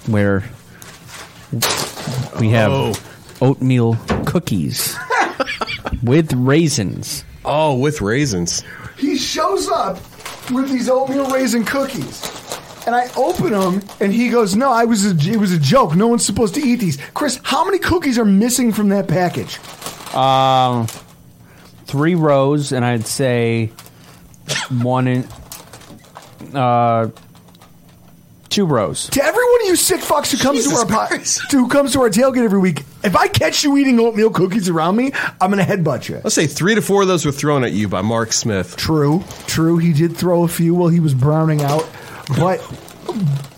where 0.06 0.44
we 2.38 2.50
have 2.50 2.70
Oh. 2.70 2.94
oatmeal 3.40 3.96
cookies 4.26 4.94
with 6.02 6.32
raisins. 6.34 7.24
Oh, 7.44 7.74
with 7.78 8.00
raisins. 8.00 8.62
He 8.98 9.16
shows 9.16 9.68
up 9.68 9.96
with 10.50 10.68
these 10.70 10.88
oatmeal 10.90 11.30
raisin 11.30 11.64
cookies. 11.64 12.20
And 12.86 12.94
I 12.94 13.08
open 13.16 13.50
them, 13.50 13.82
and 14.00 14.12
he 14.12 14.28
goes, 14.28 14.54
"No, 14.54 14.70
I 14.70 14.84
was 14.84 15.04
a, 15.04 15.30
it 15.30 15.38
was 15.38 15.52
a 15.52 15.58
joke. 15.58 15.96
No 15.96 16.06
one's 16.06 16.24
supposed 16.24 16.54
to 16.54 16.60
eat 16.60 16.76
these." 16.76 16.98
Chris, 17.14 17.40
how 17.42 17.64
many 17.64 17.78
cookies 17.78 18.18
are 18.18 18.24
missing 18.24 18.72
from 18.72 18.90
that 18.90 19.08
package? 19.08 19.58
Um, 20.14 20.86
three 21.86 22.14
rows, 22.14 22.72
and 22.72 22.84
I'd 22.84 23.06
say 23.06 23.72
one 24.70 25.08
in. 25.08 25.28
Uh, 26.54 27.10
two 28.48 28.64
rows. 28.64 29.08
To 29.10 29.22
everyone 29.22 29.60
of 29.62 29.66
you 29.66 29.76
sick 29.76 30.00
fucks 30.00 30.30
who 30.30 30.38
comes 30.38 30.66
to 30.66 30.74
our 30.76 30.86
po- 30.86 31.16
who 31.50 31.68
comes 31.68 31.92
to 31.92 32.00
our 32.02 32.08
tailgate 32.08 32.44
every 32.44 32.58
week, 32.58 32.84
if 33.04 33.16
I 33.16 33.28
catch 33.28 33.64
you 33.64 33.76
eating 33.76 33.98
oatmeal 34.00 34.30
cookies 34.30 34.68
around 34.68 34.96
me, 34.96 35.10
I'm 35.40 35.50
going 35.50 35.64
to 35.64 35.70
headbutt 35.70 36.08
you. 36.08 36.20
Let's 36.22 36.34
say 36.34 36.46
three 36.46 36.74
to 36.74 36.80
four 36.82 37.02
of 37.02 37.08
those 37.08 37.26
were 37.26 37.32
thrown 37.32 37.64
at 37.64 37.72
you 37.72 37.88
by 37.88 38.00
Mark 38.02 38.32
Smith. 38.32 38.76
True, 38.76 39.24
true. 39.46 39.76
He 39.78 39.92
did 39.92 40.16
throw 40.16 40.44
a 40.44 40.48
few 40.48 40.74
while 40.74 40.88
he 40.88 41.00
was 41.00 41.12
browning 41.14 41.62
out, 41.62 41.84
but 42.28 42.60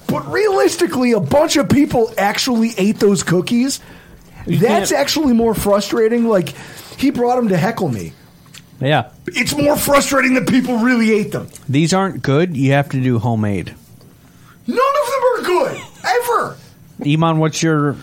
but 0.09 0.27
realistically, 0.33 1.13
a 1.13 1.21
bunch 1.21 1.57
of 1.57 1.69
people 1.69 2.13
actually 2.19 2.73
ate 2.77 2.99
those 2.99 3.23
cookies. 3.23 3.81
That's 4.47 4.91
can't- 4.91 4.93
actually 5.01 5.33
more 5.35 5.55
frustrating. 5.55 6.27
Like 6.27 6.51
he 6.99 7.11
brought 7.11 7.37
them 7.37 7.49
to 7.49 7.57
heckle 7.57 7.89
me. 7.89 8.13
Yeah. 8.81 9.11
It's 9.27 9.57
more 9.57 9.77
frustrating 9.77 10.35
that 10.35 10.47
people 10.49 10.79
really 10.79 11.11
ate 11.13 11.33
them. 11.33 11.49
These 11.69 11.93
aren't 11.93 12.23
good. 12.23 12.57
You 12.57 12.73
have 12.73 12.89
to 12.91 13.01
do 13.03 13.19
homemade. 13.19 13.75
None 14.67 14.79
of 14.79 15.07
them 15.11 15.23
are 15.25 15.43
good 15.43 15.83
ever. 16.05 16.57
Eammon, 17.01 17.39
what's 17.39 17.63
your? 17.63 17.97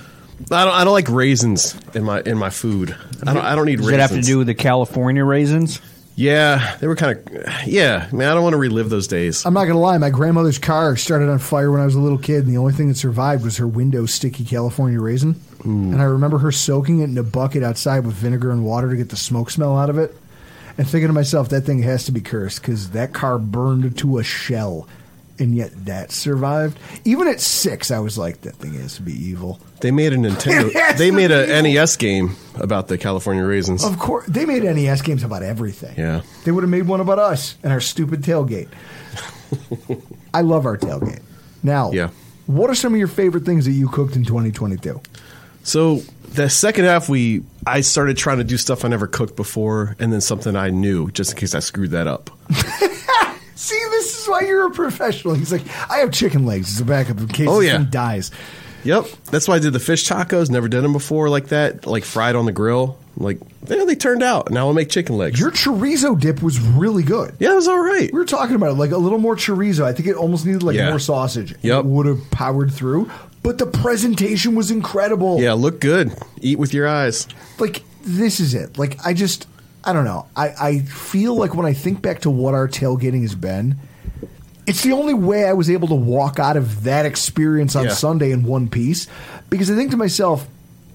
I 0.51 0.65
don't. 0.65 0.73
I 0.73 0.83
don't 0.83 0.93
like 0.93 1.07
raisins 1.09 1.75
in 1.93 2.03
my 2.03 2.21
in 2.21 2.37
my 2.37 2.49
food. 2.49 2.95
I 3.25 3.33
don't. 3.33 3.43
I 3.45 3.55
don't 3.55 3.65
need 3.67 3.77
Does 3.77 3.87
raisins. 3.87 3.97
it 3.97 4.01
have 4.01 4.11
to 4.21 4.21
do 4.21 4.37
with 4.39 4.47
the 4.47 4.53
California 4.55 5.23
raisins? 5.23 5.79
Yeah, 6.15 6.77
they 6.79 6.87
were 6.87 6.95
kind 6.95 7.17
of. 7.17 7.67
Yeah, 7.67 8.07
man, 8.13 8.31
I 8.31 8.33
don't 8.33 8.43
want 8.43 8.53
to 8.53 8.57
relive 8.57 8.89
those 8.89 9.07
days. 9.07 9.45
I'm 9.45 9.53
not 9.53 9.65
gonna 9.65 9.79
lie. 9.79 9.97
My 9.97 10.09
grandmother's 10.09 10.57
car 10.57 10.95
started 10.95 11.29
on 11.29 11.39
fire 11.39 11.71
when 11.71 11.81
I 11.81 11.85
was 11.85 11.95
a 11.95 11.99
little 11.99 12.17
kid, 12.17 12.45
and 12.45 12.53
the 12.53 12.57
only 12.57 12.71
thing 12.71 12.87
that 12.87 12.95
survived 12.95 13.43
was 13.43 13.57
her 13.57 13.67
window 13.67 14.05
sticky 14.05 14.45
California 14.45 14.99
raisin. 14.99 15.33
Hmm. 15.33 15.91
And 15.91 16.01
I 16.01 16.05
remember 16.05 16.37
her 16.37 16.53
soaking 16.53 17.01
it 17.01 17.05
in 17.05 17.17
a 17.17 17.23
bucket 17.23 17.63
outside 17.63 18.05
with 18.05 18.15
vinegar 18.15 18.51
and 18.51 18.63
water 18.63 18.89
to 18.89 18.95
get 18.95 19.09
the 19.09 19.17
smoke 19.17 19.49
smell 19.49 19.77
out 19.77 19.89
of 19.89 19.97
it, 19.97 20.15
and 20.77 20.87
thinking 20.87 21.07
to 21.07 21.13
myself, 21.13 21.49
that 21.49 21.61
thing 21.61 21.81
has 21.83 22.05
to 22.05 22.13
be 22.13 22.21
cursed 22.21 22.61
because 22.61 22.91
that 22.91 23.13
car 23.13 23.37
burned 23.37 23.97
to 23.97 24.17
a 24.17 24.23
shell, 24.23 24.87
and 25.39 25.55
yet 25.55 25.71
that 25.85 26.11
survived. 26.11 26.79
Even 27.03 27.27
at 27.27 27.41
six, 27.41 27.91
I 27.91 27.99
was 27.99 28.17
like, 28.17 28.41
that 28.41 28.55
thing 28.55 28.73
has 28.75 28.95
to 28.95 29.01
be 29.01 29.13
evil. 29.13 29.59
They 29.81 29.91
made 29.91 30.13
a 30.13 30.17
Nintendo. 30.17 30.71
They 30.97 31.11
made 31.11 31.31
a. 31.31 31.61
NES 31.61 31.97
game 31.97 32.35
about 32.55 32.87
the 32.87 32.97
California 32.97 33.43
raisins. 33.45 33.83
Of 33.83 33.99
course, 33.99 34.25
they 34.27 34.45
made 34.45 34.63
NES 34.63 35.01
games 35.01 35.23
about 35.23 35.43
everything. 35.43 35.95
Yeah. 35.97 36.21
They 36.45 36.51
would 36.51 36.63
have 36.63 36.69
made 36.69 36.87
one 36.87 37.01
about 37.01 37.19
us 37.19 37.57
and 37.63 37.71
our 37.73 37.81
stupid 37.81 38.21
tailgate. 38.21 38.69
I 40.33 40.41
love 40.41 40.65
our 40.65 40.77
tailgate. 40.77 41.21
Now, 41.63 41.91
Yeah. 41.91 42.09
what 42.45 42.69
are 42.69 42.75
some 42.75 42.93
of 42.93 42.99
your 42.99 43.07
favorite 43.07 43.45
things 43.45 43.65
that 43.65 43.71
you 43.71 43.87
cooked 43.89 44.15
in 44.15 44.23
2022? 44.23 45.01
So 45.63 46.01
the 46.33 46.49
second 46.49 46.85
half, 46.85 47.09
we 47.09 47.43
I 47.65 47.81
started 47.81 48.17
trying 48.17 48.37
to 48.37 48.43
do 48.43 48.57
stuff 48.57 48.85
I 48.85 48.87
never 48.87 49.07
cooked 49.07 49.35
before, 49.35 49.95
and 49.99 50.13
then 50.13 50.21
something 50.21 50.55
I 50.55 50.69
knew 50.69 51.09
just 51.11 51.31
in 51.31 51.37
case 51.37 51.55
I 51.55 51.59
screwed 51.59 51.91
that 51.91 52.07
up. 52.07 52.29
See, 53.65 53.79
this 53.91 54.21
is 54.21 54.27
why 54.27 54.41
you're 54.41 54.67
a 54.67 54.71
professional. 54.71 55.33
He's 55.33 55.51
like, 55.51 55.63
I 55.89 55.97
have 55.97 56.11
chicken 56.11 56.45
legs 56.45 56.73
as 56.75 56.81
a 56.81 56.85
backup 56.85 57.19
in 57.19 57.27
case 57.27 57.47
Oh, 57.49 57.61
yeah. 57.61 57.77
thing 57.79 57.87
dies. 57.89 58.31
Yep, 58.83 59.07
that's 59.31 59.47
why 59.47 59.55
I 59.55 59.59
did 59.59 59.73
the 59.73 59.79
fish 59.79 60.07
tacos. 60.07 60.51
Never 60.51 60.67
done 60.67 60.83
them 60.83 60.93
before 60.93 61.27
like 61.29 61.47
that, 61.47 61.87
like 61.87 62.03
fried 62.03 62.35
on 62.35 62.45
the 62.45 62.51
grill. 62.51 62.99
Like 63.17 63.39
yeah, 63.67 63.83
they 63.85 63.95
turned 63.95 64.21
out. 64.21 64.51
Now 64.51 64.67
I'll 64.67 64.73
make 64.73 64.89
chicken 64.89 65.17
legs. 65.17 65.39
Your 65.39 65.49
chorizo 65.49 66.19
dip 66.19 66.43
was 66.43 66.59
really 66.59 67.01
good. 67.01 67.35
yeah, 67.39 67.53
it 67.53 67.55
was 67.55 67.67
all 67.67 67.79
right. 67.79 68.11
We 68.13 68.19
were 68.19 68.25
talking 68.25 68.55
about 68.55 68.69
it, 68.71 68.73
like 68.73 68.91
a 68.91 68.97
little 68.97 69.17
more 69.17 69.35
chorizo. 69.35 69.83
I 69.85 69.93
think 69.93 70.07
it 70.07 70.15
almost 70.15 70.45
needed 70.45 70.61
like 70.61 70.75
Yeah. 70.75 70.89
more 70.89 70.99
sausage. 70.99 71.55
Yep. 71.63 71.79
It 71.79 71.85
would 71.85 72.05
have 72.05 72.29
powered 72.29 72.71
through, 72.71 73.09
but 73.41 73.57
the 73.57 73.65
presentation 73.65 74.53
was 74.53 74.69
incredible. 74.69 75.41
Yeah, 75.41 75.53
look 75.53 75.79
good. 75.81 76.11
Eat 76.41 76.59
with 76.59 76.71
your 76.71 76.87
eyes. 76.87 77.27
like 77.57 77.81
this 78.03 78.39
is 78.39 78.53
it. 78.53 78.77
Like 78.77 78.99
I 79.03 79.13
just 79.13 79.47
I 79.85 79.93
don't 79.93 80.05
know. 80.05 80.27
I, 80.35 80.47
I 80.59 80.79
feel 80.79 81.35
like 81.35 81.53
when 81.55 81.65
I 81.65 81.73
think 81.73 82.01
back 82.01 82.21
to 82.21 82.29
what 82.31 82.53
our 82.53 82.67
tailgating 82.67 83.21
has 83.21 83.35
been, 83.35 83.77
it's 84.65 84.81
the 84.81 84.93
only 84.93 85.13
way 85.13 85.45
I 85.45 85.53
was 85.53 85.69
able 85.69 85.87
to 85.89 85.95
walk 85.95 86.39
out 86.39 86.57
of 86.57 86.83
that 86.85 87.05
experience 87.05 87.75
on 87.75 87.85
Yeah. 87.85 87.93
Sunday 87.93 88.31
in 88.31 88.43
one 88.43 88.67
piece. 88.67 89.07
Because 89.49 89.69
I 89.69 89.75
think 89.75 89.91
to 89.91 89.97
myself, 89.97 90.47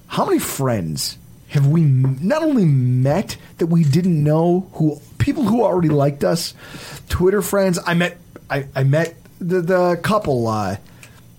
how 0.08 0.26
many 0.26 0.40
friends 0.40 1.16
have 1.50 1.66
we 1.66 1.82
not 1.82 2.42
only 2.42 2.64
met 2.64 3.36
that 3.58 3.66
we 3.66 3.84
didn't 3.84 4.22
know 4.22 4.68
who 4.74 5.00
people 5.18 5.44
who 5.44 5.62
already 5.62 5.88
liked 5.88 6.24
us, 6.24 6.54
Twitter 7.08 7.42
friends. 7.42 7.78
I 7.86 7.94
met 7.94 8.18
I, 8.48 8.66
I 8.74 8.84
met 8.84 9.14
the 9.40 9.60
the 9.60 10.00
couple, 10.02 10.46
uh, 10.48 10.76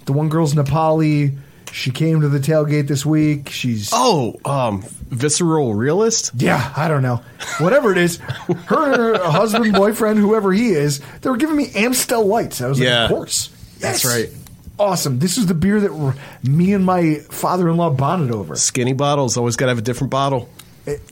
the 0.06 0.14
one 0.14 0.30
girl's 0.30 0.54
Nepali. 0.54 1.38
She 1.72 1.92
came 1.92 2.22
to 2.22 2.28
the 2.30 2.40
tailgate 2.40 2.88
this 2.88 3.06
week. 3.06 3.50
She's 3.50 3.90
Oh, 3.94 4.36
um, 4.46 4.82
visceral 5.10 5.74
realist. 5.74 6.32
yeah, 6.36 6.72
I 6.76 6.88
don't 6.88 7.02
know. 7.02 7.22
Whatever 7.60 7.92
it 7.92 7.98
is, 7.98 8.18
her 8.66 9.18
husband, 9.24 9.74
boyfriend, 9.74 10.20
whoever 10.20 10.52
he 10.52 10.70
is, 10.72 11.00
they 11.22 11.30
were 11.30 11.38
giving 11.38 11.56
me 11.56 11.70
Amstel 11.76 12.26
Lights. 12.26 12.62
I 12.62 12.68
was 12.68 12.80
Yeah. 12.80 13.04
like, 13.04 13.12
of 13.12 13.16
course. 13.18 13.50
That's 13.80 14.04
right. 14.06 14.30
Awesome. 14.78 15.20
This 15.20 15.38
is 15.38 15.46
the 15.46 15.54
beer 15.54 15.80
that 15.80 15.94
we're- 15.94 16.16
me 16.44 16.74
and 16.74 16.86
my 16.86 17.16
father-in-law 17.30 17.92
bonded 17.92 18.32
over. 18.34 18.56
Skinny 18.56 18.94
bottles 18.94 19.38
always 19.38 19.56
got 19.56 19.66
to 19.68 19.70
have 19.72 19.78
a 19.78 19.82
different 19.84 20.10
bottle. 20.12 20.50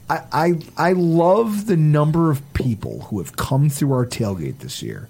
I, 0.09 0.21
I 0.31 0.53
I 0.77 0.91
love 0.93 1.67
the 1.67 1.77
number 1.77 2.31
of 2.31 2.41
people 2.53 3.01
who 3.09 3.19
have 3.19 3.35
come 3.35 3.69
through 3.69 3.93
our 3.93 4.05
tailgate 4.07 4.59
this 4.59 4.81
year, 4.81 5.07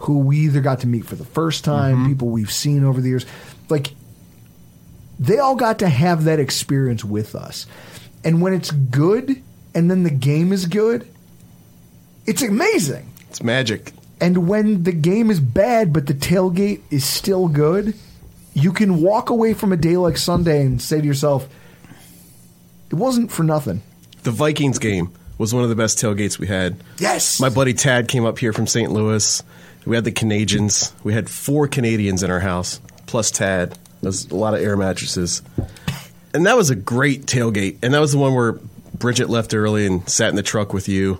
who 0.00 0.18
we 0.20 0.38
either 0.38 0.60
got 0.60 0.80
to 0.80 0.86
meet 0.86 1.04
for 1.04 1.16
the 1.16 1.24
first 1.24 1.64
time, 1.64 1.96
Mm-hmm. 1.96 2.06
people 2.06 2.28
we've 2.28 2.52
seen 2.52 2.84
over 2.84 3.00
the 3.00 3.08
years, 3.08 3.26
like 3.68 3.92
they 5.20 5.38
all 5.38 5.54
got 5.54 5.78
to 5.80 5.88
have 5.88 6.24
that 6.24 6.40
experience 6.40 7.04
with 7.04 7.34
us. 7.36 7.66
And 8.24 8.42
when 8.42 8.54
it's 8.54 8.70
good, 8.70 9.40
and 9.74 9.90
then 9.90 10.02
the 10.02 10.10
game 10.10 10.52
is 10.52 10.66
good, 10.66 11.06
it's 12.26 12.42
amazing. 12.42 13.12
It's 13.28 13.42
magic. 13.42 13.92
And 14.20 14.48
when 14.48 14.82
the 14.82 14.92
game 14.92 15.30
is 15.30 15.38
bad, 15.38 15.92
but 15.92 16.06
the 16.06 16.14
tailgate 16.14 16.80
is 16.90 17.04
still 17.04 17.48
good, 17.48 17.94
you 18.54 18.72
can 18.72 19.00
walk 19.00 19.30
away 19.30 19.54
from 19.54 19.72
a 19.72 19.76
day 19.76 19.96
like 19.96 20.16
Sunday 20.16 20.64
and 20.64 20.80
say 20.80 21.00
to 21.00 21.06
yourself, 21.06 21.48
it 22.90 22.94
wasn't 22.94 23.30
for 23.30 23.42
nothing. 23.42 23.82
The 24.22 24.30
Vikings 24.30 24.78
game 24.78 25.12
was 25.38 25.54
one 25.54 25.62
of 25.62 25.70
the 25.70 25.76
best 25.76 25.98
tailgates 25.98 26.38
we 26.38 26.46
had. 26.46 26.82
Yes. 26.98 27.40
My 27.40 27.48
buddy 27.48 27.72
Tad 27.72 28.08
came 28.08 28.24
up 28.24 28.38
here 28.38 28.52
from 28.52 28.66
St. 28.66 28.90
Louis. 28.90 29.42
We 29.86 29.96
had 29.96 30.04
the 30.04 30.12
Canadians. 30.12 30.92
We 31.04 31.14
had 31.14 31.30
four 31.30 31.68
Canadians 31.68 32.22
in 32.22 32.30
our 32.30 32.40
house, 32.40 32.80
plus 33.06 33.30
Tad. 33.30 33.78
There's 34.02 34.26
a 34.30 34.36
lot 34.36 34.54
of 34.54 34.60
air 34.60 34.76
mattresses. 34.76 35.42
And 36.32 36.46
that 36.46 36.56
was 36.56 36.70
a 36.70 36.74
great 36.76 37.26
tailgate. 37.26 37.78
And 37.82 37.92
that 37.94 38.00
was 38.00 38.12
the 38.12 38.18
one 38.18 38.34
where 38.34 38.52
Bridget 38.98 39.28
left 39.28 39.54
early 39.54 39.86
and 39.86 40.08
sat 40.08 40.30
in 40.30 40.36
the 40.36 40.42
truck 40.42 40.72
with 40.72 40.88
you. 40.88 41.18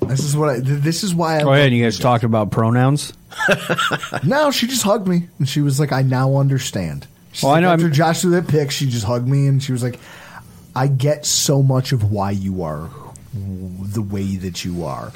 This 0.00 0.20
is 0.24 0.36
what 0.36 0.48
I. 0.48 0.60
This 0.60 1.02
is 1.04 1.14
why 1.14 1.38
I. 1.38 1.42
Oh 1.42 1.52
yeah, 1.52 1.64
and 1.64 1.74
you 1.74 1.84
guys 1.84 1.98
talked 1.98 2.24
about 2.24 2.50
pronouns. 2.50 3.12
No, 4.24 4.50
she 4.50 4.66
just 4.66 4.82
hugged 4.82 5.06
me 5.08 5.28
and 5.38 5.48
she 5.48 5.60
was 5.60 5.78
like, 5.80 5.92
"I 5.92 6.02
now 6.02 6.36
understand." 6.36 7.06
She's 7.32 7.42
Well, 7.44 7.52
I 7.52 7.60
know 7.60 7.70
After 7.70 7.86
I'm- 7.86 7.92
Josh 7.94 8.20
threw 8.22 8.30
that 8.32 8.46
pick, 8.48 8.70
she 8.70 8.86
just 8.86 9.04
hugged 9.04 9.26
me 9.28 9.46
and 9.46 9.62
she 9.62 9.72
was 9.72 9.82
like, 9.82 9.98
"I 10.76 10.86
get 10.86 11.26
so 11.26 11.62
much 11.62 11.92
of 11.92 12.10
why 12.10 12.30
you 12.30 12.62
are 12.62 12.88
the 13.34 14.02
way 14.02 14.36
that 14.36 14.64
you 14.64 14.84
are," 14.84 15.12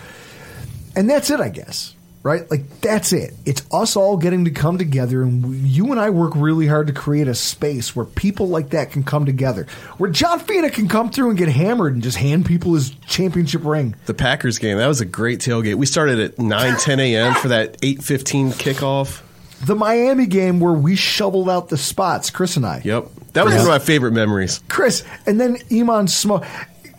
and 0.94 1.08
that's 1.08 1.30
it, 1.30 1.40
I 1.40 1.48
guess. 1.48 1.94
Right? 2.26 2.50
Like 2.50 2.80
that's 2.80 3.12
it. 3.12 3.34
It's 3.44 3.64
us 3.72 3.94
all 3.94 4.16
getting 4.16 4.46
to 4.46 4.50
come 4.50 4.78
together, 4.78 5.22
and 5.22 5.48
we, 5.48 5.56
you 5.58 5.92
and 5.92 6.00
I 6.00 6.10
work 6.10 6.32
really 6.34 6.66
hard 6.66 6.88
to 6.88 6.92
create 6.92 7.28
a 7.28 7.36
space 7.36 7.94
where 7.94 8.04
people 8.04 8.48
like 8.48 8.70
that 8.70 8.90
can 8.90 9.04
come 9.04 9.24
together, 9.26 9.68
where 9.98 10.10
John 10.10 10.40
Fina 10.40 10.70
can 10.70 10.88
come 10.88 11.10
through 11.10 11.28
and 11.28 11.38
get 11.38 11.48
hammered 11.48 11.94
and 11.94 12.02
just 12.02 12.16
hand 12.16 12.44
people 12.44 12.74
his 12.74 12.90
championship 13.06 13.64
ring. 13.64 13.94
The 14.06 14.14
Packers 14.14 14.58
game, 14.58 14.78
that 14.78 14.88
was 14.88 15.00
a 15.00 15.04
great 15.04 15.38
tailgate. 15.38 15.76
We 15.76 15.86
started 15.86 16.18
at 16.18 16.36
9, 16.36 16.76
10 16.80 16.98
a.m. 16.98 17.34
for 17.34 17.46
that 17.46 17.80
8.15 17.80 18.54
kickoff. 18.54 19.22
The 19.64 19.76
Miami 19.76 20.26
game 20.26 20.58
where 20.58 20.72
we 20.72 20.96
shoveled 20.96 21.48
out 21.48 21.68
the 21.68 21.78
spots, 21.78 22.30
Chris 22.30 22.56
and 22.56 22.66
I. 22.66 22.82
Yep. 22.84 23.06
That 23.34 23.44
was 23.44 23.54
one 23.54 23.62
of 23.62 23.68
my 23.68 23.78
favorite 23.78 24.12
memories. 24.12 24.62
Chris, 24.68 25.04
and 25.26 25.38
then 25.38 25.58
Eammon 25.68 26.08
smoke. 26.08 26.44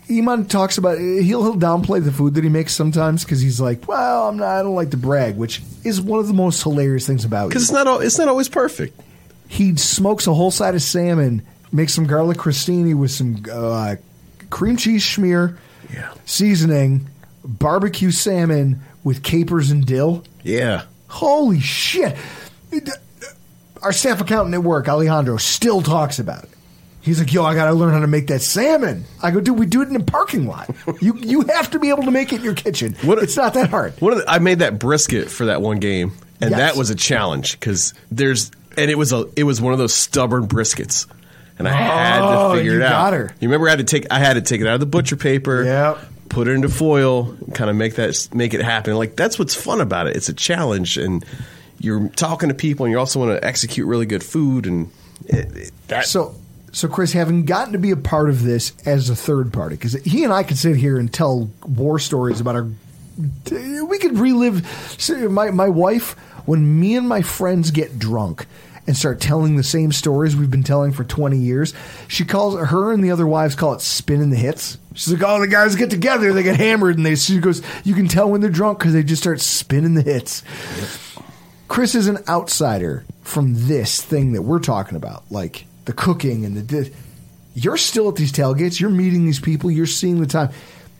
Eammon 0.08 0.48
talks 0.48 0.78
about 0.78 0.98
he'll 0.98 1.22
he'll 1.22 1.54
downplay 1.56 2.02
the 2.02 2.10
food 2.12 2.34
that 2.34 2.44
he 2.44 2.50
makes 2.50 2.74
sometimes 2.74 3.24
because 3.24 3.40
he's 3.40 3.60
like, 3.60 3.86
well, 3.86 4.28
I'm 4.28 4.38
not, 4.38 4.48
I 4.58 4.62
don't 4.62 4.74
like 4.74 4.90
to 4.92 4.96
brag, 4.96 5.36
which 5.36 5.62
is 5.84 6.00
one 6.00 6.18
of 6.18 6.26
the 6.26 6.32
most 6.34 6.62
hilarious 6.62 7.06
things 7.06 7.24
about 7.24 7.48
Because 7.48 7.62
it's 7.62 7.72
not, 7.72 7.86
al- 7.86 8.00
it's 8.00 8.18
not 8.18 8.28
always 8.28 8.48
perfect. 8.48 8.98
He 9.48 9.76
smokes 9.76 10.26
a 10.26 10.34
whole 10.34 10.50
side 10.50 10.74
of 10.74 10.82
salmon, 10.82 11.42
makes 11.72 11.92
some 11.94 12.06
garlic 12.06 12.38
crostini 12.38 12.94
with 12.94 13.10
some 13.10 13.44
uh, 13.52 13.96
cream 14.50 14.76
cheese 14.76 15.02
schmear, 15.02 15.56
seasoning, 16.24 17.06
barbecue 17.44 18.10
salmon 18.10 18.80
with 19.04 19.22
capers 19.22 19.70
and 19.70 19.86
dill. 19.86 20.24
Yeah. 20.42 20.84
Holy 21.08 21.60
shit! 21.60 22.16
Our 23.82 23.92
staff 23.92 24.20
accountant 24.20 24.54
at 24.54 24.62
work, 24.62 24.88
Alejandro, 24.88 25.36
still 25.36 25.80
talks 25.82 26.18
about 26.18 26.44
it. 26.44 26.50
He's 27.08 27.18
like, 27.20 27.32
"Yo, 27.32 27.44
I 27.44 27.54
got 27.54 27.66
to 27.66 27.72
learn 27.74 27.92
how 27.92 28.00
to 28.00 28.06
make 28.06 28.26
that 28.28 28.42
salmon." 28.42 29.04
I 29.22 29.30
go, 29.30 29.40
"Dude, 29.40 29.58
we 29.58 29.66
do 29.66 29.82
it 29.82 29.88
in 29.88 29.96
a 29.96 30.00
parking 30.04 30.46
lot. 30.46 30.70
you 31.00 31.16
you 31.18 31.42
have 31.42 31.70
to 31.72 31.78
be 31.78 31.88
able 31.90 32.04
to 32.04 32.10
make 32.10 32.32
it 32.32 32.36
in 32.36 32.44
your 32.44 32.54
kitchen. 32.54 32.94
What- 33.02 33.18
it's 33.22 33.36
not 33.36 33.54
that 33.54 33.70
hard." 33.70 33.94
One 34.00 34.12
of 34.12 34.18
the, 34.18 34.30
I 34.30 34.38
made 34.38 34.60
that 34.60 34.78
brisket 34.78 35.30
for 35.30 35.46
that 35.46 35.60
one 35.62 35.78
game, 35.78 36.12
and 36.40 36.50
Yes. 36.50 36.58
that 36.60 36.76
was 36.76 36.90
a 36.90 36.94
challenge 36.94 37.58
because 37.58 37.94
there's 38.10 38.50
and 38.76 38.90
it 38.90 38.96
was 38.98 39.12
a 39.12 39.26
it 39.36 39.44
was 39.44 39.60
one 39.60 39.72
of 39.72 39.78
those 39.78 39.94
stubborn 39.94 40.46
briskets, 40.46 41.06
and 41.58 41.66
I 41.66 41.72
had 41.72 42.20
Oh, 42.22 42.52
to 42.52 42.58
figure 42.58 42.72
you 42.74 42.78
it 42.80 42.84
out. 42.84 43.12
her. 43.12 43.34
You 43.40 43.48
remember 43.48 43.66
I 43.68 43.70
had 43.70 43.78
to 43.78 43.84
take 43.84 44.06
I 44.10 44.18
had 44.18 44.34
to 44.34 44.40
take 44.42 44.60
it 44.60 44.66
out 44.66 44.74
of 44.74 44.80
the 44.80 44.86
butcher 44.86 45.16
paper. 45.16 45.64
Yep. 45.64 45.98
Put 46.28 46.46
it 46.46 46.50
into 46.52 46.68
foil, 46.68 47.34
kind 47.54 47.70
of 47.70 47.76
make 47.76 47.94
that 47.94 48.28
make 48.34 48.52
it 48.52 48.60
happen. 48.62 48.94
Like 48.96 49.16
that's 49.16 49.38
what's 49.38 49.54
fun 49.54 49.80
about 49.80 50.08
it. 50.08 50.16
It's 50.16 50.28
a 50.28 50.34
challenge, 50.34 50.98
and 50.98 51.24
you're 51.80 52.08
talking 52.10 52.50
to 52.50 52.54
people, 52.54 52.84
and 52.84 52.92
you 52.92 52.98
also 52.98 53.18
want 53.18 53.32
to 53.40 53.46
execute 53.46 53.86
really 53.86 54.04
good 54.04 54.22
food, 54.22 54.66
and 54.66 54.90
it, 55.24 55.56
it, 55.56 55.70
that 55.88 56.04
So, 56.06 56.34
so 56.78 56.86
Chris, 56.86 57.12
having 57.12 57.44
gotten 57.44 57.72
to 57.72 57.78
be 57.78 57.90
a 57.90 57.96
part 57.96 58.28
of 58.28 58.44
this 58.44 58.72
as 58.86 59.10
a 59.10 59.16
third 59.16 59.52
party, 59.52 59.74
because 59.74 59.94
he 59.94 60.22
and 60.22 60.32
I 60.32 60.44
could 60.44 60.56
sit 60.56 60.76
here 60.76 60.96
and 60.96 61.12
tell 61.12 61.50
war 61.66 61.98
stories 61.98 62.40
about 62.40 62.54
our. 62.54 62.68
We 63.50 63.98
could 63.98 64.16
relive. 64.16 64.64
My 65.28 65.50
my 65.50 65.68
wife, 65.68 66.12
when 66.46 66.78
me 66.78 66.94
and 66.94 67.08
my 67.08 67.22
friends 67.22 67.72
get 67.72 67.98
drunk 67.98 68.46
and 68.86 68.96
start 68.96 69.20
telling 69.20 69.56
the 69.56 69.64
same 69.64 69.90
stories 69.90 70.36
we've 70.36 70.52
been 70.52 70.62
telling 70.62 70.92
for 70.92 71.02
twenty 71.02 71.38
years, 71.38 71.74
she 72.06 72.24
calls 72.24 72.54
her 72.54 72.92
and 72.92 73.02
the 73.02 73.10
other 73.10 73.26
wives 73.26 73.56
call 73.56 73.74
it 73.74 73.80
spinning 73.80 74.30
the 74.30 74.36
hits. 74.36 74.78
She's 74.94 75.12
like, 75.12 75.22
"Oh, 75.26 75.40
the 75.40 75.48
guys 75.48 75.74
get 75.74 75.90
together, 75.90 76.32
they 76.32 76.44
get 76.44 76.56
hammered, 76.58 76.96
and 76.96 77.04
they." 77.04 77.16
She 77.16 77.40
goes, 77.40 77.60
"You 77.82 77.96
can 77.96 78.06
tell 78.06 78.30
when 78.30 78.40
they're 78.40 78.50
drunk 78.50 78.78
because 78.78 78.92
they 78.92 79.02
just 79.02 79.22
start 79.22 79.40
spinning 79.40 79.94
the 79.94 80.02
hits." 80.02 80.44
Chris 81.66 81.96
is 81.96 82.06
an 82.06 82.18
outsider 82.28 83.04
from 83.22 83.66
this 83.66 84.00
thing 84.00 84.32
that 84.32 84.42
we're 84.42 84.60
talking 84.60 84.96
about, 84.96 85.24
like 85.28 85.66
the 85.88 85.94
cooking 85.94 86.44
and 86.44 86.54
the. 86.54 86.62
Di- 86.62 86.92
you're 87.54 87.78
still 87.78 88.10
at 88.10 88.16
these 88.16 88.30
tailgates. 88.30 88.78
You're 88.78 88.90
meeting 88.90 89.24
these 89.24 89.40
people. 89.40 89.70
You're 89.70 89.86
seeing 89.86 90.20
the 90.20 90.26
time. 90.26 90.50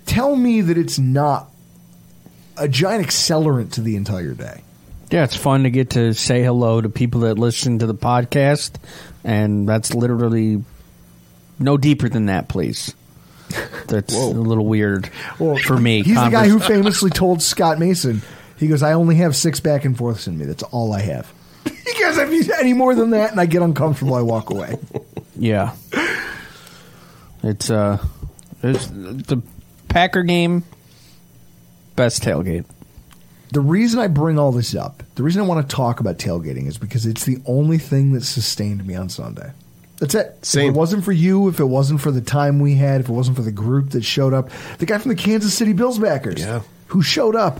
Tell 0.06 0.34
me 0.34 0.62
that 0.62 0.78
it's 0.78 0.98
not 0.98 1.50
a 2.56 2.66
giant 2.66 3.06
accelerant 3.06 3.72
to 3.72 3.82
the 3.82 3.96
entire 3.96 4.32
day. 4.32 4.62
Yeah, 5.10 5.24
it's 5.24 5.36
fun 5.36 5.64
to 5.64 5.70
get 5.70 5.90
to 5.90 6.14
say 6.14 6.42
hello 6.42 6.80
to 6.80 6.88
people 6.88 7.20
that 7.20 7.38
listen 7.38 7.78
to 7.80 7.86
the 7.86 7.94
podcast, 7.94 8.72
and 9.24 9.68
that's 9.68 9.94
literally 9.94 10.64
no 11.58 11.76
deeper 11.76 12.08
than 12.08 12.26
that, 12.26 12.48
please. 12.48 12.94
That's 13.88 14.14
a 14.14 14.26
little 14.26 14.66
weird 14.66 15.08
for 15.38 15.78
me. 15.78 16.02
He's 16.02 16.16
the 16.22 16.28
guy 16.28 16.48
who 16.48 16.58
famously 16.58 17.08
told 17.08 17.40
Scott 17.40 17.78
Mason, 17.78 18.20
he 18.58 18.68
goes, 18.68 18.82
I 18.82 18.92
only 18.92 19.14
have 19.16 19.34
six 19.34 19.58
back 19.60 19.86
and 19.86 19.96
forths 19.96 20.26
in 20.26 20.36
me. 20.36 20.44
That's 20.44 20.62
all 20.64 20.92
I 20.92 21.00
have. 21.00 21.32
He 22.42 22.46
goes, 22.46 22.48
if 22.50 22.56
you 22.56 22.60
any 22.60 22.72
more 22.72 22.94
than 22.94 23.10
that 23.10 23.30
and 23.32 23.40
I 23.40 23.46
get 23.46 23.62
uncomfortable, 23.62 24.14
I 24.14 24.22
walk 24.22 24.50
away. 24.50 24.76
Yeah. 25.36 25.74
It's 27.42 27.70
uh 27.70 28.04
it's 28.62 28.86
the 28.88 29.42
Packer 29.88 30.22
game 30.22 30.64
best 31.96 32.22
tailgate. 32.22 32.64
The 33.52 33.60
reason 33.60 33.98
I 34.00 34.08
bring 34.08 34.38
all 34.38 34.52
this 34.52 34.74
up, 34.74 35.02
the 35.14 35.22
reason 35.22 35.40
I 35.42 35.46
want 35.46 35.68
to 35.68 35.74
talk 35.74 36.00
about 36.00 36.18
tailgating 36.18 36.66
is 36.66 36.76
because 36.76 37.06
it's 37.06 37.24
the 37.24 37.38
only 37.46 37.78
thing 37.78 38.12
that 38.12 38.22
sustained 38.24 38.86
me 38.86 38.94
on 38.94 39.08
Sunday. 39.08 39.52
That's 39.98 40.14
it. 40.14 40.36
Same. 40.44 40.68
If 40.68 40.74
it 40.74 40.78
wasn't 40.78 41.04
for 41.04 41.12
you, 41.12 41.48
if 41.48 41.58
it 41.58 41.64
wasn't 41.64 42.00
for 42.00 42.10
the 42.10 42.20
time 42.20 42.60
we 42.60 42.74
had, 42.74 43.00
if 43.00 43.08
it 43.08 43.12
wasn't 43.12 43.36
for 43.36 43.42
the 43.42 43.50
group 43.52 43.90
that 43.90 44.04
showed 44.04 44.34
up, 44.34 44.50
the 44.78 44.86
guy 44.86 44.98
from 44.98 45.08
the 45.08 45.16
Kansas 45.16 45.54
City 45.54 45.72
Bills 45.72 45.98
backers 45.98 46.40
Yeah. 46.40 46.60
who 46.88 47.02
showed 47.02 47.34
up 47.34 47.58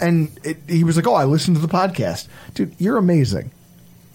and 0.00 0.30
it, 0.44 0.58
he 0.68 0.84
was 0.84 0.96
like, 0.96 1.06
"Oh, 1.06 1.14
I 1.14 1.24
listened 1.24 1.56
to 1.56 1.62
the 1.64 1.68
podcast, 1.72 2.26
dude. 2.54 2.74
You're 2.78 2.98
amazing. 2.98 3.50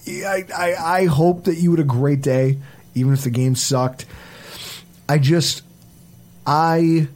I, 0.08 0.46
I 0.56 0.76
I 0.76 1.06
hope 1.06 1.46
that 1.46 1.56
you 1.56 1.72
had 1.72 1.80
a 1.80 1.84
great 1.84 2.22
day, 2.22 2.58
even 2.96 3.14
if 3.14 3.24
the 3.24 3.30
game 3.30 3.56
sucked. 3.56 4.06
I 5.10 5.18
just 5.18 5.64
I 6.46 7.08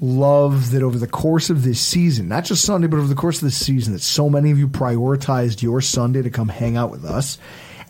love 0.00 0.70
that 0.70 0.82
over 0.82 0.98
the 0.98 1.08
course 1.08 1.50
of 1.50 1.62
this 1.64 1.80
season, 1.80 2.28
not 2.28 2.44
just 2.44 2.64
Sunday, 2.64 2.86
but 2.86 2.98
over 2.98 3.08
the 3.08 3.14
course 3.14 3.38
of 3.38 3.42
this 3.42 3.56
season, 3.56 3.94
that 3.94 4.00
so 4.00 4.30
many 4.30 4.50
of 4.50 4.58
you 4.58 4.68
prioritized 4.68 5.62
your 5.62 5.80
Sunday 5.80 6.22
to 6.22 6.30
come 6.30 6.48
hang 6.48 6.76
out 6.76 6.90
with 6.90 7.04
us. 7.04 7.38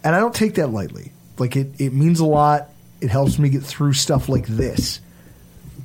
And 0.03 0.15
I 0.15 0.21
don't 0.21 0.35
take 0.35 0.55
that 0.55 0.69
lightly. 0.69 1.13
Like 1.39 1.57
it, 1.57 1.81
it 1.81 1.93
means 1.93 2.21
a 2.21 2.25
lot. 2.25 2.71
It 3.01 3.11
helps 3.11 3.39
me 3.39 3.49
get 3.49 3.63
through 3.63 3.93
stuff 3.93 4.29
like 4.29 4.47
this. 4.47 5.01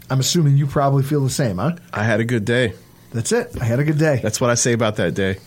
I'm 0.10 0.20
assuming 0.20 0.58
you 0.58 0.68
probably 0.68 1.04
feel 1.04 1.24
the 1.24 1.30
same, 1.30 1.58
huh? 1.58 1.76
I 1.92 2.04
had 2.04 2.20
a 2.20 2.26
good 2.26 2.46
day. 2.46 2.74
That's 3.12 3.32
it. 3.32 3.56
I 3.60 3.66
had 3.66 3.80
a 3.80 3.84
good 3.84 4.00
day. 4.00 4.20
That's 4.22 4.42
what 4.42 4.50
I 4.50 4.56
say 4.56 4.74
about 4.74 4.96
that 4.98 5.14
day. 5.14 5.38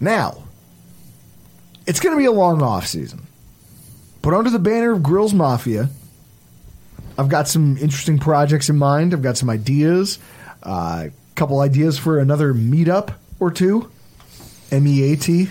Now, 0.00 0.42
it's 1.86 2.00
going 2.00 2.14
to 2.14 2.18
be 2.18 2.26
a 2.26 2.32
long 2.32 2.62
off 2.62 2.86
season, 2.86 3.26
but 4.22 4.34
under 4.34 4.50
the 4.50 4.58
banner 4.58 4.92
of 4.92 5.02
Grills 5.02 5.32
Mafia, 5.32 5.88
I've 7.18 7.28
got 7.28 7.48
some 7.48 7.76
interesting 7.78 8.18
projects 8.18 8.68
in 8.68 8.76
mind. 8.76 9.14
I've 9.14 9.22
got 9.22 9.36
some 9.36 9.48
ideas, 9.48 10.18
a 10.62 10.68
uh, 10.68 11.08
couple 11.34 11.60
ideas 11.60 11.98
for 11.98 12.18
another 12.18 12.52
meetup 12.52 13.14
or 13.40 13.50
two. 13.50 13.90
M 14.70 14.86
E 14.86 15.12
A 15.12 15.16
T. 15.16 15.48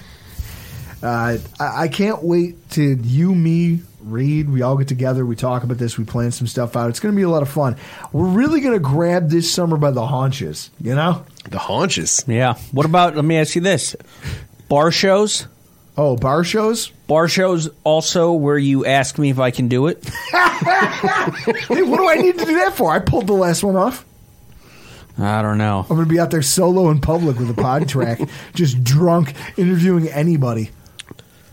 Uh, 1.02 1.38
I, 1.60 1.84
I 1.84 1.88
can't 1.88 2.24
wait 2.24 2.70
to 2.72 2.96
you, 2.96 3.34
me, 3.34 3.82
Reid. 4.02 4.50
We 4.50 4.62
all 4.62 4.76
get 4.76 4.88
together. 4.88 5.26
We 5.26 5.36
talk 5.36 5.64
about 5.64 5.78
this. 5.78 5.98
We 5.98 6.04
plan 6.04 6.32
some 6.32 6.48
stuff 6.48 6.76
out. 6.76 6.90
It's 6.90 7.00
going 7.00 7.14
to 7.14 7.16
be 7.16 7.24
a 7.24 7.30
lot 7.30 7.44
of 7.44 7.50
fun. 7.50 7.78
We're 8.12 8.28
really 8.28 8.60
going 8.60 8.74
to 8.74 8.80
grab 8.80 9.30
this 9.30 9.52
summer 9.52 9.78
by 9.78 9.92
the 9.92 10.06
haunches. 10.06 10.70
You 10.82 10.96
know. 10.96 11.26
The 11.50 11.60
haunches. 11.60 12.26
Yeah. 12.28 12.56
What 12.72 12.86
about 12.86 13.16
let 13.16 13.24
me 13.24 13.38
ask 13.38 13.56
you 13.56 13.62
this. 13.62 13.96
Bar 14.68 14.92
shows? 14.92 15.48
Oh, 15.98 16.16
bar 16.18 16.44
shows? 16.44 16.90
Bar 17.08 17.28
shows 17.30 17.70
also 17.84 18.34
where 18.34 18.58
you 18.58 18.86
ask 18.86 19.18
me 19.18 19.30
if 19.30 19.40
I 19.40 19.52
can 19.52 19.68
do 19.70 19.88
it? 19.88 20.04
hey, 20.32 21.84
what 21.84 21.98
do 21.98 22.10
I 22.10 22.16
need 22.16 22.38
to 22.38 22.46
do 22.46 22.56
that 22.56 22.74
for? 22.76 22.92
I 22.92 23.00
pulled 23.00 23.28
the 23.28 23.34
last 23.34 23.64
one 23.64 23.76
off. 23.76 24.06
I 25.18 25.42
don't 25.42 25.58
know. 25.58 25.80
I'm 25.90 25.96
going 25.96 26.06
to 26.08 26.14
be 26.14 26.20
out 26.20 26.32
there 26.32 26.42
solo 26.42 26.90
in 26.90 27.00
public 27.00 27.40
with 27.40 27.50
a 27.50 27.54
pod 27.54 27.88
track, 27.90 28.20
just 28.54 28.84
drunk, 28.84 29.34
interviewing 29.58 30.10
anybody. 30.10 30.72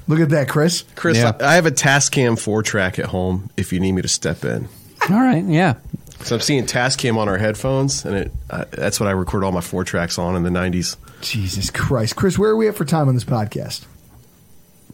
Look 0.08 0.18
at 0.18 0.30
that, 0.30 0.48
Chris. 0.48 0.82
Chris, 0.96 1.18
Yeah. 1.18 1.36
I, 1.38 1.52
I 1.52 1.54
have 1.54 1.66
a 1.66 1.70
Tascam 1.70 2.36
four 2.36 2.64
track 2.64 2.98
at 2.98 3.04
home. 3.06 3.50
If 3.56 3.72
you 3.72 3.78
need 3.78 3.92
me 3.92 4.02
to 4.02 4.08
step 4.08 4.44
in, 4.44 4.68
All 5.08 5.20
right, 5.20 5.44
yeah. 5.44 5.74
so 6.22 6.34
I'm 6.34 6.40
seeing 6.40 6.66
Tascam 6.66 7.16
on 7.18 7.28
our 7.28 7.38
headphones, 7.38 8.04
and 8.04 8.16
it 8.16 8.32
uh, 8.50 8.64
that's 8.72 8.98
what 8.98 9.08
I 9.08 9.12
record 9.12 9.44
all 9.44 9.52
my 9.52 9.60
four 9.60 9.84
tracks 9.84 10.18
on 10.18 10.34
in 10.34 10.42
the 10.42 10.50
'90s. 10.50 10.96
Jesus 11.20 11.70
Christ. 11.70 12.16
Chris, 12.16 12.36
where 12.36 12.50
are 12.50 12.56
we 12.56 12.66
at 12.66 12.74
for 12.74 12.84
time 12.84 13.06
on 13.06 13.14
this 13.14 13.22
podcast? 13.24 13.84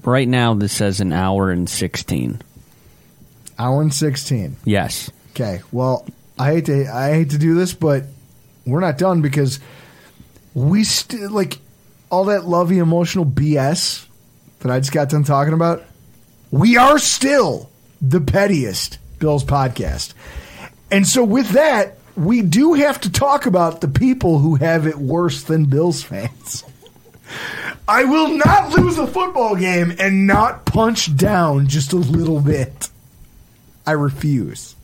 Right 0.04 0.28
now 0.28 0.54
this 0.54 0.72
says 0.72 1.00
an 1.00 1.12
hour 1.12 1.50
and 1.50 1.68
16. 1.68 2.40
Hour 3.58 3.82
and 3.82 3.92
16. 3.92 4.56
Yes. 4.64 5.10
Okay. 5.32 5.60
Well, 5.72 6.06
I 6.38 6.52
hate 6.52 6.66
to 6.66 6.86
I 6.86 7.12
hate 7.12 7.30
to 7.30 7.38
do 7.38 7.54
this, 7.54 7.74
but 7.74 8.04
we're 8.64 8.80
not 8.80 8.98
done 8.98 9.22
because 9.22 9.60
we 10.54 10.84
still 10.84 11.30
like 11.30 11.58
all 12.10 12.26
that 12.26 12.46
lovey 12.46 12.78
emotional 12.78 13.26
BS 13.26 14.06
that 14.60 14.70
I 14.70 14.78
just 14.78 14.92
got 14.92 15.10
done 15.10 15.24
talking 15.24 15.54
about. 15.54 15.84
We 16.50 16.76
are 16.76 16.98
still 16.98 17.70
the 18.00 18.20
pettiest 18.20 18.98
Bills 19.18 19.44
podcast. 19.44 20.14
And 20.90 21.06
so 21.06 21.22
with 21.22 21.50
that, 21.50 21.98
we 22.16 22.42
do 22.42 22.74
have 22.74 23.00
to 23.02 23.12
talk 23.12 23.46
about 23.46 23.80
the 23.80 23.88
people 23.88 24.38
who 24.38 24.56
have 24.56 24.86
it 24.86 24.96
worse 24.96 25.42
than 25.42 25.66
Bills 25.66 26.02
fans. 26.02 26.64
I 27.86 28.04
will 28.04 28.36
not 28.36 28.70
lose 28.76 28.98
a 28.98 29.06
football 29.06 29.56
game 29.56 29.94
and 29.98 30.26
not 30.26 30.66
punch 30.66 31.16
down 31.16 31.66
just 31.66 31.92
a 31.92 31.96
little 31.96 32.40
bit. 32.40 32.90
I 33.86 33.92
refuse. 33.92 34.76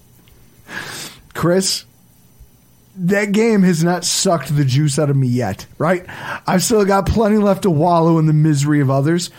Chris, 1.34 1.84
that 2.96 3.32
game 3.32 3.62
has 3.62 3.84
not 3.84 4.04
sucked 4.04 4.56
the 4.56 4.64
juice 4.64 4.98
out 4.98 5.10
of 5.10 5.16
me 5.16 5.28
yet, 5.28 5.66
right? 5.78 6.04
I've 6.46 6.62
still 6.62 6.84
got 6.84 7.06
plenty 7.06 7.36
left 7.36 7.62
to 7.62 7.70
wallow 7.70 8.18
in 8.18 8.26
the 8.26 8.32
misery 8.32 8.80
of 8.80 8.90
others. 8.90 9.30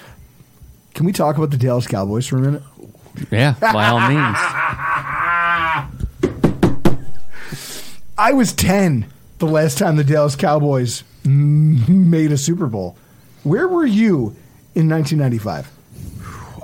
Can 0.94 1.06
we 1.06 1.12
talk 1.12 1.38
about 1.38 1.52
the 1.52 1.58
Dallas 1.58 1.88
Cowboys 1.88 2.28
for 2.28 2.38
a 2.38 2.42
minute? 2.42 2.64
Yeah, 3.32 3.56
by 3.60 3.88
all 3.88 4.00
means. 4.02 4.38
I 8.18 8.32
was 8.34 8.54
10 8.54 9.12
the 9.40 9.46
last 9.48 9.78
time 9.78 9.96
the 9.96 10.04
Dallas 10.04 10.36
Cowboys 10.36 11.04
made 11.24 12.32
a 12.32 12.38
Super 12.38 12.68
Bowl. 12.68 12.98
Where 13.44 13.68
were 13.68 13.86
you 13.86 14.36
in 14.74 14.90
1995? 14.90 15.72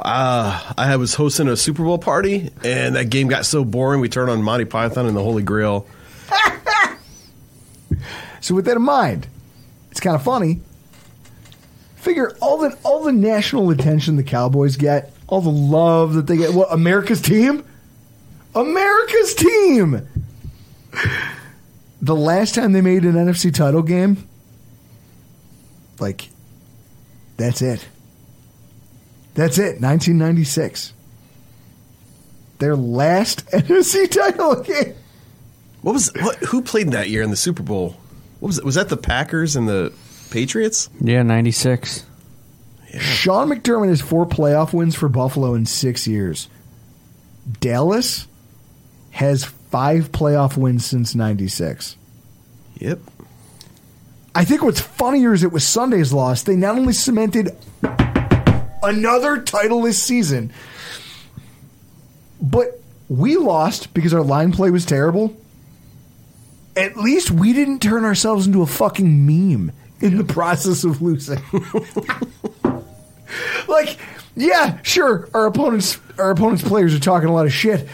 Uh, 0.02 0.74
I 0.78 0.96
was 0.96 1.14
hosting 1.14 1.48
a 1.48 1.56
Super 1.56 1.84
Bowl 1.84 2.00
party, 2.00 2.50
and 2.64 2.96
that 2.96 3.10
game 3.10 3.28
got 3.28 3.46
so 3.46 3.64
boring. 3.64 4.02
We 4.02 4.10
turned 4.10 4.32
on 4.32 4.42
Monty 4.42 4.66
Python 4.66 5.06
and 5.06 5.16
the 5.16 5.24
Holy 5.24 5.44
Grail. 5.44 5.86
So 8.42 8.56
with 8.56 8.66
that 8.66 8.76
in 8.76 8.82
mind, 8.82 9.28
it's 9.92 10.00
kind 10.00 10.16
of 10.16 10.24
funny. 10.24 10.60
Figure 11.96 12.36
all 12.42 12.58
the 12.58 12.76
all 12.84 13.04
the 13.04 13.12
national 13.12 13.70
attention 13.70 14.16
the 14.16 14.24
Cowboys 14.24 14.76
get, 14.76 15.14
all 15.28 15.42
the 15.42 15.52
love 15.52 16.16
that 16.16 16.26
they 16.26 16.38
get. 16.38 16.54
What 16.54 16.74
America's 16.74 17.22
team? 17.22 17.64
America's 18.56 19.36
team. 19.36 20.08
The 22.02 22.16
last 22.16 22.56
time 22.56 22.72
they 22.72 22.82
made 22.82 23.04
an 23.04 23.14
NFC 23.14 23.54
title 23.54 23.84
game, 23.84 24.28
like 26.00 26.30
that's 27.38 27.62
it. 27.62 27.88
That's 29.34 29.58
it. 29.58 29.80
1996. 29.82 30.94
Their 32.60 32.76
last 32.76 33.46
NFC 33.52 34.10
title 34.10 34.62
game. 34.62 34.96
What 35.82 35.94
was 35.94 36.12
what? 36.20 36.38
Who 36.38 36.62
played 36.62 36.92
that 36.92 37.10
year 37.10 37.22
in 37.22 37.30
the 37.30 37.36
Super 37.36 37.64
Bowl? 37.64 37.98
What 38.40 38.48
was 38.48 38.58
it? 38.58 38.66
Was 38.66 38.76
that 38.76 38.90
the 38.90 38.98
Packers 38.98 39.56
and 39.56 39.68
the 39.68 39.94
Patriots? 40.32 40.90
Yeah, 41.00 41.24
96. 41.24 42.06
Sean 43.00 43.50
McDermott 43.50 43.88
has 43.88 44.02
four 44.02 44.26
playoff 44.26 44.74
wins 44.74 44.96
for 44.96 45.08
Buffalo 45.08 45.54
in 45.54 45.66
six 45.66 46.08
years. 46.08 46.50
Dallas 47.60 48.28
has 49.12 49.52
five 49.72 50.12
playoff 50.12 50.58
wins 50.58 50.86
since 50.86 51.16
96. 51.16 51.96
Yep. 52.80 53.00
I 54.36 54.46
think 54.46 54.64
what's 54.64 54.82
funnier 54.82 55.34
is 55.34 55.44
it 55.44 55.52
was 55.52 55.66
Sunday's 55.66 56.14
loss. 56.14 56.44
They 56.44 56.56
not 56.56 56.78
only 56.78 56.94
cemented 56.94 57.56
another 58.84 59.42
title 59.42 59.82
this 59.82 60.02
season, 60.02 60.54
but 62.42 62.82
we 63.08 63.38
lost 63.38 63.94
because 63.94 64.14
our 64.14 64.22
line 64.22 64.52
play 64.52 64.72
was 64.72 64.86
terrible. 64.86 65.36
At 66.76 66.98
least 66.98 67.32
we 67.32 67.54
didn't 67.54 67.80
turn 67.80 68.06
ourselves 68.06 68.48
into 68.48 68.62
a 68.62 68.66
fucking 68.66 69.26
meme 69.26 69.72
in 70.00 70.18
the 70.18 70.24
process 70.24 70.84
of 70.84 71.02
losing. 71.02 71.42
like, 73.68 73.98
yeah, 74.36 74.80
sure, 74.82 75.30
our 75.34 75.46
opponents 75.46 76.00
our 76.18 76.32
opponents 76.32 76.64
players 76.64 76.94
are 76.94 77.00
talking 77.00 77.28
a 77.28 77.34
lot 77.34 77.46
of 77.46 77.54
shit. 77.54 77.88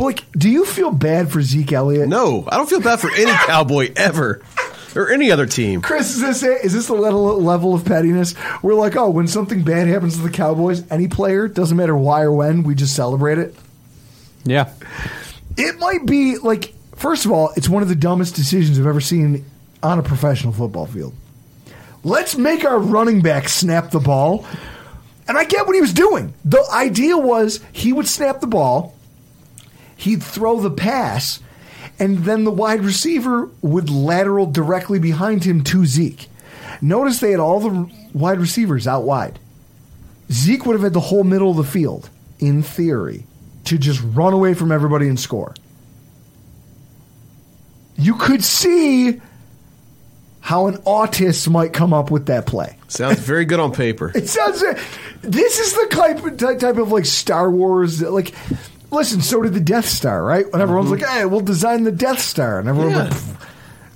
But 0.00 0.06
like, 0.06 0.32
do 0.32 0.48
you 0.48 0.64
feel 0.64 0.90
bad 0.90 1.30
for 1.30 1.42
Zeke 1.42 1.74
Elliott? 1.74 2.08
No, 2.08 2.48
I 2.48 2.56
don't 2.56 2.70
feel 2.70 2.80
bad 2.80 3.00
for 3.00 3.10
any 3.12 3.30
cowboy 3.46 3.92
ever. 3.94 4.40
Or 4.96 5.10
any 5.10 5.30
other 5.30 5.44
team. 5.44 5.82
Chris, 5.82 6.16
is 6.16 6.22
this 6.22 6.42
it? 6.42 6.64
Is 6.64 6.72
this 6.72 6.86
the 6.86 6.94
level, 6.94 7.38
level 7.38 7.74
of 7.74 7.84
pettiness? 7.84 8.34
We're 8.62 8.72
like, 8.72 8.96
oh, 8.96 9.10
when 9.10 9.28
something 9.28 9.62
bad 9.62 9.88
happens 9.88 10.16
to 10.16 10.22
the 10.22 10.30
Cowboys, 10.30 10.90
any 10.90 11.06
player, 11.06 11.48
doesn't 11.48 11.76
matter 11.76 11.94
why 11.94 12.22
or 12.22 12.32
when, 12.32 12.62
we 12.62 12.74
just 12.74 12.96
celebrate 12.96 13.36
it. 13.36 13.54
Yeah. 14.44 14.72
It 15.58 15.78
might 15.78 16.06
be 16.06 16.38
like, 16.38 16.72
first 16.96 17.26
of 17.26 17.30
all, 17.30 17.52
it's 17.54 17.68
one 17.68 17.82
of 17.82 17.90
the 17.90 17.94
dumbest 17.94 18.34
decisions 18.34 18.80
I've 18.80 18.86
ever 18.86 19.02
seen 19.02 19.44
on 19.82 19.98
a 19.98 20.02
professional 20.02 20.54
football 20.54 20.86
field. 20.86 21.12
Let's 22.04 22.36
make 22.36 22.64
our 22.64 22.78
running 22.78 23.20
back 23.20 23.50
snap 23.50 23.90
the 23.90 24.00
ball. 24.00 24.46
And 25.28 25.36
I 25.36 25.44
get 25.44 25.66
what 25.66 25.74
he 25.74 25.82
was 25.82 25.92
doing. 25.92 26.32
The 26.46 26.64
idea 26.72 27.18
was 27.18 27.60
he 27.70 27.92
would 27.92 28.08
snap 28.08 28.40
the 28.40 28.46
ball, 28.46 28.96
he'd 30.00 30.22
throw 30.22 30.60
the 30.60 30.70
pass, 30.70 31.40
and 31.98 32.18
then 32.18 32.44
the 32.44 32.50
wide 32.50 32.82
receiver 32.84 33.48
would 33.62 33.90
lateral 33.90 34.46
directly 34.46 34.98
behind 34.98 35.44
him 35.44 35.62
to 35.64 35.84
Zeke. 35.86 36.28
Notice 36.80 37.20
they 37.20 37.32
had 37.32 37.40
all 37.40 37.60
the 37.60 37.90
wide 38.14 38.38
receivers 38.38 38.86
out 38.86 39.04
wide. 39.04 39.38
Zeke 40.32 40.64
would 40.66 40.74
have 40.74 40.82
had 40.82 40.92
the 40.92 41.00
whole 41.00 41.24
middle 41.24 41.50
of 41.50 41.56
the 41.56 41.64
field, 41.64 42.08
in 42.38 42.62
theory, 42.62 43.24
to 43.64 43.76
just 43.76 44.00
run 44.02 44.32
away 44.32 44.54
from 44.54 44.72
everybody 44.72 45.08
and 45.08 45.18
score. 45.18 45.54
You 47.96 48.14
could 48.14 48.42
see 48.42 49.20
how 50.40 50.68
an 50.68 50.78
autist 50.78 51.48
might 51.50 51.72
come 51.72 51.92
up 51.92 52.10
with 52.10 52.26
that 52.26 52.46
play. 52.46 52.76
Sounds 52.88 53.18
very 53.20 53.44
good 53.44 53.60
on 53.60 53.72
paper. 53.72 54.10
It 54.14 54.28
sounds. 54.28 54.64
This 55.22 55.58
is 55.58 55.74
the 55.74 55.86
type 55.90 56.58
type 56.58 56.78
of 56.78 56.90
like 56.90 57.04
Star 57.04 57.50
Wars. 57.50 58.00
Like, 58.00 58.34
listen. 58.90 59.20
So 59.20 59.42
did 59.42 59.54
the 59.54 59.60
Death 59.60 59.86
Star, 59.86 60.22
right? 60.22 60.50
When 60.52 60.60
everyone's 60.60 60.90
mm-hmm. 60.90 61.02
like, 61.02 61.10
"Hey, 61.10 61.24
we'll 61.26 61.40
design 61.40 61.84
the 61.84 61.92
Death 61.92 62.20
Star," 62.20 62.58
and 62.58 62.68
everyone's 62.68 62.96
Yeah. 62.96 63.02
like, 63.04 63.12
"Pfft." 63.12 63.46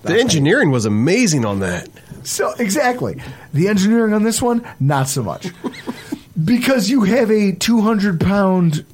The 0.03 0.21
engineering 0.21 0.71
was 0.71 0.85
amazing 0.85 1.47
on 1.47 1.61
that. 1.61 1.89
So 2.25 2.53
exactly, 2.59 3.23
the 3.53 3.69
engineering 3.69 4.13
on 4.13 4.23
this 4.23 4.41
one, 4.43 4.67
not 4.79 5.09
so 5.09 5.23
much, 5.23 5.49
because 6.45 6.91
you 6.91 7.03
have 7.03 7.31
a 7.31 7.53
two 7.53 7.81
hundred 7.81 8.21
pound 8.21 8.85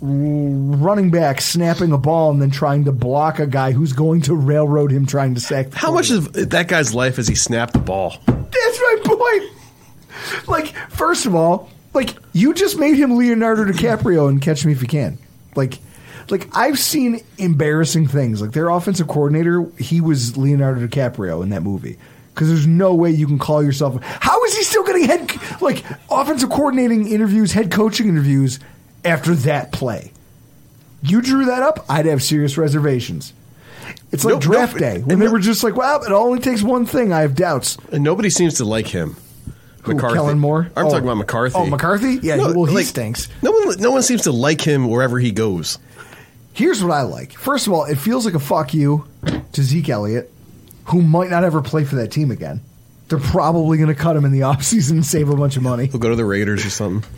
running 0.00 1.10
back 1.10 1.40
snapping 1.40 1.92
a 1.92 1.98
ball 1.98 2.30
and 2.30 2.40
then 2.40 2.50
trying 2.50 2.84
to 2.84 2.92
block 2.92 3.38
a 3.38 3.46
guy 3.46 3.72
who's 3.72 3.92
going 3.92 4.20
to 4.22 4.34
railroad 4.34 4.90
him 4.90 5.06
trying 5.06 5.34
to 5.34 5.40
sack. 5.40 5.70
The 5.70 5.78
How 5.78 5.92
much 5.92 6.10
of 6.10 6.32
that 6.34 6.68
guy's 6.68 6.94
life 6.94 7.16
has 7.16 7.26
he 7.28 7.34
snapped 7.34 7.72
the 7.72 7.78
ball? 7.78 8.16
That's 8.26 8.50
my 8.80 8.96
point. 9.04 10.48
Like, 10.48 10.74
first 10.90 11.26
of 11.26 11.34
all, 11.34 11.70
like 11.96 12.14
you 12.32 12.54
just 12.54 12.78
made 12.78 12.94
him 12.96 13.16
Leonardo 13.16 13.64
DiCaprio 13.64 14.28
and 14.28 14.40
Catch 14.40 14.64
Me 14.64 14.72
If 14.72 14.80
You 14.82 14.86
Can. 14.88 15.18
Like, 15.56 15.80
like 16.30 16.48
I've 16.54 16.78
seen 16.78 17.20
embarrassing 17.38 18.06
things. 18.06 18.40
Like 18.40 18.52
their 18.52 18.68
offensive 18.68 19.08
coordinator, 19.08 19.66
he 19.78 20.00
was 20.00 20.36
Leonardo 20.36 20.86
DiCaprio 20.86 21.42
in 21.42 21.48
that 21.50 21.62
movie. 21.62 21.98
Because 22.32 22.48
there's 22.48 22.66
no 22.66 22.94
way 22.94 23.10
you 23.10 23.26
can 23.26 23.38
call 23.38 23.62
yourself. 23.64 24.00
How 24.02 24.44
is 24.44 24.54
he 24.54 24.62
still 24.62 24.84
getting 24.84 25.04
head 25.04 25.32
like 25.62 25.82
offensive 26.10 26.50
coordinating 26.50 27.08
interviews, 27.08 27.52
head 27.52 27.70
coaching 27.72 28.08
interviews 28.08 28.60
after 29.04 29.34
that 29.34 29.72
play? 29.72 30.12
You 31.02 31.22
drew 31.22 31.46
that 31.46 31.62
up. 31.62 31.86
I'd 31.88 32.04
have 32.06 32.22
serious 32.22 32.58
reservations. 32.58 33.32
It's 34.12 34.24
like 34.24 34.34
Nope, 34.34 34.42
draft 34.42 34.72
nope. 34.74 34.80
day 34.80 34.98
when 34.98 35.12
And 35.12 35.22
they 35.22 35.28
were 35.28 35.38
just 35.38 35.64
like, 35.64 35.76
"Well, 35.76 36.02
it 36.02 36.12
only 36.12 36.40
takes 36.40 36.62
one 36.62 36.84
thing." 36.86 37.12
I 37.12 37.20
have 37.20 37.34
doubts. 37.34 37.78
And 37.92 38.04
nobody 38.04 38.28
seems 38.30 38.54
to 38.54 38.64
like 38.64 38.88
him. 38.88 39.16
Who, 39.86 39.94
McCarthy. 39.94 40.14
Kellen 40.16 40.38
Moore? 40.38 40.70
I'm 40.76 40.86
Oh. 40.86 40.90
talking 40.90 41.04
about 41.04 41.16
McCarthy. 41.16 41.56
Oh, 41.56 41.66
McCarthy? 41.66 42.18
Yeah, 42.22 42.36
well, 42.36 42.64
he 42.66 42.82
stinks. 42.84 43.28
No 43.42 43.50
one, 43.52 43.80
no 43.80 43.90
one 43.90 44.02
seems 44.02 44.22
to 44.22 44.32
like 44.32 44.60
him 44.60 44.88
wherever 44.88 45.18
he 45.18 45.30
goes. 45.32 45.78
Here's 46.52 46.82
what 46.82 46.92
I 46.92 47.02
like. 47.02 47.32
First 47.32 47.66
of 47.66 47.72
all, 47.72 47.84
it 47.84 47.96
feels 47.96 48.24
like 48.24 48.34
a 48.34 48.38
fuck 48.38 48.72
you 48.74 49.04
to 49.52 49.62
Zeke 49.62 49.88
Elliott, 49.90 50.32
who 50.86 51.02
might 51.02 51.30
not 51.30 51.44
ever 51.44 51.60
play 51.62 51.84
for 51.84 51.96
that 51.96 52.10
team 52.10 52.30
again. 52.30 52.60
They're 53.08 53.18
probably 53.18 53.76
going 53.78 53.88
to 53.88 53.94
cut 53.94 54.16
him 54.16 54.24
in 54.24 54.32
the 54.32 54.40
offseason 54.50 54.92
and 54.92 55.06
save 55.06 55.28
a 55.28 55.36
bunch 55.36 55.56
of 55.56 55.62
money. 55.62 55.86
He'll 55.86 56.00
go 56.00 56.08
to 56.10 56.16
the 56.16 56.24
Raiders 56.24 56.64
or 56.64 56.70
something. 56.70 57.08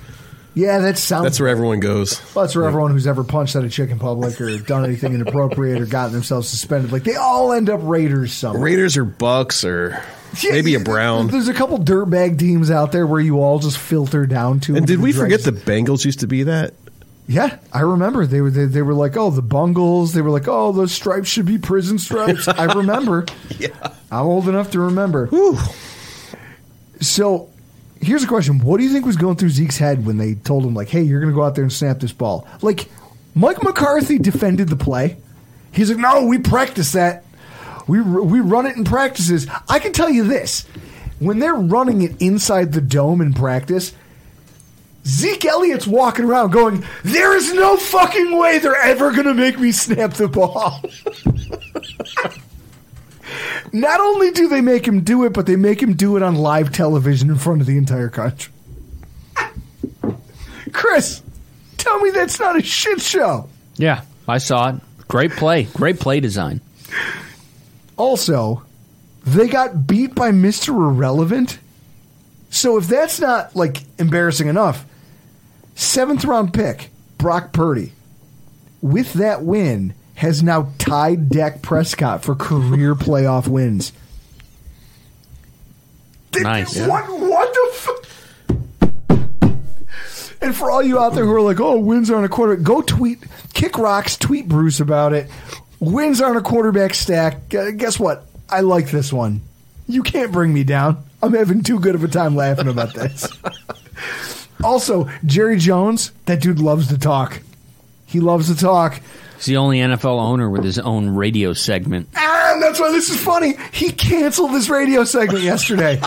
Yeah, 0.54 0.78
that 0.80 0.98
sounds. 0.98 1.22
That's 1.24 1.38
where 1.38 1.48
everyone 1.48 1.78
goes. 1.78 2.20
Well, 2.34 2.44
that's 2.44 2.56
where 2.56 2.64
everyone 2.64 2.90
who's 2.90 3.06
ever 3.06 3.22
punched 3.22 3.54
at 3.54 3.62
a 3.62 3.68
chick 3.68 3.90
in 3.90 4.00
public 4.00 4.40
or 4.40 4.58
done 4.58 4.84
anything 4.84 5.14
inappropriate 5.14 5.80
or 5.80 5.86
gotten 5.86 6.12
themselves 6.12 6.48
suspended, 6.48 6.90
like 6.90 7.04
they 7.04 7.14
all 7.14 7.52
end 7.52 7.70
up 7.70 7.78
Raiders 7.84 8.32
somewhere. 8.32 8.60
Raiders 8.62 8.96
or 8.96 9.04
Bucks 9.04 9.62
or 9.64 10.02
maybe 10.44 10.74
a 10.74 10.80
Brown. 10.80 11.28
There's 11.28 11.48
a 11.48 11.54
couple 11.54 11.78
dirtbag 11.78 12.38
teams 12.38 12.70
out 12.70 12.92
there 12.92 13.06
where 13.06 13.20
you 13.20 13.40
all 13.40 13.58
just 13.58 13.78
filter 13.78 14.26
down 14.26 14.60
to. 14.60 14.76
And 14.76 14.86
did 14.86 15.00
we 15.00 15.12
forget 15.12 15.42
the 15.42 15.52
Bengals 15.52 16.04
used 16.04 16.20
to 16.20 16.26
be 16.26 16.44
that? 16.44 16.74
Yeah, 17.26 17.58
I 17.74 17.80
remember 17.80 18.24
they 18.24 18.40
were 18.40 18.50
they, 18.50 18.64
they 18.64 18.80
were 18.80 18.94
like, 18.94 19.16
oh, 19.16 19.30
the 19.30 19.42
bungles. 19.42 20.14
They 20.14 20.22
were 20.22 20.30
like, 20.30 20.48
oh, 20.48 20.72
those 20.72 20.92
stripes 20.92 21.28
should 21.28 21.44
be 21.44 21.58
prison 21.58 21.98
stripes. 21.98 22.48
I 22.48 22.72
remember. 22.72 23.26
Yeah. 23.58 23.92
I'm 24.10 24.24
old 24.24 24.48
enough 24.48 24.70
to 24.70 24.80
remember. 24.80 25.28
So, 27.00 27.50
here's 28.00 28.24
a 28.24 28.26
question: 28.26 28.60
What 28.60 28.78
do 28.78 28.84
you 28.84 28.90
think 28.90 29.04
was 29.04 29.16
going 29.16 29.36
through 29.36 29.50
Zeke's 29.50 29.76
head 29.76 30.06
when 30.06 30.16
they 30.16 30.34
told 30.34 30.64
him, 30.64 30.72
like, 30.74 30.88
hey, 30.88 31.02
you're 31.02 31.20
going 31.20 31.30
to 31.30 31.36
go 31.36 31.44
out 31.44 31.54
there 31.54 31.64
and 31.64 31.72
snap 31.72 32.00
this 32.00 32.12
ball? 32.12 32.48
Like, 32.62 32.88
Mike 33.34 33.62
McCarthy 33.62 34.18
defended 34.18 34.68
the 34.68 34.76
play. 34.76 35.18
He's 35.70 35.90
like, 35.90 35.98
no, 35.98 36.24
we 36.24 36.38
practice 36.38 36.92
that. 36.92 37.24
We 37.88 38.00
we 38.00 38.40
run 38.40 38.66
it 38.66 38.76
in 38.76 38.84
practices. 38.84 39.46
I 39.68 39.78
can 39.80 39.92
tell 39.92 40.10
you 40.10 40.24
this: 40.24 40.66
when 41.18 41.38
they're 41.38 41.54
running 41.54 42.02
it 42.02 42.20
inside 42.20 42.72
the 42.72 42.80
dome 42.80 43.20
in 43.20 43.34
practice. 43.34 43.92
Zeke 45.06 45.46
Elliott's 45.46 45.86
walking 45.86 46.26
around 46.26 46.50
going, 46.50 46.84
There 47.02 47.34
is 47.34 47.54
no 47.54 47.78
fucking 47.78 48.36
way 48.36 48.58
they're 48.58 48.76
ever 48.76 49.10
going 49.12 49.24
to 49.24 49.32
make 49.32 49.58
me 49.58 49.72
snap 49.72 50.12
the 50.12 50.28
ball. 50.28 50.82
Not 53.72 54.00
only 54.00 54.30
do 54.32 54.48
they 54.48 54.60
make 54.60 54.86
him 54.86 55.00
do 55.00 55.24
it, 55.24 55.32
but 55.32 55.46
they 55.46 55.56
make 55.56 55.82
him 55.82 55.94
do 55.94 56.16
it 56.16 56.22
on 56.22 56.34
live 56.34 56.72
television 56.72 57.30
in 57.30 57.36
front 57.36 57.60
of 57.62 57.66
the 57.66 57.78
entire 57.78 58.08
country. 58.10 58.52
Chris, 60.72 61.22
tell 61.76 61.98
me 62.00 62.10
that's 62.10 62.38
not 62.38 62.58
a 62.58 62.62
shit 62.62 63.00
show. 63.00 63.48
Yeah, 63.76 64.02
I 64.26 64.38
saw 64.38 64.70
it. 64.70 64.76
Great 65.08 65.32
play. 65.32 65.64
Great 65.64 66.00
play 66.00 66.20
design. 66.20 66.60
Also, 67.98 68.62
they 69.24 69.48
got 69.48 69.86
beat 69.86 70.14
by 70.14 70.30
Mr. 70.30 70.68
Irrelevant. 70.68 71.58
So 72.48 72.78
if 72.78 72.86
that's 72.86 73.20
not 73.20 73.54
like 73.54 73.82
embarrassing 73.98 74.48
enough, 74.48 74.86
seventh 75.74 76.24
round 76.24 76.54
pick, 76.54 76.90
Brock 77.18 77.52
Purdy, 77.52 77.92
with 78.80 79.12
that 79.14 79.42
win, 79.42 79.92
has 80.14 80.42
now 80.42 80.72
tied 80.78 81.28
Dak 81.28 81.60
Prescott 81.60 82.24
for 82.24 82.34
career 82.34 82.94
playoff 82.94 83.46
wins. 83.46 83.92
Nice. 86.34 86.78
What, 86.86 87.08
what 87.08 87.52
the 87.52 87.70
fuck? 87.74 88.04
And 90.40 90.54
for 90.54 90.70
all 90.70 90.82
you 90.82 90.98
out 91.00 91.14
there 91.14 91.24
who 91.24 91.34
are 91.34 91.40
like, 91.40 91.60
oh, 91.60 91.78
wins 91.78 92.10
aren't 92.10 92.24
a 92.24 92.28
quarter, 92.28 92.54
go 92.56 92.80
tweet, 92.80 93.24
kick 93.54 93.76
rocks, 93.76 94.16
tweet 94.16 94.48
Bruce 94.48 94.78
about 94.78 95.12
it. 95.12 95.28
Wins 95.80 96.20
aren't 96.20 96.38
a 96.38 96.42
quarterback 96.42 96.94
stack. 96.94 97.54
Uh, 97.54 97.70
guess 97.70 97.98
what? 97.98 98.24
I 98.48 98.60
like 98.60 98.90
this 98.90 99.12
one. 99.12 99.42
You 99.86 100.02
can't 100.02 100.32
bring 100.32 100.52
me 100.52 100.64
down. 100.64 101.04
I'm 101.22 101.32
having 101.32 101.62
too 101.62 101.80
good 101.80 101.94
of 101.94 102.04
a 102.04 102.08
time 102.08 102.36
laughing 102.36 102.68
about 102.68 102.94
this. 102.94 103.28
also, 104.64 105.08
Jerry 105.24 105.58
Jones, 105.58 106.12
that 106.26 106.40
dude 106.40 106.58
loves 106.58 106.88
to 106.88 106.98
talk. 106.98 107.40
He 108.06 108.20
loves 108.20 108.48
to 108.54 108.60
talk. 108.60 109.00
He's 109.36 109.46
the 109.46 109.56
only 109.56 109.78
NFL 109.78 110.18
owner 110.18 110.50
with 110.50 110.64
his 110.64 110.78
own 110.78 111.10
radio 111.10 111.52
segment. 111.52 112.08
Ah, 112.16 112.52
and 112.54 112.62
that's 112.62 112.80
why 112.80 112.90
this 112.90 113.08
is 113.08 113.20
funny. 113.20 113.54
He 113.72 113.92
canceled 113.92 114.52
this 114.52 114.68
radio 114.68 115.04
segment 115.04 115.44
yesterday. 115.44 116.00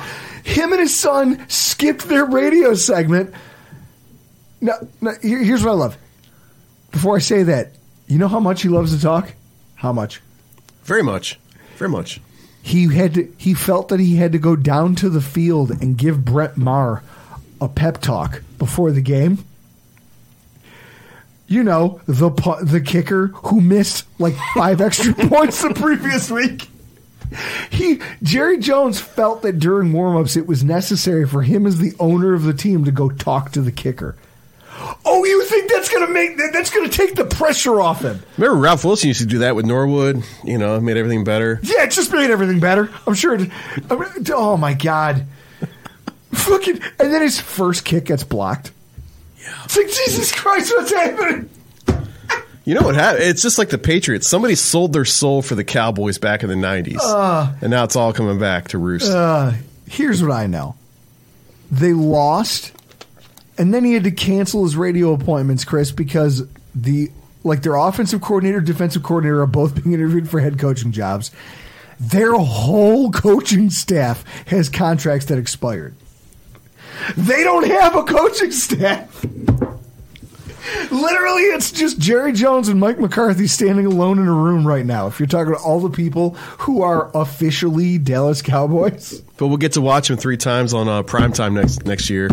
Him 0.43 0.71
and 0.71 0.81
his 0.81 0.97
son 0.97 1.45
skipped 1.47 2.07
their 2.09 2.25
radio 2.25 2.73
segment. 2.73 3.33
Now, 4.59 4.73
now 4.99 5.13
here's 5.21 5.63
what 5.63 5.71
I 5.71 5.75
love. 5.75 5.97
Before 6.91 7.15
I 7.15 7.19
say 7.19 7.43
that, 7.43 7.71
you 8.07 8.17
know 8.17 8.27
how 8.27 8.39
much 8.39 8.63
he 8.63 8.69
loves 8.69 8.93
to 8.95 9.01
talk? 9.01 9.31
How 9.81 9.91
much? 9.91 10.21
Very 10.83 11.01
much. 11.01 11.39
Very 11.77 11.89
much. 11.89 12.21
He 12.61 12.93
had 12.93 13.15
to, 13.15 13.33
he 13.37 13.55
felt 13.55 13.87
that 13.87 13.99
he 13.99 14.17
had 14.17 14.31
to 14.33 14.37
go 14.37 14.55
down 14.55 14.93
to 14.97 15.09
the 15.09 15.21
field 15.21 15.71
and 15.71 15.97
give 15.97 16.23
Brett 16.23 16.55
Maher 16.55 17.01
a 17.59 17.67
pep 17.67 17.99
talk 17.99 18.43
before 18.59 18.91
the 18.91 19.01
game. 19.01 19.43
you 21.47 21.63
know, 21.63 21.99
the 22.05 22.29
the 22.63 22.79
kicker 22.79 23.27
who 23.27 23.59
missed 23.59 24.05
like 24.19 24.35
five 24.53 24.79
extra 24.87 25.15
points 25.15 25.63
the 25.63 25.73
previous 25.73 26.29
week. 26.29 26.69
He 27.71 27.99
Jerry 28.21 28.59
Jones 28.59 28.99
felt 28.99 29.41
that 29.41 29.57
during 29.57 29.91
warmups 29.93 30.37
it 30.37 30.45
was 30.45 30.63
necessary 30.63 31.27
for 31.27 31.41
him 31.41 31.65
as 31.65 31.79
the 31.79 31.93
owner 31.99 32.35
of 32.35 32.43
the 32.43 32.53
team 32.53 32.85
to 32.85 32.91
go 32.91 33.09
talk 33.09 33.51
to 33.53 33.61
the 33.61 33.71
kicker. 33.71 34.15
Oh, 35.05 35.23
you 35.25 35.43
think 35.45 35.71
that's 35.71 35.89
gonna 35.89 36.07
make 36.09 36.37
that's 36.53 36.69
gonna 36.69 36.89
take 36.89 37.15
the 37.15 37.25
pressure 37.25 37.79
off 37.81 38.01
him? 38.01 38.21
Remember 38.37 38.57
Ralph 38.59 38.83
Wilson 38.85 39.07
used 39.09 39.19
to 39.21 39.25
do 39.27 39.39
that 39.39 39.55
with 39.55 39.65
Norwood. 39.65 40.23
You 40.43 40.57
know, 40.57 40.79
made 40.79 40.97
everything 40.97 41.23
better. 41.23 41.59
Yeah, 41.63 41.83
it 41.83 41.91
just 41.91 42.11
made 42.11 42.29
everything 42.31 42.59
better. 42.59 42.89
I'm 43.05 43.13
sure. 43.13 43.35
It, 43.35 43.49
I 43.89 43.95
mean, 43.95 44.09
oh 44.33 44.57
my 44.57 44.73
god! 44.73 45.25
Fucking, 46.31 46.81
and 46.99 47.13
then 47.13 47.21
his 47.21 47.39
first 47.39 47.83
kick 47.85 48.05
gets 48.05 48.23
blocked. 48.23 48.71
Yeah, 49.41 49.63
it's 49.65 49.75
like 49.77 49.87
Jesus 49.87 50.31
Christ, 50.33 50.71
what's 50.75 50.91
happening? 50.93 51.49
You 52.63 52.75
know 52.75 52.83
what 52.83 52.93
happened? 52.95 53.23
It's 53.23 53.41
just 53.41 53.57
like 53.57 53.69
the 53.69 53.77
Patriots. 53.79 54.27
Somebody 54.27 54.53
sold 54.55 54.93
their 54.93 55.03
soul 55.05 55.41
for 55.41 55.55
the 55.55 55.63
Cowboys 55.63 56.17
back 56.19 56.43
in 56.43 56.49
the 56.49 56.55
'90s, 56.55 56.97
Uh. 57.01 57.51
and 57.61 57.71
now 57.71 57.83
it's 57.83 57.95
all 57.95 58.13
coming 58.13 58.39
back 58.39 58.69
to 58.69 58.77
roost. 58.77 59.09
Uh, 59.11 59.53
here's 59.89 60.21
what 60.21 60.31
I 60.31 60.45
know: 60.47 60.75
they 61.71 61.91
lost, 61.93 62.71
and 63.57 63.73
then 63.73 63.83
he 63.83 63.93
had 63.93 64.03
to 64.05 64.11
cancel 64.11 64.63
his 64.63 64.75
radio 64.75 65.13
appointments, 65.13 65.63
Chris, 65.63 65.91
because 65.91 66.43
the 66.73 67.11
like 67.43 67.63
their 67.63 67.75
offensive 67.75 68.21
coordinator, 68.21 68.61
defensive 68.61 69.03
coordinator 69.03 69.41
are 69.41 69.47
both 69.47 69.75
being 69.75 69.93
interviewed 69.93 70.29
for 70.29 70.39
head 70.39 70.59
coaching 70.59 70.91
jobs. 70.91 71.31
Their 71.99 72.33
whole 72.33 73.11
coaching 73.11 73.69
staff 73.69 74.23
has 74.47 74.69
contracts 74.69 75.27
that 75.27 75.37
expired. 75.37 75.95
They 77.15 77.43
don't 77.43 77.67
have 77.67 77.95
a 77.95 78.03
coaching 78.03 78.51
staff. 78.51 79.25
Literally, 80.91 81.43
it's 81.43 81.71
just 81.71 81.99
Jerry 81.99 82.33
Jones 82.33 82.67
and 82.69 82.79
Mike 82.79 82.99
McCarthy 82.99 83.47
standing 83.47 83.85
alone 83.85 84.19
in 84.19 84.27
a 84.27 84.33
room 84.33 84.65
right 84.65 84.85
now. 84.85 85.07
If 85.07 85.19
you're 85.19 85.27
talking 85.27 85.53
about 85.53 85.63
all 85.63 85.79
the 85.79 85.89
people 85.89 86.31
who 86.59 86.83
are 86.83 87.09
officially 87.15 87.97
Dallas 87.97 88.41
Cowboys, 88.41 89.21
but 89.37 89.47
we'll 89.47 89.57
get 89.57 89.73
to 89.73 89.81
watch 89.81 90.07
them 90.07 90.17
three 90.17 90.37
times 90.37 90.73
on 90.73 90.87
uh, 90.87 91.01
prime 91.03 91.33
time 91.33 91.55
next 91.55 91.85
next 91.85 92.09
year, 92.09 92.29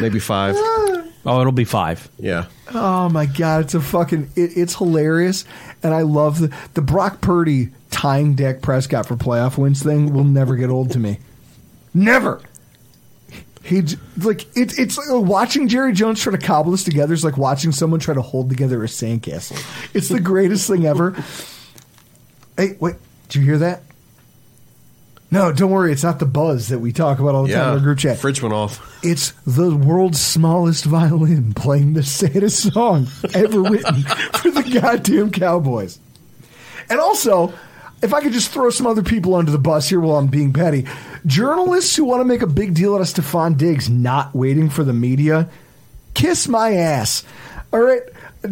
maybe 0.00 0.18
five. 0.18 0.56
Oh, 1.28 1.40
it'll 1.40 1.50
be 1.50 1.64
five. 1.64 2.08
Yeah. 2.20 2.44
Oh 2.72 3.08
my 3.08 3.26
god, 3.26 3.62
it's 3.62 3.74
a 3.74 3.80
fucking 3.80 4.30
it, 4.36 4.56
it's 4.56 4.76
hilarious, 4.76 5.44
and 5.82 5.92
I 5.92 6.02
love 6.02 6.38
the 6.38 6.56
the 6.74 6.82
Brock 6.82 7.20
Purdy 7.20 7.70
tying 7.90 8.36
Dak 8.36 8.62
Prescott 8.62 9.06
for 9.06 9.16
playoff 9.16 9.58
wins 9.58 9.82
thing 9.82 10.12
will 10.14 10.22
never 10.22 10.54
get 10.54 10.70
old 10.70 10.92
to 10.92 11.00
me. 11.00 11.18
Never. 11.92 12.40
He 13.64 13.82
j- 13.82 13.96
like 14.18 14.42
it, 14.56 14.78
it's 14.78 14.96
like 14.96 15.10
uh, 15.10 15.20
watching 15.20 15.66
Jerry 15.66 15.92
Jones 15.92 16.20
try 16.20 16.30
to 16.30 16.38
cobble 16.38 16.70
this 16.70 16.84
together 16.84 17.12
is 17.14 17.24
like 17.24 17.36
watching 17.36 17.72
someone 17.72 17.98
try 17.98 18.14
to 18.14 18.22
hold 18.22 18.48
together 18.48 18.84
a 18.84 18.86
sandcastle. 18.86 19.58
It's 19.96 20.08
the 20.08 20.20
greatest 20.20 20.68
thing 20.68 20.86
ever. 20.86 21.16
Hey, 22.56 22.76
wait, 22.78 22.94
did 23.28 23.40
you 23.40 23.44
hear 23.44 23.58
that? 23.58 23.82
No, 25.36 25.52
don't 25.52 25.70
worry. 25.70 25.92
It's 25.92 26.02
not 26.02 26.18
the 26.18 26.26
buzz 26.26 26.68
that 26.68 26.78
we 26.78 26.92
talk 26.92 27.18
about 27.18 27.34
all 27.34 27.44
the 27.46 27.52
time 27.52 27.68
in 27.68 27.74
our 27.74 27.80
group 27.80 27.98
chat. 27.98 28.18
Fridge 28.18 28.40
went 28.40 28.54
off. 28.54 28.80
It's 29.04 29.32
the 29.46 29.74
world's 29.76 30.20
smallest 30.20 30.84
violin 30.84 31.52
playing 31.52 31.92
the 31.92 32.02
saddest 32.02 32.72
song 32.72 33.06
ever 33.34 33.62
written 33.62 34.02
for 34.34 34.50
the 34.50 34.62
goddamn 34.80 35.30
Cowboys. 35.30 35.98
And 36.88 37.00
also, 37.00 37.52
if 38.02 38.14
I 38.14 38.20
could 38.20 38.32
just 38.32 38.50
throw 38.50 38.70
some 38.70 38.86
other 38.86 39.02
people 39.02 39.34
under 39.34 39.50
the 39.50 39.58
bus 39.58 39.88
here 39.88 40.00
while 40.00 40.16
I'm 40.16 40.28
being 40.28 40.52
petty, 40.52 40.86
journalists 41.26 41.94
who 41.96 42.04
want 42.04 42.20
to 42.20 42.24
make 42.24 42.42
a 42.42 42.46
big 42.46 42.74
deal 42.74 42.94
out 42.94 43.00
of 43.00 43.06
Stefon 43.06 43.56
Diggs 43.58 43.90
not 43.90 44.34
waiting 44.34 44.70
for 44.70 44.84
the 44.84 44.92
media, 44.92 45.50
kiss 46.14 46.48
my 46.48 46.74
ass. 46.74 47.24
All 47.72 47.80
right. 47.80 48.02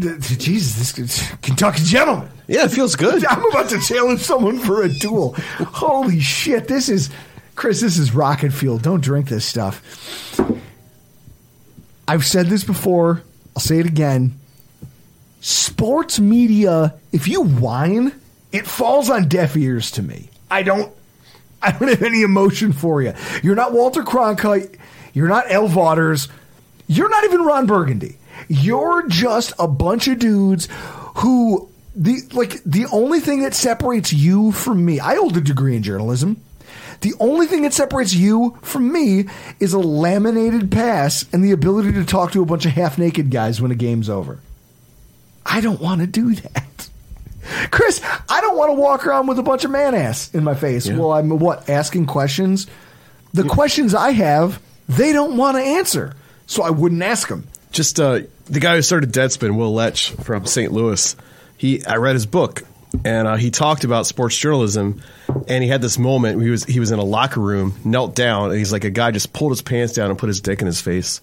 Jesus, 0.01 0.93
this 0.93 1.31
Kentucky 1.43 1.83
gentleman. 1.85 2.31
Yeah, 2.47 2.65
it 2.65 2.71
feels 2.71 2.97
good. 2.97 3.25
I'm 3.29 3.45
about 3.51 3.69
to 3.71 3.81
challenge 3.81 4.21
someone 4.21 4.59
for 4.59 4.83
a 4.83 4.89
duel. 4.89 5.35
Holy 5.59 6.21
shit, 6.21 6.69
this 6.69 6.89
is 6.89 7.11
Chris, 7.55 7.81
this 7.81 7.99
is 7.99 8.15
rocket 8.15 8.53
fuel. 8.53 8.79
Don't 8.79 9.01
drink 9.01 9.29
this 9.29 9.45
stuff. 9.45 10.41
I've 12.07 12.25
said 12.25 12.47
this 12.47 12.65
before, 12.65 13.23
I'll 13.57 13.63
say 13.63 13.79
it 13.79 13.87
again. 13.87 14.39
Sports 15.41 16.19
media, 16.19 16.95
if 17.13 17.29
you 17.29 17.43
whine, 17.43 18.13
it 18.53 18.67
falls 18.67 19.11
on 19.11 19.29
deaf 19.29 19.57
ears 19.57 19.91
to 19.93 20.03
me. 20.03 20.31
I 20.51 20.63
don't 20.63 20.93
I 21.63 21.73
don't 21.73 21.89
have 21.89 22.03
any 22.03 22.23
emotion 22.23 22.73
for 22.73 23.01
you. 23.01 23.15
You're 23.43 23.55
not 23.55 23.73
Walter 23.73 24.03
Cronkite, 24.03 24.77
you're 25.15 25.29
not 25.29 25.51
El 25.51 25.69
Waters, 25.69 26.29
you're 26.87 27.09
not 27.09 27.25
even 27.25 27.43
Ron 27.43 27.67
Burgundy. 27.67 28.19
You're 28.49 29.07
just 29.09 29.53
a 29.59 29.69
bunch 29.69 30.09
of 30.09 30.19
dudes 30.19 30.69
who 31.17 31.69
the 31.95 32.21
like 32.33 32.63
the 32.65 32.87
only 32.93 33.21
thing 33.21 33.43
that 33.43 33.55
separates 33.55 34.13
you 34.13 34.53
from 34.53 34.85
me. 34.85 35.01
I 35.01 35.15
hold 35.17 35.37
a 35.37 35.41
degree 35.41 35.77
in 35.77 35.83
journalism. 35.83 36.43
The 37.01 37.15
only 37.21 37.47
thing 37.47 37.63
that 37.63 37.75
separates 37.75 38.15
you 38.15 38.57
from 38.63 38.91
me 38.91 39.27
is 39.61 39.75
a 39.75 39.79
laminated 39.79 40.71
pass 40.71 41.27
and 41.33 41.45
the 41.45 41.53
ability 41.53 41.93
to 41.93 42.05
talk 42.05 42.33
to 42.33 42.43
a 42.43 42.47
bunch 42.47 42.65
of 42.67 42.73
half 42.73 42.99
naked 42.99 43.31
guys 43.31 43.61
when 43.61 43.71
a 43.71 43.75
game's 43.75 44.09
over. 44.09 44.41
I 45.45 45.61
don't 45.61 45.81
want 45.81 46.01
to 46.01 46.07
do 46.07 46.35
that. 46.35 46.89
Chris, 47.71 48.01
I 48.29 48.41
don't 48.41 48.57
want 48.57 48.71
to 48.71 48.75
walk 48.75 49.07
around 49.07 49.27
with 49.27 49.39
a 49.39 49.43
bunch 49.43 49.65
of 49.65 49.71
man 49.71 49.95
ass 49.95 50.35
in 50.35 50.45
my 50.45 50.55
face 50.55 50.89
while 50.89 51.13
I'm 51.13 51.39
what 51.39 51.69
asking 51.69 52.07
questions. 52.07 52.67
The 53.35 53.45
questions 53.45 53.95
I 53.95 54.13
have, 54.13 54.63
they 54.89 55.13
don't 55.13 55.37
want 55.37 55.57
to 55.57 55.63
answer, 55.63 56.15
so 56.47 56.63
I 56.63 56.71
wouldn't 56.71 57.03
ask 57.03 57.29
them. 57.29 57.47
Just 57.75 57.99
uh, 57.99 58.21
the 58.47 58.61
guy 58.61 58.77
who 58.77 58.83
started 58.83 59.13
Deadspin, 59.13 59.57
Will 59.57 59.75
Leitch 59.75 60.13
from 60.13 60.47
St. 60.47 60.73
Louis. 60.73 61.17
He, 61.57 61.85
I 61.85 61.97
read 61.97 62.15
his 62.15 62.25
book, 62.25 62.63
and 63.05 63.27
uh, 63.27 63.35
he 63.35 63.51
talked 63.51 63.83
about 63.83 64.07
sports 64.07 64.37
journalism. 64.39 65.03
And 65.49 65.65
he 65.65 65.69
had 65.69 65.83
this 65.83 65.99
moment. 65.99 66.41
He 66.41 66.51
was 66.51 66.65
he 66.65 66.79
was 66.79 66.93
in 66.93 67.01
a 67.01 67.05
locker 67.05 67.41
room, 67.41 67.75
knelt 67.85 68.15
down, 68.15 68.51
and 68.51 68.59
he's 68.59 68.73
like 68.73 68.85
a 68.85 68.91
guy 68.91 69.11
just 69.11 69.33
pulled 69.33 69.51
his 69.51 69.61
pants 69.61 69.93
down 69.93 70.09
and 70.09 70.19
put 70.19 70.29
his 70.29 70.41
dick 70.41 70.61
in 70.61 70.67
his 70.67 70.81
face 70.81 71.21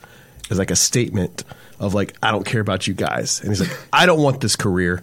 as 0.50 0.60
like 0.60 0.70
a 0.72 0.76
statement 0.76 1.46
of 1.80 1.94
like 1.94 2.14
I 2.22 2.32
don't 2.32 2.46
care 2.46 2.60
about 2.62 2.86
you 2.86 2.94
guys. 2.94 3.40
And 3.40 3.50
he's 3.50 3.62
like 3.62 3.76
I 3.94 4.06
don't 4.06 4.22
want 4.22 4.42
this 4.42 4.58
career. 4.58 5.02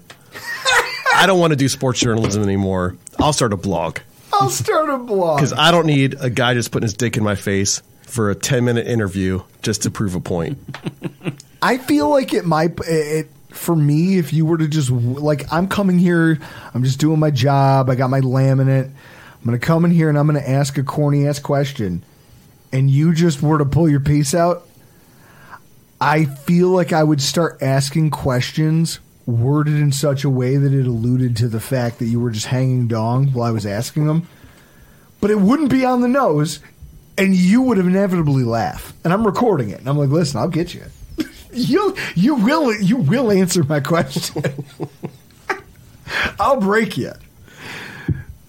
I 1.14 1.24
don't 1.26 1.40
want 1.40 1.52
to 1.52 1.56
do 1.56 1.68
sports 1.68 1.98
journalism 1.98 2.42
anymore. 2.42 2.96
I'll 3.18 3.32
start 3.32 3.52
a 3.52 3.56
blog 3.56 3.98
I'll 4.32 4.50
start 4.50 4.88
a 4.88 4.98
blog. 4.98 5.38
because 5.38 5.52
I 5.52 5.70
don't 5.70 5.86
need 5.86 6.14
a 6.20 6.30
guy 6.30 6.54
just 6.54 6.70
putting 6.70 6.84
his 6.84 6.94
dick 6.94 7.16
in 7.16 7.24
my 7.24 7.34
face 7.34 7.82
for 8.08 8.30
a 8.30 8.34
ten 8.34 8.64
minute 8.64 8.86
interview 8.86 9.42
just 9.62 9.82
to 9.82 9.90
prove 9.90 10.14
a 10.14 10.20
point. 10.20 10.58
I 11.62 11.78
feel 11.78 12.08
like 12.08 12.32
it 12.32 12.44
might 12.44 12.78
it 12.86 13.28
for 13.50 13.74
me 13.74 14.18
if 14.18 14.32
you 14.32 14.46
were 14.46 14.58
to 14.58 14.68
just 14.68 14.90
like 14.90 15.52
I'm 15.52 15.68
coming 15.68 15.98
here, 15.98 16.38
I'm 16.74 16.84
just 16.84 17.00
doing 17.00 17.18
my 17.18 17.30
job. 17.30 17.90
I 17.90 17.94
got 17.94 18.10
my 18.10 18.20
laminate. 18.20 18.86
I'm 18.86 19.44
going 19.44 19.58
to 19.58 19.64
come 19.64 19.84
in 19.84 19.90
here 19.90 20.08
and 20.08 20.18
I'm 20.18 20.26
going 20.26 20.40
to 20.40 20.50
ask 20.50 20.76
a 20.78 20.82
corny 20.82 21.26
ass 21.26 21.38
question, 21.38 22.02
and 22.72 22.90
you 22.90 23.14
just 23.14 23.40
were 23.42 23.58
to 23.58 23.64
pull 23.64 23.88
your 23.88 24.00
piece 24.00 24.34
out. 24.34 24.66
I 26.00 26.24
feel 26.24 26.68
like 26.68 26.92
I 26.92 27.02
would 27.02 27.20
start 27.20 27.62
asking 27.62 28.10
questions 28.10 29.00
worded 29.26 29.74
in 29.74 29.92
such 29.92 30.24
a 30.24 30.30
way 30.30 30.56
that 30.56 30.72
it 30.72 30.86
alluded 30.86 31.36
to 31.36 31.48
the 31.48 31.60
fact 31.60 31.98
that 31.98 32.06
you 32.06 32.18
were 32.18 32.30
just 32.30 32.46
hanging 32.46 32.88
dong 32.88 33.32
while 33.32 33.46
I 33.46 33.50
was 33.50 33.66
asking 33.66 34.06
them. 34.06 34.26
But 35.20 35.30
it 35.30 35.38
wouldn't 35.38 35.70
be 35.70 35.84
on 35.84 36.00
the 36.00 36.08
nose, 36.08 36.60
and 37.18 37.34
you 37.34 37.60
would 37.62 37.78
inevitably 37.78 38.44
laugh. 38.44 38.94
And 39.04 39.12
I'm 39.12 39.26
recording 39.26 39.70
it, 39.70 39.80
and 39.80 39.88
I'm 39.88 39.98
like, 39.98 40.08
listen, 40.08 40.38
I'll 40.38 40.48
get 40.48 40.72
you. 40.72 40.84
you 41.52 41.96
you 42.14 42.36
will 42.36 42.74
you 42.80 42.96
will 42.96 43.30
answer 43.30 43.64
my 43.64 43.80
question. 43.80 44.42
I'll 46.40 46.60
break 46.60 46.96
you. 46.96 47.12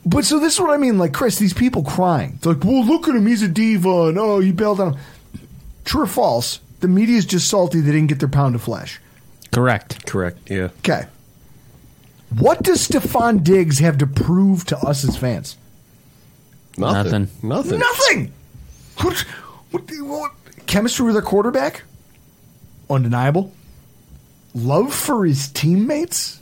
But 0.05 0.25
so 0.25 0.39
this 0.39 0.53
is 0.53 0.59
what 0.59 0.69
I 0.69 0.77
mean, 0.77 0.97
like 0.97 1.13
Chris, 1.13 1.37
these 1.37 1.53
people 1.53 1.83
crying. 1.83 2.33
It's 2.37 2.45
like, 2.45 2.63
well, 2.63 2.85
look 2.85 3.07
at 3.07 3.15
him, 3.15 3.27
he's 3.27 3.41
a 3.41 3.47
diva, 3.47 4.07
and 4.07 4.17
oh, 4.17 4.39
he 4.39 4.51
bailed 4.51 4.79
on 4.79 4.93
him. 4.93 4.99
True 5.83 6.03
or 6.03 6.07
false? 6.07 6.61
The 6.79 6.87
media's 6.87 7.25
just 7.25 7.49
salty 7.49 7.81
they 7.81 7.91
didn't 7.91 8.07
get 8.07 8.19
their 8.19 8.29
pound 8.29 8.55
of 8.55 8.61
flesh. 8.61 9.01
Correct. 9.51 10.05
Correct. 10.05 10.49
Yeah. 10.49 10.69
Okay. 10.79 11.05
What 12.37 12.63
does 12.63 12.87
Stefon 12.87 13.43
Diggs 13.43 13.79
have 13.79 13.97
to 13.97 14.07
prove 14.07 14.65
to 14.67 14.77
us 14.77 15.03
as 15.03 15.17
fans? 15.17 15.57
Nothing. 16.77 17.29
Nothing. 17.41 17.79
Nothing. 17.79 18.33
What, 19.01 19.17
what, 19.71 19.83
what, 20.01 20.31
chemistry 20.65 21.05
with 21.05 21.15
our 21.15 21.21
quarterback? 21.21 21.83
Undeniable. 22.89 23.53
Love 24.53 24.93
for 24.93 25.25
his 25.25 25.47
teammates? 25.49 26.41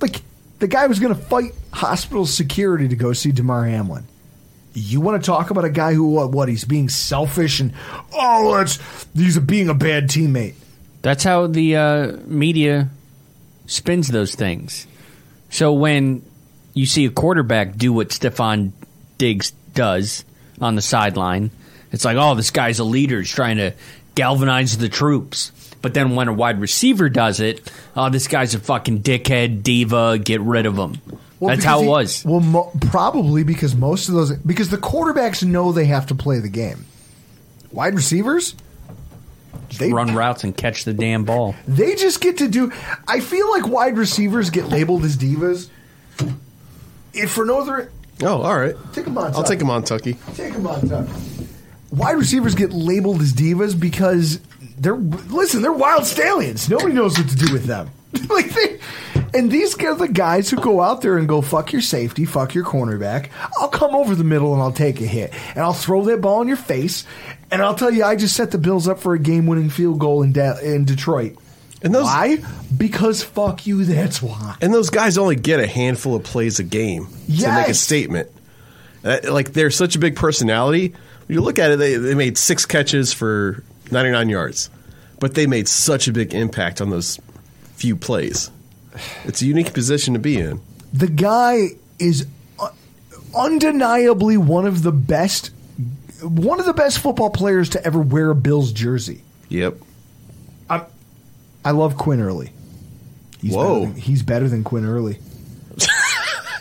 Like, 0.00 0.22
the 0.58 0.68
guy 0.68 0.86
was 0.86 1.00
going 1.00 1.14
to 1.14 1.20
fight 1.20 1.52
hospital 1.72 2.26
security 2.26 2.88
to 2.88 2.96
go 2.96 3.12
see 3.12 3.32
Damar 3.32 3.64
Hamlin. 3.64 4.04
You 4.74 5.00
want 5.00 5.22
to 5.22 5.26
talk 5.26 5.50
about 5.50 5.64
a 5.64 5.70
guy 5.70 5.94
who, 5.94 6.08
what, 6.08 6.32
what 6.32 6.48
he's 6.48 6.64
being 6.64 6.88
selfish 6.88 7.60
and, 7.60 7.72
oh, 8.12 8.56
that's, 8.56 8.78
he's 9.14 9.38
being 9.38 9.68
a 9.68 9.74
bad 9.74 10.08
teammate. 10.08 10.54
That's 11.02 11.22
how 11.22 11.46
the 11.46 11.76
uh, 11.76 12.16
media 12.26 12.88
spins 13.66 14.08
those 14.08 14.34
things. 14.34 14.86
So 15.50 15.72
when 15.72 16.24
you 16.72 16.86
see 16.86 17.04
a 17.04 17.10
quarterback 17.10 17.76
do 17.76 17.92
what 17.92 18.08
Stefon 18.08 18.72
Diggs 19.18 19.52
does 19.74 20.24
on 20.60 20.74
the 20.74 20.82
sideline, 20.82 21.50
it's 21.92 22.04
like, 22.04 22.16
oh, 22.16 22.34
this 22.34 22.50
guy's 22.50 22.78
a 22.78 22.84
leader. 22.84 23.20
He's 23.20 23.30
trying 23.30 23.56
to 23.58 23.72
galvanize 24.14 24.78
the 24.78 24.88
troops. 24.88 25.52
But 25.82 25.92
then 25.94 26.14
when 26.14 26.28
a 26.28 26.32
wide 26.32 26.60
receiver 26.60 27.08
does 27.08 27.40
it, 27.40 27.70
oh, 27.94 28.08
this 28.08 28.26
guy's 28.26 28.54
a 28.54 28.58
fucking 28.58 29.02
dickhead, 29.02 29.62
diva, 29.62 30.18
get 30.18 30.40
rid 30.40 30.64
of 30.66 30.76
him. 30.76 30.98
Well, 31.40 31.54
That's 31.54 31.64
how 31.64 31.80
it 31.80 31.82
he- 31.82 31.88
was. 31.88 32.24
Well, 32.24 32.40
mo- 32.40 32.72
probably 32.80 33.44
because 33.44 33.74
most 33.74 34.08
of 34.08 34.14
those 34.14 34.32
because 34.38 34.70
the 34.70 34.78
quarterbacks 34.78 35.44
know 35.44 35.72
they 35.72 35.84
have 35.86 36.06
to 36.06 36.14
play 36.14 36.38
the 36.38 36.48
game. 36.48 36.86
Wide 37.70 37.94
receivers, 37.94 38.54
they 39.78 39.92
Run 39.92 40.14
routes 40.14 40.44
and 40.44 40.56
catch 40.56 40.84
the 40.84 40.94
damn 40.94 41.24
ball. 41.24 41.54
they 41.68 41.96
just 41.96 42.20
get 42.20 42.38
to 42.38 42.48
do. 42.48 42.72
I 43.08 43.20
feel 43.20 43.50
like 43.50 43.66
wide 43.66 43.98
receivers 43.98 44.48
get 44.50 44.68
labeled 44.68 45.04
as 45.04 45.16
divas. 45.18 45.68
If 47.12 47.30
for 47.32 47.44
no 47.44 47.60
other, 47.60 47.90
Oh, 48.22 48.42
all 48.42 48.56
right. 48.58 48.74
Take 48.92 49.06
him 49.06 49.18
on. 49.18 49.26
I'll 49.26 49.32
Tuck. 49.42 49.46
take 49.46 49.60
him 49.60 49.70
on, 49.70 49.82
Tucky. 49.84 50.14
Take 50.34 50.54
him 50.54 50.66
on, 50.66 50.88
Tuck. 50.88 51.08
Wide 51.90 52.12
receivers 52.16 52.54
get 52.54 52.72
labeled 52.72 53.20
as 53.20 53.32
divas 53.32 53.78
because 53.78 54.40
they're 54.78 54.96
listen. 54.96 55.62
They're 55.62 55.72
wild 55.72 56.06
stallions. 56.06 56.68
Nobody 56.68 56.92
knows 56.92 57.18
what 57.18 57.28
to 57.28 57.36
do 57.36 57.52
with 57.52 57.64
them. 57.64 57.90
like 58.30 58.50
they, 58.50 58.78
and 59.34 59.50
these 59.50 59.76
are 59.82 59.94
the 59.96 60.06
guys 60.08 60.48
who 60.48 60.56
go 60.56 60.80
out 60.80 61.02
there 61.02 61.18
and 61.18 61.28
go 61.28 61.40
fuck 61.42 61.72
your 61.72 61.82
safety, 61.82 62.24
fuck 62.24 62.54
your 62.54 62.64
cornerback. 62.64 63.30
I'll 63.58 63.68
come 63.68 63.94
over 63.94 64.14
the 64.14 64.22
middle 64.24 64.52
and 64.52 64.62
I'll 64.62 64.72
take 64.72 65.00
a 65.00 65.06
hit 65.06 65.32
and 65.50 65.58
I'll 65.58 65.72
throw 65.72 66.04
that 66.04 66.20
ball 66.20 66.40
in 66.40 66.46
your 66.48 66.56
face 66.56 67.04
and 67.50 67.60
I'll 67.60 67.74
tell 67.74 67.90
you 67.92 68.04
I 68.04 68.14
just 68.14 68.36
set 68.36 68.52
the 68.52 68.58
Bills 68.58 68.86
up 68.86 69.00
for 69.00 69.14
a 69.14 69.18
game-winning 69.18 69.70
field 69.70 69.98
goal 69.98 70.22
in 70.22 70.32
De- 70.32 70.60
in 70.74 70.84
Detroit. 70.84 71.36
And 71.84 71.94
those, 71.94 72.04
Why? 72.04 72.38
Because 72.76 73.22
fuck 73.22 73.66
you. 73.66 73.84
That's 73.84 74.20
why. 74.22 74.56
And 74.60 74.72
those 74.72 74.90
guys 74.90 75.18
only 75.18 75.36
get 75.36 75.60
a 75.60 75.66
handful 75.66 76.16
of 76.16 76.24
plays 76.24 76.58
a 76.58 76.64
game 76.64 77.06
to 77.26 77.52
make 77.52 77.68
a 77.68 77.74
statement. 77.74 78.30
Uh, 79.04 79.18
like 79.24 79.52
they're 79.52 79.70
such 79.70 79.94
a 79.94 79.98
big 79.98 80.16
personality. 80.16 80.94
When 81.26 81.34
you 81.34 81.42
look 81.42 81.58
at 81.58 81.70
it, 81.70 81.76
they, 81.78 81.96
they 81.96 82.14
made 82.14 82.38
six 82.38 82.64
catches 82.64 83.12
for 83.12 83.62
99 83.90 84.30
yards, 84.30 84.70
but 85.20 85.34
they 85.34 85.46
made 85.46 85.68
such 85.68 86.08
a 86.08 86.12
big 86.12 86.32
impact 86.34 86.80
on 86.80 86.88
those 86.88 87.20
few 87.74 87.96
plays. 87.96 88.50
It's 89.24 89.42
a 89.42 89.46
unique 89.46 89.74
position 89.74 90.14
to 90.14 90.20
be 90.20 90.38
in. 90.38 90.60
the 90.92 91.06
guy 91.08 91.68
is 91.98 92.26
uh, 92.58 92.68
undeniably 93.36 94.36
one 94.36 94.66
of 94.66 94.82
the 94.82 94.92
best 94.92 95.50
one 96.22 96.58
of 96.60 96.64
the 96.66 96.72
best 96.72 96.98
football 97.00 97.28
players 97.30 97.68
to 97.70 97.84
ever 97.84 98.00
wear 98.00 98.30
a 98.30 98.34
Bills 98.34 98.72
jersey. 98.72 99.22
Yep. 99.50 99.76
I, 101.64 101.70
love 101.72 101.96
Quinn 101.96 102.20
Early. 102.20 102.50
He's 103.40 103.54
Whoa. 103.54 103.80
better 103.80 103.92
than, 103.92 104.00
he's 104.00 104.22
better 104.22 104.48
than 104.48 104.64
Quinn 104.64 104.84
Early. 104.84 105.18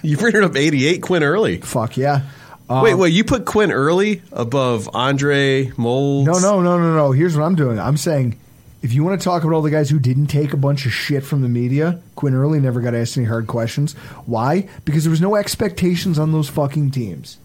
You 0.03 0.17
printed 0.17 0.43
up 0.43 0.55
88 0.57 1.01
Quinn 1.01 1.23
Early. 1.23 1.61
Fuck 1.61 1.95
yeah. 1.95 2.23
wait, 2.69 2.91
um, 2.91 2.99
wait, 2.99 3.13
you 3.13 3.23
put 3.23 3.45
Quinn 3.45 3.71
Early 3.71 4.21
above 4.33 4.89
Andre 4.93 5.71
Moles? 5.77 6.25
No, 6.25 6.39
no, 6.39 6.61
no, 6.61 6.77
no, 6.77 6.93
no. 6.93 7.11
Here's 7.13 7.37
what 7.37 7.45
I'm 7.45 7.55
doing. 7.55 7.79
I'm 7.79 7.95
saying 7.95 8.37
if 8.81 8.91
you 8.91 9.01
want 9.05 9.19
to 9.19 9.23
talk 9.23 9.43
about 9.43 9.55
all 9.55 9.61
the 9.61 9.71
guys 9.71 9.89
who 9.89 9.97
didn't 9.97 10.27
take 10.27 10.51
a 10.51 10.57
bunch 10.57 10.85
of 10.85 10.91
shit 10.91 11.23
from 11.23 11.41
the 11.41 11.47
media, 11.47 12.01
Quinn 12.15 12.35
Early 12.35 12.59
never 12.59 12.81
got 12.81 12.93
asked 12.93 13.15
any 13.17 13.25
hard 13.25 13.47
questions. 13.47 13.93
Why? 14.25 14.67
Because 14.83 15.05
there 15.05 15.11
was 15.11 15.21
no 15.21 15.35
expectations 15.35 16.19
on 16.19 16.33
those 16.33 16.49
fucking 16.49 16.91
teams. 16.91 17.37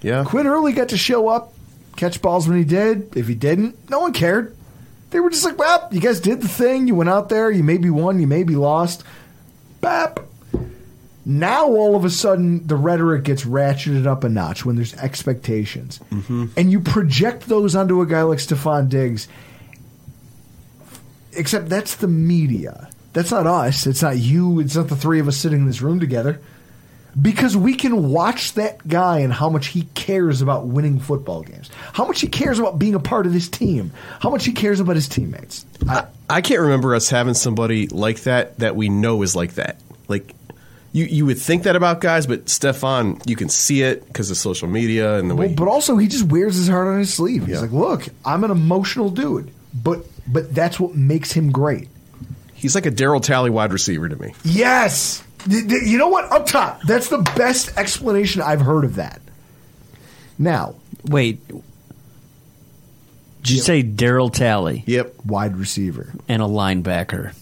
Yeah. 0.00 0.24
Quinn 0.24 0.46
Early 0.46 0.72
got 0.72 0.88
to 0.88 0.96
show 0.96 1.28
up, 1.28 1.52
catch 1.96 2.22
balls 2.22 2.48
when 2.48 2.56
he 2.56 2.64
did. 2.64 3.14
If 3.14 3.28
he 3.28 3.34
didn't, 3.34 3.90
no 3.90 4.00
one 4.00 4.14
cared. 4.14 4.56
They 5.10 5.20
were 5.20 5.30
just 5.30 5.44
like, 5.44 5.58
well, 5.58 5.88
you 5.90 6.00
guys 6.00 6.20
did 6.20 6.40
the 6.40 6.48
thing. 6.48 6.86
You 6.86 6.94
went 6.94 7.10
out 7.10 7.28
there. 7.28 7.50
You 7.50 7.64
maybe 7.64 7.90
won. 7.90 8.20
You 8.20 8.26
maybe 8.26 8.54
lost. 8.54 9.04
Bap. 9.80 10.20
Now 11.24 11.66
all 11.66 11.96
of 11.96 12.04
a 12.04 12.10
sudden 12.10 12.66
the 12.66 12.76
rhetoric 12.76 13.24
gets 13.24 13.44
ratcheted 13.44 14.06
up 14.06 14.24
a 14.24 14.28
notch 14.28 14.64
when 14.64 14.76
there's 14.76 14.94
expectations, 14.94 16.00
mm-hmm. 16.10 16.46
and 16.56 16.72
you 16.72 16.80
project 16.80 17.46
those 17.46 17.76
onto 17.76 18.00
a 18.00 18.06
guy 18.06 18.22
like 18.22 18.38
Stefon 18.38 18.88
Diggs. 18.88 19.28
Except 21.32 21.68
that's 21.68 21.96
the 21.96 22.08
media. 22.08 22.88
That's 23.12 23.30
not 23.30 23.46
us. 23.46 23.86
It's 23.86 24.02
not 24.02 24.16
you. 24.16 24.60
It's 24.60 24.74
not 24.74 24.88
the 24.88 24.96
three 24.96 25.20
of 25.20 25.28
us 25.28 25.36
sitting 25.36 25.60
in 25.60 25.66
this 25.66 25.82
room 25.82 26.00
together. 26.00 26.40
Because 27.20 27.56
we 27.56 27.74
can 27.74 28.10
watch 28.10 28.54
that 28.54 28.86
guy 28.86 29.20
and 29.20 29.32
how 29.32 29.48
much 29.48 29.68
he 29.68 29.82
cares 29.94 30.42
about 30.42 30.66
winning 30.66 31.00
football 31.00 31.42
games, 31.42 31.70
how 31.92 32.06
much 32.06 32.20
he 32.20 32.28
cares 32.28 32.58
about 32.58 32.78
being 32.78 32.94
a 32.94 33.00
part 33.00 33.26
of 33.26 33.32
this 33.32 33.48
team, 33.48 33.92
how 34.20 34.30
much 34.30 34.44
he 34.44 34.52
cares 34.52 34.78
about 34.80 34.94
his 34.96 35.08
teammates. 35.08 35.66
I, 35.88 36.06
I 36.28 36.40
can't 36.40 36.60
remember 36.60 36.94
us 36.94 37.10
having 37.10 37.34
somebody 37.34 37.88
like 37.88 38.20
that 38.22 38.58
that 38.58 38.76
we 38.76 38.88
know 38.88 39.22
is 39.22 39.34
like 39.34 39.54
that. 39.54 39.80
Like 40.08 40.34
you, 40.92 41.04
you 41.04 41.26
would 41.26 41.38
think 41.38 41.64
that 41.64 41.74
about 41.76 42.00
guys, 42.00 42.26
but 42.26 42.46
Stefon, 42.46 43.20
you 43.28 43.36
can 43.36 43.48
see 43.48 43.82
it 43.82 44.06
because 44.06 44.30
of 44.30 44.36
social 44.36 44.68
media 44.68 45.18
and 45.18 45.28
the 45.30 45.34
way. 45.36 45.52
But 45.52 45.68
also 45.68 45.96
he 45.96 46.06
just 46.08 46.24
wears 46.24 46.56
his 46.56 46.68
heart 46.68 46.86
on 46.88 46.98
his 46.98 47.12
sleeve. 47.12 47.46
He's 47.46 47.56
Yeah. 47.56 47.60
like, 47.62 47.72
"Look, 47.72 48.06
I'm 48.24 48.44
an 48.44 48.50
emotional 48.50 49.10
dude, 49.10 49.50
but 49.74 50.04
but 50.26 50.54
that's 50.54 50.78
what 50.78 50.94
makes 50.94 51.32
him 51.32 51.50
great." 51.50 51.88
he's 52.54 52.74
like 52.74 52.84
a 52.84 52.90
Daryl 52.90 53.22
Talley 53.22 53.48
wide 53.48 53.72
receiver 53.72 54.06
to 54.08 54.16
me. 54.16 54.34
Yes. 54.44 55.22
Th- 55.48 55.66
th- 55.68 55.82
You 55.84 55.98
know 55.98 56.08
what? 56.08 56.30
Up 56.32 56.46
top, 56.46 56.82
that's 56.82 57.08
the 57.08 57.18
best 57.36 57.76
explanation 57.78 58.42
I've 58.42 58.60
heard 58.60 58.84
of 58.84 58.96
that. 58.96 59.20
Now, 60.38 60.74
Wait. 61.06 61.40
Did 63.42 63.52
you 63.52 63.60
say 63.60 63.82
Daryl 63.82 64.30
Talley 64.30 64.84
Yep. 64.86 65.14
wide 65.24 65.56
receiver. 65.56 66.12
and 66.28 66.42
a 66.42 66.46
linebacker? 66.46 67.32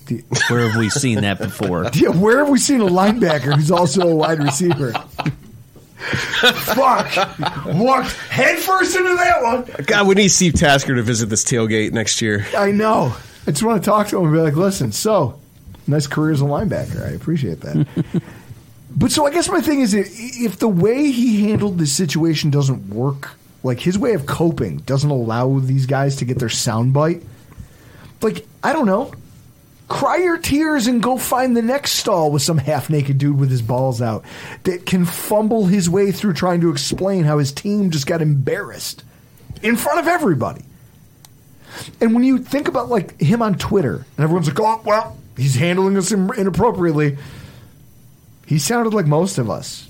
Where 0.48 0.68
have 0.68 0.76
we 0.78 0.90
seen 0.90 1.22
that 1.22 1.38
before? 1.38 1.90
Yeah, 1.94 2.10
where 2.10 2.38
have 2.38 2.48
we 2.48 2.58
seen 2.60 2.80
a 2.80 2.86
linebacker 2.86 3.54
who's 3.56 3.72
also 3.72 4.02
a 4.08 4.14
wide 4.14 4.38
receiver? 4.40 4.92
Fuck. 5.98 7.16
Walked 7.66 8.12
headfirst 8.30 8.96
into 8.96 9.16
that 9.16 9.42
one. 9.42 9.84
God, 9.86 10.06
we 10.06 10.14
need 10.14 10.28
Steve 10.28 10.54
Tasker 10.54 10.94
to 10.94 11.02
visit 11.02 11.28
this 11.28 11.44
tailgate 11.44 11.92
next 11.92 12.22
year. 12.22 12.46
I 12.56 12.70
know. 12.70 13.14
I 13.46 13.50
just 13.50 13.62
want 13.64 13.82
to 13.82 13.90
talk 13.90 14.06
to 14.08 14.18
him 14.18 14.26
and 14.26 14.32
be 14.34 14.40
like, 14.40 14.54
listen, 14.54 14.92
so 14.92 15.40
nice 15.88 16.06
career 16.06 16.32
as 16.32 16.40
a 16.40 16.44
linebacker. 16.44 17.06
I 17.06 17.10
appreciate 17.10 17.60
that. 17.60 17.86
but 18.90 19.10
so 19.10 19.26
I 19.26 19.30
guess 19.30 19.48
my 19.48 19.60
thing 19.60 19.80
is 19.80 19.94
if 19.94 20.58
the 20.58 20.68
way 20.68 21.10
he 21.10 21.48
handled 21.48 21.78
this 21.78 21.92
situation 21.92 22.50
doesn't 22.50 22.88
work, 22.88 23.30
like 23.62 23.80
his 23.80 23.98
way 23.98 24.14
of 24.14 24.26
coping 24.26 24.78
doesn't 24.78 25.10
allow 25.10 25.58
these 25.58 25.86
guys 25.86 26.16
to 26.16 26.24
get 26.24 26.38
their 26.38 26.48
soundbite, 26.48 27.24
like, 28.20 28.46
I 28.62 28.72
don't 28.72 28.86
know. 28.86 29.12
Cry 29.88 30.18
your 30.18 30.36
tears 30.36 30.86
and 30.86 31.02
go 31.02 31.16
find 31.16 31.56
the 31.56 31.62
next 31.62 31.92
stall 31.92 32.30
with 32.30 32.42
some 32.42 32.58
half 32.58 32.90
naked 32.90 33.16
dude 33.16 33.38
with 33.38 33.50
his 33.50 33.62
balls 33.62 34.02
out 34.02 34.22
that 34.64 34.84
can 34.84 35.06
fumble 35.06 35.64
his 35.64 35.88
way 35.88 36.12
through 36.12 36.34
trying 36.34 36.60
to 36.60 36.70
explain 36.70 37.24
how 37.24 37.38
his 37.38 37.52
team 37.52 37.90
just 37.90 38.06
got 38.06 38.20
embarrassed 38.20 39.02
in 39.62 39.76
front 39.76 39.98
of 39.98 40.06
everybody. 40.06 40.62
And 42.00 42.14
when 42.14 42.22
you 42.22 42.38
think 42.38 42.68
about 42.68 42.88
like 42.90 43.18
him 43.20 43.40
on 43.40 43.54
Twitter, 43.56 44.04
and 44.16 44.24
everyone's 44.24 44.48
like, 44.48 44.60
"Oh, 44.60 44.82
well, 44.84 45.16
he's 45.38 45.54
handling 45.54 45.96
us 45.96 46.12
inappropriately," 46.12 47.16
he 48.46 48.58
sounded 48.58 48.92
like 48.92 49.06
most 49.06 49.38
of 49.38 49.48
us, 49.48 49.88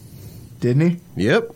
didn't 0.61 0.89
he? 0.91 1.01
Yep. 1.17 1.51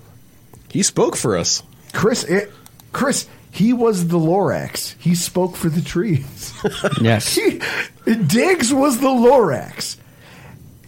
He 0.70 0.82
spoke 0.82 1.16
for 1.16 1.36
us. 1.36 1.62
Chris, 1.92 2.24
it, 2.24 2.50
Chris, 2.92 3.28
he 3.50 3.72
was 3.74 4.08
the 4.08 4.18
Lorax. 4.18 4.94
He 4.98 5.14
spoke 5.14 5.54
for 5.56 5.68
the 5.68 5.82
trees. 5.82 6.52
Yes. 7.00 7.34
he, 7.34 7.60
Diggs 8.06 8.72
was 8.72 8.98
the 9.00 9.08
Lorax. 9.08 9.96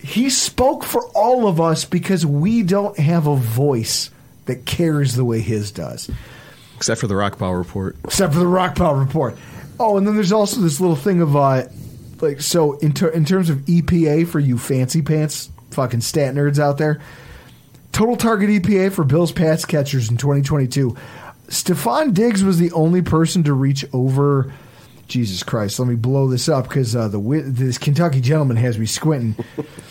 He 0.01 0.31
spoke 0.31 0.85
for 0.85 1.05
all 1.15 1.47
of 1.49 1.61
us 1.61 1.85
because 1.85 2.25
we 2.25 2.63
don't 2.63 2.99
have 2.99 3.27
a 3.27 3.37
voice 3.37 4.11
that 4.47 4.65
cares 4.67 5.15
the 5.15 5.25
way 5.25 5.41
his 5.41 5.71
does. 5.73 6.11
Except 6.77 7.01
for 7.01 7.07
the 7.07 7.15
Rockpile 7.15 7.57
report. 7.57 7.97
except 8.05 8.33
for 8.33 8.39
the 8.39 8.47
Rock 8.47 8.75
Pile 8.77 8.95
report. 8.95 9.37
Oh, 9.81 9.97
and 9.97 10.07
then 10.07 10.15
there's 10.15 10.33
also 10.33 10.61
this 10.61 10.81
little 10.81 10.97
thing 10.97 11.21
of 11.21 11.35
uh, 11.37 11.65
like 12.21 12.41
so 12.41 12.79
in 12.79 12.93
ter- 12.93 13.09
in 13.09 13.25
terms 13.25 13.51
of 13.51 13.59
EPA 13.59 14.27
for 14.27 14.41
you 14.41 14.59
fancy 14.59 15.03
pants 15.03 15.51
fucking 15.71 16.01
stat 16.01 16.35
nerds 16.35 16.59
out 16.59 16.79
there. 16.79 17.01
Total 17.93 18.17
target 18.17 18.51
EPA 18.51 18.93
for 18.93 19.05
Bills 19.05 19.31
pass 19.31 19.65
catchers 19.65 20.11
in 20.11 20.17
2022. 20.17 20.97
Stefon 21.47 22.15
Diggs 22.15 22.43
was 22.43 22.59
the 22.59 22.73
only 22.73 23.03
person 23.03 23.45
to 23.45 23.53
reach 23.53 23.85
over. 23.93 24.53
Jesus 25.07 25.43
Christ, 25.43 25.79
let 25.79 25.87
me 25.87 25.95
blow 25.95 26.29
this 26.29 26.49
up 26.49 26.67
because 26.67 26.97
uh, 26.97 27.09
the 27.09 27.21
this 27.47 27.77
Kentucky 27.77 28.21
gentleman 28.21 28.57
has 28.57 28.79
me 28.79 28.87
squinting. 28.87 29.37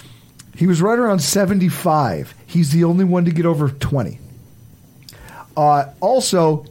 he 0.55 0.65
was 0.65 0.81
right 0.81 0.97
around 0.97 1.19
75. 1.19 2.33
He's 2.45 2.71
the 2.71 2.83
only 2.83 3.05
one 3.05 3.25
to 3.25 3.31
get 3.31 3.45
over 3.45 3.69
20. 3.69 4.19
Uh, 5.55 5.85
also, 6.01 6.65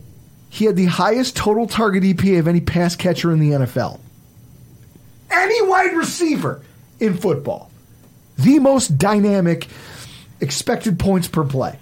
he 0.50 0.64
had 0.64 0.76
the 0.76 0.86
highest 0.86 1.36
total 1.36 1.66
target 1.66 2.02
EPA 2.02 2.40
of 2.40 2.48
any 2.48 2.60
pass 2.60 2.96
catcher 2.96 3.32
in 3.32 3.38
the 3.38 3.50
NFL. 3.50 4.00
Any 5.32 5.62
wide 5.62 5.94
receiver 5.94 6.60
in 7.00 7.16
football. 7.16 7.70
The 8.36 8.58
most 8.58 8.98
dynamic 8.98 9.68
expected 10.40 10.98
points 10.98 11.28
per 11.28 11.44
play. 11.44 11.78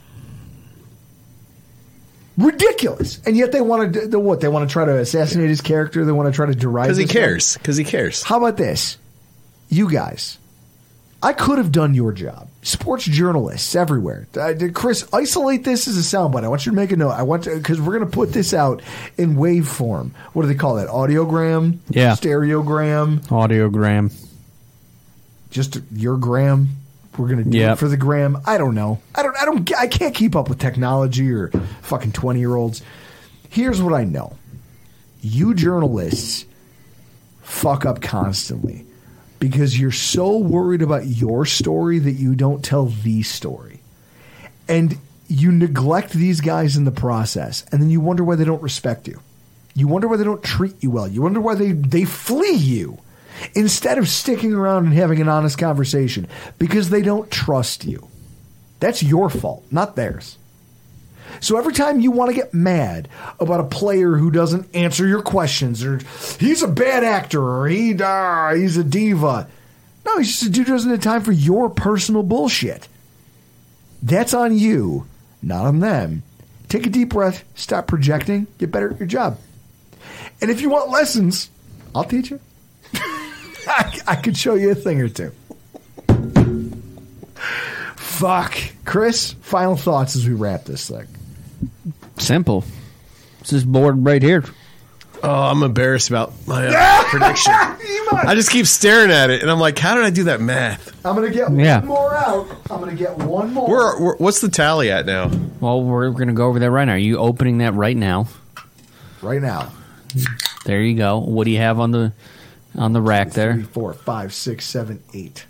Ridiculous. 2.37 3.21
And 3.27 3.37
yet 3.37 3.53
they 3.53 3.61
want 3.61 3.93
to, 3.93 4.09
do 4.09 4.19
what? 4.19 4.41
They 4.41 4.49
want 4.49 4.69
to 4.69 4.73
try 4.73 4.85
to 4.85 4.99
assassinate 4.99 5.49
his 5.49 5.61
character. 5.61 6.05
They 6.05 6.13
want 6.13 6.27
to 6.29 6.33
try 6.33 6.47
to 6.47 6.55
deride 6.55 6.87
Because 6.87 6.99
he 6.99 7.07
cares. 7.07 7.57
Because 7.57 7.77
he 7.77 7.85
cares. 7.85 8.23
How 8.23 8.39
about 8.39 8.57
this? 8.57 8.97
You 9.69 9.91
guys, 9.91 10.39
I 11.23 11.33
could 11.33 11.59
have 11.59 11.71
done 11.71 11.95
your 11.95 12.13
job. 12.13 12.49
Sports 12.63 13.05
journalists 13.07 13.75
everywhere. 13.75 14.27
Uh, 14.39 14.53
did 14.53 14.75
Chris, 14.75 15.09
isolate 15.15 15.65
this 15.65 15.89
as 15.89 15.97
a 15.97 16.01
soundbite. 16.17 16.45
I 16.45 16.49
want 16.49 16.67
you 16.67 16.73
to 16.73 16.77
make 16.77 16.93
a 16.93 16.97
note. 16.97 17.11
I 17.13 17.23
want 17.23 17.45
to 17.45 17.57
because 17.57 17.81
we're 17.81 17.97
going 17.99 18.11
to 18.11 18.15
put 18.15 18.35
this 18.35 18.53
out 18.53 18.83
in 19.17 19.37
wave 19.37 19.67
form. 19.67 20.15
What 20.35 20.43
do 20.43 20.49
they 20.49 20.55
call 20.55 20.75
that? 20.75 20.89
Audiogram, 20.89 21.79
Yeah. 21.89 22.13
stereogram, 22.13 23.21
Audiogram. 23.29 24.13
just 25.51 25.81
your 25.95 26.19
gram. 26.19 26.69
We're 27.17 27.29
going 27.29 27.43
to 27.45 27.51
do 27.51 27.59
Yep. 27.59 27.73
it 27.73 27.77
for 27.77 27.89
the 27.89 27.97
gram. 27.97 28.39
I 28.47 28.57
don't 28.59 28.75
know. 28.75 29.01
I 29.15 29.23
don't. 29.23 29.37
I 29.41 29.45
don't. 29.47 29.75
I 29.79 29.87
can't 29.87 30.15
keep 30.15 30.37
up 30.37 30.49
with 30.49 30.59
technology 30.59 31.31
or 31.33 31.49
fucking 31.83 32.13
twenty 32.13 32.41
year 32.41 32.55
olds. 32.55 32.83
Here's 33.49 33.81
what 33.83 33.95
I 33.95 34.05
know. 34.05 34.37
You 35.23 35.55
journalists 35.55 36.45
fuck 37.43 37.85
up 37.85 38.01
constantly 38.01 38.85
because 39.41 39.79
you're 39.79 39.91
so 39.91 40.39
worried 40.39 40.83
about 40.83 41.07
your 41.07 41.45
story 41.47 41.99
that 41.99 42.13
you 42.13 42.35
don't 42.35 42.65
tell 42.65 42.87
the 42.87 43.23
story. 43.23 43.81
And 44.69 44.99
you 45.27 45.51
neglect 45.51 46.13
these 46.13 46.41
guys 46.41 46.77
in 46.77 46.85
the 46.85 46.91
process, 46.91 47.65
and 47.73 47.83
then 47.83 47.91
you 47.91 48.01
wonder 48.01 48.23
why 48.23 48.37
they 48.37 48.45
don't 48.45 48.63
respect 48.63 49.09
you. 49.09 49.21
You 49.75 49.89
wonder 49.89 50.07
why 50.07 50.17
they 50.17 50.25
don't 50.25 50.43
treat 50.43 50.83
you 50.83 50.91
well. 50.91 51.09
You 51.09 51.23
wonder 51.23 51.41
why 51.41 51.55
they, 51.55 51.73
they 51.73 52.05
flee 52.05 52.53
you 52.53 52.99
instead 53.55 53.99
of 53.99 54.09
sticking 54.09 54.53
around 54.53 54.87
and 54.87 54.95
having 54.95 55.21
an 55.21 55.29
honest 55.29 55.59
conversation 55.59 56.29
because 56.59 56.91
they 56.91 57.03
don't 57.03 57.31
trust 57.31 57.85
you. 57.85 58.09
That's 58.81 59.03
your 59.03 59.31
fault, 59.31 59.65
not 59.71 59.97
theirs. 59.97 60.37
So 61.41 61.57
every 61.57 61.73
time 61.73 62.01
you 62.01 62.11
want 62.11 62.31
to 62.31 62.35
get 62.35 62.53
mad 62.53 63.09
about 63.39 63.61
a 63.61 63.65
player 63.65 64.17
who 64.17 64.31
doesn't 64.31 64.75
answer 64.75 65.07
your 65.07 65.23
questions, 65.23 65.85
or 65.85 66.01
he's 66.39 66.63
a 66.63 66.69
bad 66.69 67.05
actor, 67.05 67.43
or 67.43 67.69
he 67.69 67.95
uh, 67.95 68.55
he's 68.55 68.77
a 68.77 68.85
diva, 68.85 69.49
no, 70.05 70.19
he's 70.19 70.29
just 70.29 70.43
a 70.43 70.51
dude 70.51 70.67
who 70.67 70.73
doesn't 70.75 70.91
have 70.91 71.01
time 71.01 71.23
for 71.23 71.33
your 71.33 71.71
personal 71.71 72.23
bullshit. 72.23 72.89
That's 74.03 74.35
on 74.35 74.57
you, 74.57 75.07
not 75.43 75.67
on 75.67 75.81
them. 75.81 76.23
Take 76.69 76.87
a 76.87 76.91
deep 76.91 77.11
breath, 77.11 77.45
stop 77.55 77.87
projecting, 77.87 78.47
get 78.59 78.71
better 78.71 78.91
at 78.91 78.99
your 78.99 79.09
job. 79.09 79.39
And 80.41 80.51
if 80.51 80.61
you 80.61 80.71
want 80.71 80.91
lessons, 80.91 81.51
I'll 81.95 82.05
teach 82.05 82.31
you. 82.31 82.41
I, 82.95 84.01
I 84.07 84.17
could 84.17 84.37
show 84.37 84.55
you 84.55 84.71
a 84.71 84.75
thing 84.75 85.01
or 85.01 85.09
two. 85.09 85.33
Fuck. 87.97 88.57
Chris, 88.85 89.33
final 89.41 89.77
thoughts 89.77 90.17
as 90.17 90.27
we 90.27 90.35
wrap 90.35 90.65
this 90.65 90.89
thing. 90.89 91.07
Simple. 92.19 92.65
It's 93.41 93.51
this 93.51 93.65
board 93.65 94.05
right 94.05 94.23
here. 94.23 94.45
Oh, 95.23 95.31
I'm 95.51 95.63
embarrassed 95.63 96.09
about 96.09 96.33
my 96.47 96.67
uh, 96.67 97.03
prediction. 97.05 97.53
I 98.13 98.33
just 98.35 98.51
keep 98.51 98.67
staring 98.67 99.11
at 99.11 99.29
it, 99.31 99.43
and 99.43 99.51
I'm 99.51 99.61
like, 99.61 99.79
how 99.79 99.95
did 99.95 100.05
I 100.05 100.11
do 100.11 100.25
that 100.25 100.41
math? 100.41 101.05
I'm 101.05 101.15
going 101.15 101.31
to 101.31 101.35
get 101.37 101.51
Yeah. 101.53 101.79
one 101.81 101.87
more 101.89 102.15
out. 102.15 102.49
I'm 102.71 102.81
going 102.81 102.91
to 102.91 102.97
get 102.97 103.17
one 103.19 103.53
more. 103.53 103.69
Where, 103.69 103.99
where, 104.01 104.15
what's 104.17 104.41
the 104.41 104.49
tally 104.49 104.91
at 104.91 105.05
now? 105.07 105.31
Well, 105.61 105.83
we're 105.83 106.11
going 106.11 106.29
to 106.29 106.35
go 106.35 106.47
over 106.49 106.59
that 106.59 106.71
right 106.71 106.87
now. 106.87 106.93
Are 106.95 106.99
you 106.99 107.19
opening 107.19 107.59
that 107.59 107.75
right 107.75 107.97
now? 107.97 108.29
right 109.23 109.43
now. 109.43 109.71
There 110.65 110.81
you 110.81 110.97
go. 110.97 111.19
What 111.19 111.45
do 111.45 111.51
you 111.51 111.59
have 111.59 111.79
on 111.79 111.91
the 111.91 112.13
on 112.77 112.93
the 112.95 113.03
rack 113.03 113.29
Three, 113.33 113.35
there? 113.43 113.63
four, 113.65 113.93
five, 113.93 114.33
six, 114.33 114.65
seven, 114.65 115.03
eight. 115.13 115.45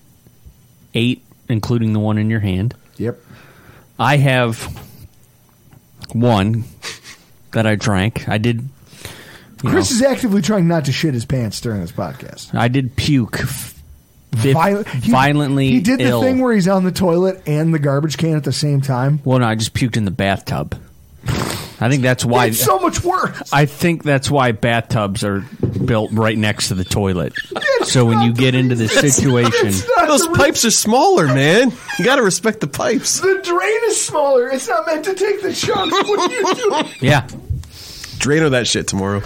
Eight, 0.95 1.25
including 1.49 1.93
the 1.93 2.01
one 2.01 2.19
in 2.19 2.29
your 2.29 2.41
hand. 2.41 2.75
Yep. 2.97 3.21
I 3.99 4.17
have 4.17 4.57
one 6.15 6.65
that 7.53 7.67
I 7.67 7.75
drank. 7.77 8.29
I 8.29 8.39
did. 8.39 8.69
Chris 9.59 9.91
know, 9.91 9.97
is 9.97 10.03
actively 10.03 10.41
trying 10.43 10.69
not 10.69 10.87
to 10.87 10.93
shit 10.93 11.13
his 11.15 11.25
pants 11.27 11.61
during 11.61 11.81
this 11.81 11.93
podcast. 11.93 12.55
I 12.55 12.69
did 12.69 12.97
puke. 12.97 13.39
vi- 14.33 14.53
Viol- 14.53 14.85
he- 14.85 15.11
violently 15.11 15.71
He 15.71 15.81
did 15.81 15.99
the 16.01 16.05
ill. 16.05 16.23
thing 16.23 16.39
where 16.41 16.55
he's 16.55 16.69
on 16.69 16.85
the 16.85 16.93
toilet 16.93 17.43
and 17.47 17.75
the 17.75 17.79
garbage 17.79 18.17
can 18.17 18.37
at 18.37 18.45
the 18.45 18.53
same 18.53 18.81
time. 18.81 19.21
Well, 19.25 19.39
no, 19.41 19.47
I 19.47 19.55
just 19.57 19.75
puked 19.75 19.97
in 19.97 20.05
the 20.05 20.11
bathtub. 20.11 20.77
I 21.83 21.89
think 21.89 22.03
that's 22.03 22.25
why. 22.25 22.47
It's 22.47 22.61
so 22.63 22.79
much 22.79 23.03
worse. 23.03 23.51
I 23.53 23.67
think 23.67 24.03
that's 24.05 24.31
why 24.31 24.53
bathtubs 24.53 25.25
are 25.25 25.41
built 25.85 26.11
right 26.13 26.37
next 26.37 26.69
to 26.69 26.75
the 26.75 26.85
toilet. 26.85 27.33
so 27.85 28.05
when 28.05 28.23
you 28.23 28.33
get 28.33 28.55
into 28.55 28.75
this 28.75 28.93
situation, 28.93 29.69
It's 29.69 29.87
not 29.97 30.09
Those 30.09 30.23
the- 30.29 30.35
pipes 30.35 30.65
are 30.65 30.71
smaller, 30.71 31.27
man. 31.27 31.73
You 31.99 32.05
got 32.05 32.17
to 32.17 32.23
respect 32.23 32.61
the 32.61 32.67
pipes. 32.67 33.21
The 33.21 33.41
drain 33.43 33.81
is 33.85 34.05
smaller. 34.05 34.49
It's 34.49 34.69
not 34.69 34.87
meant 34.87 35.05
to 35.07 35.15
take 35.15 35.43
the 35.43 35.53
chunks. 35.53 35.93
What 36.09 36.31
are 36.31 36.35
you 36.35 36.55
doing? 36.55 36.95
yeah. 37.01 37.27
Drano 38.19 38.51
that 38.51 38.67
shit 38.67 38.87
tomorrow. 38.89 39.23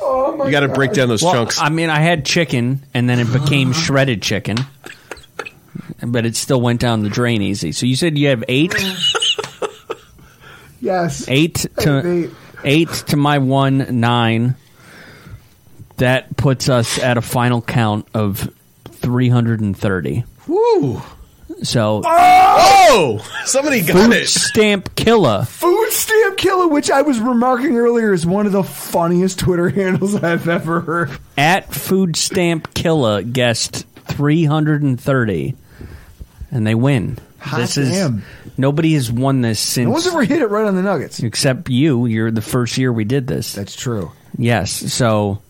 Oh 0.00 0.36
my 0.36 0.46
You 0.46 0.50
got 0.50 0.60
to 0.60 0.68
break 0.68 0.92
down 0.94 1.08
those 1.08 1.22
Well, 1.22 1.32
chunks. 1.32 1.60
I 1.60 1.68
mean, 1.68 1.90
I 1.90 2.00
had 2.00 2.24
chicken, 2.24 2.82
and 2.94 3.08
then 3.08 3.20
it 3.20 3.32
became 3.32 3.72
shredded 3.74 4.22
chicken, 4.22 4.56
but 6.02 6.26
it 6.26 6.34
still 6.36 6.60
went 6.60 6.80
down 6.80 7.02
the 7.02 7.08
drain 7.10 7.40
easy. 7.42 7.72
So 7.72 7.86
you 7.86 7.94
said 7.96 8.16
you 8.18 8.28
have 8.28 8.42
eight, 8.48 8.74
Yes. 10.80 11.24
eight 11.28 11.66
I 11.78 11.82
to 11.82 12.06
eight. 12.24 12.30
eight 12.64 12.88
to 13.08 13.16
my 13.16 13.38
one 13.38 14.00
nine. 14.00 14.56
That 16.02 16.36
puts 16.36 16.68
us 16.68 16.98
at 16.98 17.16
a 17.16 17.22
final 17.22 17.62
count 17.62 18.08
of 18.12 18.52
three 18.86 19.28
hundred 19.28 19.60
and 19.60 19.76
thirty. 19.76 20.24
Woo! 20.48 21.00
So 21.62 22.02
Oh! 22.04 23.24
Somebody 23.44 23.82
got 23.82 23.92
food 24.10 24.12
it. 24.12 24.26
stamp 24.26 24.96
killer. 24.96 25.44
Food 25.44 25.90
stamp 25.92 26.36
killer, 26.38 26.66
which 26.66 26.90
I 26.90 27.02
was 27.02 27.20
remarking 27.20 27.76
earlier, 27.76 28.12
is 28.12 28.26
one 28.26 28.46
of 28.46 28.52
the 28.52 28.64
funniest 28.64 29.38
Twitter 29.38 29.68
handles 29.70 30.16
I've 30.16 30.48
ever 30.48 30.80
heard. 30.80 31.10
at 31.38 31.72
food 31.72 32.16
stamp 32.16 32.74
killer 32.74 33.22
guessed 33.22 33.86
330 34.08 35.54
and 36.50 36.66
they 36.66 36.74
win 36.74 37.16
Hot 37.38 37.60
this 37.60 37.76
is 37.76 37.90
damn. 37.90 38.24
nobody 38.58 38.94
has 38.94 39.10
won 39.12 39.40
this 39.40 39.60
since. 39.60 39.86
No 39.86 39.92
one's 39.92 40.06
ever 40.08 40.24
hit 40.24 40.42
it 40.42 40.46
right 40.48 40.66
on 40.66 40.74
the 40.74 40.82
nuggets. 40.82 41.20
except 41.20 41.68
you 41.70 42.06
you're 42.06 42.30
the 42.32 42.42
first 42.42 42.76
year 42.76 42.92
we 42.92 43.04
did 43.04 43.26
this 43.28 43.52
That's 43.54 43.76
true. 43.76 44.10
yes 44.36 44.70
so 44.92 45.40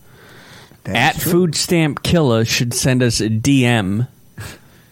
That's 0.85 1.19
at 1.19 1.23
true. 1.23 1.33
food 1.33 1.55
stamp 1.55 2.03
killer 2.03 2.45
should 2.45 2.75
send 2.75 3.03
us 3.03 3.21
a 3.21 3.29
dm 3.29 4.09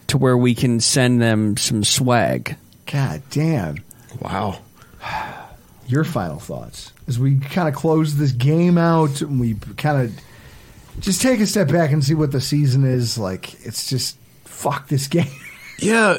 to 0.07 0.17
where 0.17 0.37
we 0.37 0.55
can 0.55 0.79
send 0.79 1.21
them 1.21 1.57
some 1.57 1.83
swag 1.83 2.55
God 2.91 3.21
damn. 3.29 3.77
Wow. 4.19 4.59
Your 5.87 6.03
final 6.03 6.39
thoughts 6.39 6.91
as 7.07 7.17
we 7.19 7.39
kind 7.39 7.67
of 7.67 7.75
close 7.75 8.15
this 8.15 8.31
game 8.31 8.77
out 8.77 9.21
and 9.21 9.39
we 9.39 9.55
kind 9.77 10.01
of 10.01 10.19
just 10.99 11.21
take 11.21 11.39
a 11.39 11.45
step 11.45 11.69
back 11.69 11.91
and 11.91 12.03
see 12.03 12.13
what 12.13 12.31
the 12.31 12.41
season 12.41 12.83
is 12.85 13.17
like. 13.17 13.53
It's 13.65 13.89
just 13.89 14.17
fuck 14.45 14.87
this 14.87 15.07
game. 15.07 15.27
Yeah, 15.79 16.17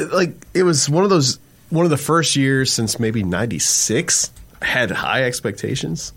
like 0.00 0.34
it 0.54 0.64
was 0.64 0.90
one 0.90 1.04
of 1.04 1.10
those 1.10 1.38
one 1.70 1.84
of 1.84 1.90
the 1.90 1.96
first 1.96 2.34
years 2.34 2.72
since 2.72 2.98
maybe 2.98 3.22
'96 3.22 4.32
had 4.60 4.90
high 4.90 5.22
expectations, 5.22 6.12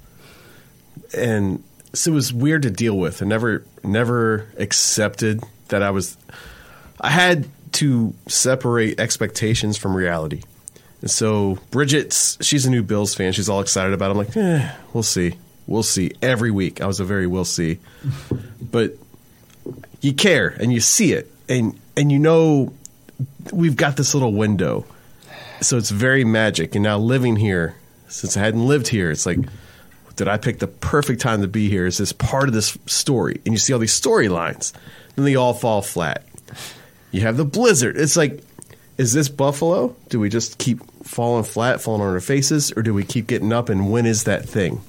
and 1.15 1.63
so 1.93 2.11
it 2.11 2.13
was 2.15 2.33
weird 2.33 2.63
to 2.63 2.69
deal 2.69 2.97
with. 2.97 3.21
I 3.21 3.25
never 3.25 3.63
never 3.83 4.47
accepted 4.57 5.43
that 5.69 5.81
I 5.83 5.91
was. 5.91 6.17
I 6.99 7.09
had 7.09 7.47
to 7.73 8.13
separate 8.27 8.99
expectations 8.99 9.77
from 9.77 9.95
reality, 9.95 10.41
and 11.01 11.09
so 11.09 11.57
Bridget's 11.71 12.37
she's 12.41 12.65
a 12.65 12.69
new 12.69 12.83
Bills 12.83 13.15
fan. 13.15 13.33
She's 13.33 13.49
all 13.49 13.61
excited 13.61 13.93
about. 13.93 14.07
it. 14.07 14.11
I'm 14.11 14.17
like, 14.17 14.37
eh, 14.37 14.71
we'll 14.93 15.03
see, 15.03 15.37
we'll 15.67 15.83
see. 15.83 16.11
Every 16.21 16.51
week, 16.51 16.81
I 16.81 16.87
was 16.87 16.99
a 16.99 17.05
very 17.05 17.27
we'll 17.27 17.45
see, 17.45 17.79
but 18.61 18.95
you 20.01 20.13
care 20.13 20.47
and 20.47 20.73
you 20.73 20.79
see 20.79 21.13
it 21.13 21.31
and 21.47 21.79
and 21.95 22.11
you 22.11 22.19
know 22.19 22.73
we've 23.53 23.75
got 23.75 23.97
this 23.97 24.13
little 24.13 24.33
window 24.33 24.85
so 25.61 25.77
it's 25.77 25.91
very 25.91 26.23
magic 26.23 26.75
and 26.75 26.83
now 26.83 26.97
living 26.97 27.35
here 27.35 27.75
since 28.07 28.35
i 28.35 28.39
hadn't 28.39 28.67
lived 28.67 28.87
here 28.87 29.11
it's 29.11 29.25
like 29.25 29.37
did 30.15 30.27
i 30.27 30.37
pick 30.37 30.59
the 30.59 30.67
perfect 30.67 31.21
time 31.21 31.41
to 31.41 31.47
be 31.47 31.69
here 31.69 31.85
is 31.85 31.97
this 31.97 32.13
part 32.13 32.47
of 32.47 32.53
this 32.53 32.77
story. 32.85 33.41
And 33.45 33.53
you 33.53 33.57
see 33.57 33.73
all 33.73 33.79
these 33.79 33.99
storylines 33.99 34.73
then 35.15 35.25
they 35.25 35.35
all 35.35 35.53
fall 35.53 35.81
flat. 35.81 36.25
You 37.11 37.21
have 37.21 37.37
the 37.37 37.45
blizzard. 37.45 37.97
It's 37.97 38.15
like 38.15 38.43
is 38.97 39.13
this 39.13 39.29
buffalo? 39.29 39.95
Do 40.09 40.19
we 40.19 40.29
just 40.29 40.57
keep 40.57 40.79
falling 41.03 41.43
flat 41.43 41.81
falling 41.81 42.01
on 42.01 42.13
our 42.13 42.19
faces 42.19 42.71
or 42.75 42.83
do 42.83 42.93
we 42.93 43.03
keep 43.03 43.27
getting 43.27 43.51
up 43.51 43.69
and 43.69 43.91
when 43.91 44.05
is 44.05 44.25
that 44.25 44.47
thing? 44.47 44.81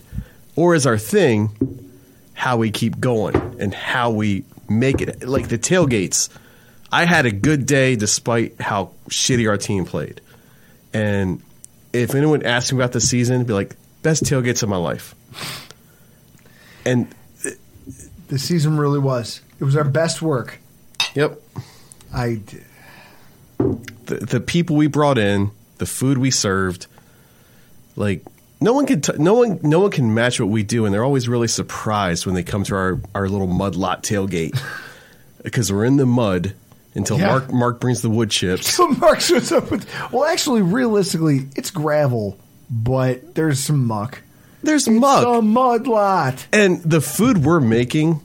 Or 0.55 0.74
is 0.74 0.86
our 0.86 0.99
thing 0.99 1.90
how 2.35 2.57
we 2.57 2.70
keep 2.70 2.99
going 2.99 3.36
and 3.61 3.73
how 3.73 4.11
we 4.11 4.44
make 4.69 5.01
it. 5.01 5.27
Like 5.27 5.49
the 5.49 5.59
tailgates, 5.59 6.28
I 6.90 7.05
had 7.05 7.27
a 7.27 7.31
good 7.31 7.66
day 7.66 7.97
despite 7.97 8.61
how 8.61 8.90
shitty 9.09 9.49
our 9.49 9.57
team 9.57 9.85
played. 9.85 10.20
And 10.93 11.43
if 11.93 12.15
anyone 12.15 12.44
asked 12.44 12.73
me 12.73 12.78
about 12.78 12.93
the 12.93 13.01
season, 13.01 13.44
be 13.44 13.53
like, 13.53 13.77
best 14.03 14.24
tailgates 14.24 14.62
of 14.62 14.69
my 14.69 14.77
life. 14.77 15.15
And 16.85 17.09
The 18.29 18.39
season 18.39 18.77
really 18.77 18.99
was. 18.99 19.41
It 19.61 19.65
was 19.65 19.77
our 19.77 19.85
best 19.85 20.20
work. 20.23 20.59
yep, 21.15 21.41
I 22.15 22.41
the, 23.59 24.16
the 24.16 24.41
people 24.41 24.77
we 24.77 24.87
brought 24.89 25.19
in, 25.19 25.51
the 25.79 25.87
food 25.87 26.19
we 26.19 26.31
served, 26.31 26.87
like 27.97 28.23
no 28.61 28.73
one 28.73 28.87
can 28.87 29.01
t- 29.01 29.12
no 29.19 29.35
one 29.35 29.61
no 29.62 29.81
one 29.81 29.91
can 29.91 30.12
match 30.15 30.41
what 30.41 30.49
we 30.49 30.62
do, 30.62 30.85
and 30.85 30.93
they're 30.95 31.05
always 31.05 31.29
really 31.29 31.49
surprised 31.49 32.27
when 32.27 32.35
they 32.35 32.43
come 32.43 32.65
to 32.65 32.74
our 32.74 33.01
our 33.15 33.29
little 33.29 33.47
mud 33.47 33.77
lot 33.77 34.03
tailgate 34.03 34.59
because 35.45 35.73
we're 35.73 35.85
in 35.85 35.97
the 35.97 36.07
mud 36.07 36.55
until 36.95 37.19
Yeah. 37.19 37.27
Mark 37.29 37.53
Mark 37.53 37.81
brings 37.81 38.03
the 38.03 38.11
wood 38.11 38.31
chips. 38.31 38.74
So 38.74 38.89
Mark 38.99 39.20
shows 39.20 39.53
up 39.53 39.70
with. 39.70 39.87
Well, 40.12 40.24
actually, 40.24 40.62
realistically, 40.62 41.47
it's 41.57 41.70
gravel, 41.70 42.37
but 42.73 43.35
there's 43.35 43.61
some 43.61 43.86
muck. 43.86 44.23
There's 44.62 44.89
It's 44.89 44.99
muck. 45.01 45.27
a 45.27 45.43
mud 45.43 45.86
lot. 45.86 46.47
And 46.53 46.82
the 46.82 47.01
food 47.01 47.44
we're 47.44 47.61
making 47.61 48.20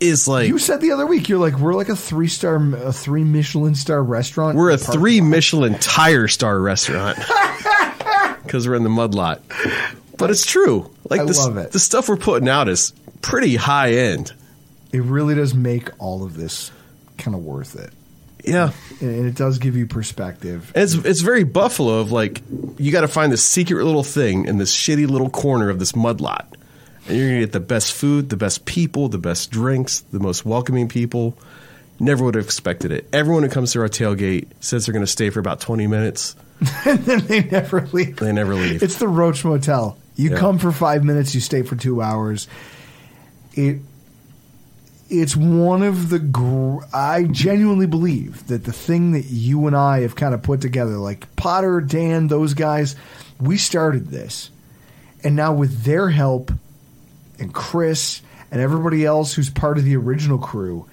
is 0.00 0.26
like 0.28 0.48
You 0.48 0.58
said 0.58 0.80
the 0.80 0.92
other 0.92 1.06
week 1.06 1.28
you're 1.28 1.38
like 1.38 1.58
we're 1.58 1.74
like 1.74 1.88
a 1.88 1.96
three 1.96 2.28
star, 2.28 2.56
a 2.76 2.92
three 2.92 3.24
Michelin 3.24 3.74
star 3.74 4.02
restaurant. 4.02 4.56
we're 4.56 4.70
a 4.70 4.76
three 4.78 5.20
Michelin 5.20 5.78
tire 5.78 6.28
star 6.28 6.58
restaurant 6.60 7.18
because 8.44 8.66
we're 8.68 8.74
in 8.74 8.82
the 8.82 8.88
mud 8.88 9.14
lot. 9.14 9.40
But 10.18 10.30
it's 10.30 10.46
true. 10.46 10.90
Like 11.08 11.20
I 11.20 11.24
this, 11.24 11.38
love 11.38 11.56
it. 11.56 11.72
the 11.72 11.78
stuff 11.78 12.08
we're 12.08 12.16
putting 12.16 12.48
out 12.48 12.68
is 12.68 12.92
pretty 13.22 13.56
high 13.56 13.92
end. 13.92 14.32
It 14.92 15.02
really 15.02 15.34
does 15.34 15.54
make 15.54 15.88
all 15.98 16.22
of 16.22 16.36
this 16.36 16.70
kind 17.18 17.34
of 17.34 17.42
worth 17.44 17.76
it, 17.76 17.92
Yeah. 18.44 18.72
and 19.00 19.26
it 19.26 19.34
does 19.34 19.58
give 19.58 19.76
you 19.76 19.86
perspective. 19.86 20.72
And 20.74 20.82
it's 20.84 20.94
it's 20.94 21.20
very 21.20 21.44
Buffalo 21.44 22.00
of 22.00 22.12
like 22.12 22.42
you 22.78 22.90
got 22.92 23.02
to 23.02 23.08
find 23.08 23.32
this 23.32 23.44
secret 23.44 23.84
little 23.84 24.02
thing 24.04 24.46
in 24.46 24.58
this 24.58 24.74
shitty 24.76 25.08
little 25.08 25.30
corner 25.30 25.70
of 25.70 25.78
this 25.78 25.94
mud 25.94 26.20
lot, 26.20 26.56
and 27.08 27.16
you're 27.16 27.28
gonna 27.28 27.40
get 27.40 27.52
the 27.52 27.60
best 27.60 27.92
food, 27.92 28.28
the 28.30 28.36
best 28.36 28.64
people, 28.64 29.08
the 29.08 29.18
best 29.18 29.50
drinks, 29.50 30.00
the 30.12 30.20
most 30.20 30.44
welcoming 30.44 30.88
people. 30.88 31.36
Never 32.00 32.24
would 32.24 32.34
have 32.34 32.44
expected 32.44 32.90
it. 32.90 33.08
Everyone 33.12 33.44
who 33.44 33.48
comes 33.48 33.72
to 33.72 33.80
our 33.80 33.88
tailgate 33.88 34.48
says 34.60 34.86
they're 34.86 34.92
gonna 34.92 35.06
stay 35.06 35.30
for 35.30 35.38
about 35.40 35.60
twenty 35.60 35.86
minutes. 35.86 36.34
and 36.86 36.98
then 37.00 37.26
they 37.26 37.42
never 37.44 37.86
leave. 37.92 38.16
They 38.16 38.32
never 38.32 38.54
leave. 38.54 38.82
It's 38.82 38.98
the 38.98 39.08
Roach 39.08 39.44
Motel. 39.44 39.98
You 40.16 40.30
Yeah. 40.30 40.36
come 40.38 40.58
for 40.58 40.70
five 40.72 41.04
minutes, 41.04 41.34
you 41.34 41.40
stay 41.40 41.62
for 41.62 41.74
two 41.76 42.00
hours. 42.02 42.46
It 43.54 43.80
it's 45.12 45.36
one 45.36 45.82
of 45.82 46.08
the 46.08 46.18
gr- 46.18 46.84
I 46.92 47.24
genuinely 47.24 47.86
believe 47.86 48.46
that 48.46 48.64
the 48.64 48.72
thing 48.72 49.12
that 49.12 49.26
you 49.26 49.66
and 49.66 49.76
I 49.76 50.00
have 50.00 50.16
kind 50.16 50.32
of 50.32 50.42
put 50.42 50.62
together, 50.62 50.96
like 50.96 51.36
Potter, 51.36 51.82
Dan, 51.82 52.28
those 52.28 52.54
guys, 52.54 52.96
we 53.38 53.58
started 53.58 54.08
this, 54.08 54.50
and 55.22 55.36
now 55.36 55.52
with 55.52 55.82
their 55.84 56.08
help 56.08 56.50
and 57.38 57.52
Chris 57.52 58.22
and 58.50 58.60
everybody 58.60 59.04
else 59.04 59.34
who's 59.34 59.50
part 59.50 59.76
of 59.76 59.84
the 59.84 59.96
original 59.96 60.38
crew. 60.38 60.86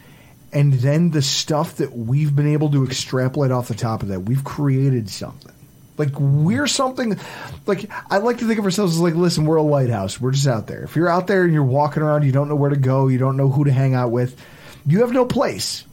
And 0.51 0.73
then 0.73 1.11
the 1.11 1.21
stuff 1.21 1.77
that 1.77 1.93
we've 1.93 2.35
been 2.35 2.47
able 2.47 2.71
to 2.71 2.83
extrapolate 2.83 3.51
off 3.51 3.67
the 3.69 3.75
top 3.75 4.01
of 4.01 4.09
that, 4.09 4.21
we've 4.21 4.43
created 4.43 5.09
something. 5.09 5.53
Like 5.99 6.17
we're 6.17 6.65
something. 6.65 7.19
Like 7.67 7.91
I 8.09 8.17
like 8.17 8.37
to 8.39 8.47
think 8.47 8.57
of 8.57 8.65
ourselves 8.65 8.95
as 8.95 9.01
like, 9.01 9.15
listen, 9.15 9.45
we're 9.45 9.57
a 9.57 9.61
lighthouse. 9.61 10.19
We're 10.19 10.31
just 10.31 10.47
out 10.47 10.65
there. 10.65 10.83
If 10.83 10.95
you're 10.95 11.09
out 11.09 11.27
there 11.27 11.43
and 11.43 11.53
you're 11.53 11.63
walking 11.63 12.01
around, 12.01 12.23
you 12.23 12.31
don't 12.31 12.47
know 12.47 12.55
where 12.55 12.69
to 12.69 12.77
go, 12.77 13.09
you 13.09 13.17
don't 13.17 13.37
know 13.37 13.49
who 13.49 13.65
to 13.65 13.71
hang 13.71 13.93
out 13.93 14.09
with, 14.09 14.41
you 14.85 15.01
have 15.01 15.11
no 15.11 15.25
place. 15.25 15.83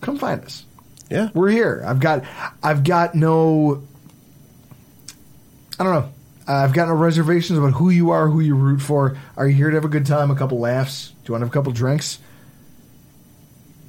Come 0.00 0.16
find 0.16 0.42
us. 0.44 0.64
Yeah, 1.10 1.30
we're 1.34 1.50
here. 1.50 1.82
I've 1.84 2.00
got, 2.00 2.24
I've 2.62 2.84
got 2.84 3.14
no. 3.14 3.82
I 5.78 5.84
don't 5.84 5.92
know. 5.92 6.12
I've 6.46 6.72
got 6.72 6.88
no 6.88 6.94
reservations 6.94 7.58
about 7.58 7.72
who 7.72 7.90
you 7.90 8.10
are, 8.10 8.28
who 8.28 8.40
you 8.40 8.54
root 8.54 8.80
for. 8.80 9.18
Are 9.36 9.46
you 9.46 9.54
here 9.54 9.70
to 9.70 9.76
have 9.76 9.84
a 9.84 9.88
good 9.88 10.06
time, 10.06 10.30
a 10.30 10.34
couple 10.34 10.58
laughs? 10.58 11.08
Do 11.08 11.14
you 11.26 11.32
want 11.32 11.42
to 11.42 11.46
have 11.46 11.52
a 11.52 11.54
couple 11.54 11.72
drinks? 11.72 12.18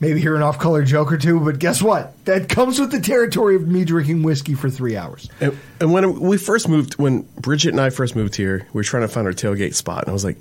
Maybe 0.02 0.22
hear 0.22 0.36
an 0.36 0.42
off-color 0.42 0.84
joke 0.86 1.12
or 1.12 1.18
two, 1.18 1.42
but 1.42 1.60
guess 1.60 1.82
what? 1.82 2.14
That 2.26 2.48
comes 2.48 2.80
with 2.80 2.92
the 2.92 3.02
territory 3.02 3.56
of 3.58 3.68
me 3.68 3.84
drinking 3.84 4.24
whiskey 4.24 4.54
for 4.54 4.70
three 4.70 4.96
hours. 4.96 5.30
And, 5.42 5.58
and 5.82 5.92
when 5.92 6.22
we 6.22 6.38
first 6.38 6.70
moved, 6.70 6.98
when 6.98 7.24
Bridget 7.42 7.70
and 7.72 7.82
I 7.82 7.90
first 7.90 8.16
moved 8.16 8.36
here, 8.36 8.66
we 8.72 8.80
were 8.80 8.84
trying 8.84 9.02
to 9.04 9.10
find 9.10 9.28
our 9.28 9.34
tailgate 9.34 9.74
spot, 9.76 10.04
and 10.04 10.10
I 10.10 10.14
was 10.14 10.24
like, 10.24 10.38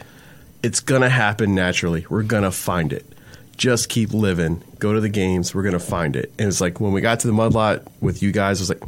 "It's 0.63 0.79
gonna 0.79 1.09
happen 1.09 1.57
naturally. 1.57 2.07
We're 2.09 2.23
gonna 2.23 2.53
find 2.53 2.93
it. 2.93 3.05
Just 3.57 3.89
keep 3.89 4.13
living. 4.15 4.63
Go 4.79 4.93
to 4.93 5.01
the 5.01 5.09
games. 5.09 5.53
We're 5.53 5.65
gonna 5.65 5.81
find 5.81 6.15
it." 6.15 6.33
And 6.39 6.47
it's 6.47 6.61
like 6.61 6.81
when 6.81 6.93
we 6.93 7.01
got 7.01 7.19
to 7.21 7.27
the 7.27 7.33
mud 7.33 7.53
lot 7.55 7.83
with 8.01 8.23
you 8.23 8.31
guys, 8.31 8.61
I 8.61 8.63
was 8.63 8.69
like, 8.69 8.83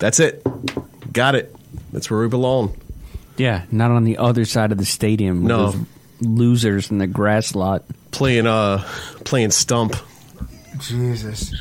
"That's 0.00 0.18
it. 0.18 0.44
Got 1.12 1.36
it. 1.36 1.54
That's 1.92 2.10
where 2.10 2.18
we 2.20 2.26
belong." 2.28 2.74
Yeah, 3.36 3.62
not 3.70 3.92
on 3.92 4.02
the 4.02 4.18
other 4.18 4.44
side 4.44 4.72
of 4.72 4.78
the 4.78 4.84
stadium. 4.84 5.42
with 5.44 5.48
No. 5.48 5.70
those 5.70 5.80
losers 6.20 6.90
in 6.90 6.98
the 6.98 7.06
grass 7.06 7.54
lot 7.54 7.84
playing 8.10 8.46
uh 8.46 8.84
playing 9.24 9.50
stump. 9.50 9.96
Jesus. 10.78 11.52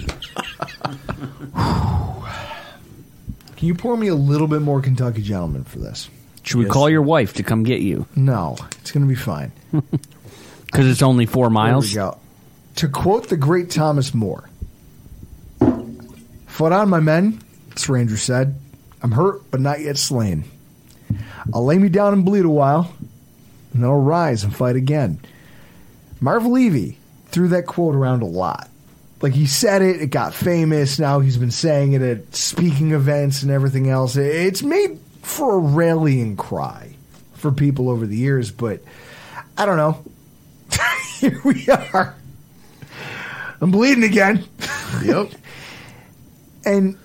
Can 3.55 3.67
you 3.67 3.75
pour 3.75 3.97
me 3.97 4.07
a 4.07 4.15
little 4.15 4.47
bit 4.47 4.61
more 4.61 4.81
Kentucky 4.81 5.21
Gentleman 5.21 5.65
for 5.65 5.79
this? 5.79 6.09
Should 6.43 6.57
we 6.59 6.65
call 6.65 6.89
your 6.89 7.01
wife 7.01 7.33
to 7.33 7.43
come 7.43 7.63
get 7.63 7.81
you? 7.81 8.07
No, 8.15 8.55
it's 8.81 8.91
going 8.91 9.03
to 9.03 9.09
be 9.09 9.15
fine. 9.15 9.51
Because 10.65 10.85
it's 10.85 11.01
only 11.01 11.25
four 11.25 11.49
miles. 11.49 11.91
There 11.91 12.05
we 12.05 12.11
go. 12.11 12.17
To 12.75 12.87
quote 12.89 13.27
the 13.29 13.37
great 13.37 13.71
Thomas 13.71 14.13
More, 14.13 14.47
"Foot 16.45 16.71
on, 16.71 16.89
my 16.89 16.99
men," 16.99 17.41
Sir 17.75 17.97
Andrew 17.97 18.17
said. 18.17 18.53
"I'm 19.01 19.11
hurt, 19.11 19.49
but 19.49 19.61
not 19.61 19.79
yet 19.79 19.97
slain. 19.97 20.43
I'll 21.51 21.65
lay 21.65 21.79
me 21.79 21.89
down 21.89 22.13
and 22.13 22.23
bleed 22.23 22.45
a 22.45 22.49
while, 22.49 22.93
and 23.73 23.81
then 23.81 23.89
I'll 23.89 23.99
rise 23.99 24.43
and 24.43 24.55
fight 24.55 24.75
again." 24.75 25.19
Marv 26.21 26.45
Levy 26.45 26.97
threw 27.27 27.49
that 27.49 27.65
quote 27.65 27.95
around 27.95 28.21
a 28.21 28.25
lot. 28.25 28.69
Like 29.21 29.33
he 29.33 29.45
said 29.45 29.81
it, 29.81 30.01
it 30.01 30.07
got 30.07 30.33
famous. 30.33 30.99
Now 30.99 31.19
he's 31.19 31.37
been 31.37 31.51
saying 31.51 31.93
it 31.93 32.01
at 32.01 32.35
speaking 32.35 32.91
events 32.91 33.43
and 33.43 33.51
everything 33.51 33.89
else. 33.89 34.15
It's 34.15 34.63
made 34.63 34.99
for 35.21 35.55
a 35.55 35.59
rallying 35.59 36.37
cry 36.37 36.95
for 37.33 37.51
people 37.51 37.89
over 37.89 38.05
the 38.05 38.15
years, 38.15 38.51
but 38.51 38.81
I 39.57 39.65
don't 39.65 39.77
know. 39.77 40.03
Here 41.19 41.39
we 41.43 41.67
are. 41.67 42.15
I'm 43.61 43.71
bleeding 43.71 44.05
again. 44.05 44.45
Yep. 45.03 45.31
and 46.65 46.97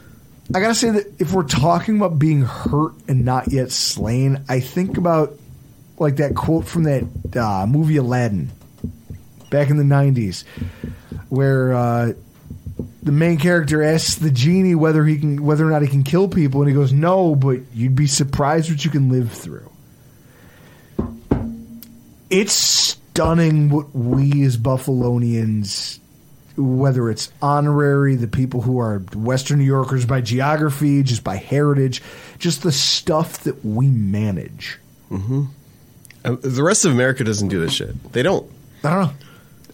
I 0.55 0.61
gotta 0.61 0.75
say 0.75 0.91
that 0.91 1.21
if 1.21 1.33
we're 1.33 1.43
talking 1.43 1.97
about 1.97 2.19
being 2.19 2.43
hurt 2.43 2.93
and 3.09 3.25
not 3.25 3.51
yet 3.51 3.73
slain, 3.73 4.45
I 4.49 4.61
think 4.61 4.99
about 4.99 5.37
like 5.99 6.17
that 6.17 6.37
quote 6.37 6.67
from 6.67 6.85
that 6.85 7.05
uh, 7.37 7.67
movie 7.67 7.97
Aladdin 7.97 8.51
back 9.55 9.71
in 9.71 9.77
the 9.77 9.85
'90s, 9.85 10.45
where 11.29 11.73
uh, 11.73 12.13
the 13.03 13.13
main 13.13 13.39
character 13.39 13.83
asks 13.83 14.17
the 14.17 14.31
genie 14.31 14.75
whether 14.75 15.05
he 15.05 15.19
can, 15.19 15.45
whether 15.45 15.67
or 15.67 15.71
not 15.71 15.83
he 15.83 15.89
can 15.89 16.03
kill 16.03 16.29
people, 16.29 16.61
and 16.61 16.69
he 16.69 16.75
goes, 16.75 16.93
"No, 16.93 17.35
but 17.35 17.61
you'd 17.73 17.95
be 17.95 18.07
surprised 18.07 18.71
what 18.71 18.85
you 18.85 18.91
can 18.91 19.11
live 19.11 19.33
through." 19.33 19.71
It's 22.31 22.53
stunning 22.53 23.71
what 23.71 23.95
we 23.95 24.43
as 24.45 24.57
Buffalonians 24.57 26.01
whether 26.57 27.11
it's 27.11 27.33
honorary, 27.43 28.15
the 28.15 28.29
people 28.29 28.61
who 28.61 28.79
are 28.79 29.01
Western 29.15 29.59
New 29.59 29.65
Yorkers 29.65 30.07
by 30.07 30.21
geography, 30.21 31.03
just 31.03 31.25
by 31.25 31.37
heritage, 31.37 32.03
just 32.39 32.63
the 32.63 32.73
stuff 32.73 33.43
that 33.45 33.65
we 33.65 33.89
manage. 33.89 34.79
Mm-hmm. 35.11 35.45
the 36.23 36.63
rest 36.63 36.85
of 36.85 36.93
America 36.93 37.25
doesn't 37.25 37.49
do 37.49 37.61
this 37.61 37.73
shit. 37.73 38.13
They 38.13 38.23
don't. 38.23 38.51
I 38.83 38.91
don't 38.91 39.01
know. 39.01 39.13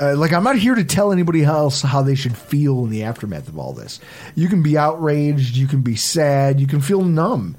Uh, 0.01 0.17
like 0.17 0.33
I'm 0.33 0.45
not 0.45 0.57
here 0.57 0.75
to 0.75 0.85
tell 0.85 1.13
anybody 1.13 1.45
else 1.45 1.83
how 1.83 2.01
they 2.03 2.15
should 2.15 2.37
feel 2.37 2.85
in 2.85 2.91
the 2.91 3.03
aftermath 3.03 3.49
of 3.49 3.59
all 3.59 3.75
this. 3.75 4.01
You 4.35 4.49
can 4.49 4.63
be 4.63 4.79
outraged, 4.79 5.57
you 5.57 5.67
can 5.67 5.83
be 5.83 5.95
sad, 5.95 6.59
you 6.59 6.67
can 6.67 6.81
feel 6.81 7.03
numb. 7.03 7.57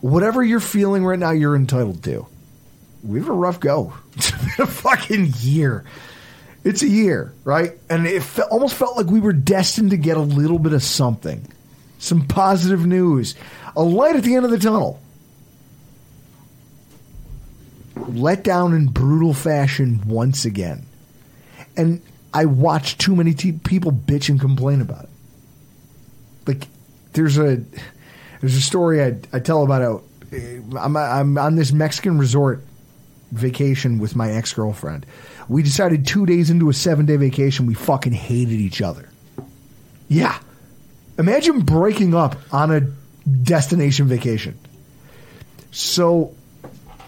Whatever 0.00 0.42
you're 0.42 0.60
feeling 0.60 1.04
right 1.04 1.18
now, 1.18 1.30
you're 1.32 1.56
entitled 1.56 2.02
to. 2.04 2.26
We 3.02 3.18
have 3.18 3.28
a 3.28 3.32
rough 3.32 3.60
go. 3.60 3.92
It's 4.16 4.30
been 4.30 4.64
a 4.64 4.66
fucking 4.66 5.34
year. 5.40 5.84
It's 6.64 6.82
a 6.82 6.88
year, 6.88 7.34
right? 7.44 7.72
And 7.90 8.06
it 8.06 8.22
fe- 8.22 8.42
almost 8.50 8.74
felt 8.74 8.96
like 8.96 9.06
we 9.06 9.20
were 9.20 9.34
destined 9.34 9.90
to 9.90 9.98
get 9.98 10.16
a 10.16 10.20
little 10.20 10.58
bit 10.58 10.72
of 10.72 10.82
something, 10.82 11.46
some 11.98 12.26
positive 12.26 12.86
news, 12.86 13.34
a 13.76 13.82
light 13.82 14.16
at 14.16 14.24
the 14.24 14.34
end 14.34 14.46
of 14.46 14.50
the 14.50 14.58
tunnel. 14.58 15.00
Let 17.94 18.42
down 18.42 18.72
in 18.72 18.86
brutal 18.86 19.34
fashion 19.34 20.00
once 20.06 20.46
again. 20.46 20.86
And 21.76 22.02
I 22.32 22.44
watch 22.44 22.98
too 22.98 23.16
many 23.16 23.34
te- 23.34 23.52
people 23.52 23.92
bitch 23.92 24.28
and 24.28 24.40
complain 24.40 24.80
about 24.80 25.04
it. 25.04 25.10
Like, 26.46 26.68
there's 27.12 27.38
a 27.38 27.62
there's 28.40 28.56
a 28.56 28.62
story 28.62 29.02
I, 29.02 29.16
I 29.32 29.40
tell 29.40 29.62
about 29.62 30.02
it. 30.32 30.34
Eh, 30.34 30.60
I'm, 30.78 30.96
I'm 30.96 31.38
on 31.38 31.56
this 31.56 31.72
Mexican 31.72 32.18
resort 32.18 32.62
vacation 33.32 33.98
with 33.98 34.14
my 34.14 34.30
ex 34.32 34.52
girlfriend. 34.52 35.06
We 35.48 35.62
decided 35.62 36.06
two 36.06 36.26
days 36.26 36.50
into 36.50 36.68
a 36.68 36.74
seven 36.74 37.06
day 37.06 37.16
vacation, 37.16 37.66
we 37.66 37.74
fucking 37.74 38.12
hated 38.12 38.60
each 38.60 38.82
other. 38.82 39.08
Yeah. 40.08 40.38
Imagine 41.18 41.60
breaking 41.60 42.14
up 42.14 42.36
on 42.52 42.70
a 42.70 42.80
destination 43.26 44.06
vacation. 44.06 44.58
So 45.70 46.34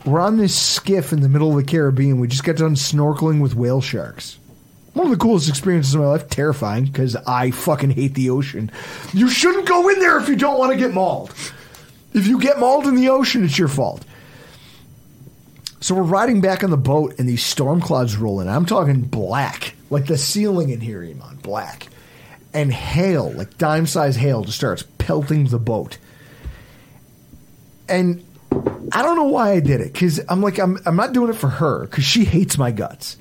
we're 0.05 0.21
on 0.21 0.37
this 0.37 0.59
skiff 0.59 1.13
in 1.13 1.21
the 1.21 1.29
middle 1.29 1.51
of 1.51 1.57
the 1.57 1.71
Caribbean. 1.71 2.19
We 2.19 2.29
just 2.29 2.45
got 2.45 2.57
done 2.57 2.75
snorkeling 2.75 3.41
with 3.41 3.55
whale 3.55 3.81
sharks. 3.81 4.39
One 4.99 5.07
of 5.07 5.13
the 5.13 5.23
coolest 5.23 5.49
experiences 5.49 5.95
of 5.95 6.01
my 6.01 6.09
life. 6.09 6.29
Terrifying 6.29 6.87
because 6.87 7.15
I 7.15 7.53
fucking 7.53 7.91
hate 7.91 8.15
the 8.15 8.31
ocean. 8.31 8.73
You 9.13 9.29
shouldn't 9.29 9.69
go 9.69 9.89
in 9.89 10.01
there 10.01 10.19
if 10.19 10.29
you 10.29 10.35
don't 10.35 10.59
want 10.59 10.73
to 10.73 10.79
get 10.79 10.93
mauled. 10.93 11.33
If 12.15 12.27
you 12.27 12.41
get 12.41 12.59
mauled 12.59 12.87
in 12.87 12.97
the 12.97 13.11
ocean, 13.11 13.45
it's 13.45 13.57
your 13.57 13.69
fault. 13.69 14.05
So 15.81 15.95
we're 15.95 16.03
riding 16.03 16.41
back 16.41 16.65
on 16.65 16.71
the 16.71 16.77
boat, 16.77 17.15
and 17.21 17.29
these 17.29 17.45
storm 17.45 17.81
clouds 17.81 18.17
roll 18.17 18.41
in. 18.41 18.49
I'm 18.49 18.67
talking 18.67 19.03
black, 19.03 19.75
like 19.89 20.07
the 20.07 20.19
ceiling 20.19 20.71
in 20.71 20.81
here, 20.81 21.01
Eammon, 21.03 21.41
black. 21.43 21.87
and 22.53 22.73
hail, 22.73 23.31
like 23.31 23.57
dime 23.57 23.87
size 23.87 24.17
hail, 24.17 24.43
just 24.43 24.57
starts 24.59 24.83
pelting 24.99 25.45
the 25.45 25.61
boat. 25.61 25.99
And 27.89 28.25
I 28.91 29.03
don't 29.03 29.17
know 29.17 29.25
why 29.27 29.53
I 29.53 29.61
did 29.61 29.81
it 29.81 29.93
because 29.93 30.21
I'm 30.29 30.43
like 30.43 30.59
I'm 30.59 30.79
I'm 30.85 30.97
not 30.97 31.13
doing 31.13 31.31
it 31.31 31.37
for 31.37 31.49
her 31.49 31.87
because 31.87 32.05
she 32.05 32.25
hates 32.25 32.59
my 32.59 32.73
guts, 32.73 33.17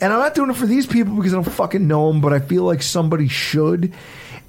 and 0.00 0.12
I'm 0.12 0.18
not 0.18 0.34
doing 0.34 0.50
it 0.50 0.56
for 0.56 0.66
these 0.66 0.86
people 0.86 1.14
because 1.14 1.32
I 1.32 1.36
don't 1.36 1.44
fucking 1.44 1.86
know 1.86 2.12
them, 2.12 2.20
but 2.20 2.32
I 2.32 2.40
feel 2.40 2.64
like 2.64 2.82
somebody 2.82 3.28
should. 3.28 3.92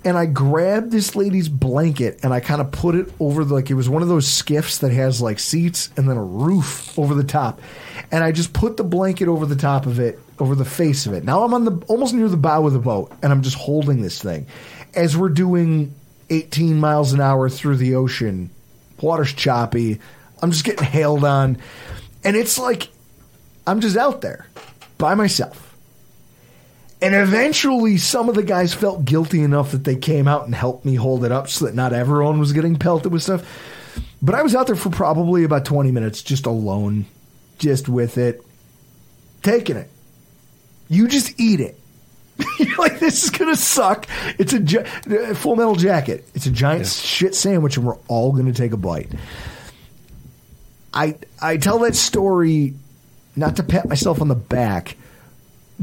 And 0.06 0.18
I 0.18 0.26
grabbed 0.26 0.92
this 0.92 1.16
lady's 1.16 1.50
blanket 1.50 2.20
and 2.24 2.34
I 2.34 2.40
kind 2.40 2.62
of 2.62 2.72
put 2.72 2.96
it 2.96 3.12
over 3.20 3.44
the, 3.44 3.54
like 3.54 3.70
it 3.70 3.74
was 3.74 3.90
one 3.90 4.02
of 4.02 4.08
those 4.08 4.28
skiffs 4.28 4.78
that 4.78 4.92
has 4.92 5.22
like 5.22 5.40
seats 5.40 5.90
and 5.98 6.08
then 6.08 6.18
a 6.18 6.24
roof 6.24 6.98
over 6.98 7.14
the 7.14 7.24
top, 7.24 7.60
and 8.12 8.24
I 8.24 8.32
just 8.32 8.54
put 8.54 8.78
the 8.78 8.84
blanket 8.84 9.28
over 9.28 9.46
the 9.46 9.56
top 9.56 9.86
of 9.86 10.00
it, 10.00 10.20
over 10.40 10.56
the 10.56 10.66
face 10.66 11.08
of 11.08 11.14
it. 11.14 11.24
Now 11.24 11.44
I'm 11.44 11.54
on 11.54 11.66
the 11.66 11.84
almost 11.88 12.14
near 12.14 12.30
the 12.30 12.38
bow 12.38 12.66
of 12.66 12.74
the 12.74 12.80
boat, 12.80 13.12
and 13.22 13.34
I'm 13.34 13.42
just 13.42 13.58
holding 13.58 14.02
this 14.02 14.22
thing 14.22 14.48
as 14.94 15.18
we're 15.18 15.30
doing 15.30 15.94
18 16.30 16.80
miles 16.80 17.14
an 17.14 17.22
hour 17.22 17.50
through 17.50 17.78
the 17.78 17.96
ocean. 17.96 18.50
Water's 19.02 19.34
choppy. 19.34 20.00
I'm 20.42 20.52
just 20.52 20.64
getting 20.64 20.86
hailed 20.86 21.24
on. 21.24 21.58
And 22.24 22.36
it's 22.36 22.58
like 22.58 22.90
I'm 23.66 23.82
just 23.82 23.98
out 23.98 24.22
there 24.22 24.48
by 24.98 25.16
myself. 25.16 25.76
And 27.02 27.14
eventually, 27.14 27.98
some 27.98 28.28
of 28.28 28.36
the 28.36 28.44
guys 28.44 28.74
felt 28.74 29.06
guilty 29.06 29.44
enough 29.44 29.72
that 29.72 29.84
they 29.84 29.96
came 29.96 30.28
out 30.28 30.46
and 30.46 30.56
helped 30.56 30.84
me 30.84 30.96
hold 30.96 31.24
it 31.24 31.32
up 31.32 31.48
so 31.48 31.66
that 31.66 31.76
not 31.76 31.94
everyone 31.94 32.40
was 32.40 32.54
getting 32.54 32.76
pelted 32.76 33.12
with 33.12 33.22
stuff. 33.22 33.46
But 34.22 34.34
I 34.34 34.42
was 34.42 34.56
out 34.56 34.66
there 34.66 34.76
for 34.76 34.90
probably 34.90 35.44
about 35.44 35.64
20 35.64 35.92
minutes, 35.92 36.24
just 36.24 36.48
alone, 36.48 37.06
just 37.60 37.88
with 37.88 38.18
it, 38.18 38.44
taking 39.44 39.78
it. 39.78 39.92
You 40.90 41.08
just 41.08 41.40
eat 41.40 41.60
it. 41.60 41.80
You're 42.60 42.78
like, 42.78 43.00
this 43.00 43.24
is 43.24 43.30
going 43.30 43.54
to 43.54 43.60
suck. 43.60 44.08
It's 44.40 44.54
a 44.54 44.60
gi- 44.60 44.84
full 45.36 45.56
metal 45.56 45.76
jacket. 45.76 46.28
It's 46.34 46.48
a 46.48 46.52
giant 46.52 46.88
shit 46.88 47.36
sandwich, 47.36 47.78
and 47.78 47.86
we're 47.86 47.98
all 48.08 48.32
going 48.32 48.46
to 48.46 48.54
take 48.54 48.74
a 48.74 48.78
bite. 48.78 49.12
I 50.94 51.16
I 51.42 51.58
tell 51.58 51.80
that 51.80 51.96
story 51.96 52.74
not 53.38 53.56
to 53.58 53.64
pat 53.64 53.88
myself 53.88 54.22
on 54.22 54.28
the 54.28 54.36
back 54.36 54.98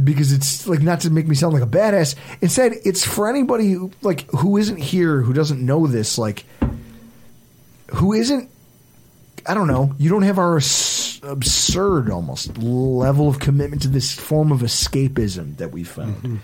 because 0.02 0.32
it's 0.32 0.66
like 0.66 0.80
not 0.80 1.00
to 1.00 1.10
make 1.10 1.26
me 1.26 1.34
sound 1.34 1.54
like 1.54 1.62
a 1.62 1.66
badass. 1.66 2.16
Instead, 2.40 2.72
it's 2.84 3.04
for 3.04 3.28
anybody 3.28 3.72
who, 3.72 3.92
like 4.02 4.28
who 4.30 4.56
isn't 4.56 4.78
here 4.78 5.20
who 5.20 5.32
doesn't 5.32 5.64
know 5.64 5.86
this 5.86 6.18
like 6.18 6.44
who 7.88 8.12
isn't 8.12 8.50
I 9.46 9.54
don't 9.54 9.68
know, 9.68 9.94
you 9.98 10.08
don't 10.10 10.22
have 10.22 10.38
our 10.38 10.56
absurd 10.56 12.10
almost 12.10 12.56
level 12.58 13.28
of 13.28 13.38
commitment 13.38 13.82
to 13.82 13.88
this 13.88 14.12
form 14.12 14.52
of 14.52 14.60
escapism 14.60 15.56
that 15.58 15.70
we 15.70 15.84
found. 15.84 16.16
Mm-hmm. 16.16 16.36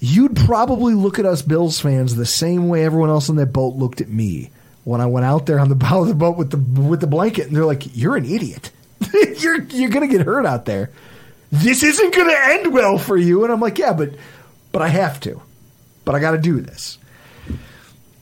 You'd 0.00 0.36
probably 0.36 0.94
look 0.94 1.18
at 1.18 1.26
us 1.26 1.42
Bills 1.42 1.78
fans 1.78 2.16
the 2.16 2.24
same 2.24 2.68
way 2.68 2.84
everyone 2.84 3.10
else 3.10 3.28
on 3.28 3.36
that 3.36 3.52
boat 3.52 3.76
looked 3.76 4.00
at 4.00 4.08
me 4.08 4.50
when 4.84 5.02
I 5.02 5.06
went 5.06 5.26
out 5.26 5.44
there 5.44 5.60
on 5.60 5.68
the 5.68 5.74
bow 5.76 6.02
of 6.02 6.08
the 6.08 6.14
boat 6.14 6.38
with 6.38 6.50
the 6.50 6.80
with 6.80 7.00
the 7.00 7.06
blanket, 7.06 7.46
and 7.46 7.56
they're 7.56 7.66
like, 7.66 7.96
"You're 7.96 8.16
an 8.16 8.24
idiot. 8.24 8.70
you're 9.38 9.62
you're 9.62 9.90
gonna 9.90 10.08
get 10.08 10.22
hurt 10.22 10.46
out 10.46 10.64
there. 10.64 10.90
This 11.50 11.82
isn't 11.82 12.14
gonna 12.14 12.36
end 12.36 12.72
well 12.72 12.98
for 12.98 13.16
you." 13.16 13.44
And 13.44 13.52
I'm 13.52 13.60
like, 13.60 13.78
"Yeah, 13.78 13.92
but 13.92 14.14
but 14.72 14.82
I 14.82 14.88
have 14.88 15.20
to. 15.20 15.40
But 16.04 16.14
I 16.14 16.20
got 16.20 16.32
to 16.32 16.38
do 16.38 16.60
this. 16.60 16.98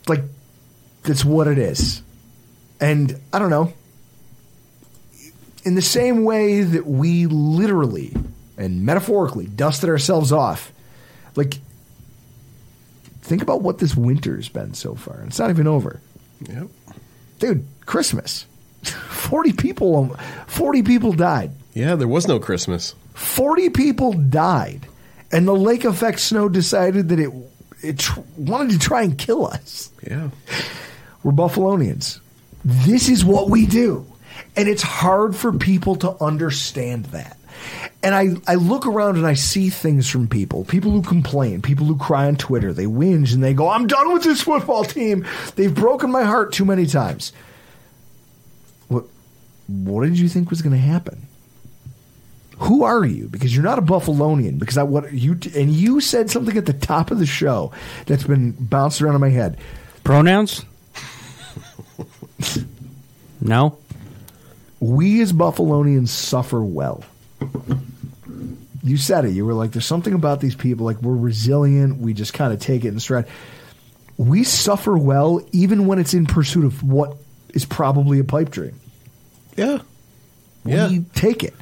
Like 0.07 0.23
that's 1.03 1.25
what 1.25 1.47
it 1.49 1.59
is." 1.59 2.03
And 2.81 3.21
I 3.33 3.39
don't 3.39 3.51
know. 3.51 3.73
In 5.65 5.75
the 5.75 5.83
same 5.83 6.25
way 6.25 6.63
that 6.63 6.87
we 6.87 7.27
literally 7.27 8.15
and 8.57 8.85
metaphorically 8.85 9.47
dusted 9.47 9.89
ourselves 9.91 10.33
off, 10.33 10.73
like 11.37 11.59
think 13.23 13.43
about 13.43 13.63
what 13.63 13.79
this 13.79 13.95
winter's 13.95 14.49
been 14.49 14.75
so 14.75 14.95
far. 14.95 15.23
It's 15.27 15.39
not 15.39 15.51
even 15.51 15.67
over. 15.67 16.01
Yep. 16.49 16.69
Dude, 17.39 17.67
Christmas. 17.87 18.47
40 19.19 19.53
people 19.53 20.17
40 20.47 20.83
people 20.83 21.13
died. 21.13 21.53
Yeah, 21.75 21.97
there 21.97 22.09
was 22.09 22.27
no 22.27 22.39
Christmas. 22.39 22.95
40 23.15 23.71
people 23.71 24.13
died. 24.13 24.87
And 25.31 25.47
the 25.47 25.55
lake 25.55 25.85
effect 25.85 26.21
snow 26.21 26.49
decided 26.49 27.11
that 27.11 27.19
it 27.19 27.31
it 27.83 27.99
tr- 27.99 28.21
wanted 28.37 28.73
to 28.73 28.79
try 28.79 29.03
and 29.03 29.17
kill 29.17 29.47
us. 29.47 29.91
Yeah. 30.05 30.31
We're 31.23 31.33
Buffalonians. 31.33 32.21
This 32.65 33.09
is 33.09 33.25
what 33.25 33.51
we 33.51 33.67
do. 33.67 34.07
And 34.57 34.69
it's 34.69 34.83
hard 34.83 35.37
for 35.37 35.53
people 35.53 35.97
to 35.97 36.17
understand 36.23 37.07
that. 37.07 37.37
And 38.03 38.15
I, 38.15 38.29
I 38.47 38.55
look 38.55 38.87
around 38.87 39.17
and 39.17 39.27
I 39.27 39.35
see 39.35 39.71
things 39.71 40.09
from 40.09 40.29
people, 40.29 40.65
people 40.65 40.91
who 40.93 41.03
complain, 41.03 41.63
people 41.63 41.87
who 41.87 41.97
cry 41.97 42.27
on 42.27 42.37
Twitter, 42.37 42.73
they 42.73 42.85
whinge 42.85 43.35
and 43.35 43.43
they 43.43 43.55
go, 43.55 43.69
I'm 43.69 43.87
done 43.87 44.13
with 44.13 44.23
this 44.23 44.43
football 44.43 44.85
team. 44.85 45.27
They've 45.57 45.75
broken 45.75 46.11
my 46.11 46.23
heart 46.23 46.53
too 46.53 46.65
many 46.65 46.87
times. 46.87 47.33
What 49.69 50.05
did 50.05 50.19
you 50.19 50.29
think 50.29 50.51
was 50.51 50.63
going 50.63 50.75
to 50.75 50.79
happen? 50.79 51.27
Who 52.59 52.83
are 52.83 53.05
you? 53.05 53.29
Because 53.29 53.55
you're 53.55 53.65
not 53.65 53.79
a 53.79 53.83
Buffalonian. 53.83 54.59
Because 54.59 54.77
I 54.77 54.83
what 54.83 55.13
you 55.13 55.39
and 55.55 55.71
you 55.71 56.01
said 56.01 56.31
something 56.31 56.57
at 56.57 56.67
the 56.67 56.73
top 56.73 57.11
of 57.11 57.19
the 57.19 57.27
show 57.27 57.73
that's 58.07 58.25
been 58.25 58.53
bounced 58.53 59.01
around 59.01 59.15
in 59.15 59.21
my 59.21 59.29
head. 59.29 59.59
Pronouns? 60.03 60.65
no. 63.41 63.79
We 64.81 65.21
as 65.21 65.33
Buffalonians 65.33 66.09
suffer 66.09 66.63
well. 66.63 67.05
You 68.83 68.97
said 68.97 69.25
it. 69.25 69.31
You 69.31 69.45
were 69.45 69.55
like, 69.55 69.73
"There's 69.73 69.87
something 69.87 70.15
about 70.15 70.41
these 70.41 70.57
people. 70.57 70.85
Like 70.85 71.01
we're 71.01 71.15
resilient. 71.15 71.99
We 71.99 72.13
just 72.13 72.33
kind 72.33 72.53
of 72.53 72.59
take 72.59 72.85
it 72.85 72.89
and 72.89 73.01
stride." 73.01 73.27
We 74.17 74.43
suffer 74.43 74.99
well, 74.99 75.47
even 75.53 75.87
when 75.87 76.01
it's 76.01 76.13
in 76.13 76.27
pursuit 76.27 76.65
of 76.65 76.83
what 76.83 77.17
is 77.55 77.65
probably 77.65 78.19
a 78.19 78.25
pipe 78.25 78.51
dream. 78.51 78.81
Yeah. 79.59 79.79
We 80.65 80.73
Yeah. 80.73 80.91
take 81.15 81.43
it. 81.45 81.55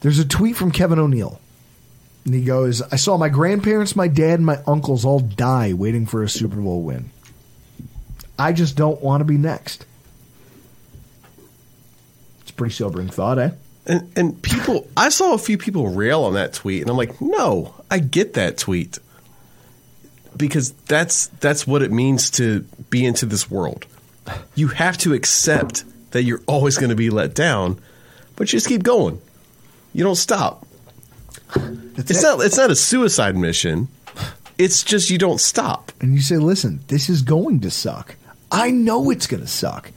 There's 0.00 0.18
a 0.18 0.24
tweet 0.24 0.56
from 0.56 0.70
Kevin 0.70 0.98
O'Neill. 0.98 1.40
And 2.24 2.34
he 2.34 2.44
goes, 2.44 2.82
I 2.82 2.96
saw 2.96 3.16
my 3.16 3.28
grandparents, 3.28 3.96
my 3.96 4.06
dad, 4.06 4.34
and 4.38 4.46
my 4.46 4.58
uncles 4.66 5.04
all 5.04 5.18
die 5.20 5.72
waiting 5.72 6.06
for 6.06 6.22
a 6.22 6.28
Super 6.28 6.56
Bowl 6.56 6.82
win. 6.82 7.10
I 8.38 8.52
just 8.52 8.76
don't 8.76 9.00
want 9.02 9.20
to 9.20 9.24
be 9.24 9.36
next. 9.38 9.84
It's 12.42 12.50
a 12.50 12.54
pretty 12.54 12.74
sobering 12.74 13.08
thought, 13.08 13.38
eh? 13.38 13.50
And 13.86 14.12
and 14.14 14.40
people, 14.42 14.86
I 14.96 15.08
saw 15.08 15.34
a 15.34 15.38
few 15.38 15.58
people 15.58 15.88
rail 15.88 16.22
on 16.22 16.34
that 16.34 16.52
tweet, 16.52 16.82
and 16.82 16.90
I'm 16.90 16.96
like, 16.96 17.20
no, 17.20 17.74
I 17.90 17.98
get 17.98 18.34
that 18.34 18.56
tweet 18.56 18.98
because 20.36 20.70
that's 20.86 21.26
that's 21.40 21.66
what 21.66 21.82
it 21.82 21.90
means 21.90 22.30
to 22.32 22.60
be 22.90 23.04
into 23.04 23.26
this 23.26 23.50
world. 23.50 23.86
You 24.54 24.68
have 24.68 24.96
to 24.98 25.12
accept 25.14 25.84
that 26.12 26.24
you're 26.24 26.42
always 26.46 26.78
going 26.78 26.90
to 26.90 26.96
be 26.96 27.10
let 27.10 27.34
down, 27.34 27.80
but 28.36 28.52
you 28.52 28.56
just 28.56 28.68
keep 28.68 28.82
going. 28.82 29.20
You 29.92 30.04
don't 30.04 30.16
stop. 30.16 30.66
It's 31.96 32.22
not 32.22 32.40
it's 32.40 32.56
not 32.56 32.70
a 32.70 32.76
suicide 32.76 33.36
mission. 33.36 33.88
It's 34.58 34.82
just 34.82 35.10
you 35.10 35.18
don't 35.18 35.40
stop. 35.40 35.92
And 36.00 36.14
you 36.14 36.20
say, 36.20 36.36
listen, 36.36 36.80
this 36.88 37.08
is 37.08 37.22
going 37.22 37.60
to 37.60 37.70
suck. 37.70 38.16
I 38.50 38.70
know 38.70 39.10
it's 39.10 39.26
going 39.26 39.42
to 39.42 39.48
suck. 39.48 39.90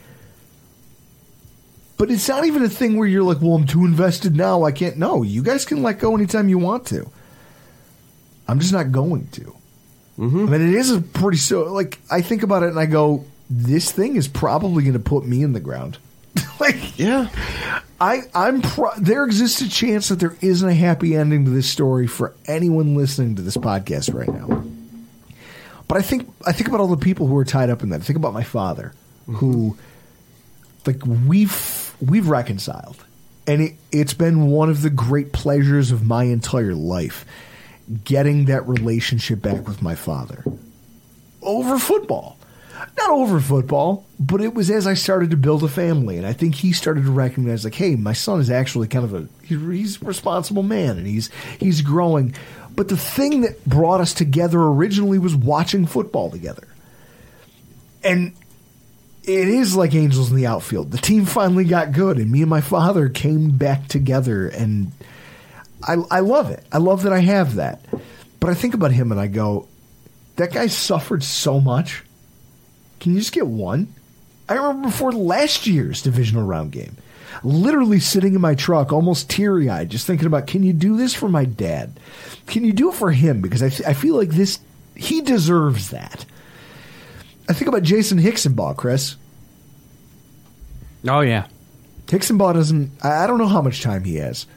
But 1.97 2.11
it's 2.11 2.27
not 2.27 2.45
even 2.45 2.63
a 2.63 2.69
thing 2.69 2.97
where 2.97 3.07
you're 3.07 3.23
like, 3.23 3.41
well, 3.41 3.55
I'm 3.55 3.65
too 3.65 3.85
invested 3.85 4.35
now. 4.35 4.63
I 4.63 4.71
can't. 4.71 4.97
No, 4.97 5.23
you 5.23 5.41
guys 5.43 5.65
can 5.65 5.81
let 5.81 5.99
go 5.99 6.15
anytime 6.15 6.49
you 6.49 6.57
want 6.57 6.85
to. 6.87 7.09
I'm 8.47 8.59
just 8.59 8.73
not 8.73 8.91
going 8.91 9.27
to. 9.27 9.55
Mm-hmm. 10.19 10.47
I 10.47 10.57
mean, 10.57 10.69
it 10.69 10.75
is 10.75 10.91
a 10.91 11.01
pretty 11.01 11.37
so. 11.37 11.71
Like, 11.71 11.99
I 12.11 12.21
think 12.21 12.43
about 12.43 12.63
it 12.63 12.69
and 12.69 12.79
I 12.79 12.85
go, 12.85 13.25
this 13.49 13.91
thing 13.91 14.15
is 14.15 14.27
probably 14.27 14.83
going 14.83 14.93
to 14.93 14.99
put 14.99 15.25
me 15.25 15.41
in 15.41 15.53
the 15.53 15.59
ground. 15.59 15.97
like, 16.59 16.97
yeah, 16.97 17.29
I, 17.99 18.21
I'm. 18.33 18.61
Pro- 18.61 18.95
there 18.97 19.23
exists 19.23 19.61
a 19.61 19.69
chance 19.69 20.09
that 20.09 20.19
there 20.19 20.35
isn't 20.41 20.67
a 20.67 20.73
happy 20.73 21.15
ending 21.15 21.45
to 21.45 21.51
this 21.51 21.69
story 21.69 22.07
for 22.07 22.33
anyone 22.45 22.95
listening 22.95 23.35
to 23.35 23.41
this 23.41 23.57
podcast 23.57 24.13
right 24.13 24.27
now. 24.27 24.63
But 25.87 25.97
I 25.97 26.01
think 26.01 26.31
I 26.45 26.51
think 26.51 26.67
about 26.67 26.79
all 26.79 26.87
the 26.87 26.97
people 26.97 27.27
who 27.27 27.37
are 27.37 27.45
tied 27.45 27.69
up 27.69 27.83
in 27.83 27.89
that. 27.89 28.01
I 28.01 28.03
think 28.03 28.17
about 28.17 28.33
my 28.33 28.43
father, 28.43 28.93
mm-hmm. 29.23 29.35
who, 29.35 29.77
like, 30.85 31.05
we've 31.05 31.93
we've 32.01 32.27
reconciled, 32.27 32.97
and 33.47 33.61
it, 33.61 33.75
it's 33.91 34.13
been 34.13 34.47
one 34.47 34.69
of 34.69 34.81
the 34.81 34.89
great 34.89 35.31
pleasures 35.31 35.91
of 35.91 36.03
my 36.03 36.25
entire 36.25 36.73
life, 36.73 37.25
getting 38.03 38.45
that 38.45 38.67
relationship 38.67 39.41
back 39.41 39.67
with 39.67 39.81
my 39.81 39.95
father 39.95 40.43
over 41.41 41.77
football. 41.77 42.34
Not 42.97 43.09
over 43.09 43.39
football, 43.39 44.05
but 44.19 44.41
it 44.41 44.53
was 44.53 44.69
as 44.71 44.87
I 44.87 44.93
started 44.93 45.31
to 45.31 45.37
build 45.37 45.63
a 45.63 45.67
family, 45.67 46.17
and 46.17 46.25
I 46.25 46.33
think 46.33 46.55
he 46.55 46.71
started 46.73 47.05
to 47.05 47.11
recognize, 47.11 47.63
like, 47.63 47.75
hey, 47.75 47.95
my 47.95 48.13
son 48.13 48.39
is 48.39 48.49
actually 48.49 48.87
kind 48.87 49.05
of 49.05 49.13
a 49.13 49.27
he's, 49.43 50.01
a 50.01 50.05
responsible 50.05 50.63
man, 50.63 50.97
and 50.97 51.07
he's 51.07 51.29
he's 51.59 51.81
growing. 51.81 52.35
But 52.75 52.87
the 52.87 52.97
thing 52.97 53.41
that 53.41 53.63
brought 53.65 54.01
us 54.01 54.13
together 54.13 54.59
originally 54.59 55.17
was 55.17 55.35
watching 55.35 55.85
football 55.85 56.29
together, 56.31 56.67
and 58.03 58.33
it 59.23 59.47
is 59.47 59.75
like 59.75 59.95
angels 59.95 60.29
in 60.29 60.37
the 60.37 60.45
outfield. 60.45 60.91
The 60.91 60.97
team 60.97 61.25
finally 61.25 61.65
got 61.65 61.91
good, 61.91 62.17
and 62.17 62.31
me 62.31 62.41
and 62.41 62.49
my 62.49 62.61
father 62.61 63.09
came 63.09 63.57
back 63.57 63.87
together, 63.87 64.47
and 64.47 64.91
I, 65.83 65.95
I 66.11 66.19
love 66.21 66.51
it. 66.51 66.65
I 66.71 66.77
love 66.77 67.03
that 67.03 67.13
I 67.13 67.19
have 67.19 67.55
that. 67.55 67.81
But 68.39 68.49
I 68.49 68.53
think 68.53 68.73
about 68.73 68.91
him 68.91 69.11
and 69.11 69.19
I 69.19 69.27
go, 69.27 69.67
that 70.35 70.53
guy 70.53 70.67
suffered 70.67 71.23
so 71.23 71.59
much. 71.59 72.03
Can 72.99 73.13
you 73.13 73.19
just 73.19 73.33
get 73.33 73.47
one? 73.47 73.93
I 74.47 74.53
remember 74.53 74.89
before 74.89 75.11
last 75.11 75.67
year's 75.67 76.01
divisional 76.01 76.45
round 76.45 76.71
game, 76.71 76.97
literally 77.43 77.99
sitting 77.99 78.35
in 78.35 78.41
my 78.41 78.55
truck, 78.55 78.93
almost 78.93 79.29
teary 79.29 79.69
eyed, 79.69 79.89
just 79.89 80.05
thinking 80.05 80.27
about, 80.27 80.47
can 80.47 80.63
you 80.63 80.73
do 80.73 80.97
this 80.97 81.13
for 81.13 81.27
my 81.27 81.45
dad? 81.45 81.99
Can 82.47 82.63
you 82.63 82.73
do 82.73 82.89
it 82.89 82.95
for 82.95 83.11
him? 83.11 83.41
Because 83.41 83.63
I, 83.63 83.89
I 83.89 83.93
feel 83.93 84.15
like 84.15 84.29
this, 84.29 84.59
he 84.95 85.21
deserves 85.21 85.89
that. 85.89 86.25
I 87.49 87.53
think 87.53 87.67
about 87.67 87.83
Jason 87.83 88.19
Hicksonball, 88.19 88.75
Chris. 88.75 89.15
Oh 91.07 91.21
yeah, 91.21 91.47
Hicksonball 92.07 92.53
doesn't. 92.53 92.91
I 93.03 93.27
don't 93.27 93.37
know 93.37 93.47
how 93.47 93.61
much 93.61 93.83
time 93.83 94.03
he 94.03 94.15
has. 94.15 94.47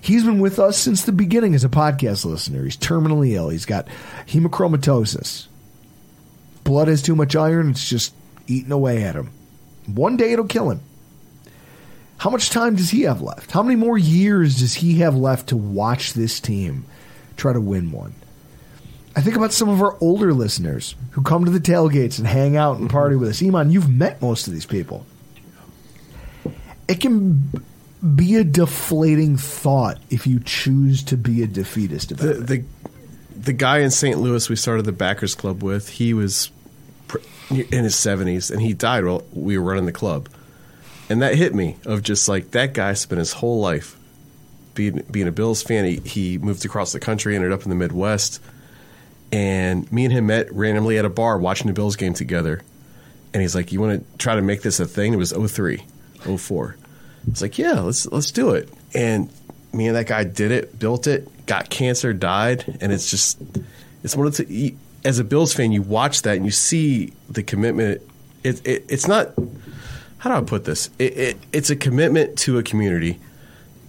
He's 0.00 0.24
been 0.24 0.40
with 0.40 0.58
us 0.58 0.78
since 0.78 1.04
the 1.04 1.12
beginning 1.12 1.54
as 1.54 1.62
a 1.62 1.68
podcast 1.68 2.24
listener. 2.24 2.64
He's 2.64 2.76
terminally 2.76 3.34
ill. 3.34 3.50
He's 3.50 3.66
got 3.66 3.86
hemochromatosis. 4.26 5.46
Blood 6.70 6.86
has 6.86 7.02
too 7.02 7.16
much 7.16 7.34
iron. 7.34 7.70
It's 7.70 7.88
just 7.88 8.14
eating 8.46 8.70
away 8.70 9.02
at 9.02 9.16
him. 9.16 9.32
One 9.86 10.16
day 10.16 10.32
it'll 10.32 10.46
kill 10.46 10.70
him. 10.70 10.80
How 12.18 12.30
much 12.30 12.50
time 12.50 12.76
does 12.76 12.90
he 12.90 13.02
have 13.02 13.20
left? 13.20 13.50
How 13.50 13.64
many 13.64 13.74
more 13.74 13.98
years 13.98 14.60
does 14.60 14.74
he 14.74 15.00
have 15.00 15.16
left 15.16 15.48
to 15.48 15.56
watch 15.56 16.12
this 16.12 16.38
team 16.38 16.84
try 17.36 17.52
to 17.52 17.60
win 17.60 17.90
one? 17.90 18.14
I 19.16 19.20
think 19.20 19.34
about 19.34 19.52
some 19.52 19.68
of 19.68 19.82
our 19.82 19.96
older 20.00 20.32
listeners 20.32 20.94
who 21.10 21.22
come 21.22 21.44
to 21.44 21.50
the 21.50 21.58
tailgates 21.58 22.18
and 22.18 22.26
hang 22.28 22.56
out 22.56 22.78
and 22.78 22.88
party 22.88 23.16
with 23.16 23.30
us. 23.30 23.40
Eammon, 23.40 23.72
you've 23.72 23.90
met 23.90 24.22
most 24.22 24.46
of 24.46 24.52
these 24.52 24.64
people. 24.64 25.04
It 26.86 27.00
can 27.00 27.64
be 28.14 28.36
a 28.36 28.44
deflating 28.44 29.36
thought 29.36 29.98
if 30.08 30.24
you 30.24 30.38
choose 30.38 31.02
to 31.02 31.16
be 31.16 31.42
a 31.42 31.48
defeatist 31.48 32.12
about 32.12 32.22
the, 32.22 32.30
it. 32.30 32.46
the 32.46 32.64
the 33.36 33.52
guy 33.54 33.78
in 33.78 33.90
St. 33.90 34.20
Louis 34.20 34.48
we 34.48 34.54
started 34.54 34.84
the 34.84 34.92
Backers 34.92 35.34
Club 35.34 35.62
with, 35.62 35.88
he 35.88 36.12
was 36.12 36.50
in 37.50 37.84
his 37.84 37.94
70s 37.94 38.50
and 38.50 38.60
he 38.60 38.72
died 38.72 39.04
while 39.04 39.24
we 39.32 39.58
were 39.58 39.64
running 39.64 39.86
the 39.86 39.92
club. 39.92 40.28
And 41.08 41.22
that 41.22 41.34
hit 41.34 41.54
me 41.54 41.76
of 41.84 42.02
just 42.02 42.28
like 42.28 42.52
that 42.52 42.72
guy 42.72 42.92
spent 42.92 43.18
his 43.18 43.32
whole 43.32 43.60
life 43.60 43.96
being 44.74 45.04
being 45.10 45.28
a 45.28 45.32
Bills 45.32 45.62
fan. 45.62 45.84
He, 45.84 45.96
he 45.96 46.38
moved 46.38 46.64
across 46.64 46.92
the 46.92 47.00
country, 47.00 47.34
ended 47.34 47.52
up 47.52 47.64
in 47.64 47.68
the 47.68 47.74
Midwest, 47.74 48.40
and 49.32 49.90
me 49.92 50.04
and 50.04 50.12
him 50.12 50.26
met 50.26 50.52
randomly 50.52 50.98
at 50.98 51.04
a 51.04 51.10
bar 51.10 51.38
watching 51.38 51.66
the 51.66 51.72
Bills 51.72 51.96
game 51.96 52.14
together. 52.14 52.62
And 53.34 53.42
he's 53.42 53.54
like, 53.54 53.72
"You 53.72 53.80
want 53.80 54.00
to 54.00 54.18
try 54.18 54.36
to 54.36 54.42
make 54.42 54.62
this 54.62 54.78
a 54.78 54.86
thing?" 54.86 55.12
It 55.12 55.16
was 55.16 55.32
03, 55.32 55.84
04. 56.20 56.76
It's 57.28 57.42
like, 57.42 57.58
"Yeah, 57.58 57.80
let's 57.80 58.06
let's 58.06 58.30
do 58.30 58.50
it." 58.50 58.68
And 58.94 59.30
me 59.72 59.86
and 59.86 59.96
that 59.96 60.06
guy 60.06 60.24
did 60.24 60.50
it, 60.50 60.78
built 60.78 61.06
it, 61.06 61.46
got 61.46 61.70
cancer, 61.70 62.12
died, 62.12 62.78
and 62.80 62.92
it's 62.92 63.10
just 63.10 63.40
it's 64.02 64.16
one 64.16 64.26
of 64.26 64.36
the 64.36 64.74
as 65.04 65.18
a 65.18 65.24
Bills 65.24 65.52
fan, 65.52 65.72
you 65.72 65.82
watch 65.82 66.22
that 66.22 66.36
and 66.36 66.44
you 66.44 66.50
see 66.50 67.12
the 67.28 67.42
commitment. 67.42 68.02
It, 68.44 68.66
it 68.66 68.84
it's 68.88 69.06
not 69.06 69.34
how 70.18 70.30
do 70.30 70.36
I 70.36 70.46
put 70.46 70.64
this? 70.64 70.90
It, 70.98 71.16
it, 71.16 71.36
it's 71.52 71.70
a 71.70 71.76
commitment 71.76 72.38
to 72.40 72.58
a 72.58 72.62
community 72.62 73.18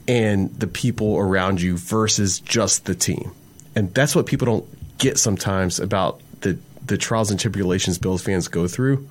and 0.07 0.53
the 0.57 0.67
people 0.67 1.17
around 1.17 1.61
you 1.61 1.77
versus 1.77 2.39
just 2.39 2.85
the 2.85 2.95
team, 2.95 3.31
and 3.75 3.93
that's 3.93 4.15
what 4.15 4.25
people 4.25 4.45
don't 4.45 4.97
get 4.97 5.17
sometimes 5.17 5.79
about 5.79 6.21
the 6.41 6.57
the 6.85 6.97
trials 6.97 7.31
and 7.31 7.39
tribulations 7.39 7.97
Bills 7.97 8.21
fans 8.21 8.47
go 8.47 8.67
through. 8.67 9.07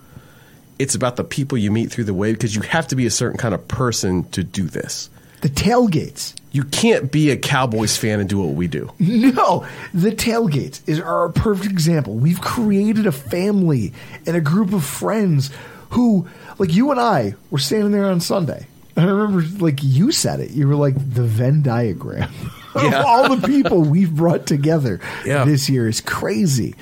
It's 0.78 0.94
about 0.94 1.16
the 1.16 1.24
people 1.24 1.58
you 1.58 1.70
meet 1.70 1.92
through 1.92 2.04
the 2.04 2.14
way 2.14 2.32
because 2.32 2.54
you 2.54 2.62
have 2.62 2.88
to 2.88 2.96
be 2.96 3.04
a 3.04 3.10
certain 3.10 3.36
kind 3.36 3.54
of 3.54 3.68
person 3.68 4.24
to 4.30 4.42
do 4.42 4.64
this. 4.64 5.10
The 5.42 5.50
tailgates. 5.50 6.34
You 6.52 6.64
can't 6.64 7.12
be 7.12 7.30
a 7.30 7.36
Cowboys 7.36 7.96
fan 7.96 8.18
and 8.20 8.28
do 8.28 8.40
what 8.40 8.54
we 8.54 8.66
do. 8.66 8.90
No, 8.98 9.66
the 9.94 10.10
tailgates 10.10 10.80
is 10.88 10.98
our 11.00 11.28
perfect 11.28 11.70
example. 11.70 12.14
We've 12.14 12.40
created 12.40 13.06
a 13.06 13.12
family 13.12 13.92
and 14.26 14.36
a 14.36 14.40
group 14.40 14.72
of 14.72 14.84
friends 14.84 15.50
who, 15.90 16.26
like 16.58 16.72
you 16.74 16.90
and 16.90 16.98
I, 17.00 17.34
were 17.50 17.58
standing 17.58 17.92
there 17.92 18.06
on 18.06 18.20
Sunday. 18.20 18.66
And 18.96 19.08
I 19.08 19.12
remember, 19.12 19.64
like 19.64 19.78
you 19.82 20.10
said 20.10 20.40
it, 20.40 20.50
you 20.50 20.66
were 20.66 20.74
like 20.74 20.94
the 20.96 21.22
Venn 21.22 21.62
diagram 21.62 22.32
of 22.74 22.94
all 22.94 23.36
the 23.36 23.46
people 23.46 23.82
we've 23.82 24.14
brought 24.14 24.46
together 24.46 25.00
Yeah. 25.24 25.44
this 25.44 25.68
year 25.70 25.88
is 25.88 26.00
crazy. 26.00 26.74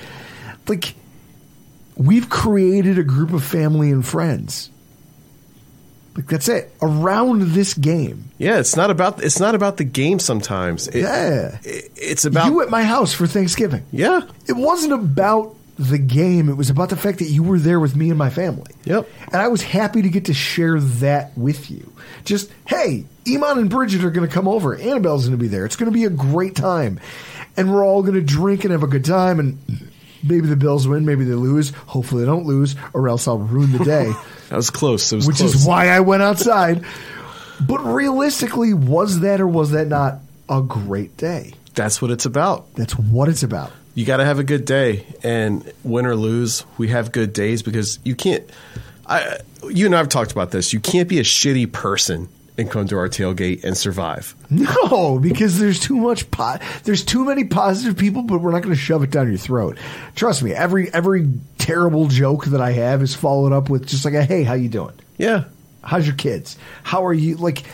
Like 0.66 0.94
we've 1.94 2.30
created 2.30 2.98
a 2.98 3.04
group 3.04 3.32
of 3.34 3.44
family 3.44 3.90
and 3.90 4.06
friends. 4.06 4.70
Like 6.18 6.26
that's 6.26 6.48
it 6.48 6.72
around 6.82 7.52
this 7.52 7.74
game. 7.74 8.24
Yeah, 8.38 8.58
it's 8.58 8.74
not 8.76 8.90
about 8.90 9.22
it's 9.22 9.38
not 9.38 9.54
about 9.54 9.76
the 9.76 9.84
game. 9.84 10.18
Sometimes, 10.18 10.88
It- 10.88 11.02
Yeah. 11.02 11.58
it- 11.62 11.92
it's 11.96 12.24
about 12.24 12.46
you 12.50 12.60
at 12.60 12.70
my 12.70 12.82
house 12.82 13.12
for 13.12 13.26
Thanksgiving. 13.28 13.84
yeah, 13.92 14.22
It 14.48 14.56
wasn't 14.56 14.92
about 14.94 15.54
the 15.78 15.98
game. 15.98 16.48
It 16.48 16.56
was 16.56 16.70
about 16.70 16.88
the 16.88 16.96
fact 16.96 17.20
that 17.20 17.26
you 17.26 17.44
were 17.44 17.58
there 17.60 17.78
with 17.78 17.94
me 17.94 18.08
and 18.10 18.18
my 18.18 18.30
family. 18.30 18.72
Yep. 18.84 19.08
And 19.32 19.40
I 19.40 19.46
was 19.46 19.62
happy 19.62 20.02
to 20.02 20.08
get 20.08 20.24
to 20.24 20.34
share 20.34 20.80
that 20.80 21.38
with 21.38 21.70
you. 21.70 21.92
Just, 22.24 22.50
hey, 22.66 23.04
Eammon 23.24 23.58
and 23.58 23.70
Bridget 23.70 24.02
are 24.04 24.10
going 24.10 24.26
to 24.28 24.34
come 24.34 24.48
over. 24.48 24.74
Annabelle's 24.74 25.28
going 25.28 25.38
to 25.38 25.40
be 25.40 25.46
there. 25.46 25.64
It's 25.64 25.76
going 25.76 25.90
to 25.90 25.96
be 25.96 26.04
a 26.04 26.10
great 26.10 26.56
time. 26.56 26.98
And 27.56 27.72
we're 27.72 27.84
all 27.86 28.02
going 28.02 28.14
to 28.16 28.20
drink 28.22 28.64
and 28.64 28.72
have 28.72 28.82
a 28.82 28.88
good 28.88 29.04
time. 29.04 29.38
And 29.38 29.58
maybe 30.22 30.46
the 30.46 30.56
Bills 30.56 30.86
win, 30.88 31.04
maybe 31.04 31.24
they 31.24 31.34
lose. 31.34 31.70
Hopefully 31.86 32.22
they 32.22 32.26
don't 32.26 32.46
lose, 32.46 32.76
or 32.92 33.08
else 33.08 33.28
I'll 33.28 33.38
ruin 33.38 33.72
the 33.72 33.84
day. 33.84 34.12
that 34.48 34.56
was 34.56 34.70
close. 34.70 35.12
It 35.12 35.16
was 35.16 35.26
which 35.26 35.36
close. 35.38 35.54
is 35.54 35.66
why 35.66 35.88
I 35.88 36.00
went 36.00 36.22
outside. 36.22 36.84
But 37.60 37.78
realistically, 37.78 38.72
was 38.74 39.20
that 39.20 39.40
or 39.40 39.46
was 39.46 39.72
that 39.72 39.88
not 39.88 40.20
a 40.48 40.62
great 40.62 41.16
day? 41.16 41.54
that's 41.78 42.02
what 42.02 42.10
it's 42.10 42.26
about. 42.26 42.74
That's 42.74 42.98
what 42.98 43.28
it's 43.28 43.44
about. 43.44 43.70
You 43.94 44.04
got 44.04 44.18
to 44.18 44.24
have 44.24 44.38
a 44.38 44.44
good 44.44 44.64
day, 44.64 45.06
and 45.22 45.72
win 45.82 46.06
or 46.06 46.16
lose, 46.16 46.64
we 46.76 46.88
have 46.88 47.12
good 47.12 47.32
days 47.32 47.62
because 47.62 47.98
you 48.04 48.14
can't. 48.14 48.48
I, 49.06 49.38
you 49.70 49.86
and 49.86 49.94
I 49.94 49.98
have 49.98 50.08
talked 50.08 50.32
about 50.32 50.50
this. 50.50 50.72
You 50.72 50.80
can't 50.80 51.08
be 51.08 51.18
a 51.18 51.22
shitty 51.22 51.72
person 51.72 52.28
and 52.58 52.70
come 52.70 52.86
to 52.88 52.98
our 52.98 53.08
tailgate 53.08 53.64
and 53.64 53.76
survive. 53.76 54.34
No, 54.50 55.18
because 55.18 55.58
there's 55.58 55.78
too 55.78 55.96
much 55.96 56.30
po- 56.30 56.58
there's 56.84 57.04
too 57.04 57.24
many 57.24 57.44
positive 57.44 57.96
people, 57.96 58.22
but 58.22 58.40
we're 58.40 58.50
not 58.50 58.62
going 58.62 58.74
to 58.74 58.80
shove 58.80 59.02
it 59.02 59.10
down 59.10 59.28
your 59.28 59.38
throat. 59.38 59.78
Trust 60.16 60.42
me, 60.42 60.52
every 60.52 60.92
every 60.92 61.28
terrible 61.58 62.08
joke 62.08 62.46
that 62.46 62.60
I 62.60 62.72
have 62.72 63.02
is 63.02 63.14
followed 63.14 63.52
up 63.52 63.70
with 63.70 63.86
just 63.86 64.04
like 64.04 64.14
a 64.14 64.24
hey, 64.24 64.42
how 64.42 64.54
you 64.54 64.68
doing? 64.68 64.94
Yeah, 65.16 65.44
How's 65.82 66.06
your 66.06 66.16
kids? 66.16 66.58
How 66.82 67.06
are 67.06 67.14
you? 67.14 67.36
Like 67.36 67.64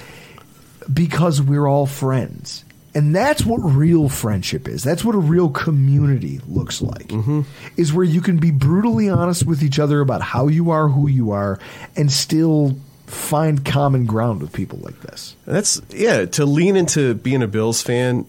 because 0.92 1.40
we're 1.40 1.66
all 1.66 1.86
friends. 1.86 2.64
And 2.94 3.14
that's 3.14 3.44
what 3.44 3.58
real 3.58 4.08
friendship 4.08 4.68
is. 4.68 4.84
That's 4.84 5.04
what 5.04 5.16
a 5.16 5.18
real 5.18 5.50
community 5.50 6.40
looks 6.46 6.80
like. 6.80 7.08
Mm-hmm. 7.08 7.40
Is 7.76 7.92
where 7.92 8.04
you 8.04 8.20
can 8.20 8.36
be 8.36 8.52
brutally 8.52 9.08
honest 9.08 9.44
with 9.44 9.64
each 9.64 9.80
other 9.80 10.00
about 10.00 10.22
how 10.22 10.46
you 10.46 10.70
are, 10.70 10.86
who 10.86 11.08
you 11.08 11.32
are, 11.32 11.58
and 11.96 12.12
still 12.12 12.76
find 13.06 13.64
common 13.64 14.06
ground 14.06 14.40
with 14.40 14.52
people 14.52 14.78
like 14.82 15.00
this. 15.00 15.34
That's 15.46 15.80
yeah. 15.90 16.24
To 16.26 16.46
lean 16.46 16.76
into 16.76 17.14
being 17.14 17.42
a 17.42 17.46
Bills 17.48 17.82
fan 17.82 18.26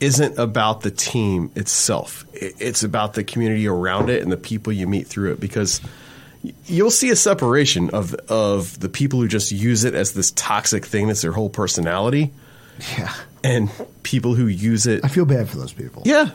isn't 0.00 0.38
about 0.38 0.82
the 0.82 0.90
team 0.90 1.50
itself. 1.56 2.24
It's 2.32 2.82
about 2.82 3.14
the 3.14 3.24
community 3.24 3.66
around 3.66 4.10
it 4.10 4.22
and 4.22 4.30
the 4.30 4.36
people 4.36 4.72
you 4.72 4.86
meet 4.86 5.06
through 5.06 5.32
it. 5.32 5.40
Because 5.40 5.80
you'll 6.66 6.90
see 6.90 7.10
a 7.10 7.16
separation 7.16 7.90
of 7.90 8.14
of 8.28 8.78
the 8.78 8.88
people 8.88 9.20
who 9.20 9.26
just 9.28 9.50
use 9.50 9.84
it 9.84 9.94
as 9.94 10.12
this 10.12 10.30
toxic 10.32 10.84
thing 10.86 11.08
that's 11.08 11.22
their 11.22 11.32
whole 11.32 11.50
personality, 11.50 12.30
Yeah. 12.96 13.12
and 13.42 13.70
people 14.04 14.34
who 14.34 14.46
use 14.46 14.86
it. 14.86 15.04
I 15.04 15.08
feel 15.08 15.24
bad 15.24 15.48
for 15.48 15.56
those 15.56 15.72
people. 15.72 16.02
Yeah, 16.04 16.30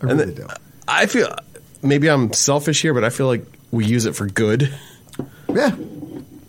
I 0.00 0.06
really 0.06 0.26
the- 0.26 0.32
do. 0.32 0.46
I 0.86 1.06
feel 1.06 1.34
maybe 1.82 2.08
I'm 2.08 2.32
selfish 2.32 2.82
here, 2.82 2.94
but 2.94 3.02
I 3.04 3.10
feel 3.10 3.26
like 3.26 3.44
we 3.72 3.84
use 3.84 4.04
it 4.04 4.14
for 4.14 4.26
good. 4.26 4.72
Yeah. 5.52 5.74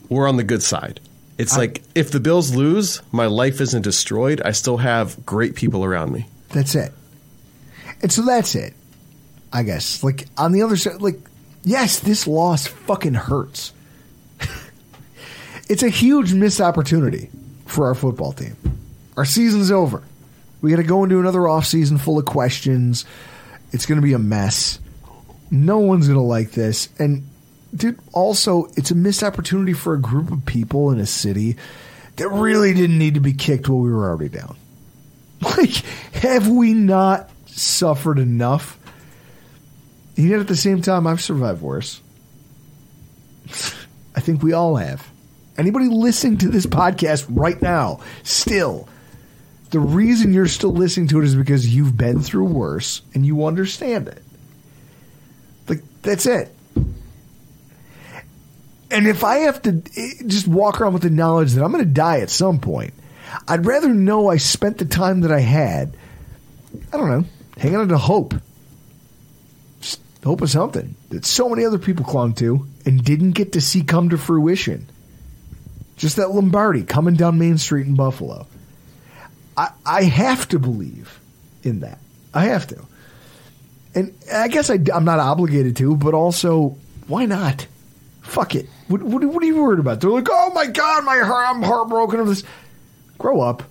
We're 0.09 0.27
on 0.27 0.37
the 0.37 0.43
good 0.43 0.63
side. 0.63 0.99
It's 1.37 1.57
like 1.57 1.81
if 1.95 2.11
the 2.11 2.19
Bills 2.19 2.55
lose, 2.55 3.01
my 3.11 3.25
life 3.25 3.59
isn't 3.59 3.81
destroyed. 3.81 4.41
I 4.45 4.51
still 4.51 4.77
have 4.77 5.25
great 5.25 5.55
people 5.55 5.83
around 5.83 6.11
me. 6.11 6.27
That's 6.49 6.75
it. 6.75 6.93
And 8.01 8.11
so 8.11 8.21
that's 8.21 8.55
it. 8.55 8.73
I 9.51 9.63
guess. 9.63 10.03
Like 10.03 10.27
on 10.37 10.51
the 10.51 10.61
other 10.61 10.77
side, 10.77 11.01
like 11.01 11.19
yes, 11.63 11.99
this 11.99 12.27
loss 12.27 12.67
fucking 12.67 13.15
hurts. 13.15 13.73
it's 15.69 15.83
a 15.83 15.89
huge 15.89 16.33
missed 16.33 16.61
opportunity 16.61 17.29
for 17.65 17.87
our 17.87 17.95
football 17.95 18.33
team. 18.33 18.55
Our 19.17 19.25
season's 19.25 19.71
over. 19.71 20.03
We 20.61 20.69
got 20.69 20.77
to 20.77 20.83
go 20.83 21.03
into 21.03 21.19
another 21.19 21.39
offseason 21.39 21.99
full 21.99 22.17
of 22.17 22.25
questions. 22.25 23.05
It's 23.71 23.85
going 23.85 23.99
to 23.99 24.05
be 24.05 24.13
a 24.13 24.19
mess. 24.19 24.79
No 25.51 25.79
one's 25.79 26.07
going 26.07 26.17
to 26.17 26.23
like 26.23 26.51
this. 26.51 26.89
And 26.99 27.29
dude, 27.75 27.99
also, 28.13 28.65
it's 28.75 28.91
a 28.91 28.95
missed 28.95 29.23
opportunity 29.23 29.73
for 29.73 29.93
a 29.93 29.99
group 29.99 30.31
of 30.31 30.45
people 30.45 30.91
in 30.91 30.99
a 30.99 31.05
city 31.05 31.57
that 32.17 32.29
really 32.29 32.73
didn't 32.73 32.97
need 32.97 33.15
to 33.15 33.19
be 33.19 33.33
kicked 33.33 33.67
while 33.67 33.79
we 33.79 33.91
were 33.91 34.09
already 34.09 34.29
down. 34.29 34.55
Like, 35.57 35.71
have 36.13 36.47
we 36.47 36.73
not 36.73 37.29
suffered 37.47 38.17
enough? 38.17 38.79
And 40.15 40.29
yet 40.29 40.39
at 40.39 40.47
the 40.47 40.55
same 40.55 40.81
time, 40.81 41.05
I've 41.05 41.21
survived 41.21 41.61
worse. 41.61 41.99
I 44.15 44.21
think 44.21 44.41
we 44.41 44.53
all 44.53 44.77
have. 44.77 45.05
Anybody 45.57 45.87
listening 45.87 46.37
to 46.39 46.49
this 46.49 46.65
podcast 46.65 47.25
right 47.29 47.61
now, 47.61 47.99
still, 48.23 48.87
The 49.71 49.79
reason 49.79 50.33
you're 50.33 50.47
still 50.47 50.71
listening 50.71 51.07
to 51.09 51.19
it 51.19 51.25
is 51.25 51.35
because 51.35 51.75
you've 51.75 51.97
been 51.97 52.21
through 52.21 52.45
worse 52.45 53.01
and 53.13 53.25
you 53.25 53.45
understand 53.45 54.07
it. 54.07 54.21
Like 55.67 55.81
that's 56.03 56.25
it. 56.25 56.55
And 58.93 59.07
if 59.07 59.23
I 59.23 59.37
have 59.39 59.59
to 59.63 59.81
eh, 59.97 60.23
just 60.27 60.47
walk 60.47 60.79
around 60.79 60.93
with 60.93 61.01
the 61.01 61.09
knowledge 61.09 61.53
that 61.53 61.63
I'm 61.63 61.71
going 61.71 61.83
to 61.83 61.89
die 61.89 62.19
at 62.19 62.29
some 62.29 62.59
point, 62.59 62.93
I'd 63.47 63.65
rather 63.65 63.91
know 63.91 64.29
I 64.29 64.37
spent 64.37 64.77
the 64.77 64.85
time 64.85 65.21
that 65.21 65.31
I 65.31 65.39
had. 65.39 65.97
I 66.93 66.97
don't 66.97 67.09
know, 67.09 67.25
hanging 67.57 67.77
on 67.77 67.87
to 67.87 67.97
hope. 67.97 68.35
Just 69.81 69.99
hope 70.23 70.41
of 70.41 70.51
something 70.51 70.93
that 71.09 71.25
so 71.25 71.49
many 71.49 71.65
other 71.65 71.79
people 71.79 72.05
clung 72.05 72.35
to 72.35 72.67
and 72.85 73.03
didn't 73.03 73.31
get 73.31 73.53
to 73.53 73.61
see 73.61 73.81
come 73.81 74.09
to 74.09 74.17
fruition. 74.17 74.87
Just 75.97 76.17
that 76.17 76.29
Lombardi 76.29 76.83
coming 76.83 77.15
down 77.15 77.39
Main 77.39 77.57
Street 77.57 77.87
in 77.87 77.95
Buffalo. 77.95 78.45
I, 79.57 79.71
I 79.83 80.03
have 80.03 80.47
to 80.49 80.59
believe 80.59 81.19
in 81.63 81.79
that. 81.79 81.97
I 82.31 82.45
have 82.45 82.67
to. 82.67 82.85
And 83.95 84.13
I 84.31 84.49
guess 84.49 84.69
I, 84.69 84.75
am 84.93 85.05
not 85.05 85.19
obligated 85.19 85.77
to, 85.77 85.95
but 85.95 86.13
also, 86.13 86.77
why 87.07 87.25
not? 87.25 87.65
Fuck 88.23 88.55
it. 88.55 88.67
What, 88.87 89.03
what, 89.03 89.23
what, 89.23 89.43
are 89.43 89.45
you 89.45 89.61
worried 89.61 89.79
about? 89.79 90.01
They're 90.01 90.09
like, 90.09 90.27
oh 90.31 90.51
my 90.55 90.65
God, 90.65 91.05
my 91.05 91.19
heart, 91.19 91.47
I'm 91.49 91.61
heartbroken 91.61 92.19
of 92.19 92.27
this. 92.27 92.43
Grow 93.17 93.41
up. 93.41 93.63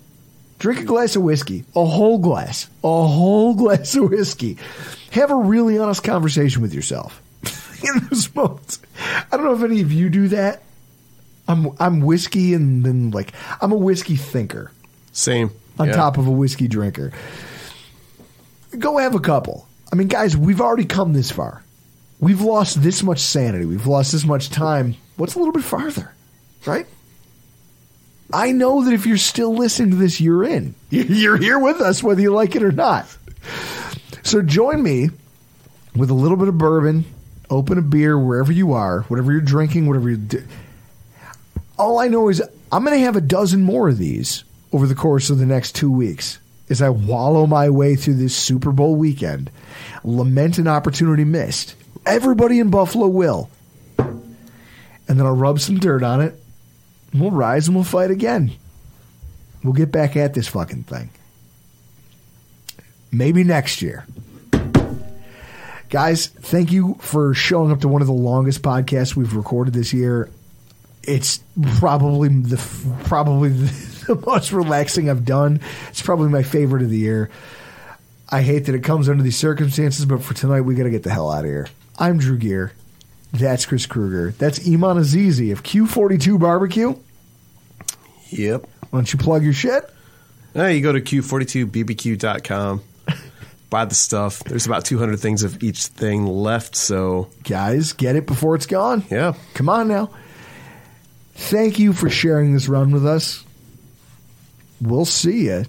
Drink 0.59 0.81
a 0.81 0.85
glass 0.85 1.17
of 1.17 1.23
whiskey, 1.23 1.65
a 1.75 1.85
whole 1.85 2.19
glass, 2.19 2.69
a 2.85 2.87
whole 2.87 3.55
glass 3.57 3.97
of 3.97 4.11
whiskey. 4.11 4.59
Have 5.11 5.31
a 5.33 5.37
really 5.37 5.77
honest 5.79 6.05
conversation 6.05 6.63
with 6.63 6.73
yourself 6.73 7.21
in 7.83 8.07
those 8.09 8.33
moments. 8.35 8.79
I 9.33 9.37
don't 9.37 9.45
know 9.45 9.55
if 9.55 9.63
any 9.65 9.81
of 9.81 9.91
you 9.91 10.09
do 10.09 10.29
that. 10.29 10.63
I'm 11.49 11.71
I'm 11.81 12.01
whiskey 12.01 12.55
and 12.55 12.85
then 12.85 13.11
like 13.11 13.33
I'm 13.61 13.73
a 13.73 13.77
whiskey 13.77 14.15
thinker. 14.15 14.71
Same. 15.11 15.51
On 15.81 15.89
Yeah. 15.89 15.97
top 15.97 16.17
of 16.19 16.29
a 16.29 16.31
whiskey 16.31 16.69
drinker. 16.69 17.11
Go 18.79 18.99
have 18.99 19.15
a 19.17 19.21
couple. 19.21 19.67
I 19.93 19.97
mean, 19.97 20.09
guys, 20.09 20.37
we've 20.37 20.61
already 20.61 20.85
come 20.85 21.13
this 21.13 21.31
far. 21.33 21.65
We've 22.23 22.41
lost 22.41 22.81
this 22.81 23.03
much 23.03 23.19
sanity. 23.19 23.65
We've 23.65 23.89
lost 23.89 24.13
this 24.13 24.25
much 24.25 24.49
time. 24.49 24.95
What's 25.17 25.35
a 25.35 25.39
little 25.41 25.53
bit 25.53 25.65
farther? 25.65 26.15
Right? 26.65 26.87
I 28.33 28.53
know 28.53 28.85
that 28.85 28.95
if 28.95 29.07
you're 29.07 29.17
still 29.17 29.53
listening 29.53 29.91
to 29.91 29.97
this, 29.97 30.21
you're 30.21 30.45
in. 30.45 30.77
You're 30.91 31.37
here 31.37 31.59
with 31.59 31.81
us, 31.81 32.01
whether 32.01 32.21
you 32.21 32.33
like 32.33 32.55
it 32.55 32.63
or 32.63 32.71
not. 32.71 33.07
So 34.23 34.41
join 34.41 34.81
me 34.85 35.11
with 35.97 36.11
a 36.11 36.15
little 36.15 36.37
bit 36.37 36.47
of 36.47 36.57
bourbon, 36.57 37.05
open 37.51 37.77
a 37.77 37.83
beer 37.83 38.17
wherever 38.17 38.53
you 38.53 38.73
are, 38.73 39.01
whatever 39.03 39.33
you're 39.33 39.41
drinking, 39.41 39.89
whatever 39.89 40.09
you 40.09 40.17
do. 40.17 40.45
All 41.77 41.99
I 41.99 42.07
know 42.07 42.29
is 42.29 42.41
I'm 42.71 42.85
going 42.85 42.97
to 42.97 43.05
have 43.05 43.17
a 43.17 43.21
dozen 43.21 43.65
more 43.65 43.89
of 43.89 43.99
these 43.99 44.45
over 44.73 44.87
the 44.87 44.95
course 44.95 45.29
of 45.29 45.39
the 45.39 45.47
next 45.47 45.75
two 45.75 45.91
weeks 45.91 46.39
as 46.71 46.81
I 46.81 46.89
wallow 46.89 47.49
my 47.49 47.69
way 47.69 47.97
through 47.97 48.15
this 48.15 48.37
Super 48.37 48.71
Bowl 48.71 48.95
weekend, 48.95 49.51
lament 50.05 50.59
an 50.59 50.69
opportunity 50.69 51.25
missed. 51.25 51.75
Everybody 52.05 52.59
in 52.59 52.71
Buffalo 52.71 53.07
will. 53.07 53.51
And 53.99 55.19
then 55.19 55.27
I'll 55.27 55.37
rub 55.37 55.61
some 55.61 55.79
dirt 55.79 56.03
on 56.03 56.21
it. 56.21 56.41
And 57.13 57.21
we'll 57.21 57.31
rise 57.31 57.69
and 57.69 57.77
we'll 57.77 57.85
fight 57.85 58.11
again. 58.11 58.53
We'll 59.63 59.75
get 59.75 59.93
back 59.93 60.17
at 60.17 60.35
this 60.35 60.49
fucking 60.49 60.85
thing. 60.85 61.11
Maybe 63.13 63.45
next 63.45 63.83
year. 63.83 64.07
Guys, 65.91 66.27
thank 66.27 66.73
you 66.73 66.97
for 67.01 67.35
showing 67.35 67.71
up 67.71 67.81
to 67.81 67.89
one 67.89 68.01
of 68.01 68.07
the 68.09 68.15
longest 68.15 68.63
podcasts 68.63 69.15
we've 69.15 69.37
recorded 69.37 69.75
this 69.75 69.93
year. 69.93 70.31
It's 71.03 71.43
probably 71.77 72.29
the 72.31 72.57
probably 73.05 73.49
the 74.07 74.21
most 74.27 74.53
relaxing 74.53 75.11
I've 75.11 75.27
done. 75.27 75.61
It's 75.91 76.01
probably 76.01 76.31
my 76.31 76.43
favorite 76.43 76.83
of 76.83 76.89
the 76.89 76.97
year. 76.97 77.31
I 78.31 78.41
hate 78.41 78.61
that 78.67 78.75
it 78.75 78.83
comes 78.83 79.11
under 79.11 79.23
these 79.23 79.37
circumstances, 79.37 80.07
but 80.07 80.23
for 80.23 80.33
tonight 80.33 80.63
we 80.63 80.75
got 80.75 80.85
to 80.85 80.91
get 80.91 81.03
the 81.03 81.11
hell 81.11 81.31
out 81.31 81.45
of 81.45 81.51
here. 81.51 81.69
I'm 82.03 82.19
Drew 82.19 82.37
Gear. 82.37 82.73
That's 83.33 83.65
Chris 83.65 83.87
Kruger. 83.87 84.33
That's 84.33 84.59
Eammon 84.59 84.99
Azizi 84.99 85.53
of 85.53 85.63
Q42 85.63 86.37
Barbecue. 86.41 86.97
Yep. 88.31 88.63
Why 88.91 88.99
don't 88.99 89.13
you 89.13 89.21
plug 89.21 89.45
your 89.45 89.53
shit? 89.53 89.89
Yeah, 90.53 90.67
you 90.67 90.81
go 90.83 90.91
to 90.91 91.01
q42bbq.com, 91.01 92.83
buy 93.71 93.85
the 93.85 93.95
stuff. 93.95 94.41
There's 94.41 94.67
about 94.67 94.85
200 94.85 95.21
things 95.21 95.45
of 95.45 95.63
each 95.63 95.87
thing 95.87 96.27
left, 96.27 96.75
so. 96.75 97.29
Guys, 97.45 97.93
get 97.93 98.17
it 98.17 98.27
before 98.27 98.57
it's 98.57 98.67
gone. 98.67 99.05
Yeah. 99.09 99.35
Come 99.55 99.69
on 99.69 99.87
now. 99.87 100.11
Thank 101.35 101.79
you 101.79 101.93
for 101.93 102.11
sharing 102.11 102.53
this 102.53 102.67
run 102.69 102.91
with 102.91 103.07
us. 103.07 103.45
We'll 104.81 105.05
see 105.05 105.45
you. 105.45 105.67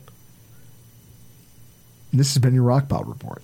This 2.11 2.33
has 2.33 2.41
been 2.41 2.55
your 2.55 2.63
Rock 2.63 2.85
Rockpile 2.85 3.07
Report. 3.07 3.43